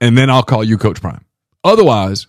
and 0.00 0.16
then 0.16 0.30
I'll 0.30 0.44
call 0.44 0.62
you 0.62 0.78
Coach 0.78 1.00
Prime. 1.00 1.24
Otherwise, 1.64 2.28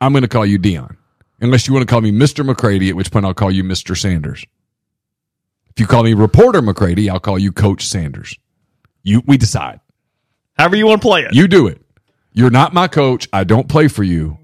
I'm 0.00 0.14
to 0.14 0.28
call 0.28 0.46
you 0.46 0.58
Deion, 0.58 0.96
unless 1.40 1.66
you 1.66 1.74
want 1.74 1.86
to 1.86 1.90
call 1.92 2.00
me 2.00 2.12
Mister 2.12 2.44
McCready, 2.44 2.88
at 2.90 2.94
which 2.96 3.10
point 3.10 3.26
I'll 3.26 3.34
call 3.34 3.50
you 3.50 3.64
Mister 3.64 3.96
Sanders. 3.96 4.44
If 5.70 5.80
you 5.80 5.86
call 5.86 6.04
me 6.04 6.14
reporter 6.14 6.62
McCready, 6.62 7.10
I'll 7.10 7.20
call 7.20 7.38
you 7.38 7.50
Coach 7.52 7.84
Sanders. 7.86 8.38
You 9.02 9.22
we 9.26 9.36
decide. 9.36 9.80
however 10.56 10.76
you 10.76 10.86
want 10.86 11.02
to 11.02 11.06
play 11.08 11.22
it. 11.22 11.34
You 11.34 11.48
do 11.48 11.66
it. 11.66 11.82
You're 12.32 12.50
not 12.50 12.72
my 12.72 12.86
coach. 12.86 13.28
I 13.32 13.44
don't 13.44 13.68
play 13.68 13.88
for 13.88 14.04
you. 14.04 14.38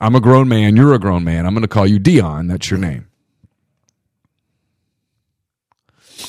I'm 0.00 0.14
a 0.14 0.20
grown 0.20 0.48
man. 0.48 0.76
You're 0.76 0.94
a 0.94 0.98
grown 0.98 1.24
man. 1.24 1.44
I'm 1.46 1.52
going 1.52 1.62
to 1.62 1.68
call 1.68 1.86
you 1.86 1.98
Deion. 1.98 2.48
That's 2.48 2.70
your 2.70 2.78
name. 2.78 3.07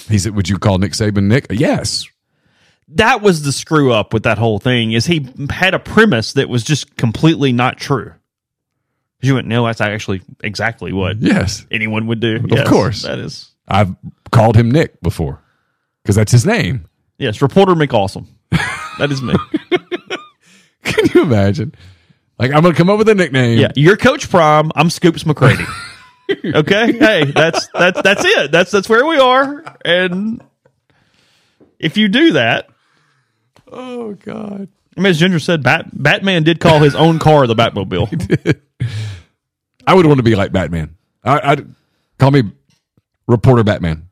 He 0.10 0.20
said, 0.20 0.36
"Would 0.36 0.50
you 0.50 0.58
call 0.58 0.78
Nick 0.80 0.92
Saban 0.94 1.24
Nick?" 1.26 1.48
Yes. 1.52 2.08
that 2.90 3.22
was 3.22 3.44
the 3.44 3.52
screw 3.52 3.94
up 3.94 4.14
with 4.14 4.24
that 4.24 4.38
whole 4.40 4.58
thing 4.58 4.92
is 4.94 5.06
he 5.06 5.28
had 5.52 5.74
a 5.76 5.80
premise 5.80 6.34
that 6.34 6.50
was 6.50 6.64
just 6.64 6.98
completely 6.98 7.52
not 7.54 7.78
true. 7.78 8.14
You 9.22 9.36
went, 9.36 9.48
no, 9.48 9.66
that's 9.68 9.80
actually 9.82 10.22
exactly 10.44 10.92
what 10.92 11.22
Yes. 11.22 11.66
anyone 11.70 12.08
would 12.08 12.20
do. 12.20 12.38
Of 12.52 12.66
course. 12.68 13.04
that 13.04 13.20
is 13.20 13.52
I've 13.68 13.96
called 14.32 14.56
him 14.56 14.72
Nick 14.72 15.00
before 15.02 15.40
because 16.02 16.16
that's 16.16 16.32
his 16.32 16.46
name. 16.48 16.86
yes. 17.20 17.42
Reporter 17.42 17.74
McAwesome. 17.76 18.26
That 18.98 19.12
is 19.12 19.22
me. 19.22 19.36
Can 20.84 21.06
you 21.14 21.22
imagine? 21.22 21.76
Like 22.40 22.52
I'm 22.54 22.62
gonna 22.64 22.74
come 22.74 22.90
up 22.90 22.98
with 22.98 23.10
a 23.10 23.16
nickname. 23.16 23.60
Yeah, 23.60 23.72
you're 23.76 23.98
Coach 23.98 24.30
Prime. 24.30 24.72
I'm 24.76 24.90
Scoops 24.90 25.26
McCready. 25.26 25.64
Okay, 26.30 26.92
hey, 26.94 27.26
that's 27.26 27.68
that's 27.74 28.02
that's 28.02 28.24
it. 28.26 28.52
That's 28.52 28.72
that's 28.72 28.88
where 28.90 29.06
we 29.06 29.18
are. 29.18 29.64
And 29.84 30.44
if 31.80 31.98
you 31.98 32.08
do 32.08 32.34
that, 32.34 32.70
Oh 33.72 34.14
God. 34.14 34.68
I 34.98 35.02
mean, 35.02 35.12
as 35.12 35.20
Ginger 35.20 35.40
said, 35.40 35.64
Bat, 35.64 35.90
Batman 35.94 36.44
did 36.44 36.60
call 36.60 36.80
his 36.80 36.96
own 36.96 37.20
car 37.20 37.48
the 37.48 37.56
Batmobile. 37.56 38.60
I 39.88 39.94
would 39.94 40.06
want 40.06 40.18
to 40.18 40.24
be 40.24 40.36
like 40.36 40.52
Batman. 40.52 40.96
I, 41.24 41.52
I'd 41.52 41.76
call 42.18 42.32
me 42.32 42.44
reporter 43.28 43.64
Batman, 43.64 44.10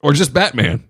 or 0.00 0.12
just 0.12 0.32
Batman. 0.34 0.88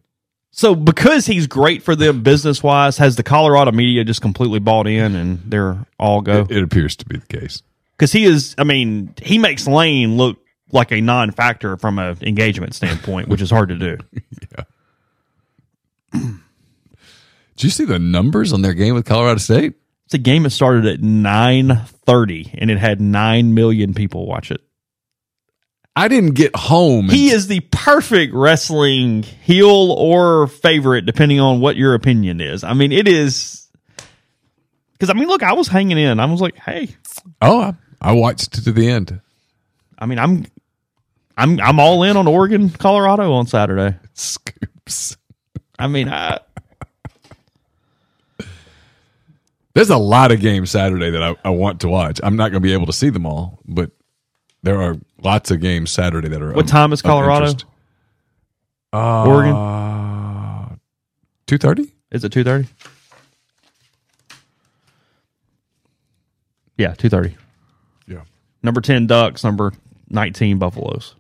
So 0.50 0.74
because 0.74 1.26
he's 1.26 1.46
great 1.46 1.82
for 1.82 1.94
them 1.94 2.22
business 2.22 2.62
wise, 2.62 2.96
has 2.96 3.16
the 3.16 3.22
Colorado 3.22 3.72
media 3.72 4.04
just 4.04 4.22
completely 4.22 4.58
bought 4.58 4.86
in 4.86 5.14
and 5.14 5.40
they're 5.44 5.84
all 5.98 6.22
go? 6.22 6.42
It, 6.42 6.56
it 6.56 6.62
appears 6.62 6.96
to 6.96 7.04
be 7.04 7.18
the 7.18 7.26
case. 7.26 7.62
Because 7.96 8.12
he 8.12 8.24
is, 8.24 8.54
I 8.58 8.64
mean, 8.64 9.14
he 9.22 9.38
makes 9.38 9.66
Lane 9.66 10.16
look 10.16 10.38
like 10.70 10.92
a 10.92 11.00
non-factor 11.00 11.76
from 11.76 11.98
an 11.98 12.18
engagement 12.20 12.74
standpoint, 12.74 13.28
which 13.28 13.40
is 13.40 13.50
hard 13.50 13.70
to 13.70 13.76
do. 13.76 13.96
Did 17.56 17.64
you 17.64 17.70
see 17.70 17.84
the 17.84 17.98
numbers 17.98 18.52
on 18.52 18.62
their 18.62 18.74
game 18.74 18.94
with 18.94 19.06
Colorado 19.06 19.38
State? 19.38 19.74
It's 20.04 20.14
a 20.14 20.18
game 20.18 20.44
that 20.44 20.50
started 20.50 20.86
at 20.86 21.00
nine 21.00 21.82
thirty 22.04 22.50
and 22.56 22.70
it 22.70 22.78
had 22.78 23.00
nine 23.00 23.54
million 23.54 23.92
people 23.92 24.26
watch 24.26 24.50
it. 24.50 24.60
I 25.96 26.08
didn't 26.08 26.34
get 26.34 26.54
home. 26.54 27.08
He 27.08 27.30
is 27.30 27.46
the 27.48 27.60
perfect 27.60 28.34
wrestling 28.34 29.22
heel 29.22 29.90
or 29.92 30.46
favorite, 30.46 31.06
depending 31.06 31.40
on 31.40 31.60
what 31.60 31.76
your 31.76 31.94
opinion 31.94 32.42
is. 32.42 32.62
I 32.62 32.74
mean, 32.74 32.92
it 32.92 33.08
is 33.08 33.68
because 34.92 35.10
I 35.10 35.14
mean, 35.14 35.28
look, 35.28 35.42
I 35.42 35.54
was 35.54 35.66
hanging 35.68 35.98
in. 35.98 36.20
I 36.20 36.26
was 36.26 36.40
like, 36.40 36.56
hey, 36.56 36.94
oh, 37.40 37.74
I, 38.00 38.12
watched 38.12 38.64
to 38.64 38.72
the 38.72 38.88
end. 38.88 39.20
I 39.98 40.06
mean, 40.06 40.18
I'm, 40.18 40.46
I'm, 41.36 41.60
I'm 41.60 41.80
all 41.80 42.02
in 42.02 42.16
on 42.16 42.26
Oregon, 42.26 42.70
Colorado 42.70 43.32
on 43.32 43.46
Saturday. 43.46 43.96
Scoops. 44.14 45.16
I 45.78 45.88
mean, 45.88 46.08
I, 46.08 46.40
There's 49.76 49.90
a 49.90 49.98
lot 49.98 50.32
of 50.32 50.40
games 50.40 50.70
Saturday 50.70 51.10
that 51.10 51.22
I, 51.22 51.36
I 51.44 51.50
want 51.50 51.82
to 51.82 51.88
watch. 51.88 52.18
I'm 52.22 52.34
not 52.34 52.44
going 52.44 52.62
to 52.62 52.66
be 52.66 52.72
able 52.72 52.86
to 52.86 52.94
see 52.94 53.10
them 53.10 53.26
all, 53.26 53.58
but 53.66 53.90
there 54.62 54.80
are 54.80 54.96
lots 55.22 55.50
of 55.50 55.60
games 55.60 55.90
Saturday 55.90 56.28
that 56.28 56.40
are. 56.40 56.54
what 56.54 56.66
time 56.66 56.94
is 56.94 57.02
Colorado? 57.02 57.52
Uh, 58.90 59.26
Oregon? 59.26 60.80
Two 61.46 61.58
thirty. 61.58 61.92
Is 62.10 62.24
it 62.24 62.32
two 62.32 62.42
thirty? 62.42 62.68
Yeah, 66.78 66.94
two 66.94 67.10
thirty. 67.10 67.36
Number 68.66 68.80
ten 68.80 69.06
Ducks, 69.06 69.44
number 69.44 69.72
nineteen 70.10 70.58
Buffaloes 70.58 71.14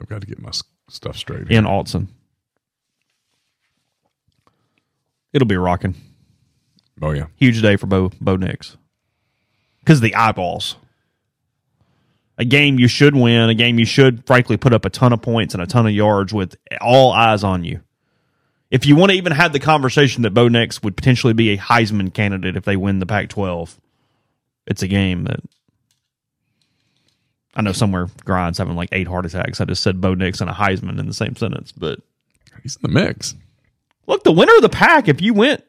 I've 0.00 0.08
got 0.08 0.22
to 0.22 0.26
get 0.26 0.40
my 0.40 0.52
stuff 0.88 1.18
straight. 1.18 1.50
in 1.50 1.66
Alton. 1.66 2.08
It'll 5.34 5.46
be 5.46 5.58
rocking. 5.58 5.94
Oh 7.02 7.10
yeah, 7.10 7.26
Huge 7.36 7.60
day 7.60 7.76
for 7.76 7.86
Bo 7.86 8.10
Bo 8.22 8.36
Nix 8.36 8.78
because 9.80 10.00
the 10.00 10.14
eyeballs. 10.14 10.76
A 12.38 12.44
game 12.46 12.78
you 12.78 12.88
should 12.88 13.14
win. 13.14 13.50
A 13.50 13.54
game 13.54 13.78
you 13.78 13.84
should, 13.84 14.26
frankly, 14.26 14.56
put 14.56 14.72
up 14.72 14.86
a 14.86 14.90
ton 14.90 15.12
of 15.12 15.20
points 15.20 15.52
and 15.52 15.62
a 15.62 15.66
ton 15.66 15.86
of 15.86 15.92
yards 15.92 16.32
with 16.32 16.56
all 16.80 17.12
eyes 17.12 17.44
on 17.44 17.64
you. 17.64 17.82
If 18.70 18.86
you 18.86 18.96
want 18.96 19.10
to 19.10 19.16
even 19.18 19.32
have 19.32 19.52
the 19.52 19.60
conversation 19.60 20.22
that 20.22 20.32
Bo 20.32 20.48
Nix 20.48 20.82
would 20.82 20.96
potentially 20.96 21.34
be 21.34 21.50
a 21.50 21.58
Heisman 21.58 22.14
candidate 22.14 22.56
if 22.56 22.64
they 22.64 22.76
win 22.76 22.98
the 22.98 23.06
Pac-12, 23.06 23.76
it's 24.66 24.82
a 24.82 24.88
game 24.88 25.24
that 25.24 25.40
I 27.58 27.62
know 27.62 27.72
somewhere 27.72 28.06
Grind's 28.24 28.56
having 28.58 28.76
like 28.76 28.88
eight 28.92 29.08
heart 29.08 29.26
attacks. 29.26 29.60
I 29.60 29.64
just 29.64 29.82
said 29.82 30.00
Bo 30.00 30.14
Nix 30.14 30.40
and 30.40 30.48
a 30.48 30.52
Heisman 30.54 30.98
in 31.00 31.06
the 31.06 31.12
same 31.12 31.34
sentence, 31.36 31.72
but 31.72 31.98
he's 32.62 32.76
in 32.76 32.82
the 32.82 32.88
mix. 32.88 33.34
look, 34.06 34.22
the 34.24 34.32
winner 34.32 34.54
of 34.56 34.62
the 34.62 34.68
pack, 34.68 35.08
if 35.08 35.20
you 35.20 35.34
went 35.34 35.62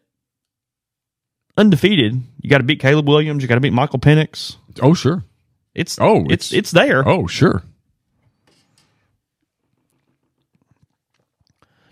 undefeated, 1.58 2.22
you 2.42 2.50
got 2.50 2.60
to 2.60 2.64
beat 2.64 2.80
Caleb 2.80 3.08
Williams, 3.08 3.42
you 3.42 3.50
got 3.50 3.56
to 3.56 3.62
beat 3.62 3.74
Michael 3.74 4.00
Penix. 4.00 4.56
Oh 4.82 4.94
sure. 4.94 5.24
It's 5.76 5.98
Oh, 6.00 6.22
it's 6.30 6.52
it's- 6.52 6.54
it's 6.54 6.72
there. 6.72 7.06
Oh 7.08 7.26
sure. 7.28 7.64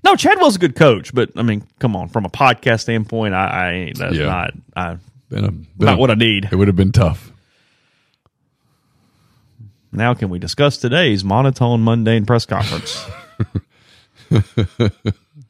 No, 0.03 0.15
Chadwell's 0.15 0.55
a 0.55 0.59
good 0.59 0.75
coach, 0.75 1.13
but 1.13 1.31
I 1.35 1.41
mean, 1.41 1.63
come 1.79 1.95
on, 1.95 2.07
from 2.07 2.23
a 2.23 2.29
podcast 2.29 2.81
standpoint, 2.81 3.33
I, 3.33 3.87
I 3.87 3.93
that's 3.95 4.15
Yeah. 4.15 4.25
not 4.27 4.53
I, 4.75 4.97
Been 5.29 5.43
a, 5.43 5.51
been 5.51 5.65
not 5.79 5.95
a- 5.95 5.97
what 5.97 6.11
I 6.11 6.13
need. 6.15 6.47
It 6.51 6.55
would 6.55 6.67
have 6.67 6.77
been 6.77 6.91
tough. 6.91 7.31
Now, 9.97 10.13
can 10.13 10.29
we 10.29 10.37
discuss 10.37 10.77
today's 10.77 11.23
monotone, 11.23 11.83
mundane 11.83 12.27
press 12.27 12.45
conference? 12.45 13.03
We're 14.29 14.41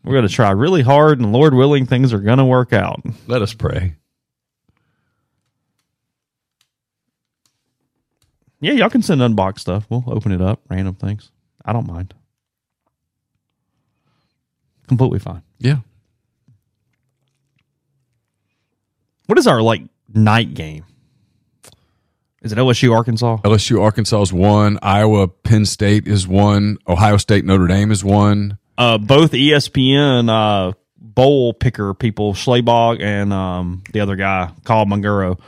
going 0.05 0.25
to 0.25 0.33
try 0.33 0.51
really 0.51 0.83
hard, 0.83 1.19
and 1.19 1.33
Lord 1.33 1.53
willing, 1.53 1.85
things 1.85 2.13
are 2.13 2.19
going 2.19 2.37
to 2.37 2.45
work 2.45 2.71
out. 2.71 3.01
Let 3.27 3.41
us 3.41 3.53
pray. 3.53 3.95
Yeah, 8.61 8.71
y'all 8.71 8.89
can 8.89 9.01
send 9.01 9.21
unboxed 9.21 9.59
stuff. 9.59 9.85
We'll 9.89 10.05
open 10.07 10.31
it 10.31 10.41
up, 10.41 10.61
random 10.69 10.95
things. 10.95 11.29
I 11.65 11.73
don't 11.73 11.85
mind. 11.85 12.13
Completely 14.87 15.19
fine. 15.19 15.43
Yeah. 15.59 15.79
What 19.25 19.37
is 19.37 19.45
our 19.45 19.61
like 19.61 19.81
night 20.13 20.53
game? 20.53 20.85
Is 22.47 22.53
it 22.53 22.57
LSU 22.57 22.93
Arkansas? 22.95 23.37
LSU 23.43 23.81
Arkansas 23.81 24.21
is 24.21 24.33
one. 24.33 24.79
Iowa 24.81 25.27
Penn 25.27 25.65
State 25.65 26.07
is 26.07 26.27
one. 26.27 26.77
Ohio 26.87 27.17
State 27.17 27.43
Notre 27.45 27.67
Dame 27.67 27.91
is 27.91 28.03
one. 28.03 28.57
Uh, 28.77 28.97
both 28.97 29.31
ESPN 29.31 30.29
uh, 30.29 30.71
bowl 30.97 31.53
picker 31.53 31.93
people, 31.93 32.33
Schlabach 32.33 33.01
and 33.01 33.33
um, 33.33 33.83
the 33.91 33.99
other 33.99 34.15
guy, 34.15 34.51
Carl 34.63 34.85
Manguro, 34.85 35.39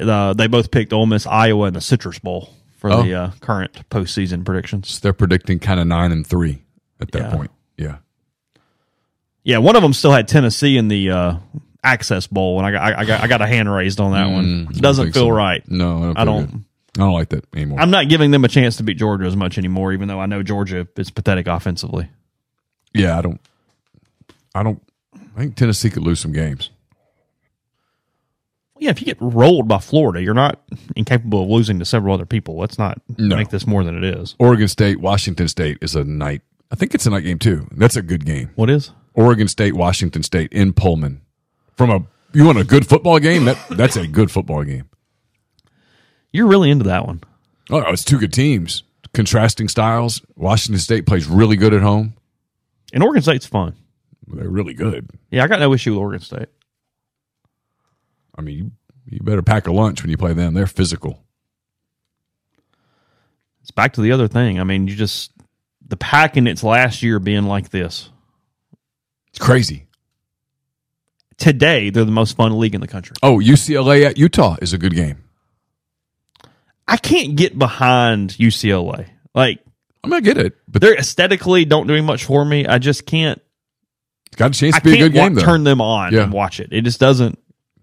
uh, 0.00 0.34
they 0.34 0.46
both 0.48 0.70
picked 0.70 0.92
Ole 0.92 1.06
Miss, 1.06 1.26
Iowa, 1.26 1.66
and 1.66 1.76
the 1.76 1.80
Citrus 1.80 2.18
Bowl 2.18 2.50
for 2.78 2.90
Oh. 2.92 3.02
the 3.02 3.14
uh, 3.14 3.30
current 3.40 3.88
postseason 3.88 4.44
predictions. 4.44 4.90
So 4.90 5.00
they're 5.02 5.12
predicting 5.12 5.58
kind 5.60 5.80
of 5.80 5.86
nine 5.86 6.12
and 6.12 6.26
three 6.26 6.62
at 7.00 7.10
that 7.12 7.22
Yeah. 7.22 7.34
point. 7.36 7.50
Yeah. 7.78 7.96
Yeah, 9.44 9.58
one 9.58 9.76
of 9.76 9.82
them 9.82 9.92
still 9.92 10.12
had 10.12 10.26
Tennessee 10.28 10.76
in 10.76 10.88
the 10.88 11.10
uh, 11.10 11.36
Access 11.84 12.26
Bowl, 12.26 12.58
and 12.58 12.66
I 12.66 12.70
got 12.72 12.98
I 12.98 13.04
got 13.04 13.20
I 13.22 13.26
got 13.28 13.42
a 13.42 13.46
hand 13.46 13.72
raised 13.72 14.00
on 14.00 14.12
that 14.12 14.26
one. 14.30 14.44
Mm, 14.44 14.64
don't 14.72 14.80
Doesn't 14.82 15.12
feel 15.12 15.26
so. 15.26 15.30
right. 15.30 15.62
No, 15.70 15.98
I 15.98 16.00
don't. 16.04 16.18
I 16.18 16.24
don't- 16.24 16.64
I 16.96 17.00
don't 17.00 17.12
like 17.12 17.30
that 17.30 17.44
anymore. 17.52 17.80
I'm 17.80 17.90
not 17.90 18.08
giving 18.08 18.30
them 18.30 18.44
a 18.44 18.48
chance 18.48 18.76
to 18.76 18.84
beat 18.84 18.98
Georgia 18.98 19.24
as 19.24 19.34
much 19.34 19.58
anymore, 19.58 19.92
even 19.92 20.06
though 20.06 20.20
I 20.20 20.26
know 20.26 20.44
Georgia 20.44 20.86
is 20.96 21.10
pathetic 21.10 21.48
offensively. 21.48 22.08
yeah, 22.94 23.18
I 23.18 23.22
don't. 23.22 23.40
I 24.54 24.62
don't. 24.62 24.80
I 25.12 25.40
think 25.40 25.56
Tennessee 25.56 25.90
could 25.90 26.04
lose 26.04 26.20
some 26.20 26.30
games. 26.32 26.70
Yeah, 28.78 28.90
if 28.90 29.00
you 29.00 29.06
get 29.06 29.16
rolled 29.20 29.66
by 29.68 29.78
Florida, 29.78 30.22
you're 30.22 30.34
not 30.34 30.60
incapable 30.96 31.42
of 31.44 31.48
losing 31.48 31.78
to 31.78 31.84
several 31.84 32.14
other 32.14 32.26
people. 32.26 32.56
Let's 32.58 32.78
not 32.78 33.00
No. 33.18 33.36
make 33.36 33.48
this 33.50 33.66
more 33.66 33.82
than 33.84 33.96
it 33.96 34.04
is. 34.04 34.34
Oregon 34.38 34.68
State, 34.68 35.00
Washington 35.00 35.48
State 35.48 35.78
is 35.80 35.94
a 35.96 36.04
night. 36.04 36.42
I 36.70 36.76
think 36.76 36.94
it's 36.94 37.06
a 37.06 37.10
night 37.10 37.24
game 37.24 37.38
too. 37.38 37.66
That's 37.72 37.96
a 37.96 38.02
good 38.02 38.24
game. 38.24 38.50
What 38.56 38.68
is? 38.70 38.90
Oregon 39.14 39.46
State, 39.48 39.74
Washington 39.74 40.22
State 40.22 40.52
in 40.52 40.72
Pullman. 40.72 41.20
From 41.76 41.90
a 41.90 42.04
you 42.32 42.44
want 42.44 42.58
a 42.58 42.64
good 42.64 42.86
football 42.86 43.18
game? 43.18 43.44
That 43.44 43.58
that's 43.70 43.96
a 43.96 44.06
good 44.06 44.30
football 44.30 44.64
game. 44.64 44.88
You're 46.32 46.46
really 46.46 46.70
into 46.70 46.84
that 46.86 47.06
one. 47.06 47.22
Oh, 47.70 47.78
it's 47.92 48.04
two 48.04 48.18
good 48.18 48.32
teams, 48.32 48.82
contrasting 49.12 49.68
styles. 49.68 50.20
Washington 50.36 50.80
State 50.80 51.06
plays 51.06 51.26
really 51.26 51.56
good 51.56 51.72
at 51.72 51.82
home. 51.82 52.14
And 52.92 53.02
Oregon 53.02 53.22
State's 53.22 53.46
fun. 53.46 53.76
They're 54.26 54.48
really 54.48 54.74
good. 54.74 55.08
Yeah, 55.30 55.44
I 55.44 55.46
got 55.46 55.60
no 55.60 55.72
issue 55.72 55.92
with 55.92 56.00
Oregon 56.00 56.20
State. 56.20 56.48
I 58.36 58.42
mean, 58.42 58.58
you, 58.58 58.70
you 59.06 59.20
better 59.20 59.42
pack 59.42 59.66
a 59.66 59.72
lunch 59.72 60.02
when 60.02 60.10
you 60.10 60.16
play 60.16 60.32
them. 60.32 60.54
They're 60.54 60.66
physical. 60.66 61.22
It's 63.62 63.70
back 63.70 63.94
to 63.94 64.00
the 64.00 64.12
other 64.12 64.28
thing. 64.28 64.60
I 64.60 64.64
mean, 64.64 64.88
you 64.88 64.94
just 64.94 65.32
the 65.86 65.96
pack 65.96 66.36
in 66.36 66.46
its 66.46 66.62
last 66.62 67.02
year 67.02 67.18
being 67.18 67.44
like 67.44 67.70
this. 67.70 68.10
It's 69.30 69.38
crazy. 69.38 69.86
Today, 71.44 71.90
they're 71.90 72.06
the 72.06 72.10
most 72.10 72.36
fun 72.36 72.58
league 72.58 72.74
in 72.74 72.80
the 72.80 72.88
country. 72.88 73.14
Oh, 73.22 73.38
UCLA 73.38 74.06
at 74.06 74.16
Utah 74.16 74.56
is 74.62 74.72
a 74.72 74.78
good 74.78 74.94
game. 74.94 75.18
I 76.88 76.96
can't 76.96 77.36
get 77.36 77.58
behind 77.58 78.30
UCLA. 78.30 79.08
Like 79.34 79.60
I'm 80.02 80.08
gonna 80.08 80.22
get 80.22 80.38
it, 80.38 80.54
but 80.66 80.80
they're 80.80 80.96
aesthetically 80.96 81.66
don't 81.66 81.86
do 81.86 82.02
much 82.02 82.24
for 82.24 82.44
me. 82.46 82.66
I 82.66 82.78
just 82.78 83.04
can't. 83.04 83.42
it's 84.26 84.36
got 84.36 84.52
a 84.52 84.58
chance 84.58 84.76
to 84.76 84.80
be 84.82 84.94
a 84.94 84.98
good 85.08 85.12
game 85.12 85.34
though. 85.34 85.42
turn 85.42 85.64
them 85.64 85.82
on 85.82 86.14
Yeah. 86.14 86.22
and 86.22 86.32
watch 86.32 86.60
it. 86.60 86.70
It 86.72 86.82
just 86.82 86.98
doesn't. 86.98 87.38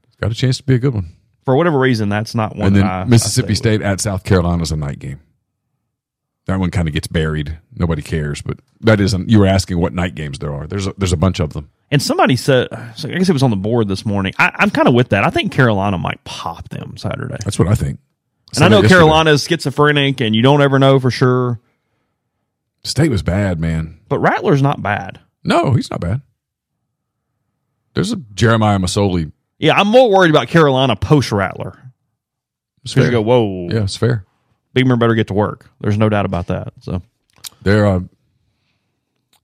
It's 0.08 0.16
got 0.18 0.32
a 0.32 0.36
chance 0.36 0.58
to 0.58 0.64
be 0.64 0.74
a 0.74 0.80
good 0.80 0.96
one. 0.96 1.12
For 1.46 1.56
whatever 1.56 1.78
reason, 1.78 2.10
that's 2.10 2.34
not 2.34 2.56
one. 2.56 2.68
and 2.68 2.76
then 2.78 2.84
I- 2.84 3.02
I 3.02 3.04
Mississippi 3.06 3.50
with. 3.50 3.58
State 3.58 3.82
at 3.84 4.02
South 4.02 4.24
Carolina 4.24 4.64
is 4.64 4.72
a 4.72 4.76
night 4.76 4.98
game. 4.98 5.20
That 6.46 6.60
one 6.60 6.72
kind 6.72 6.88
of 6.88 6.94
gets 6.94 7.08
buried. 7.08 7.58
Nobody 7.76 8.02
cares, 8.02 8.42
but 8.42 8.60
that 8.82 9.00
isn't. 9.00 9.30
You 9.30 9.40
were 9.40 9.46
asking 9.48 9.80
what 9.80 9.94
night 9.94 10.16
games 10.16 10.40
there 10.40 10.54
are. 10.54 10.68
There's 10.68 10.88
a, 10.88 10.94
there's 10.98 11.14
a 11.14 11.18
bunch 11.18 11.40
of 11.40 11.54
them. 11.54 11.70
And 11.92 12.02
somebody 12.02 12.36
said, 12.36 12.68
so 12.96 13.10
I 13.10 13.14
guess 13.14 13.30
it 13.30 13.34
was 13.34 13.44
on 13.44 13.50
the 13.50 13.56
board 13.58 13.88
this 13.88 14.06
morning. 14.06 14.34
I, 14.40 14.52
I'm 14.56 14.70
kind 14.70 14.88
of 14.88 14.94
with 14.94 15.10
that. 15.10 15.24
I 15.24 15.30
think 15.30 15.52
Carolina 15.52 15.98
might 15.98 16.24
pop 16.24 16.70
them 16.70 16.98
Saturday. 16.98 17.38
That's 17.44 17.60
what 17.60 17.68
I 17.68 17.76
think. 17.76 18.00
And 18.56 18.64
I 18.64 18.68
know 18.68 18.78
Yesterday. 18.78 18.96
Carolina 18.96 19.32
is 19.32 19.44
schizophrenic, 19.44 20.20
and 20.22 20.36
you 20.36 20.42
don't 20.42 20.62
ever 20.62 20.80
know 20.80 21.00
for 21.00 21.12
sure. 21.12 21.60
State 22.84 23.10
was 23.12 23.22
bad, 23.24 23.60
man. 23.60 24.00
But 24.10 24.20
Rattler's 24.20 24.62
not 24.62 24.82
bad. 24.82 25.20
No, 25.44 25.74
he's 25.74 25.92
not 25.92 26.02
bad. 26.02 26.22
There's 27.94 28.12
a 28.12 28.18
Jeremiah 28.34 28.80
Masoli. 28.80 29.32
Yeah, 29.60 29.80
I'm 29.80 29.88
more 29.88 30.10
worried 30.10 30.32
about 30.32 30.48
Carolina 30.48 30.96
post 30.96 31.32
Rattler. 31.32 31.78
It's 32.84 32.94
Because 32.94 33.08
you 33.08 33.12
go, 33.12 33.22
whoa, 33.22 33.68
Yeah, 33.70 33.84
it's 33.84 33.98
fair. 33.98 34.26
Beamer 34.74 34.96
better 34.96 35.16
get 35.16 35.28
to 35.28 35.34
work. 35.34 35.70
There's 35.82 35.98
no 35.98 36.10
doubt 36.10 36.26
about 36.26 36.48
that. 36.48 36.74
So 36.82 37.02
There, 37.62 37.86
are 37.86 38.04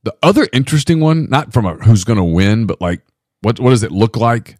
the 0.03 0.15
other 0.23 0.47
interesting 0.53 0.99
one, 0.99 1.27
not 1.29 1.51
from 1.53 1.65
a 1.65 1.73
who's 1.75 2.03
going 2.03 2.17
to 2.17 2.23
win, 2.23 2.65
but 2.65 2.79
like 2.79 3.01
what 3.41 3.59
what 3.59 3.71
does 3.71 3.83
it 3.83 3.91
look 3.91 4.15
like? 4.15 4.57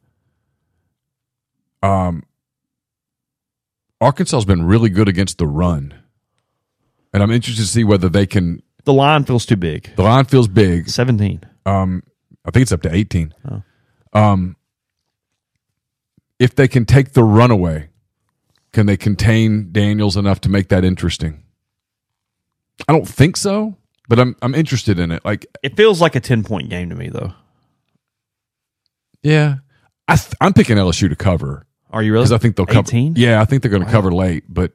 Um, 1.82 2.24
Arkansas's 4.01 4.45
been 4.45 4.63
really 4.65 4.89
good 4.89 5.07
against 5.07 5.38
the 5.38 5.47
run, 5.47 5.93
and 7.13 7.24
I'm 7.24 7.32
interested 7.32 7.61
to 7.63 7.68
see 7.68 7.84
whether 7.84 8.09
they 8.09 8.26
can. 8.26 8.61
the 8.84 8.93
line 8.93 9.24
feels 9.24 9.45
too 9.45 9.55
big. 9.55 9.95
The 9.95 10.03
line 10.03 10.26
feels 10.26 10.47
big. 10.47 10.89
17. 10.89 11.41
Um, 11.65 12.03
I 12.45 12.51
think 12.51 12.61
it's 12.63 12.72
up 12.72 12.82
to 12.84 12.93
18. 12.93 13.34
Um, 14.13 14.55
if 16.39 16.55
they 16.55 16.68
can 16.68 16.86
take 16.86 17.13
the 17.13 17.24
run 17.24 17.51
away, 17.51 17.89
can 18.74 18.86
they 18.86 18.97
contain 18.97 19.70
Daniels 19.72 20.18
enough 20.18 20.41
to 20.41 20.49
make 20.49 20.70
that 20.70 20.84
interesting? 20.84 21.43
I 22.88 22.93
don't 22.93 23.07
think 23.07 23.38
so, 23.38 23.76
but 24.07 24.20
I'm 24.20 24.36
I'm 24.41 24.53
interested 24.55 24.99
in 24.99 25.11
it. 25.11 25.24
Like, 25.26 25.45
It 25.63 25.76
feels 25.76 25.99
like 26.01 26.15
a 26.15 26.20
10 26.20 26.43
point 26.43 26.70
game 26.70 26.89
to 26.89 26.95
me, 26.95 27.09
though. 27.09 27.34
yeah, 29.24 29.55
I 30.07 30.15
th- 30.15 30.34
I'm 30.39 30.53
picking 30.53 30.78
LSU 30.78 31.09
to 31.09 31.15
cover 31.15 31.65
Are 31.91 32.03
you 32.03 32.13
really? 32.13 32.24
because 32.24 32.32
I 32.34 32.38
think 32.38 32.55
they'll 32.55 32.65
cover. 32.65 32.80
18? 32.88 33.13
Yeah, 33.18 33.41
I 33.41 33.45
think 33.45 33.61
they're 33.61 33.72
going 33.72 33.84
to 33.86 33.91
cover 33.91 34.11
late, 34.11 34.43
but 34.47 34.74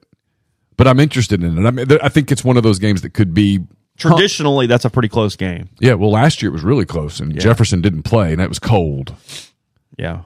but 0.75 0.87
I'm 0.87 0.99
interested 0.99 1.43
in 1.43 1.57
it. 1.57 1.67
I 1.67 1.71
mean, 1.71 1.87
I 2.01 2.09
think 2.09 2.31
it's 2.31 2.43
one 2.43 2.57
of 2.57 2.63
those 2.63 2.79
games 2.79 3.01
that 3.03 3.11
could 3.13 3.33
be. 3.33 3.59
Traditionally, 3.95 4.65
that's 4.65 4.85
a 4.85 4.89
pretty 4.89 5.07
close 5.07 5.35
game. 5.35 5.69
Yeah, 5.79 5.93
well, 5.93 6.09
last 6.11 6.41
year 6.41 6.49
it 6.49 6.53
was 6.53 6.63
really 6.63 6.85
close, 6.85 7.19
and 7.19 7.39
Jefferson 7.39 7.79
didn't 7.79 8.01
play, 8.03 8.33
and 8.33 8.41
it 8.41 8.49
was 8.49 8.57
cold. 8.57 9.13
Yeah. 9.99 10.23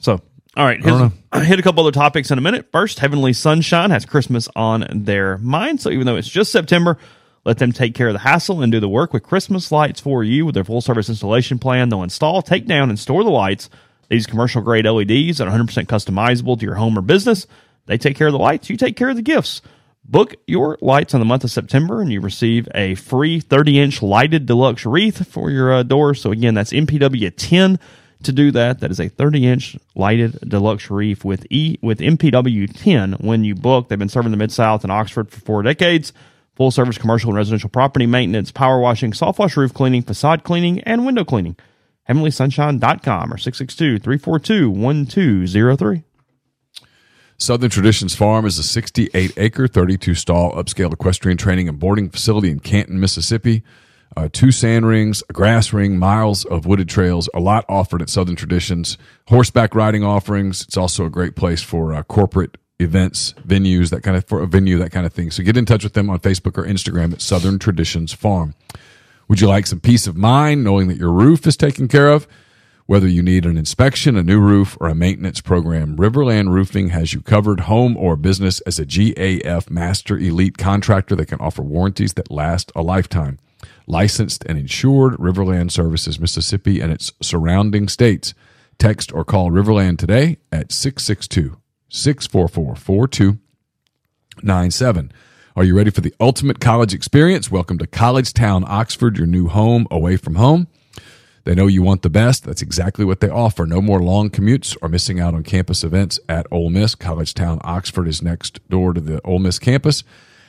So, 0.00 0.20
all 0.56 0.64
right. 0.64 0.80
don't 0.82 1.12
Hit, 1.32 1.42
hit 1.46 1.58
a 1.58 1.62
couple 1.62 1.82
other 1.82 1.92
topics 1.92 2.30
in 2.30 2.38
a 2.38 2.42
minute. 2.42 2.68
First, 2.72 2.98
Heavenly 2.98 3.32
Sunshine 3.32 3.90
has 3.90 4.04
Christmas 4.04 4.48
on 4.54 4.86
their 4.92 5.38
mind. 5.38 5.80
So, 5.80 5.90
even 5.90 6.06
though 6.06 6.16
it's 6.16 6.28
just 6.28 6.52
September, 6.52 6.98
let 7.44 7.58
them 7.58 7.72
take 7.72 7.94
care 7.94 8.08
of 8.08 8.12
the 8.12 8.20
hassle 8.20 8.62
and 8.62 8.70
do 8.70 8.78
the 8.78 8.88
work 8.88 9.12
with 9.12 9.22
Christmas 9.22 9.72
lights 9.72 10.00
for 10.00 10.22
you 10.22 10.46
with 10.46 10.54
their 10.54 10.64
full 10.64 10.80
service 10.80 11.08
installation 11.08 11.58
plan. 11.58 11.88
They'll 11.88 12.02
install, 12.02 12.42
take 12.42 12.66
down, 12.66 12.88
and 12.88 12.98
store 12.98 13.24
the 13.24 13.30
lights. 13.30 13.70
These 14.08 14.26
commercial 14.26 14.62
grade 14.62 14.84
LEDs 14.84 15.40
are 15.40 15.50
100% 15.50 15.86
customizable 15.86 16.58
to 16.58 16.66
your 16.66 16.74
home 16.74 16.98
or 16.98 17.02
business. 17.02 17.46
They 17.86 17.98
take 17.98 18.16
care 18.16 18.28
of 18.28 18.32
the 18.32 18.38
lights, 18.38 18.68
you 18.70 18.76
take 18.76 18.96
care 18.96 19.08
of 19.08 19.16
the 19.16 19.22
gifts. 19.22 19.62
Book 20.04 20.34
your 20.46 20.76
lights 20.80 21.14
on 21.14 21.20
the 21.20 21.24
month 21.24 21.44
of 21.44 21.50
September 21.50 22.02
and 22.02 22.12
you 22.12 22.20
receive 22.20 22.68
a 22.74 22.94
free 22.96 23.40
30 23.40 23.80
inch 23.80 24.02
lighted 24.02 24.46
deluxe 24.46 24.84
wreath 24.84 25.26
for 25.26 25.50
your 25.50 25.72
uh, 25.72 25.82
door. 25.82 26.14
So, 26.14 26.30
again, 26.30 26.54
that's 26.54 26.72
MPW 26.72 27.32
10 27.34 27.78
to 28.24 28.32
do 28.32 28.50
that. 28.52 28.80
That 28.80 28.90
is 28.90 29.00
a 29.00 29.08
30 29.08 29.46
inch 29.46 29.76
lighted 29.94 30.38
deluxe 30.48 30.90
reef 30.90 31.24
with 31.24 31.46
E 31.50 31.78
with 31.82 31.98
MPW 31.98 32.70
10 32.74 33.14
when 33.14 33.44
you 33.44 33.54
book. 33.54 33.88
They've 33.88 33.98
been 33.98 34.08
serving 34.08 34.30
the 34.30 34.36
Mid 34.36 34.52
South 34.52 34.82
and 34.84 34.92
Oxford 34.92 35.30
for 35.30 35.40
four 35.40 35.62
decades. 35.62 36.12
Full 36.54 36.70
service 36.70 36.98
commercial 36.98 37.30
and 37.30 37.36
residential 37.36 37.70
property 37.70 38.06
maintenance, 38.06 38.52
power 38.52 38.78
washing, 38.78 39.12
soft 39.14 39.38
wash 39.38 39.56
roof 39.56 39.72
cleaning, 39.72 40.02
facade 40.02 40.44
cleaning, 40.44 40.80
and 40.80 41.06
window 41.06 41.24
cleaning. 41.24 41.56
HeavenlySunshine.com 42.08 43.32
or 43.32 43.38
662 43.38 43.98
342 43.98 44.70
1203. 44.70 46.02
Southern 47.38 47.70
Traditions 47.70 48.14
Farm 48.14 48.46
is 48.46 48.58
a 48.58 48.62
68 48.62 49.32
acre, 49.36 49.66
32 49.66 50.14
stall 50.14 50.52
upscale 50.52 50.92
equestrian 50.92 51.38
training 51.38 51.68
and 51.68 51.78
boarding 51.78 52.08
facility 52.08 52.50
in 52.50 52.60
Canton, 52.60 53.00
Mississippi. 53.00 53.62
Uh, 54.16 54.28
two 54.30 54.52
sand 54.52 54.86
rings, 54.86 55.22
a 55.30 55.32
grass 55.32 55.72
ring, 55.72 55.98
miles 55.98 56.44
of 56.44 56.66
wooded 56.66 56.88
trails, 56.88 57.30
a 57.34 57.40
lot 57.40 57.64
offered 57.68 58.02
at 58.02 58.10
Southern 58.10 58.36
Traditions. 58.36 58.98
Horseback 59.28 59.74
riding 59.74 60.04
offerings. 60.04 60.62
It's 60.62 60.76
also 60.76 61.06
a 61.06 61.10
great 61.10 61.34
place 61.34 61.62
for 61.62 61.94
uh, 61.94 62.02
corporate 62.02 62.58
events, 62.78 63.34
venues, 63.46 63.90
that 63.90 64.02
kind 64.02 64.16
of 64.16 64.26
for 64.26 64.42
a 64.42 64.46
venue, 64.46 64.76
that 64.78 64.92
kind 64.92 65.06
of 65.06 65.12
thing. 65.12 65.30
So 65.30 65.42
get 65.42 65.56
in 65.56 65.64
touch 65.64 65.84
with 65.84 65.94
them 65.94 66.10
on 66.10 66.18
Facebook 66.18 66.58
or 66.58 66.66
Instagram 66.66 67.12
at 67.12 67.22
Southern 67.22 67.58
Traditions 67.58 68.12
Farm. 68.12 68.54
Would 69.28 69.40
you 69.40 69.48
like 69.48 69.66
some 69.66 69.80
peace 69.80 70.06
of 70.06 70.16
mind 70.16 70.62
knowing 70.62 70.88
that 70.88 70.98
your 70.98 71.12
roof 71.12 71.46
is 71.46 71.56
taken 71.56 71.88
care 71.88 72.08
of? 72.08 72.26
Whether 72.86 73.08
you 73.08 73.22
need 73.22 73.46
an 73.46 73.56
inspection, 73.56 74.16
a 74.16 74.22
new 74.22 74.40
roof, 74.40 74.76
or 74.80 74.88
a 74.88 74.94
maintenance 74.94 75.40
program, 75.40 75.96
Riverland 75.96 76.50
Roofing 76.50 76.88
has 76.88 77.14
you 77.14 77.22
covered, 77.22 77.60
home 77.60 77.96
or 77.96 78.16
business, 78.16 78.60
as 78.62 78.78
a 78.78 78.84
GAF 78.84 79.70
Master 79.70 80.18
Elite 80.18 80.58
contractor 80.58 81.14
that 81.16 81.26
can 81.26 81.40
offer 81.40 81.62
warranties 81.62 82.14
that 82.14 82.30
last 82.30 82.72
a 82.74 82.82
lifetime. 82.82 83.38
Licensed 83.86 84.44
and 84.46 84.58
insured, 84.58 85.14
Riverland 85.14 85.70
services 85.70 86.20
Mississippi 86.20 86.80
and 86.80 86.92
its 86.92 87.12
surrounding 87.20 87.88
states. 87.88 88.34
Text 88.78 89.12
or 89.12 89.24
call 89.24 89.50
Riverland 89.50 89.98
today 89.98 90.38
at 90.50 90.72
662 90.72 91.58
644 91.88 92.76
4297. 92.76 95.12
Are 95.54 95.64
you 95.64 95.76
ready 95.76 95.90
for 95.90 96.00
the 96.00 96.14
ultimate 96.18 96.60
college 96.60 96.94
experience? 96.94 97.50
Welcome 97.50 97.76
to 97.78 97.86
College 97.86 98.32
Town, 98.32 98.64
Oxford, 98.66 99.18
your 99.18 99.26
new 99.26 99.48
home 99.48 99.86
away 99.90 100.16
from 100.16 100.36
home. 100.36 100.66
They 101.44 101.54
know 101.54 101.66
you 101.66 101.82
want 101.82 102.00
the 102.02 102.10
best. 102.10 102.44
That's 102.44 102.62
exactly 102.62 103.04
what 103.04 103.20
they 103.20 103.28
offer. 103.28 103.66
No 103.66 103.82
more 103.82 104.00
long 104.00 104.30
commutes 104.30 104.76
or 104.80 104.88
missing 104.88 105.20
out 105.20 105.34
on 105.34 105.42
campus 105.42 105.84
events 105.84 106.18
at 106.28 106.46
Ole 106.50 106.70
Miss. 106.70 106.94
College 106.94 107.34
Town, 107.34 107.60
Oxford 107.64 108.08
is 108.08 108.22
next 108.22 108.66
door 108.68 108.94
to 108.94 109.00
the 109.00 109.20
Ole 109.22 109.40
Miss 109.40 109.58
campus. 109.58 110.04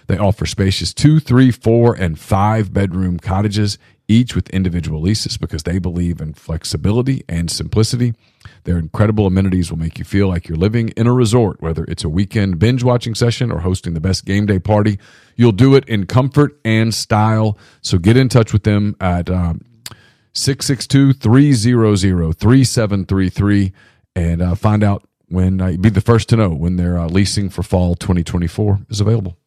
They 0.07 0.17
offer 0.17 0.45
spacious 0.45 0.93
two, 0.93 1.19
three, 1.19 1.51
four, 1.51 1.95
and 1.95 2.19
five 2.19 2.73
bedroom 2.73 3.19
cottages, 3.19 3.77
each 4.07 4.35
with 4.35 4.49
individual 4.49 5.01
leases 5.01 5.37
because 5.37 5.63
they 5.63 5.79
believe 5.79 6.19
in 6.19 6.33
flexibility 6.33 7.23
and 7.29 7.49
simplicity. 7.49 8.13
Their 8.65 8.77
incredible 8.77 9.25
amenities 9.25 9.71
will 9.71 9.79
make 9.79 9.97
you 9.97 10.05
feel 10.05 10.27
like 10.27 10.47
you're 10.47 10.57
living 10.57 10.89
in 10.89 11.07
a 11.07 11.13
resort, 11.13 11.61
whether 11.61 11.85
it's 11.85 12.03
a 12.03 12.09
weekend 12.09 12.59
binge 12.59 12.83
watching 12.83 13.15
session 13.15 13.51
or 13.51 13.59
hosting 13.59 13.93
the 13.93 14.01
best 14.01 14.25
game 14.25 14.45
day 14.45 14.59
party. 14.59 14.99
You'll 15.35 15.53
do 15.53 15.75
it 15.75 15.87
in 15.87 16.05
comfort 16.05 16.59
and 16.65 16.93
style. 16.93 17.57
So 17.81 17.97
get 17.97 18.17
in 18.17 18.29
touch 18.29 18.51
with 18.51 18.63
them 18.63 18.95
at 18.99 19.29
um, 19.29 19.61
662 20.33 21.13
300 21.13 22.37
3733 22.37 23.73
and 24.15 24.41
uh, 24.41 24.55
find 24.55 24.83
out 24.83 25.07
when, 25.27 25.61
uh, 25.61 25.75
be 25.79 25.89
the 25.89 26.01
first 26.01 26.29
to 26.29 26.35
know 26.35 26.49
when 26.49 26.75
their 26.75 26.97
uh, 26.99 27.07
leasing 27.07 27.49
for 27.49 27.63
fall 27.63 27.95
2024 27.95 28.81
is 28.89 28.99
available. 28.99 29.37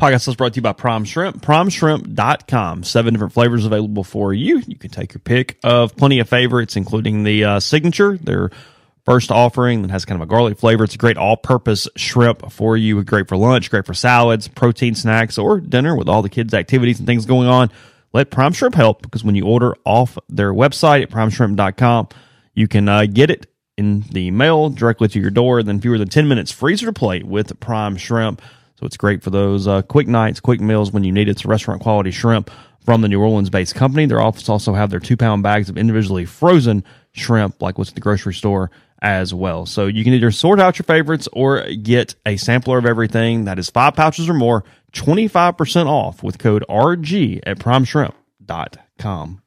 Podcast 0.00 0.26
is 0.26 0.34
brought 0.34 0.52
to 0.54 0.56
you 0.56 0.62
by 0.62 0.72
Prime 0.72 1.04
Shrimp. 1.04 1.40
PrimeShrimp.com. 1.40 2.82
Seven 2.82 3.14
different 3.14 3.32
flavors 3.32 3.64
available 3.64 4.02
for 4.02 4.34
you. 4.34 4.60
You 4.66 4.76
can 4.76 4.90
take 4.90 5.14
your 5.14 5.20
pick 5.20 5.56
of 5.62 5.96
plenty 5.96 6.18
of 6.18 6.28
favorites, 6.28 6.74
including 6.74 7.22
the 7.22 7.44
uh, 7.44 7.60
signature, 7.60 8.18
their 8.18 8.50
first 9.04 9.30
offering 9.30 9.82
that 9.82 9.92
has 9.92 10.04
kind 10.04 10.20
of 10.20 10.26
a 10.26 10.28
garlic 10.28 10.58
flavor. 10.58 10.82
It's 10.82 10.96
a 10.96 10.98
great 10.98 11.16
all 11.16 11.36
purpose 11.36 11.86
shrimp 11.94 12.50
for 12.50 12.76
you. 12.76 13.04
Great 13.04 13.28
for 13.28 13.36
lunch, 13.36 13.70
great 13.70 13.86
for 13.86 13.94
salads, 13.94 14.48
protein 14.48 14.96
snacks, 14.96 15.38
or 15.38 15.60
dinner 15.60 15.94
with 15.94 16.08
all 16.08 16.22
the 16.22 16.28
kids' 16.28 16.54
activities 16.54 16.98
and 16.98 17.06
things 17.06 17.24
going 17.24 17.46
on. 17.46 17.70
Let 18.12 18.32
Prime 18.32 18.52
Shrimp 18.52 18.74
help 18.74 19.00
because 19.00 19.22
when 19.22 19.36
you 19.36 19.46
order 19.46 19.76
off 19.84 20.18
their 20.28 20.52
website 20.52 21.02
at 21.04 21.10
primeshrimp.com, 21.10 22.08
you 22.52 22.66
can 22.66 22.88
uh, 22.88 23.06
get 23.06 23.30
it 23.30 23.46
in 23.76 24.00
the 24.10 24.32
mail 24.32 24.70
directly 24.70 25.06
to 25.06 25.20
your 25.20 25.30
door. 25.30 25.62
Then 25.62 25.80
fewer 25.80 25.98
than 25.98 26.08
10 26.08 26.26
minutes, 26.26 26.50
freezer 26.50 26.86
to 26.86 26.92
plate 26.92 27.24
with 27.24 27.60
Prime 27.60 27.96
Shrimp. 27.96 28.42
So 28.74 28.86
it's 28.86 28.96
great 28.96 29.22
for 29.22 29.30
those 29.30 29.68
uh, 29.68 29.82
quick 29.82 30.08
nights, 30.08 30.40
quick 30.40 30.60
meals 30.60 30.92
when 30.92 31.04
you 31.04 31.12
need 31.12 31.28
it. 31.28 31.32
It's 31.32 31.44
restaurant 31.44 31.82
quality 31.82 32.10
shrimp 32.10 32.50
from 32.84 33.00
the 33.00 33.08
New 33.08 33.20
Orleans 33.20 33.50
based 33.50 33.74
company. 33.74 34.06
Their 34.06 34.20
office 34.20 34.48
also 34.48 34.74
have 34.74 34.90
their 34.90 35.00
two 35.00 35.16
pound 35.16 35.42
bags 35.42 35.68
of 35.68 35.78
individually 35.78 36.24
frozen 36.24 36.84
shrimp, 37.12 37.62
like 37.62 37.78
what's 37.78 37.90
at 37.90 37.94
the 37.94 38.00
grocery 38.00 38.34
store 38.34 38.70
as 39.00 39.34
well. 39.34 39.66
So 39.66 39.86
you 39.86 40.02
can 40.02 40.14
either 40.14 40.30
sort 40.30 40.60
out 40.60 40.78
your 40.78 40.84
favorites 40.84 41.28
or 41.32 41.62
get 41.66 42.14
a 42.24 42.36
sampler 42.36 42.78
of 42.78 42.86
everything 42.86 43.44
that 43.44 43.58
is 43.58 43.70
five 43.70 43.94
pouches 43.94 44.28
or 44.28 44.34
more, 44.34 44.64
25% 44.92 45.86
off 45.86 46.22
with 46.22 46.38
code 46.38 46.64
RG 46.68 47.40
at 47.46 47.58
primeshrimp.com. 47.58 49.42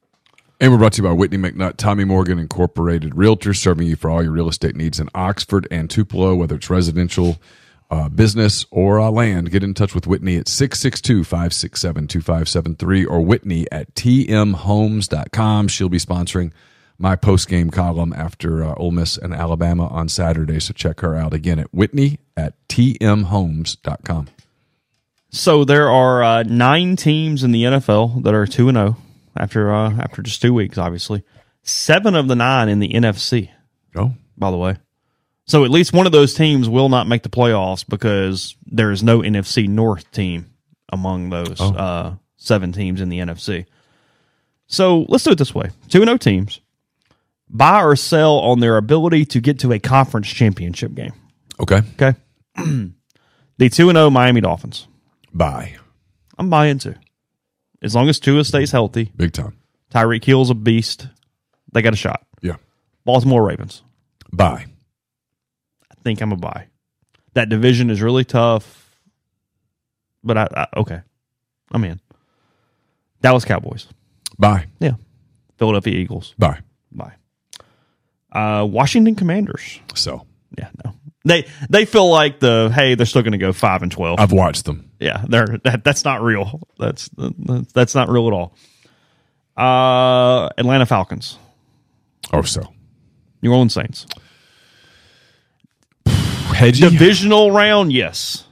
And 0.60 0.72
we're 0.72 0.80
brought 0.80 0.94
to 0.94 1.04
you 1.04 1.08
by 1.08 1.14
Whitney 1.14 1.38
McNutt, 1.38 1.78
Tommy 1.78 2.04
Morgan 2.04 2.40
Incorporated 2.40 3.14
Realtors, 3.14 3.58
serving 3.58 3.88
you 3.88 3.96
for 3.96 4.10
all 4.10 4.24
your 4.24 4.32
real 4.32 4.50
estate 4.50 4.76
needs 4.76 5.00
in 5.00 5.08
Oxford 5.14 5.68
and 5.70 5.88
Tupelo, 5.88 6.34
whether 6.36 6.56
it's 6.56 6.70
residential, 6.70 7.38
uh, 7.90 8.10
business, 8.10 8.66
or 8.72 9.00
uh, 9.00 9.10
land. 9.10 9.52
Get 9.52 9.64
in 9.64 9.74
touch 9.74 9.96
with 9.96 10.08
Whitney 10.08 10.38
at 10.38 10.48
662 10.48 11.24
567 11.24 12.08
2573 12.08 13.06
or 13.06 13.22
Whitney 13.22 13.66
at 13.72 13.94
tmhomes.com. 13.96 15.68
She'll 15.68 15.90
be 15.90 15.98
sponsoring 16.00 16.52
my 16.98 17.16
post 17.16 17.48
game 17.48 17.70
column 17.70 18.14
after 18.14 18.64
uh, 18.64 18.74
Ole 18.76 18.92
Miss 18.92 19.18
and 19.18 19.34
Alabama 19.34 19.88
on 19.88 20.10
Saturday. 20.10 20.60
So 20.60 20.74
check 20.74 21.00
her 21.02 21.16
out 21.16 21.34
again 21.34 21.60
at 21.60 21.74
Whitney 21.74 22.20
at 22.36 22.56
tmhomes.com. 22.68 24.28
So 25.30 25.64
there 25.64 25.90
are 25.90 26.24
uh, 26.24 26.44
nine 26.44 26.96
teams 26.96 27.44
in 27.44 27.52
the 27.52 27.64
NFL 27.64 28.24
that 28.24 28.34
are 28.34 28.48
two 28.48 28.70
and 28.70 28.78
zero 28.78 28.98
after 29.36 29.74
uh, 29.74 29.92
after 30.00 30.22
just 30.22 30.42
two 30.42 30.54
weeks. 30.54 30.78
Obviously, 30.78 31.24
seven 31.64 32.16
of 32.16 32.28
the 32.28 32.36
nine 32.36 32.70
in 32.70 32.80
the 32.80 32.90
NFC. 32.90 33.50
Oh, 33.96 34.14
By 34.38 34.52
the 34.52 34.58
way, 34.58 34.78
so 35.48 35.64
at 35.64 35.72
least 35.72 35.94
one 35.94 36.06
of 36.06 36.12
those 36.12 36.34
teams 36.34 36.70
will 36.70 36.90
not 36.90 37.08
make 37.08 37.24
the 37.24 37.30
playoffs 37.30 37.88
because 37.88 38.56
there 38.66 38.92
is 38.92 39.02
no 39.04 39.20
NFC 39.20 39.68
North 39.68 40.10
team 40.12 40.52
among 40.90 41.30
those 41.30 41.60
uh, 41.60 42.16
seven 42.38 42.72
teams 42.72 43.02
in 43.02 43.10
the 43.10 43.20
NFC. 43.20 43.66
So 44.68 45.06
let's 45.08 45.24
do 45.24 45.32
it 45.32 45.38
this 45.38 45.56
way: 45.56 45.70
two 45.90 46.02
and 46.02 46.08
zero 46.08 46.18
teams 46.18 46.62
buy 47.50 47.82
or 47.82 47.96
sell 47.96 48.40
on 48.40 48.60
their 48.60 48.78
ability 48.78 49.26
to 49.26 49.40
get 49.40 49.60
to 49.60 49.72
a 49.72 49.80
conference 49.80 50.28
championship 50.28 50.94
game. 50.94 51.14
okay. 51.60 51.82
Okay, 52.00 52.18
the 53.58 53.70
two 53.70 53.90
and 53.90 53.98
zero 53.98 54.10
Miami 54.10 54.42
Dolphins. 54.42 54.88
Buy. 55.34 55.76
I'm 56.38 56.50
buying 56.50 56.80
too. 56.80 56.96
As 57.82 57.96
long 57.96 58.10
as 58.10 58.20
Tua 58.20 58.44
stays 58.44 58.72
healthy, 58.72 59.12
Big 59.16 59.34
time. 59.34 59.56
Tyreek 59.92 60.24
Hill's 60.24 60.50
a 60.50 60.56
beast. 60.56 61.08
They 61.74 61.82
got 61.82 61.94
a 61.94 61.98
shot. 61.98 62.26
Yeah. 62.42 62.56
Baltimore 63.06 63.44
Ravens. 63.44 63.84
Buy. 64.34 64.66
Think 66.08 66.22
I'm 66.22 66.32
a 66.32 66.38
buy. 66.38 66.68
That 67.34 67.50
division 67.50 67.90
is 67.90 68.02
really 68.02 68.24
tough, 68.24 68.96
but 70.24 70.38
I, 70.38 70.48
I 70.56 70.68
okay, 70.80 71.02
I'm 71.70 71.84
in. 71.84 72.00
Dallas 73.22 73.44
Cowboys. 73.44 73.88
Buy. 74.40 74.68
Yeah. 74.80 74.94
Philadelphia 75.58 75.94
Eagles. 75.98 76.34
Buy. 76.40 76.60
Buy. 76.94 77.12
Uh, 78.32 78.64
Washington 78.64 79.16
Commanders. 79.16 79.82
So 79.96 80.26
Yeah, 80.58 80.70
no. 80.86 80.94
They 81.26 81.46
they 81.70 81.84
feel 81.84 82.10
like 82.10 82.40
the 82.40 82.72
hey 82.74 82.96
they're 82.96 83.06
still 83.06 83.22
going 83.22 83.34
to 83.34 83.38
go 83.38 83.52
five 83.52 83.84
and 83.84 83.92
twelve. 83.92 84.22
I've 84.22 84.32
watched 84.32 84.64
them. 84.64 84.90
yeah, 85.02 85.26
they're 85.28 85.58
that, 85.66 85.84
that's 85.84 86.06
not 86.06 86.22
real. 86.22 86.62
That's 86.80 87.10
that's 87.74 87.96
not 87.96 88.08
real 88.08 88.28
at 88.28 88.34
all. 88.34 88.56
Uh, 89.58 90.48
Atlanta 90.58 90.86
Falcons. 90.86 91.38
Oh, 92.32 92.44
so 92.44 92.74
New 93.42 93.52
Orleans 93.52 93.74
Saints. 93.74 94.06
Hedgy. 96.58 96.90
Divisional 96.90 97.52
round, 97.52 97.94
yes. 97.94 98.46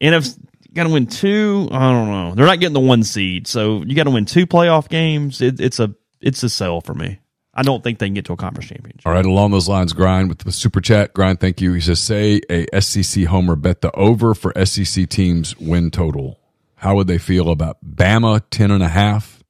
NFC 0.00 0.38
got 0.74 0.84
to 0.84 0.90
win 0.90 1.06
two. 1.06 1.68
I 1.70 1.90
don't 1.90 2.08
know. 2.08 2.34
They're 2.34 2.46
not 2.46 2.60
getting 2.60 2.74
the 2.74 2.80
one 2.80 3.02
seed, 3.02 3.46
so 3.46 3.82
you 3.82 3.94
got 3.94 4.04
to 4.04 4.10
win 4.10 4.24
two 4.24 4.46
playoff 4.46 4.88
games. 4.88 5.40
It, 5.40 5.60
it's 5.60 5.78
a 5.78 5.94
it's 6.20 6.42
a 6.42 6.48
sell 6.48 6.80
for 6.80 6.94
me. 6.94 7.18
I 7.54 7.62
don't 7.62 7.84
think 7.84 7.98
they 7.98 8.06
can 8.06 8.14
get 8.14 8.24
to 8.26 8.32
a 8.32 8.36
conference 8.36 8.70
championship. 8.70 9.06
All 9.06 9.12
right, 9.12 9.24
along 9.24 9.50
those 9.50 9.68
lines, 9.68 9.92
Grind 9.92 10.30
with 10.30 10.38
the 10.38 10.52
super 10.52 10.80
chat. 10.80 11.12
Grind, 11.12 11.38
thank 11.38 11.60
you. 11.60 11.74
He 11.74 11.82
says, 11.82 12.00
say 12.00 12.40
a 12.48 12.80
SEC 12.80 13.24
homer 13.24 13.56
bet 13.56 13.82
the 13.82 13.94
over 13.94 14.34
for 14.34 14.52
SEC 14.64 15.08
teams 15.10 15.56
win 15.58 15.90
total. 15.90 16.40
How 16.76 16.96
would 16.96 17.08
they 17.08 17.18
feel 17.18 17.50
about 17.50 17.78
Bama 17.84 18.40
ten 18.50 18.70
and 18.70 18.82
a 18.82 18.88
half? 18.88 19.42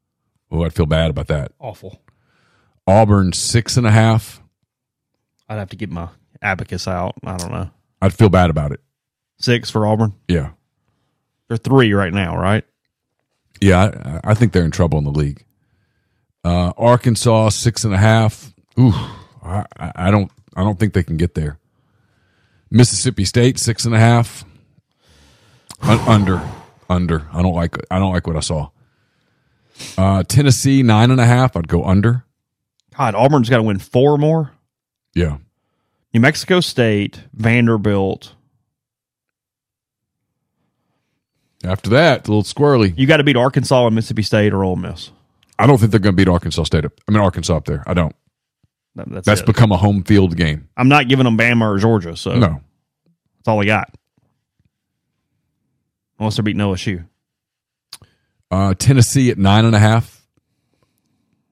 Oh, 0.50 0.64
I'd 0.64 0.74
feel 0.74 0.86
bad 0.86 1.10
about 1.10 1.28
that. 1.28 1.52
Awful. 1.58 2.02
Auburn 2.86 3.32
six 3.32 3.76
and 3.76 3.86
a 3.86 3.90
half. 3.90 4.42
I'd 5.48 5.58
have 5.58 5.70
to 5.70 5.76
get 5.76 5.90
my 5.90 6.08
abacus 6.42 6.88
out. 6.88 7.14
I 7.24 7.36
don't 7.36 7.52
know. 7.52 7.70
I'd 8.02 8.12
feel 8.12 8.28
bad 8.28 8.50
about 8.50 8.72
it. 8.72 8.80
Six 9.38 9.70
for 9.70 9.86
Auburn. 9.86 10.12
Yeah, 10.28 10.50
They're 11.48 11.56
three 11.56 11.92
right 11.94 12.12
now, 12.12 12.36
right? 12.36 12.64
yeah. 13.60 14.20
I, 14.24 14.32
I 14.32 14.34
think 14.34 14.52
they're 14.52 14.64
in 14.64 14.70
trouble 14.72 14.98
in 14.98 15.04
the 15.04 15.10
league. 15.10 15.44
Uh, 16.44 16.72
Arkansas 16.76 17.50
six 17.50 17.84
and 17.84 17.94
a 17.94 17.98
half. 17.98 18.52
Ooh, 18.78 18.92
I, 19.42 19.64
I 19.78 20.10
don't. 20.10 20.30
I 20.56 20.62
don't 20.64 20.78
think 20.78 20.92
they 20.92 21.02
can 21.04 21.16
get 21.16 21.34
there. 21.34 21.58
Mississippi 22.70 23.24
State 23.24 23.58
six 23.58 23.84
and 23.84 23.94
a 23.94 23.98
half. 23.98 24.44
Un- 25.82 26.00
under, 26.00 26.42
under. 26.88 27.26
I 27.32 27.42
don't 27.42 27.54
like. 27.54 27.76
I 27.90 27.98
don't 27.98 28.12
like 28.12 28.26
what 28.26 28.36
I 28.36 28.40
saw. 28.40 28.70
Uh, 29.96 30.22
Tennessee 30.24 30.82
nine 30.82 31.10
and 31.10 31.20
a 31.20 31.26
half. 31.26 31.56
I'd 31.56 31.68
go 31.68 31.84
under. 31.84 32.24
God, 32.96 33.14
Auburn's 33.14 33.48
got 33.48 33.56
to 33.58 33.62
win 33.62 33.78
four 33.78 34.18
more. 34.18 34.52
Yeah, 35.14 35.38
New 36.14 36.20
Mexico 36.20 36.60
State, 36.60 37.20
Vanderbilt. 37.32 38.34
After 41.64 41.90
that, 41.90 42.26
a 42.26 42.30
little 42.30 42.43
squirrely. 42.43 42.93
You 42.97 43.06
got 43.06 43.18
to 43.18 43.24
beat 43.24 43.36
Arkansas 43.36 43.86
and 43.86 43.94
Mississippi 43.94 44.22
State 44.22 44.52
or 44.52 44.64
Ole 44.64 44.76
Miss. 44.76 45.10
I 45.59 45.66
don't 45.66 45.78
think 45.78 45.90
they're 45.93 46.01
going 46.01 46.14
to 46.16 46.16
beat 46.16 46.28
Arkansas 46.28 46.64
State. 46.64 46.84
Up, 46.84 46.93
I 47.09 47.12
mean 47.12 47.20
Arkansas 47.20 47.56
up 47.56 47.64
there. 47.66 47.84
I 47.86 47.94
don't. 47.94 48.14
That- 48.97 49.09
that's 49.10 49.26
That's 49.26 49.43
become 49.43 49.72
a 49.72 49.76
home 49.76 50.02
field 50.02 50.36
game. 50.36 50.68
I'm 50.76 50.89
not 50.89 51.09
giving 51.09 51.24
them 51.24 51.39
Bama 51.39 51.62
or 51.74 51.78
Georgia, 51.78 52.16
so 52.16 52.34
No, 52.34 52.60
that's 53.39 53.48
all 53.48 53.60
I 53.62 53.64
got. 53.64 53.94
Unless 56.18 56.36
they're 56.36 56.43
beating 56.43 56.60
OSU. 56.60 57.05
uh, 58.51 58.74
Tennessee 58.74 59.30
at 59.30 59.39
nine 59.39 59.64
and 59.64 59.74
a 59.74 59.78
half. 59.78 60.20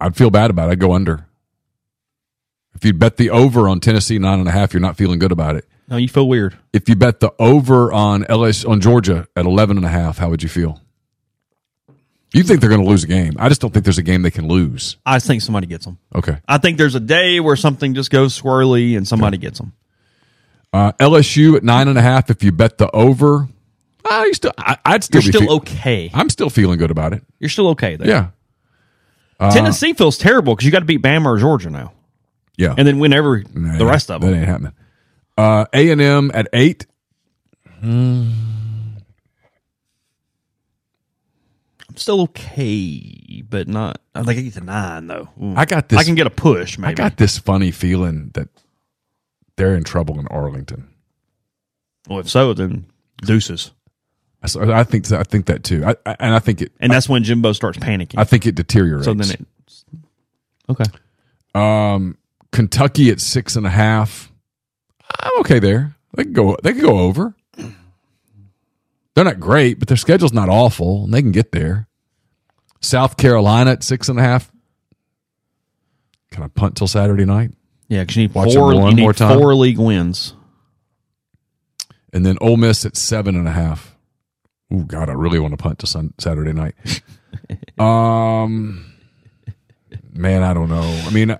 I'd 0.01 0.17
feel 0.17 0.31
bad 0.31 0.51
about 0.51 0.69
it. 0.69 0.73
I'd 0.73 0.81
go 0.81 0.93
under. 0.93 1.27
If 2.75 2.85
you 2.85 2.93
bet 2.93 3.17
the 3.17 3.31
over 3.31 3.69
on 3.69 3.81
Tennessee 3.81 4.19
nine 4.19 4.39
and 4.39 4.49
a 4.49 4.53
half, 4.53 4.73
you're 4.73 4.81
not 4.81 4.97
feeling 4.97 5.19
good 5.19 5.33
about 5.33 5.57
it. 5.57 5.67
No, 5.89 5.97
you 5.97 6.09
feel 6.09 6.29
weird. 6.29 6.57
If 6.73 6.89
you 6.89 6.95
bet 6.95 7.21
the 7.21 7.33
over 7.39 7.93
on 7.93 8.25
LS 8.29 8.65
on 8.65 8.81
Georgia 8.81 9.27
at 9.35 9.45
11 9.45 9.77
and 9.77 9.85
a 9.85 9.89
half, 9.89 10.19
how 10.19 10.31
would 10.31 10.43
you 10.43 10.49
feel? 10.49 10.81
You 12.33 12.45
think 12.45 12.61
they're 12.61 12.71
going 12.71 12.83
to 12.83 12.89
lose 12.89 13.03
a 13.03 13.09
game. 13.09 13.35
I 13.41 13.49
just 13.49 13.61
don't 13.61 13.73
think 13.73 13.85
there's 13.85 13.99
a 13.99 14.05
game 14.05 14.23
they 14.23 14.31
can 14.31 14.47
lose. 14.47 14.97
I 15.05 15.17
just 15.17 15.27
think 15.27 15.43
somebody 15.43 15.67
gets 15.67 15.85
them. 15.85 15.99
Okay. 16.15 16.39
I 16.47 16.59
think 16.59 16.79
there's 16.79 16.95
a 16.95 17.01
day 17.01 17.41
where 17.41 17.57
something 17.57 17.93
just 17.95 18.11
goes 18.11 18.41
swirly 18.41 18.97
and 18.97 19.07
somebody 19.07 19.37
gets 19.37 19.59
them. 19.59 19.73
Uh, 20.73 20.93
LSU 20.93 21.57
at 21.57 21.65
nine 21.65 21.89
and 21.89 21.99
a 21.99 22.03
half. 22.03 22.31
If 22.31 22.45
you 22.45 22.53
bet 22.53 22.79
the 22.79 22.89
over, 22.93 23.49
uh, 24.09 24.25
you 24.27 24.35
still, 24.35 24.53
I, 24.57 24.79
I'd 24.85 25.03
still 25.03 25.21
You're 25.21 25.33
be 25.33 25.39
still 25.39 25.61
fe- 25.61 25.73
okay. 25.73 26.11
I'm 26.15 26.29
still 26.31 26.51
feeling 26.51 26.79
good 26.79 26.93
about 26.93 27.13
it. 27.13 27.25
You're 27.41 27.51
still 27.51 27.69
okay 27.71 27.97
there. 27.97 28.09
Yeah. 28.09 28.29
Uh, 29.41 29.51
Tennessee 29.53 29.93
feels 29.95 30.17
terrible 30.17 30.55
because 30.55 30.67
you 30.67 30.71
got 30.71 30.81
to 30.81 30.85
beat 30.85 31.03
Bama 31.03 31.27
or 31.27 31.39
Georgia 31.39 31.71
now, 31.71 31.93
Yeah. 32.57 32.75
and 32.77 32.87
then 32.87 32.99
win 32.99 33.13
every 33.13 33.45
the 33.45 33.87
rest 33.87 34.11
of 34.11 34.21
That 34.21 34.27
them. 34.29 34.37
ain't 34.39 34.47
happening. 34.49 34.73
Uh, 35.39 35.65
A 35.73 35.91
and 35.91 36.01
M 36.01 36.31
at 36.35 36.49
eight. 36.53 36.87
I'm 41.89 41.97
still 41.97 42.21
okay, 42.23 43.43
but 43.49 43.67
not. 43.69 44.01
I 44.15 44.23
think 44.23 44.39
I 44.39 44.43
get 44.43 44.55
to 44.55 44.61
nine 44.61 45.07
though. 45.07 45.29
Ooh. 45.43 45.55
I 45.57 45.65
got 45.65 45.89
this. 45.89 45.99
I 45.99 46.05
can 46.05 46.15
get 46.15 46.27
a 46.27 46.31
push. 46.31 46.79
Maybe 46.79 46.91
I 46.91 46.95
got 46.95 47.17
this 47.17 47.39
funny 47.39 47.71
feeling 47.71 48.31
that 48.35 48.49
they're 49.57 49.75
in 49.75 49.85
trouble 49.85 50.19
in 50.21 50.27
Arlington. 50.29 50.89
Well, 52.09 52.21
if 52.21 52.29
so, 52.31 52.55
then 52.55 52.87
deuces, 53.23 53.73
So 54.47 54.71
I 54.73 54.85
think 54.85 55.11
I 55.13 55.23
think 55.23 55.47
that 55.47 55.65
too. 55.65 55.85
I, 55.85 55.97
I, 56.07 56.17
and 56.21 56.35
I 56.35 56.39
think 56.39 56.63
it. 56.63 56.73
and 56.81 56.93
that's 56.93 57.09
when 57.09 57.25
Jimbo 57.25 57.53
starts 57.53 57.79
panicking. 57.79 58.19
I 58.19 58.25
think 58.25 58.47
it 58.47 58.55
deteriorates. 58.55 59.05
so 59.07 59.15
then 59.15 59.31
it. 59.31 59.47
Okay. 60.69 60.85
um, 61.55 62.17
Kentucky 62.53 63.11
at 63.11 63.21
six 63.21 63.57
and 63.57 63.67
a 63.67 63.71
half. 63.71 64.33
I'm 65.21 65.41
okay 65.41 65.59
there. 65.59 65.95
They 66.15 66.25
can 66.25 66.33
go. 66.33 66.57
They 66.63 66.73
can 66.73 66.83
go 66.83 66.99
over. 67.01 67.35
They're 69.15 69.25
not 69.25 69.41
great, 69.41 69.79
but 69.79 69.89
their 69.89 69.97
schedule's 69.97 70.33
not 70.33 70.49
awful, 70.49 71.05
and 71.05 71.13
they 71.13 71.21
can 71.21 71.33
get 71.33 71.53
there. 71.53 71.89
South 72.81 73.17
Carolina 73.17 73.73
at 73.73 73.83
six 73.83 74.09
and 74.09 74.19
a 74.19 74.23
half. 74.23 74.51
Can 76.31 76.45
I 76.45 76.49
punt 76.49 76.77
till 76.77 76.87
Saturday 76.87 77.25
night? 77.25 77.51
Yeah, 77.89 78.03
because 78.03 78.17
you 78.17 78.23
need 78.23 78.35
Watch 78.35 78.55
four. 78.55 78.75
one 78.75 78.91
you 78.91 78.95
need 78.95 79.03
more 79.03 79.13
time. 79.13 79.39
four 79.39 79.55
league 79.55 79.79
wins. 79.79 80.35
And 82.13 82.25
then 82.25 82.39
Ole 82.41 82.57
Miss 82.57 82.85
at 82.87 82.97
seven 82.97 83.37
and 83.37 83.49
a 83.49 83.53
half. 83.53 83.97
Oh 84.73 84.85
God, 84.85 85.09
I 85.09 85.13
really 85.13 85.41
want 85.41 85.53
to 85.53 85.57
punt 85.57 85.81
to 85.81 85.87
sun, 85.87 86.15
Saturday 86.19 86.53
night. 86.53 86.75
um, 87.79 88.93
man, 90.13 90.43
I 90.45 90.55
don't 90.55 90.69
know. 90.69 90.83
I 91.07 91.11
mean, 91.11 91.37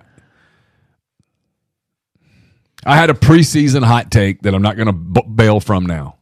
I 2.85 2.95
had 2.95 3.09
a 3.09 3.13
preseason 3.13 3.83
hot 3.83 4.09
take 4.11 4.41
that 4.41 4.53
I'm 4.55 4.61
not 4.61 4.75
going 4.75 4.87
to 4.87 4.93
b- 4.93 5.21
bail 5.33 5.59
from 5.59 5.85
now. 5.85 6.17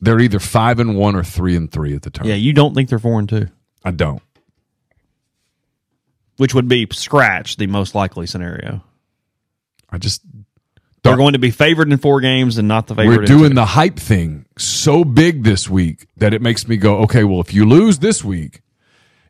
They're 0.00 0.20
either 0.20 0.38
five 0.38 0.78
and 0.78 0.96
one 0.96 1.14
or 1.16 1.22
three 1.24 1.56
and 1.56 1.70
three 1.70 1.94
at 1.94 2.02
the 2.02 2.10
turn. 2.10 2.26
Yeah, 2.26 2.34
you 2.34 2.52
don't 2.52 2.74
think 2.74 2.88
they're 2.88 2.98
four 2.98 3.18
and 3.18 3.28
two, 3.28 3.48
I 3.84 3.90
don't. 3.90 4.22
which 6.36 6.54
would 6.54 6.68
be 6.68 6.86
scratch 6.92 7.56
the 7.56 7.66
most 7.66 7.94
likely 7.94 8.26
scenario. 8.26 8.82
I 9.90 9.98
just 9.98 10.22
They're 11.02 11.16
going 11.16 11.34
to 11.34 11.38
be 11.38 11.50
favored 11.50 11.90
in 11.92 11.98
four 11.98 12.20
games 12.20 12.56
and 12.56 12.66
not 12.68 12.86
the 12.86 12.94
favorite. 12.94 13.16
we're 13.16 13.22
in 13.22 13.28
doing 13.28 13.50
two. 13.50 13.54
the 13.56 13.66
hype 13.66 13.98
thing 13.98 14.46
so 14.56 15.04
big 15.04 15.42
this 15.44 15.68
week 15.68 16.06
that 16.16 16.32
it 16.32 16.40
makes 16.40 16.66
me 16.66 16.76
go, 16.76 16.98
okay, 17.00 17.24
well, 17.24 17.40
if 17.40 17.52
you 17.52 17.66
lose 17.66 17.98
this 17.98 18.24
week, 18.24 18.62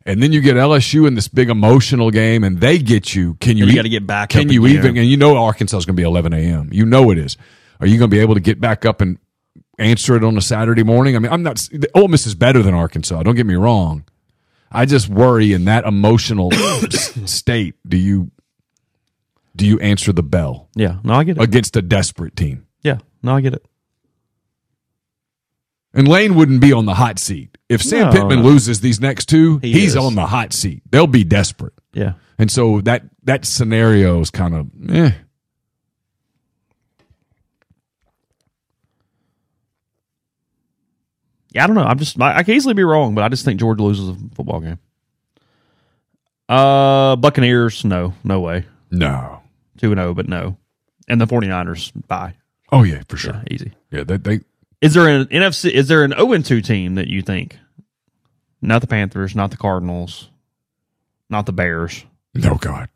and 0.05 0.21
then 0.21 0.31
you 0.31 0.41
get 0.41 0.55
LSU 0.55 1.07
in 1.07 1.15
this 1.15 1.27
big 1.27 1.49
emotional 1.49 2.11
game, 2.11 2.43
and 2.43 2.59
they 2.59 2.77
get 2.79 3.13
you, 3.15 3.35
can 3.35 3.57
you? 3.57 3.63
And 3.63 3.71
you 3.71 3.75
e- 3.75 3.79
gotta 3.79 3.89
get 3.89 4.07
back 4.07 4.29
Can 4.29 4.49
you 4.49 4.65
even? 4.67 4.97
And 4.97 5.07
you 5.07 5.17
know 5.17 5.37
Arkansas 5.37 5.77
is 5.77 5.85
going 5.85 5.95
to 5.95 5.99
be 5.99 6.05
11 6.05 6.33
a.m. 6.33 6.69
You 6.71 6.85
know 6.85 7.11
it 7.11 7.17
is. 7.17 7.37
Are 7.79 7.87
you 7.87 7.97
going 7.97 8.09
to 8.09 8.15
be 8.15 8.21
able 8.21 8.33
to 8.35 8.39
get 8.39 8.59
back 8.61 8.85
up 8.85 9.01
and 9.01 9.17
answer 9.79 10.15
it 10.15 10.23
on 10.23 10.37
a 10.37 10.41
Saturday 10.41 10.83
morning? 10.83 11.15
I 11.15 11.19
mean, 11.19 11.31
I'm 11.31 11.43
not. 11.43 11.55
the 11.71 11.89
Ole 11.95 12.07
Miss 12.07 12.25
is 12.27 12.35
better 12.35 12.61
than 12.61 12.73
Arkansas. 12.73 13.23
Don't 13.23 13.35
get 13.35 13.45
me 13.45 13.55
wrong. 13.55 14.03
I 14.71 14.85
just 14.85 15.09
worry 15.09 15.51
in 15.53 15.65
that 15.65 15.83
emotional 15.85 16.51
state. 17.25 17.75
Do 17.87 17.97
you 17.97 18.31
do 19.55 19.65
you 19.65 19.79
answer 19.79 20.13
the 20.13 20.23
bell 20.23 20.69
Yeah, 20.75 20.97
no, 21.03 21.13
I 21.13 21.23
get 21.25 21.37
it. 21.37 21.43
against 21.43 21.75
a 21.75 21.81
desperate 21.81 22.35
team? 22.37 22.65
Yeah, 22.81 22.99
no, 23.21 23.35
I 23.35 23.41
get 23.41 23.53
it. 23.53 23.65
And 25.93 26.07
Lane 26.07 26.35
wouldn't 26.35 26.61
be 26.61 26.71
on 26.71 26.85
the 26.85 26.93
hot 26.93 27.19
seat. 27.19 27.57
If 27.67 27.81
Sam 27.83 28.07
No, 28.07 28.11
Pittman 28.13 28.39
no. 28.39 28.45
loses 28.45 28.79
these 28.81 29.01
next 29.01 29.25
two, 29.27 29.57
He 29.59 29.73
he's 29.73 29.91
is. 29.91 29.97
on 29.97 30.15
the 30.15 30.25
hot 30.25 30.53
seat. 30.53 30.83
They'll 30.89 31.05
be 31.07 31.23
desperate. 31.25 31.73
Yeah. 31.93 32.13
And 32.37 32.49
so 32.49 32.79
that 32.81 33.03
that 33.23 33.45
scenario 33.45 34.19
is 34.21 34.29
kind 34.29 34.55
of 34.55 34.67
eh. 34.89 35.11
Yeah, 41.51 41.63
I 41.65 41.67
don't 41.67 41.75
know. 41.75 41.83
I'm 41.83 41.99
just 41.99 42.19
I, 42.21 42.37
I 42.37 42.43
can 42.43 42.55
easily 42.55 42.73
be 42.73 42.83
wrong, 42.83 43.13
but 43.13 43.23
I 43.23 43.29
just 43.29 43.43
think 43.43 43.59
Georgia 43.59 43.83
loses 43.83 44.09
a 44.09 44.15
football 44.35 44.61
game. 44.61 44.79
Uh 46.47 47.15
Buccaneers, 47.17 47.83
no, 47.85 48.13
no 48.23 48.39
way. 48.39 48.65
No. 48.89 49.39
2 49.77 49.91
and 49.91 49.99
0, 49.99 50.13
but 50.13 50.27
no. 50.27 50.57
And 51.07 51.19
the 51.19 51.25
49ers, 51.25 51.91
buy. 52.07 52.35
Oh 52.71 52.83
yeah, 52.83 53.01
for 53.07 53.17
sure. 53.17 53.33
Yeah, 53.33 53.43
easy. 53.51 53.71
Yeah, 53.89 54.03
they, 54.03 54.17
they 54.17 54.39
Is 54.81 54.93
there 54.93 55.07
an 55.07 55.25
NFC 55.27 55.69
is 55.71 55.87
there 55.87 56.03
an 56.03 56.11
0 56.11 56.33
and 56.33 56.45
2 56.45 56.61
team 56.61 56.95
that 56.95 57.07
you 57.07 57.21
think? 57.21 57.57
Not 58.61 58.81
the 58.81 58.87
Panthers, 58.87 59.35
not 59.35 59.51
the 59.51 59.57
Cardinals, 59.57 60.29
not 61.29 61.45
the 61.45 61.53
Bears, 61.53 62.05
no 62.33 62.55
God. 62.55 62.89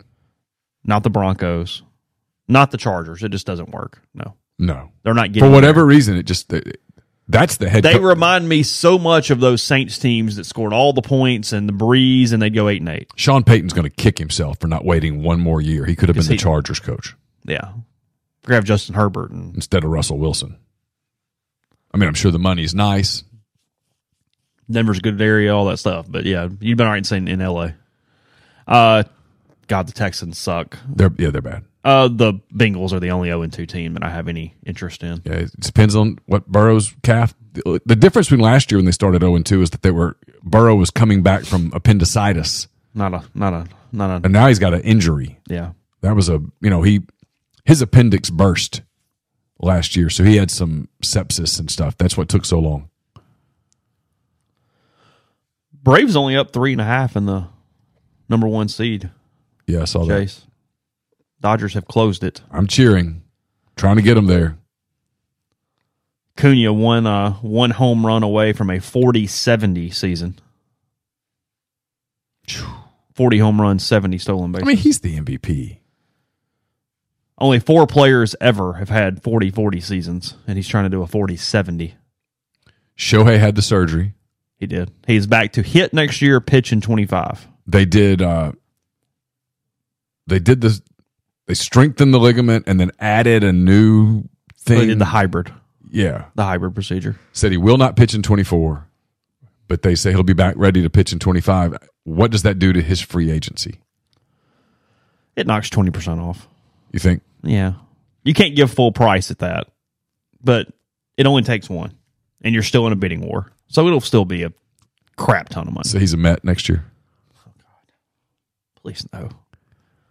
not 0.84 1.04
the 1.04 1.10
Broncos, 1.10 1.82
not 2.48 2.72
the 2.72 2.78
Chargers. 2.78 3.24
It 3.24 3.30
just 3.32 3.48
doesn't 3.48 3.70
work. 3.72 4.02
No. 4.14 4.36
No. 4.58 4.92
They're 5.04 5.14
not 5.14 5.32
getting 5.32 5.50
For 5.50 5.54
whatever 5.54 5.82
there. 5.82 5.86
reason, 5.88 6.16
it 6.18 6.24
just 6.24 6.54
that's 7.28 7.58
the 7.58 7.68
head 7.70 7.84
They 7.84 7.94
co- 7.96 8.00
remind 8.02 8.48
me 8.48 8.62
so 8.64 8.98
much 9.00 9.32
of 9.32 9.40
those 9.40 9.62
Saints 9.64 9.98
teams 9.98 10.36
that 10.36 10.46
scored 10.46 10.72
all 10.74 10.94
the 10.94 11.02
points 11.02 11.52
and 11.54 11.68
the 11.68 11.74
Brees 11.74 12.32
and 12.32 12.42
they'd 12.42 12.54
go 12.54 12.70
8 12.70 12.82
and 12.82 12.90
8. 12.90 13.08
Sean 13.16 13.44
Payton's 13.44 13.74
going 13.74 13.90
to 13.90 13.96
kick 13.96 14.20
himself 14.20 14.60
for 14.60 14.68
not 14.68 14.86
waiting 14.86 15.24
one 15.24 15.40
more 15.40 15.60
year. 15.62 15.86
He 15.86 15.96
could 15.96 16.10
have 16.10 16.16
been 16.16 16.26
the 16.26 16.34
he- 16.34 16.38
Chargers 16.38 16.80
coach 16.80 17.16
Yeah. 17.44 17.74
Grab 18.46 18.64
Justin 18.66 18.94
Herbert 18.96 19.32
and 19.32 19.56
instead 19.56 19.84
of 19.84 19.90
Russell 19.90 20.20
Wilson. 20.20 20.58
I 21.96 21.98
mean, 21.98 22.10
I'm 22.10 22.14
sure 22.14 22.30
the 22.30 22.38
money's 22.40 22.76
nice. 22.76 23.24
Denver's 24.70 24.98
a 24.98 25.02
good 25.02 25.22
area, 25.22 25.56
all 25.56 25.66
that 25.66 25.78
stuff. 25.78 26.06
But 26.10 26.26
yeah, 26.26 26.50
you've 26.60 26.78
been 26.78 26.88
all 26.88 26.94
right 26.94 27.06
saying 27.06 27.28
in 27.30 27.40
LA. 27.40 27.70
Uh 28.68 29.04
God, 29.68 29.88
the 29.88 29.94
Texans 29.94 30.38
suck. 30.38 30.78
They're 30.90 31.12
yeah, 31.18 31.30
they're 31.30 31.42
bad. 31.42 31.64
Uh 31.86 32.08
the 32.10 32.34
Bengals 32.54 32.92
are 32.92 33.00
the 33.00 33.12
only 33.12 33.30
0 33.30 33.48
2 33.48 33.66
team 33.66 33.94
that 33.94 34.04
I 34.04 34.10
have 34.10 34.28
any 34.28 34.56
interest 34.66 35.04
in. 35.04 35.22
Yeah, 35.24 35.34
it 35.34 35.52
depends 35.60 35.96
on 35.96 36.20
what 36.26 36.48
Burrow's 36.48 36.94
calf. 37.02 37.34
The 37.54 37.80
the 37.86 37.96
difference 37.96 38.28
between 38.28 38.44
last 38.44 38.72
year 38.72 38.78
when 38.80 38.86
they 38.86 38.92
started 38.92 39.22
0 39.22 39.38
2 39.40 39.62
is 39.62 39.70
that 39.70 39.82
they 39.84 39.92
were 39.92 40.18
Burrow 40.44 40.76
was 40.76 40.90
coming 40.92 41.24
back 41.24 41.46
from 41.46 41.72
appendicitis, 41.74 42.68
Not 42.94 43.14
a 43.14 43.24
not 43.34 43.54
a 43.54 43.68
not 43.94 44.10
a 44.10 44.16
and 44.26 44.34
now 44.34 44.48
he's 44.48 44.60
got 44.60 44.74
an 44.74 44.82
injury. 44.82 45.40
yeah. 45.48 45.72
That 46.02 46.16
was 46.16 46.28
a 46.28 46.42
you 46.60 46.70
know 46.70 46.82
he 46.82 47.02
his 47.64 47.82
appendix 47.82 48.30
burst 48.30 48.82
last 49.60 49.96
year, 49.96 50.10
so 50.10 50.24
he 50.24 50.38
had 50.38 50.52
some 50.52 50.88
sepsis 51.02 51.60
and 51.60 51.70
stuff. 51.70 51.98
That's 51.98 52.18
what 52.18 52.30
took 52.30 52.46
so 52.46 52.60
long. 52.60 52.90
Braves 55.74 56.16
only 56.16 56.36
up 56.36 56.52
three 56.52 56.72
and 56.72 56.82
a 56.82 56.86
half 56.86 57.16
in 57.16 57.26
the 57.26 57.48
number 58.28 58.48
one 58.48 58.68
seed. 58.68 59.12
Yeah, 59.68 59.84
I 59.84 59.86
saw 59.86 60.06
that. 60.06 60.20
Chase. 60.20 60.46
Dodgers 61.42 61.74
have 61.76 61.86
closed 61.88 62.24
it. 62.24 62.42
I'm 62.50 62.66
cheering, 62.66 63.22
trying 63.76 63.98
to 63.98 64.02
get 64.02 64.18
him 64.18 64.26
there. 64.26 64.58
Cunha 66.38 66.76
one 66.76 67.08
uh 67.08 67.34
one 67.34 67.72
home 67.72 68.06
run 68.06 68.24
away 68.24 68.52
from 68.52 68.70
a 68.70 68.78
40-70 68.78 69.94
season. 69.94 70.40
40 73.14 73.38
home 73.38 73.62
runs, 73.62 73.86
70 73.86 74.18
stolen 74.18 74.52
bases. 74.52 74.64
I 74.64 74.68
mean, 74.68 74.78
he's 74.78 75.00
the 75.00 75.18
MVP. 75.20 75.78
Only 77.38 77.60
four 77.60 77.86
players 77.86 78.36
ever 78.40 78.74
have 78.74 78.90
had 78.90 79.22
40-40 79.22 79.84
seasons, 79.84 80.36
and 80.48 80.58
he's 80.58 80.68
trying 80.68 80.86
to 80.86 80.90
do 80.90 81.02
a 81.04 81.08
40-70. 81.08 81.94
Shohei 82.98 83.38
had 83.40 83.56
the 83.56 83.62
surgery. 83.62 84.14
He 84.58 84.68
did. 84.68 84.92
He's 85.06 85.28
back 85.28 85.52
to 85.54 85.62
hit 85.62 85.94
next 85.94 86.22
year, 86.22 86.40
pitch 86.40 86.72
in 86.72 86.80
25. 86.80 87.48
They 87.68 87.84
did. 87.84 88.22
uh 88.22 88.54
They 90.28 90.40
did 90.40 90.62
this. 90.62 90.82
They 91.48 91.54
strengthened 91.56 92.14
the 92.14 92.20
ligament 92.20 92.66
and 92.68 92.80
then 92.80 92.92
added 93.00 93.44
a 93.44 93.52
new 93.52 94.24
thing. 94.58 94.80
They 94.80 94.86
did 94.88 95.00
the 95.00 95.06
hybrid, 95.06 95.52
yeah, 95.92 96.26
the 96.36 96.44
hybrid 96.44 96.74
procedure. 96.74 97.18
said 97.34 97.52
he 97.52 97.58
will 97.58 97.78
not 97.78 97.96
pitch 97.98 98.16
in 98.16 98.24
24, 98.24 98.88
but 99.68 99.82
they 99.84 99.94
say 99.94 100.12
he'll 100.12 100.24
be 100.24 100.34
back 100.34 100.56
ready 100.58 100.82
to 100.82 100.90
pitch 100.90 101.12
in 101.14 101.20
25. 101.20 101.78
What 102.06 102.32
does 102.32 102.44
that 102.44 102.58
do 102.60 102.72
to 102.74 102.82
his 102.82 103.02
free 103.02 103.30
agency? 103.30 103.80
It 105.36 105.46
knocks 105.48 105.70
20% 105.70 106.20
off. 106.24 106.48
You 106.92 107.00
think? 107.00 107.22
Yeah. 107.44 107.74
You 108.24 108.34
can't 108.34 108.56
give 108.56 108.72
full 108.72 108.92
price 108.92 109.32
at 109.32 109.40
that, 109.40 109.68
but 110.44 110.68
it 111.18 111.26
only 111.28 111.44
takes 111.44 111.70
one, 111.70 111.94
and 112.42 112.54
you're 112.54 112.64
still 112.64 112.88
in 112.88 112.94
a 112.94 112.96
bidding 112.96 113.22
war. 113.22 113.52
So 113.68 113.86
it'll 113.88 114.02
still 114.02 114.26
be 114.26 114.44
a 114.44 114.52
crap 115.16 115.50
ton 115.50 115.68
of 115.68 115.74
money. 115.74 115.88
So 115.88 116.00
he's 116.00 116.14
a 116.14 116.18
Met 116.18 116.44
next 116.44 116.68
year. 116.70 116.86
Oh, 117.46 117.52
Please 118.82 119.06
no. 119.14 119.30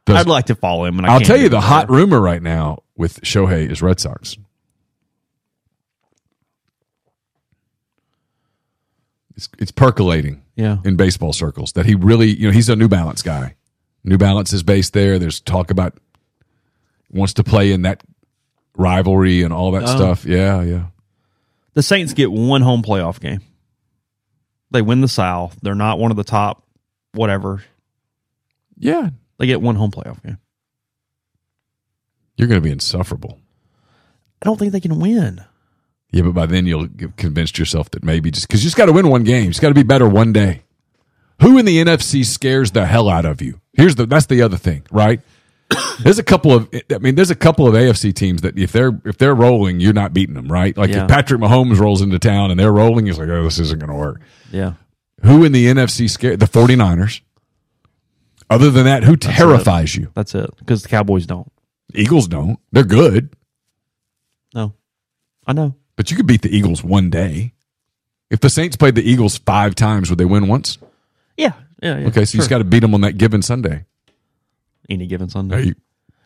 Does- 0.07 0.17
I'd 0.19 0.27
like 0.27 0.47
to 0.47 0.55
follow 0.55 0.85
him. 0.85 0.99
And 0.99 1.07
I 1.07 1.13
I'll 1.13 1.19
can't 1.21 1.27
tell 1.27 1.37
you 1.41 1.49
the 1.49 1.61
hot 1.61 1.89
rumor 1.91 2.21
right 2.21 2.43
now 2.43 2.83
with 2.97 3.21
Shohei 3.23 3.71
is 3.71 3.81
Red 3.83 3.99
Sox. 4.01 4.37
It's, 9.37 9.49
it's 9.59 9.71
percolating 9.73 10.43
Yeah. 10.57 10.79
in 10.85 10.97
baseball 10.97 11.33
circles 11.33 11.73
that 11.73 11.87
he 11.87 11.95
really, 11.95 12.29
you 12.39 12.47
know, 12.49 12.53
he's 12.53 12.69
a 12.69 12.77
New 12.77 12.89
Balance 12.89 13.23
guy. 13.23 13.57
New 14.05 14.19
Balance 14.19 14.53
is 14.53 14.63
based 14.63 14.93
there. 14.93 15.19
There's 15.19 15.41
talk 15.41 15.71
about 15.71 15.95
wants 17.15 17.35
to 17.35 17.45
play 17.45 17.73
in 17.73 17.83
that 17.83 18.03
rivalry 18.77 19.43
and 19.43 19.53
all 19.53 19.71
that 19.73 19.85
Oh. 19.85 19.97
stuff. 19.97 20.25
Yeah, 20.27 20.63
yeah. 20.63 20.87
The 21.75 21.83
Saints 21.83 22.13
get 22.13 22.31
one 22.31 22.63
home 22.63 22.83
playoff 22.83 23.21
game. 23.21 23.41
They 24.71 24.83
win 24.83 25.01
the 25.01 25.09
South. 25.09 25.57
They're 25.63 25.75
not 25.75 25.99
one 25.99 26.11
of 26.11 26.17
the 26.17 26.25
top, 26.25 26.65
whatever. 27.13 27.63
Yeah. 28.77 29.11
They 29.39 29.47
get 29.47 29.61
one 29.63 29.77
home 29.77 29.91
playoff 29.91 30.23
game. 30.23 30.39
You're 32.37 32.49
going 32.49 32.61
to 32.61 32.65
be 32.65 32.71
insufferable. 32.73 33.39
I 34.43 34.47
don't 34.47 34.59
think 34.59 34.73
they 34.73 34.81
can 34.81 34.99
win. 34.99 35.45
Yeah, 36.11 36.23
but 36.23 36.33
by 36.35 36.47
then 36.47 36.67
you'll 36.67 36.87
get 36.87 37.17
convinced 37.17 37.59
yourself 37.59 37.91
that 37.91 38.05
maybe 38.05 38.31
just 38.31 38.47
because 38.47 38.63
you 38.63 38.67
just 38.69 38.77
got 38.77 38.87
to 38.87 38.93
win 38.93 39.09
one 39.09 39.25
game, 39.25 39.45
you 39.45 39.51
just 39.51 39.61
got 39.61 39.69
to 39.69 39.75
be 39.75 39.83
better 39.83 40.09
one 40.09 40.33
day. 40.33 40.63
Who 41.41 41.59
in 41.59 41.65
the 41.65 41.79
NFC 41.83 42.25
scares 42.25 42.71
the 42.71 42.87
hell 42.87 43.09
out 43.09 43.25
of 43.25 43.43
you? 43.43 43.61
Here's 43.73 43.97
the 43.97 44.07
that's 44.07 44.27
the 44.27 44.43
other 44.43 44.57
thing, 44.57 44.85
right? 44.93 45.21
There's 46.03 46.19
a 46.19 46.23
couple 46.23 46.53
of 46.53 46.69
I 46.93 46.99
mean, 46.99 47.15
there's 47.15 47.31
a 47.31 47.35
couple 47.37 47.67
of 47.67 47.75
AFC 47.75 48.15
teams 48.15 48.43
that 48.43 48.59
if 48.59 48.73
they're 48.73 48.99
if 49.05 49.19
they're 49.19 49.35
rolling, 49.35 49.81
you're 49.81 49.93
not 49.93 50.13
beating 50.13 50.35
them, 50.35 50.51
right? 50.51 50.77
Like 50.77 50.91
Yeah. 50.91 51.03
if 51.05 51.09
Patrick 51.09 51.41
Mahomes 51.41 51.79
rolls 51.79 52.03
into 52.03 52.19
town 52.19 52.51
and 52.51 52.59
they're 52.59 52.73
rolling, 52.73 53.07
he's 53.07 53.19
like, 53.19 53.29
oh, 53.29 53.45
this 53.45 53.59
isn't 53.59 53.79
going 53.79 53.91
to 53.91 53.97
work. 53.97 54.21
Yeah. 54.51 54.75
Who 55.23 55.45
in 55.45 55.53
the 55.53 55.67
NFC 55.67 56.09
scare 56.11 56.37
the 56.37 56.47
49ers? 56.47 57.21
Other 58.51 58.71
than 58.71 58.85
that, 58.85 59.05
who 59.05 59.17
terrifies 59.17 59.97
you? 59.97 60.11
That's 60.15 60.35
it. 60.35 60.51
Because 60.59 60.83
the 60.83 60.89
Cowboys 60.89 61.27
don't. 61.27 61.51
Eagles 61.95 62.29
don't. 62.29 62.59
They're 62.73 62.83
good, 62.85 63.35
No. 64.55 64.75
I 65.47 65.53
know. 65.53 65.75
but 65.97 66.11
you 66.11 66.17
could 66.17 66.27
beat 66.27 66.43
the 66.43 66.55
Eagles 66.55 66.83
one 66.85 67.09
day. 67.11 67.53
If 68.31 68.41
the 68.41 68.51
Saints 68.51 68.77
played 68.77 68.95
the 68.97 69.09
Eagles 69.09 69.39
five 69.39 69.75
times, 69.75 70.11
would 70.11 70.19
they 70.19 70.25
win 70.25 70.49
once? 70.49 70.79
Yeah. 71.37 71.53
Yeah. 71.83 71.99
yeah. 72.01 72.07
Okay, 72.09 72.25
so 72.25 72.35
you 72.37 72.41
just 72.41 72.51
got 72.51 72.59
to 72.59 72.65
beat 72.65 72.81
them 72.81 72.95
on 72.95 73.03
that 73.03 73.17
given 73.19 73.43
Sunday. 73.43 73.85
Any 74.89 75.07
given 75.07 75.29
Sunday. 75.29 75.57
There 75.57 75.67
you, 75.67 75.75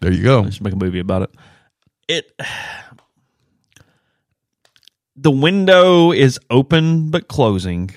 there 0.01 0.13
you 0.13 0.23
go. 0.23 0.45
I 0.45 0.51
should 0.51 0.63
make 0.63 0.73
a 0.73 0.77
movie 0.77 1.01
about 1.01 1.23
it. 1.23 1.31
It 2.09 2.33
the 5.17 5.31
window 5.31 6.13
is 6.13 6.39
open 6.51 7.11
but 7.11 7.29
closing. 7.29 7.91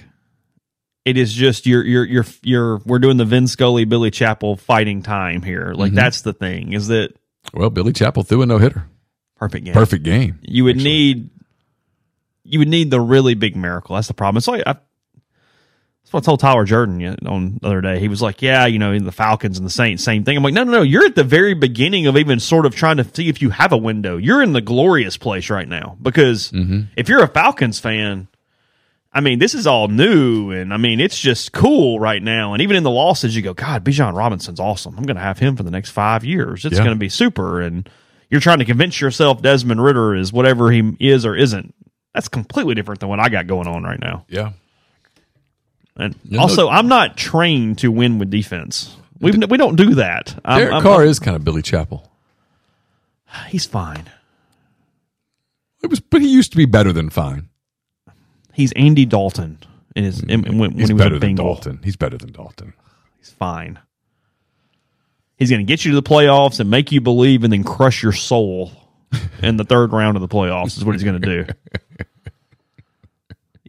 It 1.03 1.17
is 1.17 1.33
just 1.33 1.65
you're 1.65 1.83
you're 1.83 2.05
you're 2.05 2.25
you're 2.43 2.77
we're 2.85 2.99
doing 2.99 3.17
the 3.17 3.25
Vin 3.25 3.47
Scully 3.47 3.85
Billy 3.85 4.11
Chapel 4.11 4.55
fighting 4.55 5.01
time 5.01 5.41
here. 5.41 5.73
Like 5.75 5.89
mm-hmm. 5.89 5.95
that's 5.95 6.21
the 6.21 6.33
thing 6.33 6.73
is 6.73 6.87
that 6.87 7.13
Well, 7.53 7.69
Billy 7.69 7.93
Chapel 7.93 8.23
threw 8.23 8.43
a 8.43 8.45
no 8.45 8.59
hitter. 8.59 8.85
perfect 9.37 9.65
game. 9.65 9.73
Perfect 9.73 10.03
game. 10.03 10.39
You 10.43 10.63
would 10.65 10.77
need 10.77 11.29
you 12.43 12.59
would 12.59 12.67
need 12.67 12.91
the 12.91 13.01
really 13.01 13.33
big 13.33 13.55
miracle. 13.55 13.95
That's 13.95 14.07
the 14.07 14.13
problem. 14.13 14.37
It's 14.37 14.47
like 14.47 14.63
I, 14.65 14.75
what 16.13 16.23
I 16.23 16.25
told 16.25 16.39
Tyler 16.39 16.65
Jordan 16.65 17.17
on 17.25 17.59
the 17.61 17.67
other 17.67 17.81
day. 17.81 17.99
He 17.99 18.07
was 18.07 18.21
like, 18.21 18.41
"Yeah, 18.41 18.65
you 18.65 18.79
know, 18.79 18.97
the 18.97 19.11
Falcons 19.11 19.57
and 19.57 19.65
the 19.65 19.71
Saints, 19.71 20.03
same 20.03 20.23
thing." 20.23 20.37
I'm 20.37 20.43
like, 20.43 20.53
"No, 20.53 20.63
no, 20.63 20.71
no. 20.71 20.81
You're 20.81 21.05
at 21.05 21.15
the 21.15 21.23
very 21.23 21.53
beginning 21.53 22.07
of 22.07 22.17
even 22.17 22.39
sort 22.39 22.65
of 22.65 22.75
trying 22.75 22.97
to 22.97 23.03
see 23.03 23.29
if 23.29 23.41
you 23.41 23.49
have 23.51 23.71
a 23.71 23.77
window. 23.77 24.17
You're 24.17 24.41
in 24.41 24.53
the 24.53 24.61
glorious 24.61 25.17
place 25.17 25.49
right 25.49 25.67
now 25.67 25.97
because 26.01 26.51
mm-hmm. 26.51 26.81
if 26.95 27.09
you're 27.09 27.23
a 27.23 27.27
Falcons 27.27 27.79
fan." 27.79 28.27
I 29.13 29.19
mean, 29.19 29.39
this 29.39 29.53
is 29.53 29.67
all 29.67 29.89
new, 29.89 30.51
and 30.51 30.73
I 30.73 30.77
mean, 30.77 31.01
it's 31.01 31.19
just 31.19 31.51
cool 31.51 31.99
right 31.99 32.23
now. 32.23 32.53
And 32.53 32.61
even 32.61 32.77
in 32.77 32.83
the 32.83 32.89
losses, 32.89 33.35
you 33.35 33.41
go, 33.41 33.53
God, 33.53 33.83
Bijan 33.83 34.15
Robinson's 34.15 34.59
awesome. 34.59 34.95
I'm 34.97 35.03
going 35.03 35.17
to 35.17 35.21
have 35.21 35.37
him 35.37 35.57
for 35.57 35.63
the 35.63 35.71
next 35.71 35.89
five 35.89 36.23
years. 36.23 36.63
It's 36.63 36.77
Yeah. 36.77 36.85
going 36.85 36.95
to 36.95 36.99
be 36.99 37.09
super. 37.09 37.59
And 37.59 37.89
you're 38.29 38.39
trying 38.39 38.59
to 38.59 38.65
convince 38.65 39.01
yourself 39.01 39.41
Desmond 39.41 39.83
Ridder 39.83 40.15
is 40.15 40.31
whatever 40.31 40.71
he 40.71 40.95
is 41.01 41.25
or 41.25 41.35
isn't. 41.35 41.75
That's 42.13 42.29
completely 42.29 42.73
different 42.73 43.01
than 43.01 43.09
what 43.09 43.19
I 43.19 43.27
got 43.27 43.47
going 43.47 43.67
on 43.67 43.83
right 43.83 43.99
now. 43.99 44.23
Yeah. 44.29 44.51
And 45.97 46.15
no- 46.29 46.39
also, 46.39 46.69
I'm 46.69 46.87
not 46.87 47.17
trained 47.17 47.79
to 47.79 47.91
win 47.91 48.17
with 48.19 48.29
defense. 48.29 48.95
We 49.19 49.31
we 49.31 49.57
don't 49.57 49.75
do 49.75 49.95
that. 49.95 50.39
I'm- 50.45 50.59
Derek 50.59 50.73
I'm- 50.73 50.83
Carr 50.83 51.03
is 51.05 51.19
kind 51.19 51.35
of 51.35 51.43
Billy 51.43 51.61
Chapel. 51.61 52.09
he's 53.49 53.65
fine. 53.65 54.09
It 55.83 55.89
was, 55.89 55.99
but 55.99 56.21
he 56.21 56.27
used 56.31 56.51
to 56.51 56.57
be 56.57 56.65
better 56.65 56.93
than 56.93 57.09
fine. 57.09 57.49
He's 58.53 58.71
Andy 58.73 59.05
Dalton 59.05 59.57
in 59.95 60.03
his 60.03 60.21
in, 60.21 60.41
when, 60.43 60.57
when 60.59 60.71
he 60.73 60.81
was 60.81 60.91
better 60.93 61.15
a 61.15 61.19
than 61.19 61.29
Bengal. 61.35 61.55
Dalton. 61.55 61.79
He's 61.83 61.95
better 61.95 62.17
than 62.17 62.31
Dalton. 62.31 62.73
He's 63.19 63.29
fine. 63.31 63.79
He's 65.37 65.49
going 65.49 65.59
to 65.65 65.65
get 65.65 65.83
you 65.85 65.91
to 65.91 65.95
the 65.95 66.03
playoffs 66.07 66.59
and 66.59 66.69
make 66.69 66.91
you 66.91 67.01
believe, 67.01 67.43
and 67.43 67.51
then 67.51 67.63
crush 67.63 68.03
your 68.03 68.11
soul 68.11 68.71
in 69.41 69.57
the 69.57 69.63
third 69.63 69.91
round 69.91 70.15
of 70.17 70.21
the 70.21 70.27
playoffs. 70.27 70.77
Is 70.77 70.85
what 70.85 70.93
he's 70.93 71.03
going 71.03 71.19
to 71.21 71.45
do. 71.45 71.53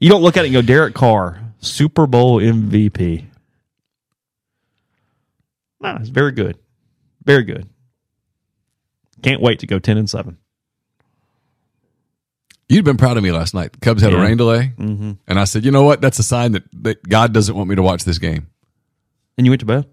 You 0.01 0.09
don't 0.09 0.23
look 0.23 0.37
at 0.37 0.45
it 0.45 0.49
and 0.49 0.55
go, 0.55 0.63
Derek 0.63 0.95
Carr, 0.95 1.41
Super 1.63 2.07
Bowl 2.07 2.39
MVP. 2.41 3.27
No, 5.81 5.97
it's 6.01 6.09
very 6.11 6.33
good, 6.33 6.59
very 7.25 7.43
good. 7.43 7.69
Can't 9.23 9.41
wait 9.41 9.59
to 9.61 9.67
go 9.67 9.79
ten 9.79 9.97
and 9.99 10.09
seven. 10.09 10.39
You'd 12.69 12.85
been 12.85 12.97
proud 12.97 13.17
of 13.17 13.23
me 13.23 13.33
last 13.33 13.53
night. 13.55 13.73
The 13.73 13.81
Cubs 13.81 14.03
had 14.03 14.13
Yeah. 14.13 14.19
a 14.19 14.23
rain 14.23 14.37
delay, 14.37 14.73
Mm-hmm. 14.79 15.13
and 15.27 15.39
I 15.39 15.45
said, 15.45 15.65
you 15.65 15.71
know 15.71 15.83
what? 15.83 16.01
That's 16.01 16.19
a 16.19 16.23
sign 16.23 16.53
that, 16.53 16.63
that 16.83 17.07
God 17.07 17.33
doesn't 17.35 17.55
want 17.55 17.69
me 17.69 17.77
to 17.77 17.83
watch 17.83 18.05
this 18.05 18.19
game. 18.19 18.47
And 19.37 19.47
you 19.47 19.51
went 19.51 19.61
to 19.61 19.67
bed. 19.67 19.87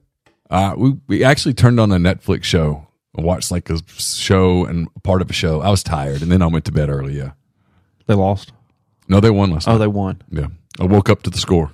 Uh, 0.50 0.74
we 0.78 0.98
we 1.08 1.24
actually 1.24 1.54
turned 1.54 1.80
on 1.80 1.92
a 1.92 1.98
Netflix 1.98 2.44
show, 2.46 2.88
and 3.16 3.26
watched 3.26 3.52
like 3.52 3.70
a 3.70 3.78
show 3.98 4.66
and 4.66 4.88
part 5.04 5.22
of 5.22 5.30
a 5.30 5.34
show. 5.34 5.62
I 5.62 5.70
was 5.70 5.84
tired, 5.84 6.22
and 6.22 6.32
then 6.32 6.42
I 6.42 6.48
went 6.48 6.66
to 6.66 6.72
bed 6.72 6.90
early. 6.90 7.18
Yeah, 7.18 7.32
They 8.08 8.16
lost. 8.16 8.52
no, 9.08 9.20
they 9.20 9.30
won 9.30 9.52
last 9.52 9.68
Oh, 9.68 9.72
night. 9.72 9.76
Oh, 9.76 9.80
they 9.80 9.88
won. 9.88 10.22
yeah, 10.32 10.48
I 10.80 10.86
woke 10.86 11.10
up 11.10 11.22
to 11.24 11.30
the 11.30 11.38
score. 11.38 11.72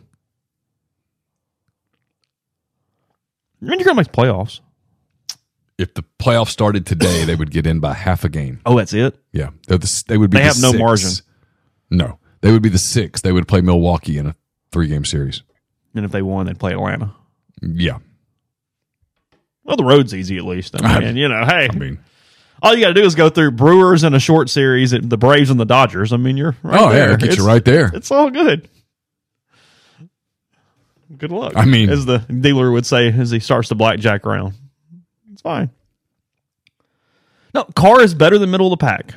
I 3.62 3.66
mean, 3.66 3.80
you're 3.80 3.86
going 3.86 3.96
to 3.96 4.02
make 4.02 4.12
playoffs. 4.12 4.60
If 5.78 5.94
the 5.94 6.04
playoffs 6.20 6.50
started 6.50 6.86
today, 6.86 7.26
they 7.26 7.36
would 7.36 7.52
get 7.52 7.68
in 7.68 7.80
by 7.80 7.94
half 7.94 8.24
a 8.24 8.30
game. 8.30 8.62
Oh, 8.66 8.78
that's 8.78 8.94
it. 8.94 9.18
Yeah, 9.34 9.50
the, 9.68 10.04
they 10.08 10.18
would 10.18 10.30
be. 10.30 10.38
They 10.38 10.44
the 10.44 10.48
have 10.48 10.62
no 10.62 10.72
six. 10.72 10.80
margin. 10.80 11.10
No, 11.92 12.18
they 12.42 12.52
would 12.52 12.62
be 12.62 12.70
the 12.70 12.78
six. 12.78 13.22
They 13.22 13.32
would 13.34 13.48
play 13.48 13.60
Milwaukee 13.62 14.18
in 14.18 14.28
a 14.28 14.36
three 14.72 14.88
game 14.88 15.04
series. 15.04 15.44
And 15.94 16.06
if 16.06 16.12
they 16.12 16.22
won, 16.22 16.46
they'd 16.46 16.58
play 16.60 16.72
Atlanta. 16.74 17.14
Yeah, 17.62 17.98
Well, 19.64 19.76
the 19.78 19.84
road's 19.84 20.14
easy 20.14 20.38
at 20.38 20.44
least. 20.46 20.76
I 20.82 21.00
mean, 21.00 21.16
you 21.18 21.28
know, 21.30 21.46
hey, 21.46 21.68
I 21.72 21.76
mean, 21.76 22.00
all 22.62 22.74
you 22.76 22.82
got 22.82 22.90
to 22.90 22.94
do 22.94 23.04
is 23.06 23.16
go 23.16 23.30
through 23.30 23.52
Brewers 23.52 24.04
in 24.04 24.14
a 24.14 24.20
short 24.20 24.50
series, 24.50 24.92
the 24.92 25.18
Braves 25.18 25.50
and 25.50 25.60
the 25.60 25.66
Dodgers. 25.66 26.12
I 26.14 26.18
mean, 26.18 26.36
you're 26.38 26.56
right 26.64 26.80
oh 26.82 26.90
there. 26.92 27.08
yeah, 27.10 27.14
it 27.14 27.20
gets 27.20 27.24
It's- 27.34 27.38
you 27.38 27.48
right 27.48 27.64
there. 27.64 27.92
It's 27.94 28.12
all 28.12 28.30
good. 28.30 28.68
Good 31.18 31.32
luck. 31.32 31.54
I 31.56 31.66
mean- 31.66 31.90
as 31.90 32.06
the 32.06 32.20
dealer 32.20 32.72
would 32.72 32.86
say 32.86 33.08
as 33.12 33.32
he 33.32 33.40
starts 33.40 33.70
the 33.70 33.76
blackjack 33.76 34.26
round. 34.26 34.54
It's 35.34 35.42
fine. 35.42 35.70
No, 37.54 37.64
Carr 37.76 38.02
is 38.02 38.14
better 38.14 38.38
than 38.38 38.52
middle 38.52 38.68
of 38.72 38.78
the 38.80 38.86
pack. 38.86 39.14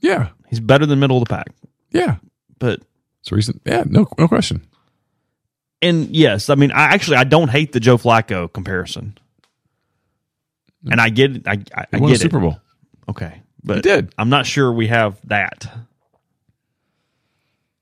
Yeah, 0.00 0.28
He's 0.48 0.60
better 0.60 0.84
than 0.86 0.98
middle 1.00 1.16
of 1.20 1.24
the 1.28 1.34
pack. 1.34 1.46
yeah. 1.90 2.16
But 2.58 2.80
It's 3.20 3.32
recent. 3.32 3.62
Yeah, 3.64 3.84
no, 3.86 4.06
no 4.18 4.28
question. 4.28 4.66
and 5.80 6.08
yes, 6.14 6.48
I 6.50 6.54
mean, 6.54 6.70
I 6.72 6.84
actually 6.94 7.16
I 7.16 7.24
don't 7.24 7.48
hate 7.48 7.72
the 7.72 7.80
Joe 7.80 7.96
Flacco 7.98 8.52
comparison, 8.52 9.16
and 10.90 11.00
I 11.00 11.08
get 11.08 11.36
it. 11.36 11.48
I, 11.48 11.52
I, 11.52 11.56
He 11.56 11.96
I 11.96 11.98
won 11.98 12.10
get 12.10 12.18
a 12.18 12.22
Super 12.22 12.38
it. 12.38 12.40
Bowl. 12.42 12.60
Okay, 13.08 13.40
but 13.64 13.76
He 13.76 13.82
did. 13.82 14.12
I'm 14.18 14.28
not 14.28 14.46
sure 14.46 14.70
we 14.72 14.88
have 14.88 15.18
that. 15.28 15.66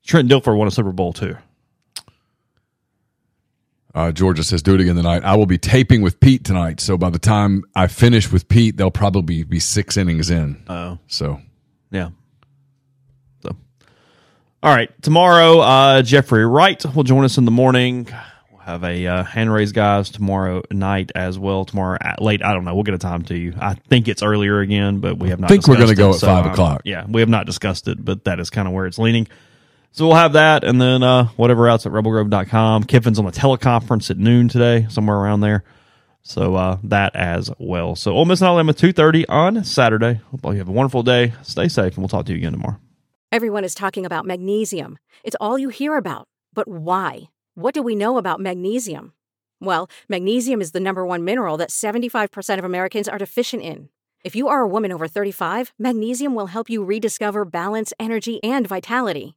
Trent 0.07 0.31
Dilfer 0.31 0.57
won 0.57 0.67
a 0.69 0.71
Super 0.71 0.93
Bowl 0.93 1.13
too. 1.13 1.37
Uh, 3.95 4.13
Georgia 4.13 4.45
says, 4.45 4.63
"Do 4.63 4.75
it 4.75 4.81
again 4.81 4.95
tonight." 4.97 5.25
I 5.25 5.37
will 5.37 5.47
be 5.47 5.59
taping 5.59 6.01
with 6.03 6.21
Pete 6.21 6.45
tonight, 6.45 6.81
so 6.81 6.97
by 6.97 7.11
the 7.11 7.19
time 7.19 7.65
I 7.75 7.89
finish 7.89 8.31
with 8.31 8.49
Pete, 8.49 8.77
they'll 8.77 8.91
probably 8.91 9.43
be 9.43 9.59
six 9.59 9.97
innings 9.97 10.31
in. 10.31 10.63
Oh, 10.69 10.99
So 11.09 11.41
yeah. 11.91 12.11
So, 13.43 13.57
all 14.63 14.75
right, 14.75 14.91
tomorrow, 15.03 15.59
uh, 15.59 16.03
Jeffrey 16.03 16.47
Wright 16.47 16.83
will 16.95 17.03
join 17.03 17.25
us 17.25 17.37
in 17.37 17.45
the 17.47 17.51
morning. 17.51 18.07
We'll 18.53 18.61
have 18.61 18.85
a 18.85 19.07
uh, 19.07 19.25
hand 19.25 19.53
raise 19.53 19.73
guys 19.73 20.11
tomorrow 20.11 20.63
night 20.71 21.11
as 21.17 21.37
well. 21.37 21.65
Tomorrow 21.65 21.99
at 22.01 22.23
late, 22.23 22.45
I 22.45 22.53
don't 22.53 22.65
know. 22.65 22.75
We'll 22.75 22.85
get 22.85 22.95
a 22.95 22.99
time 22.99 23.23
to 23.25 23.37
you. 23.37 23.55
I 23.61 23.75
think 23.75 24.07
it's 24.07 24.23
earlier 24.23 24.61
again, 24.61 25.01
but 25.01 25.19
we 25.19 25.31
have 25.31 25.41
not. 25.41 25.51
I 25.51 25.55
Think 25.55 25.67
we're 25.67 25.79
gonna 25.79 25.97
go 25.97 26.11
it, 26.11 26.15
at 26.15 26.21
so, 26.21 26.27
five 26.29 26.47
um, 26.47 26.53
o'clock. 26.53 26.83
Yeah, 26.85 27.07
we 27.09 27.21
have 27.23 27.29
not 27.29 27.47
discussed 27.47 27.89
it, 27.89 28.05
but 28.05 28.25
that 28.25 28.39
is 28.39 28.51
kind 28.51 28.69
of 28.69 28.75
where 28.75 28.87
it's 28.87 28.99
leaning. 28.99 29.27
So 29.93 30.07
we'll 30.07 30.17
have 30.17 30.35
that, 30.35 30.63
and 30.63 30.81
then 30.81 31.03
uh, 31.03 31.25
whatever 31.37 31.69
else 31.69 31.85
at 31.85 31.93
rebelgrove.com. 31.93 32.85
Kiffin's 32.85 33.19
on 33.19 33.27
a 33.27 33.33
teleconference 33.33 34.11
at 34.11 34.19
noon 34.19 34.49
today, 34.49 34.87
somewhere 34.89 35.17
around 35.17 35.41
there. 35.41 35.65
So 36.23 36.55
uh, 36.55 36.79
that 36.85 37.17
as 37.17 37.51
well. 37.59 37.97
So 37.97 38.13
Ole 38.13 38.25
Miss 38.25 38.41
and 38.41 38.49
Alabama, 38.49 38.73
2.30 38.73 39.25
on 39.29 39.65
Saturday. 39.65 40.21
Hope 40.31 40.45
all 40.45 40.53
you 40.53 40.59
have 40.59 40.69
a 40.69 40.73
wonderful 40.73 41.03
day. 41.03 41.33
Stay 41.43 41.67
safe, 41.67 41.95
and 41.95 41.99
we'll 41.99 42.09
talk 42.09 42.27
to 42.27 42.33
you 42.33 42.39
again 42.39 42.53
tomorrow. 42.53 42.79
Everyone 43.33 43.65
is 43.65 43.75
talking 43.75 44.07
about 44.07 44.27
magnesium. 44.27 44.99
It's 45.25 45.37
all 45.41 45.59
you 45.59 45.71
hear 45.71 45.97
about. 45.97 46.29
But 46.53 46.69
why? 46.69 47.31
What 47.55 47.75
do 47.75 47.83
we 47.83 47.95
know 47.95 48.17
about 48.17 48.41
magnesium? 48.41 49.13
Well, 49.61 49.91
magnesium 50.09 50.61
is 50.61 50.73
the 50.73 50.81
number 50.81 51.05
one 51.05 51.25
mineral 51.25 51.57
that 51.59 51.71
75% 51.71 52.59
of 52.59 52.65
Americans 52.65 53.09
are 53.09 53.19
deficient 53.19 53.63
in. 53.63 53.89
If 54.23 54.37
you 54.37 54.49
are 54.49 54.61
a 54.61 54.69
woman 54.69 54.93
over 54.93 55.09
35, 55.09 55.73
magnesium 55.79 56.35
will 56.35 56.49
help 56.49 56.69
you 56.69 56.85
rediscover 56.85 57.45
balance, 57.45 57.93
energy, 57.99 58.43
and 58.43 58.67
vitality. 58.67 59.37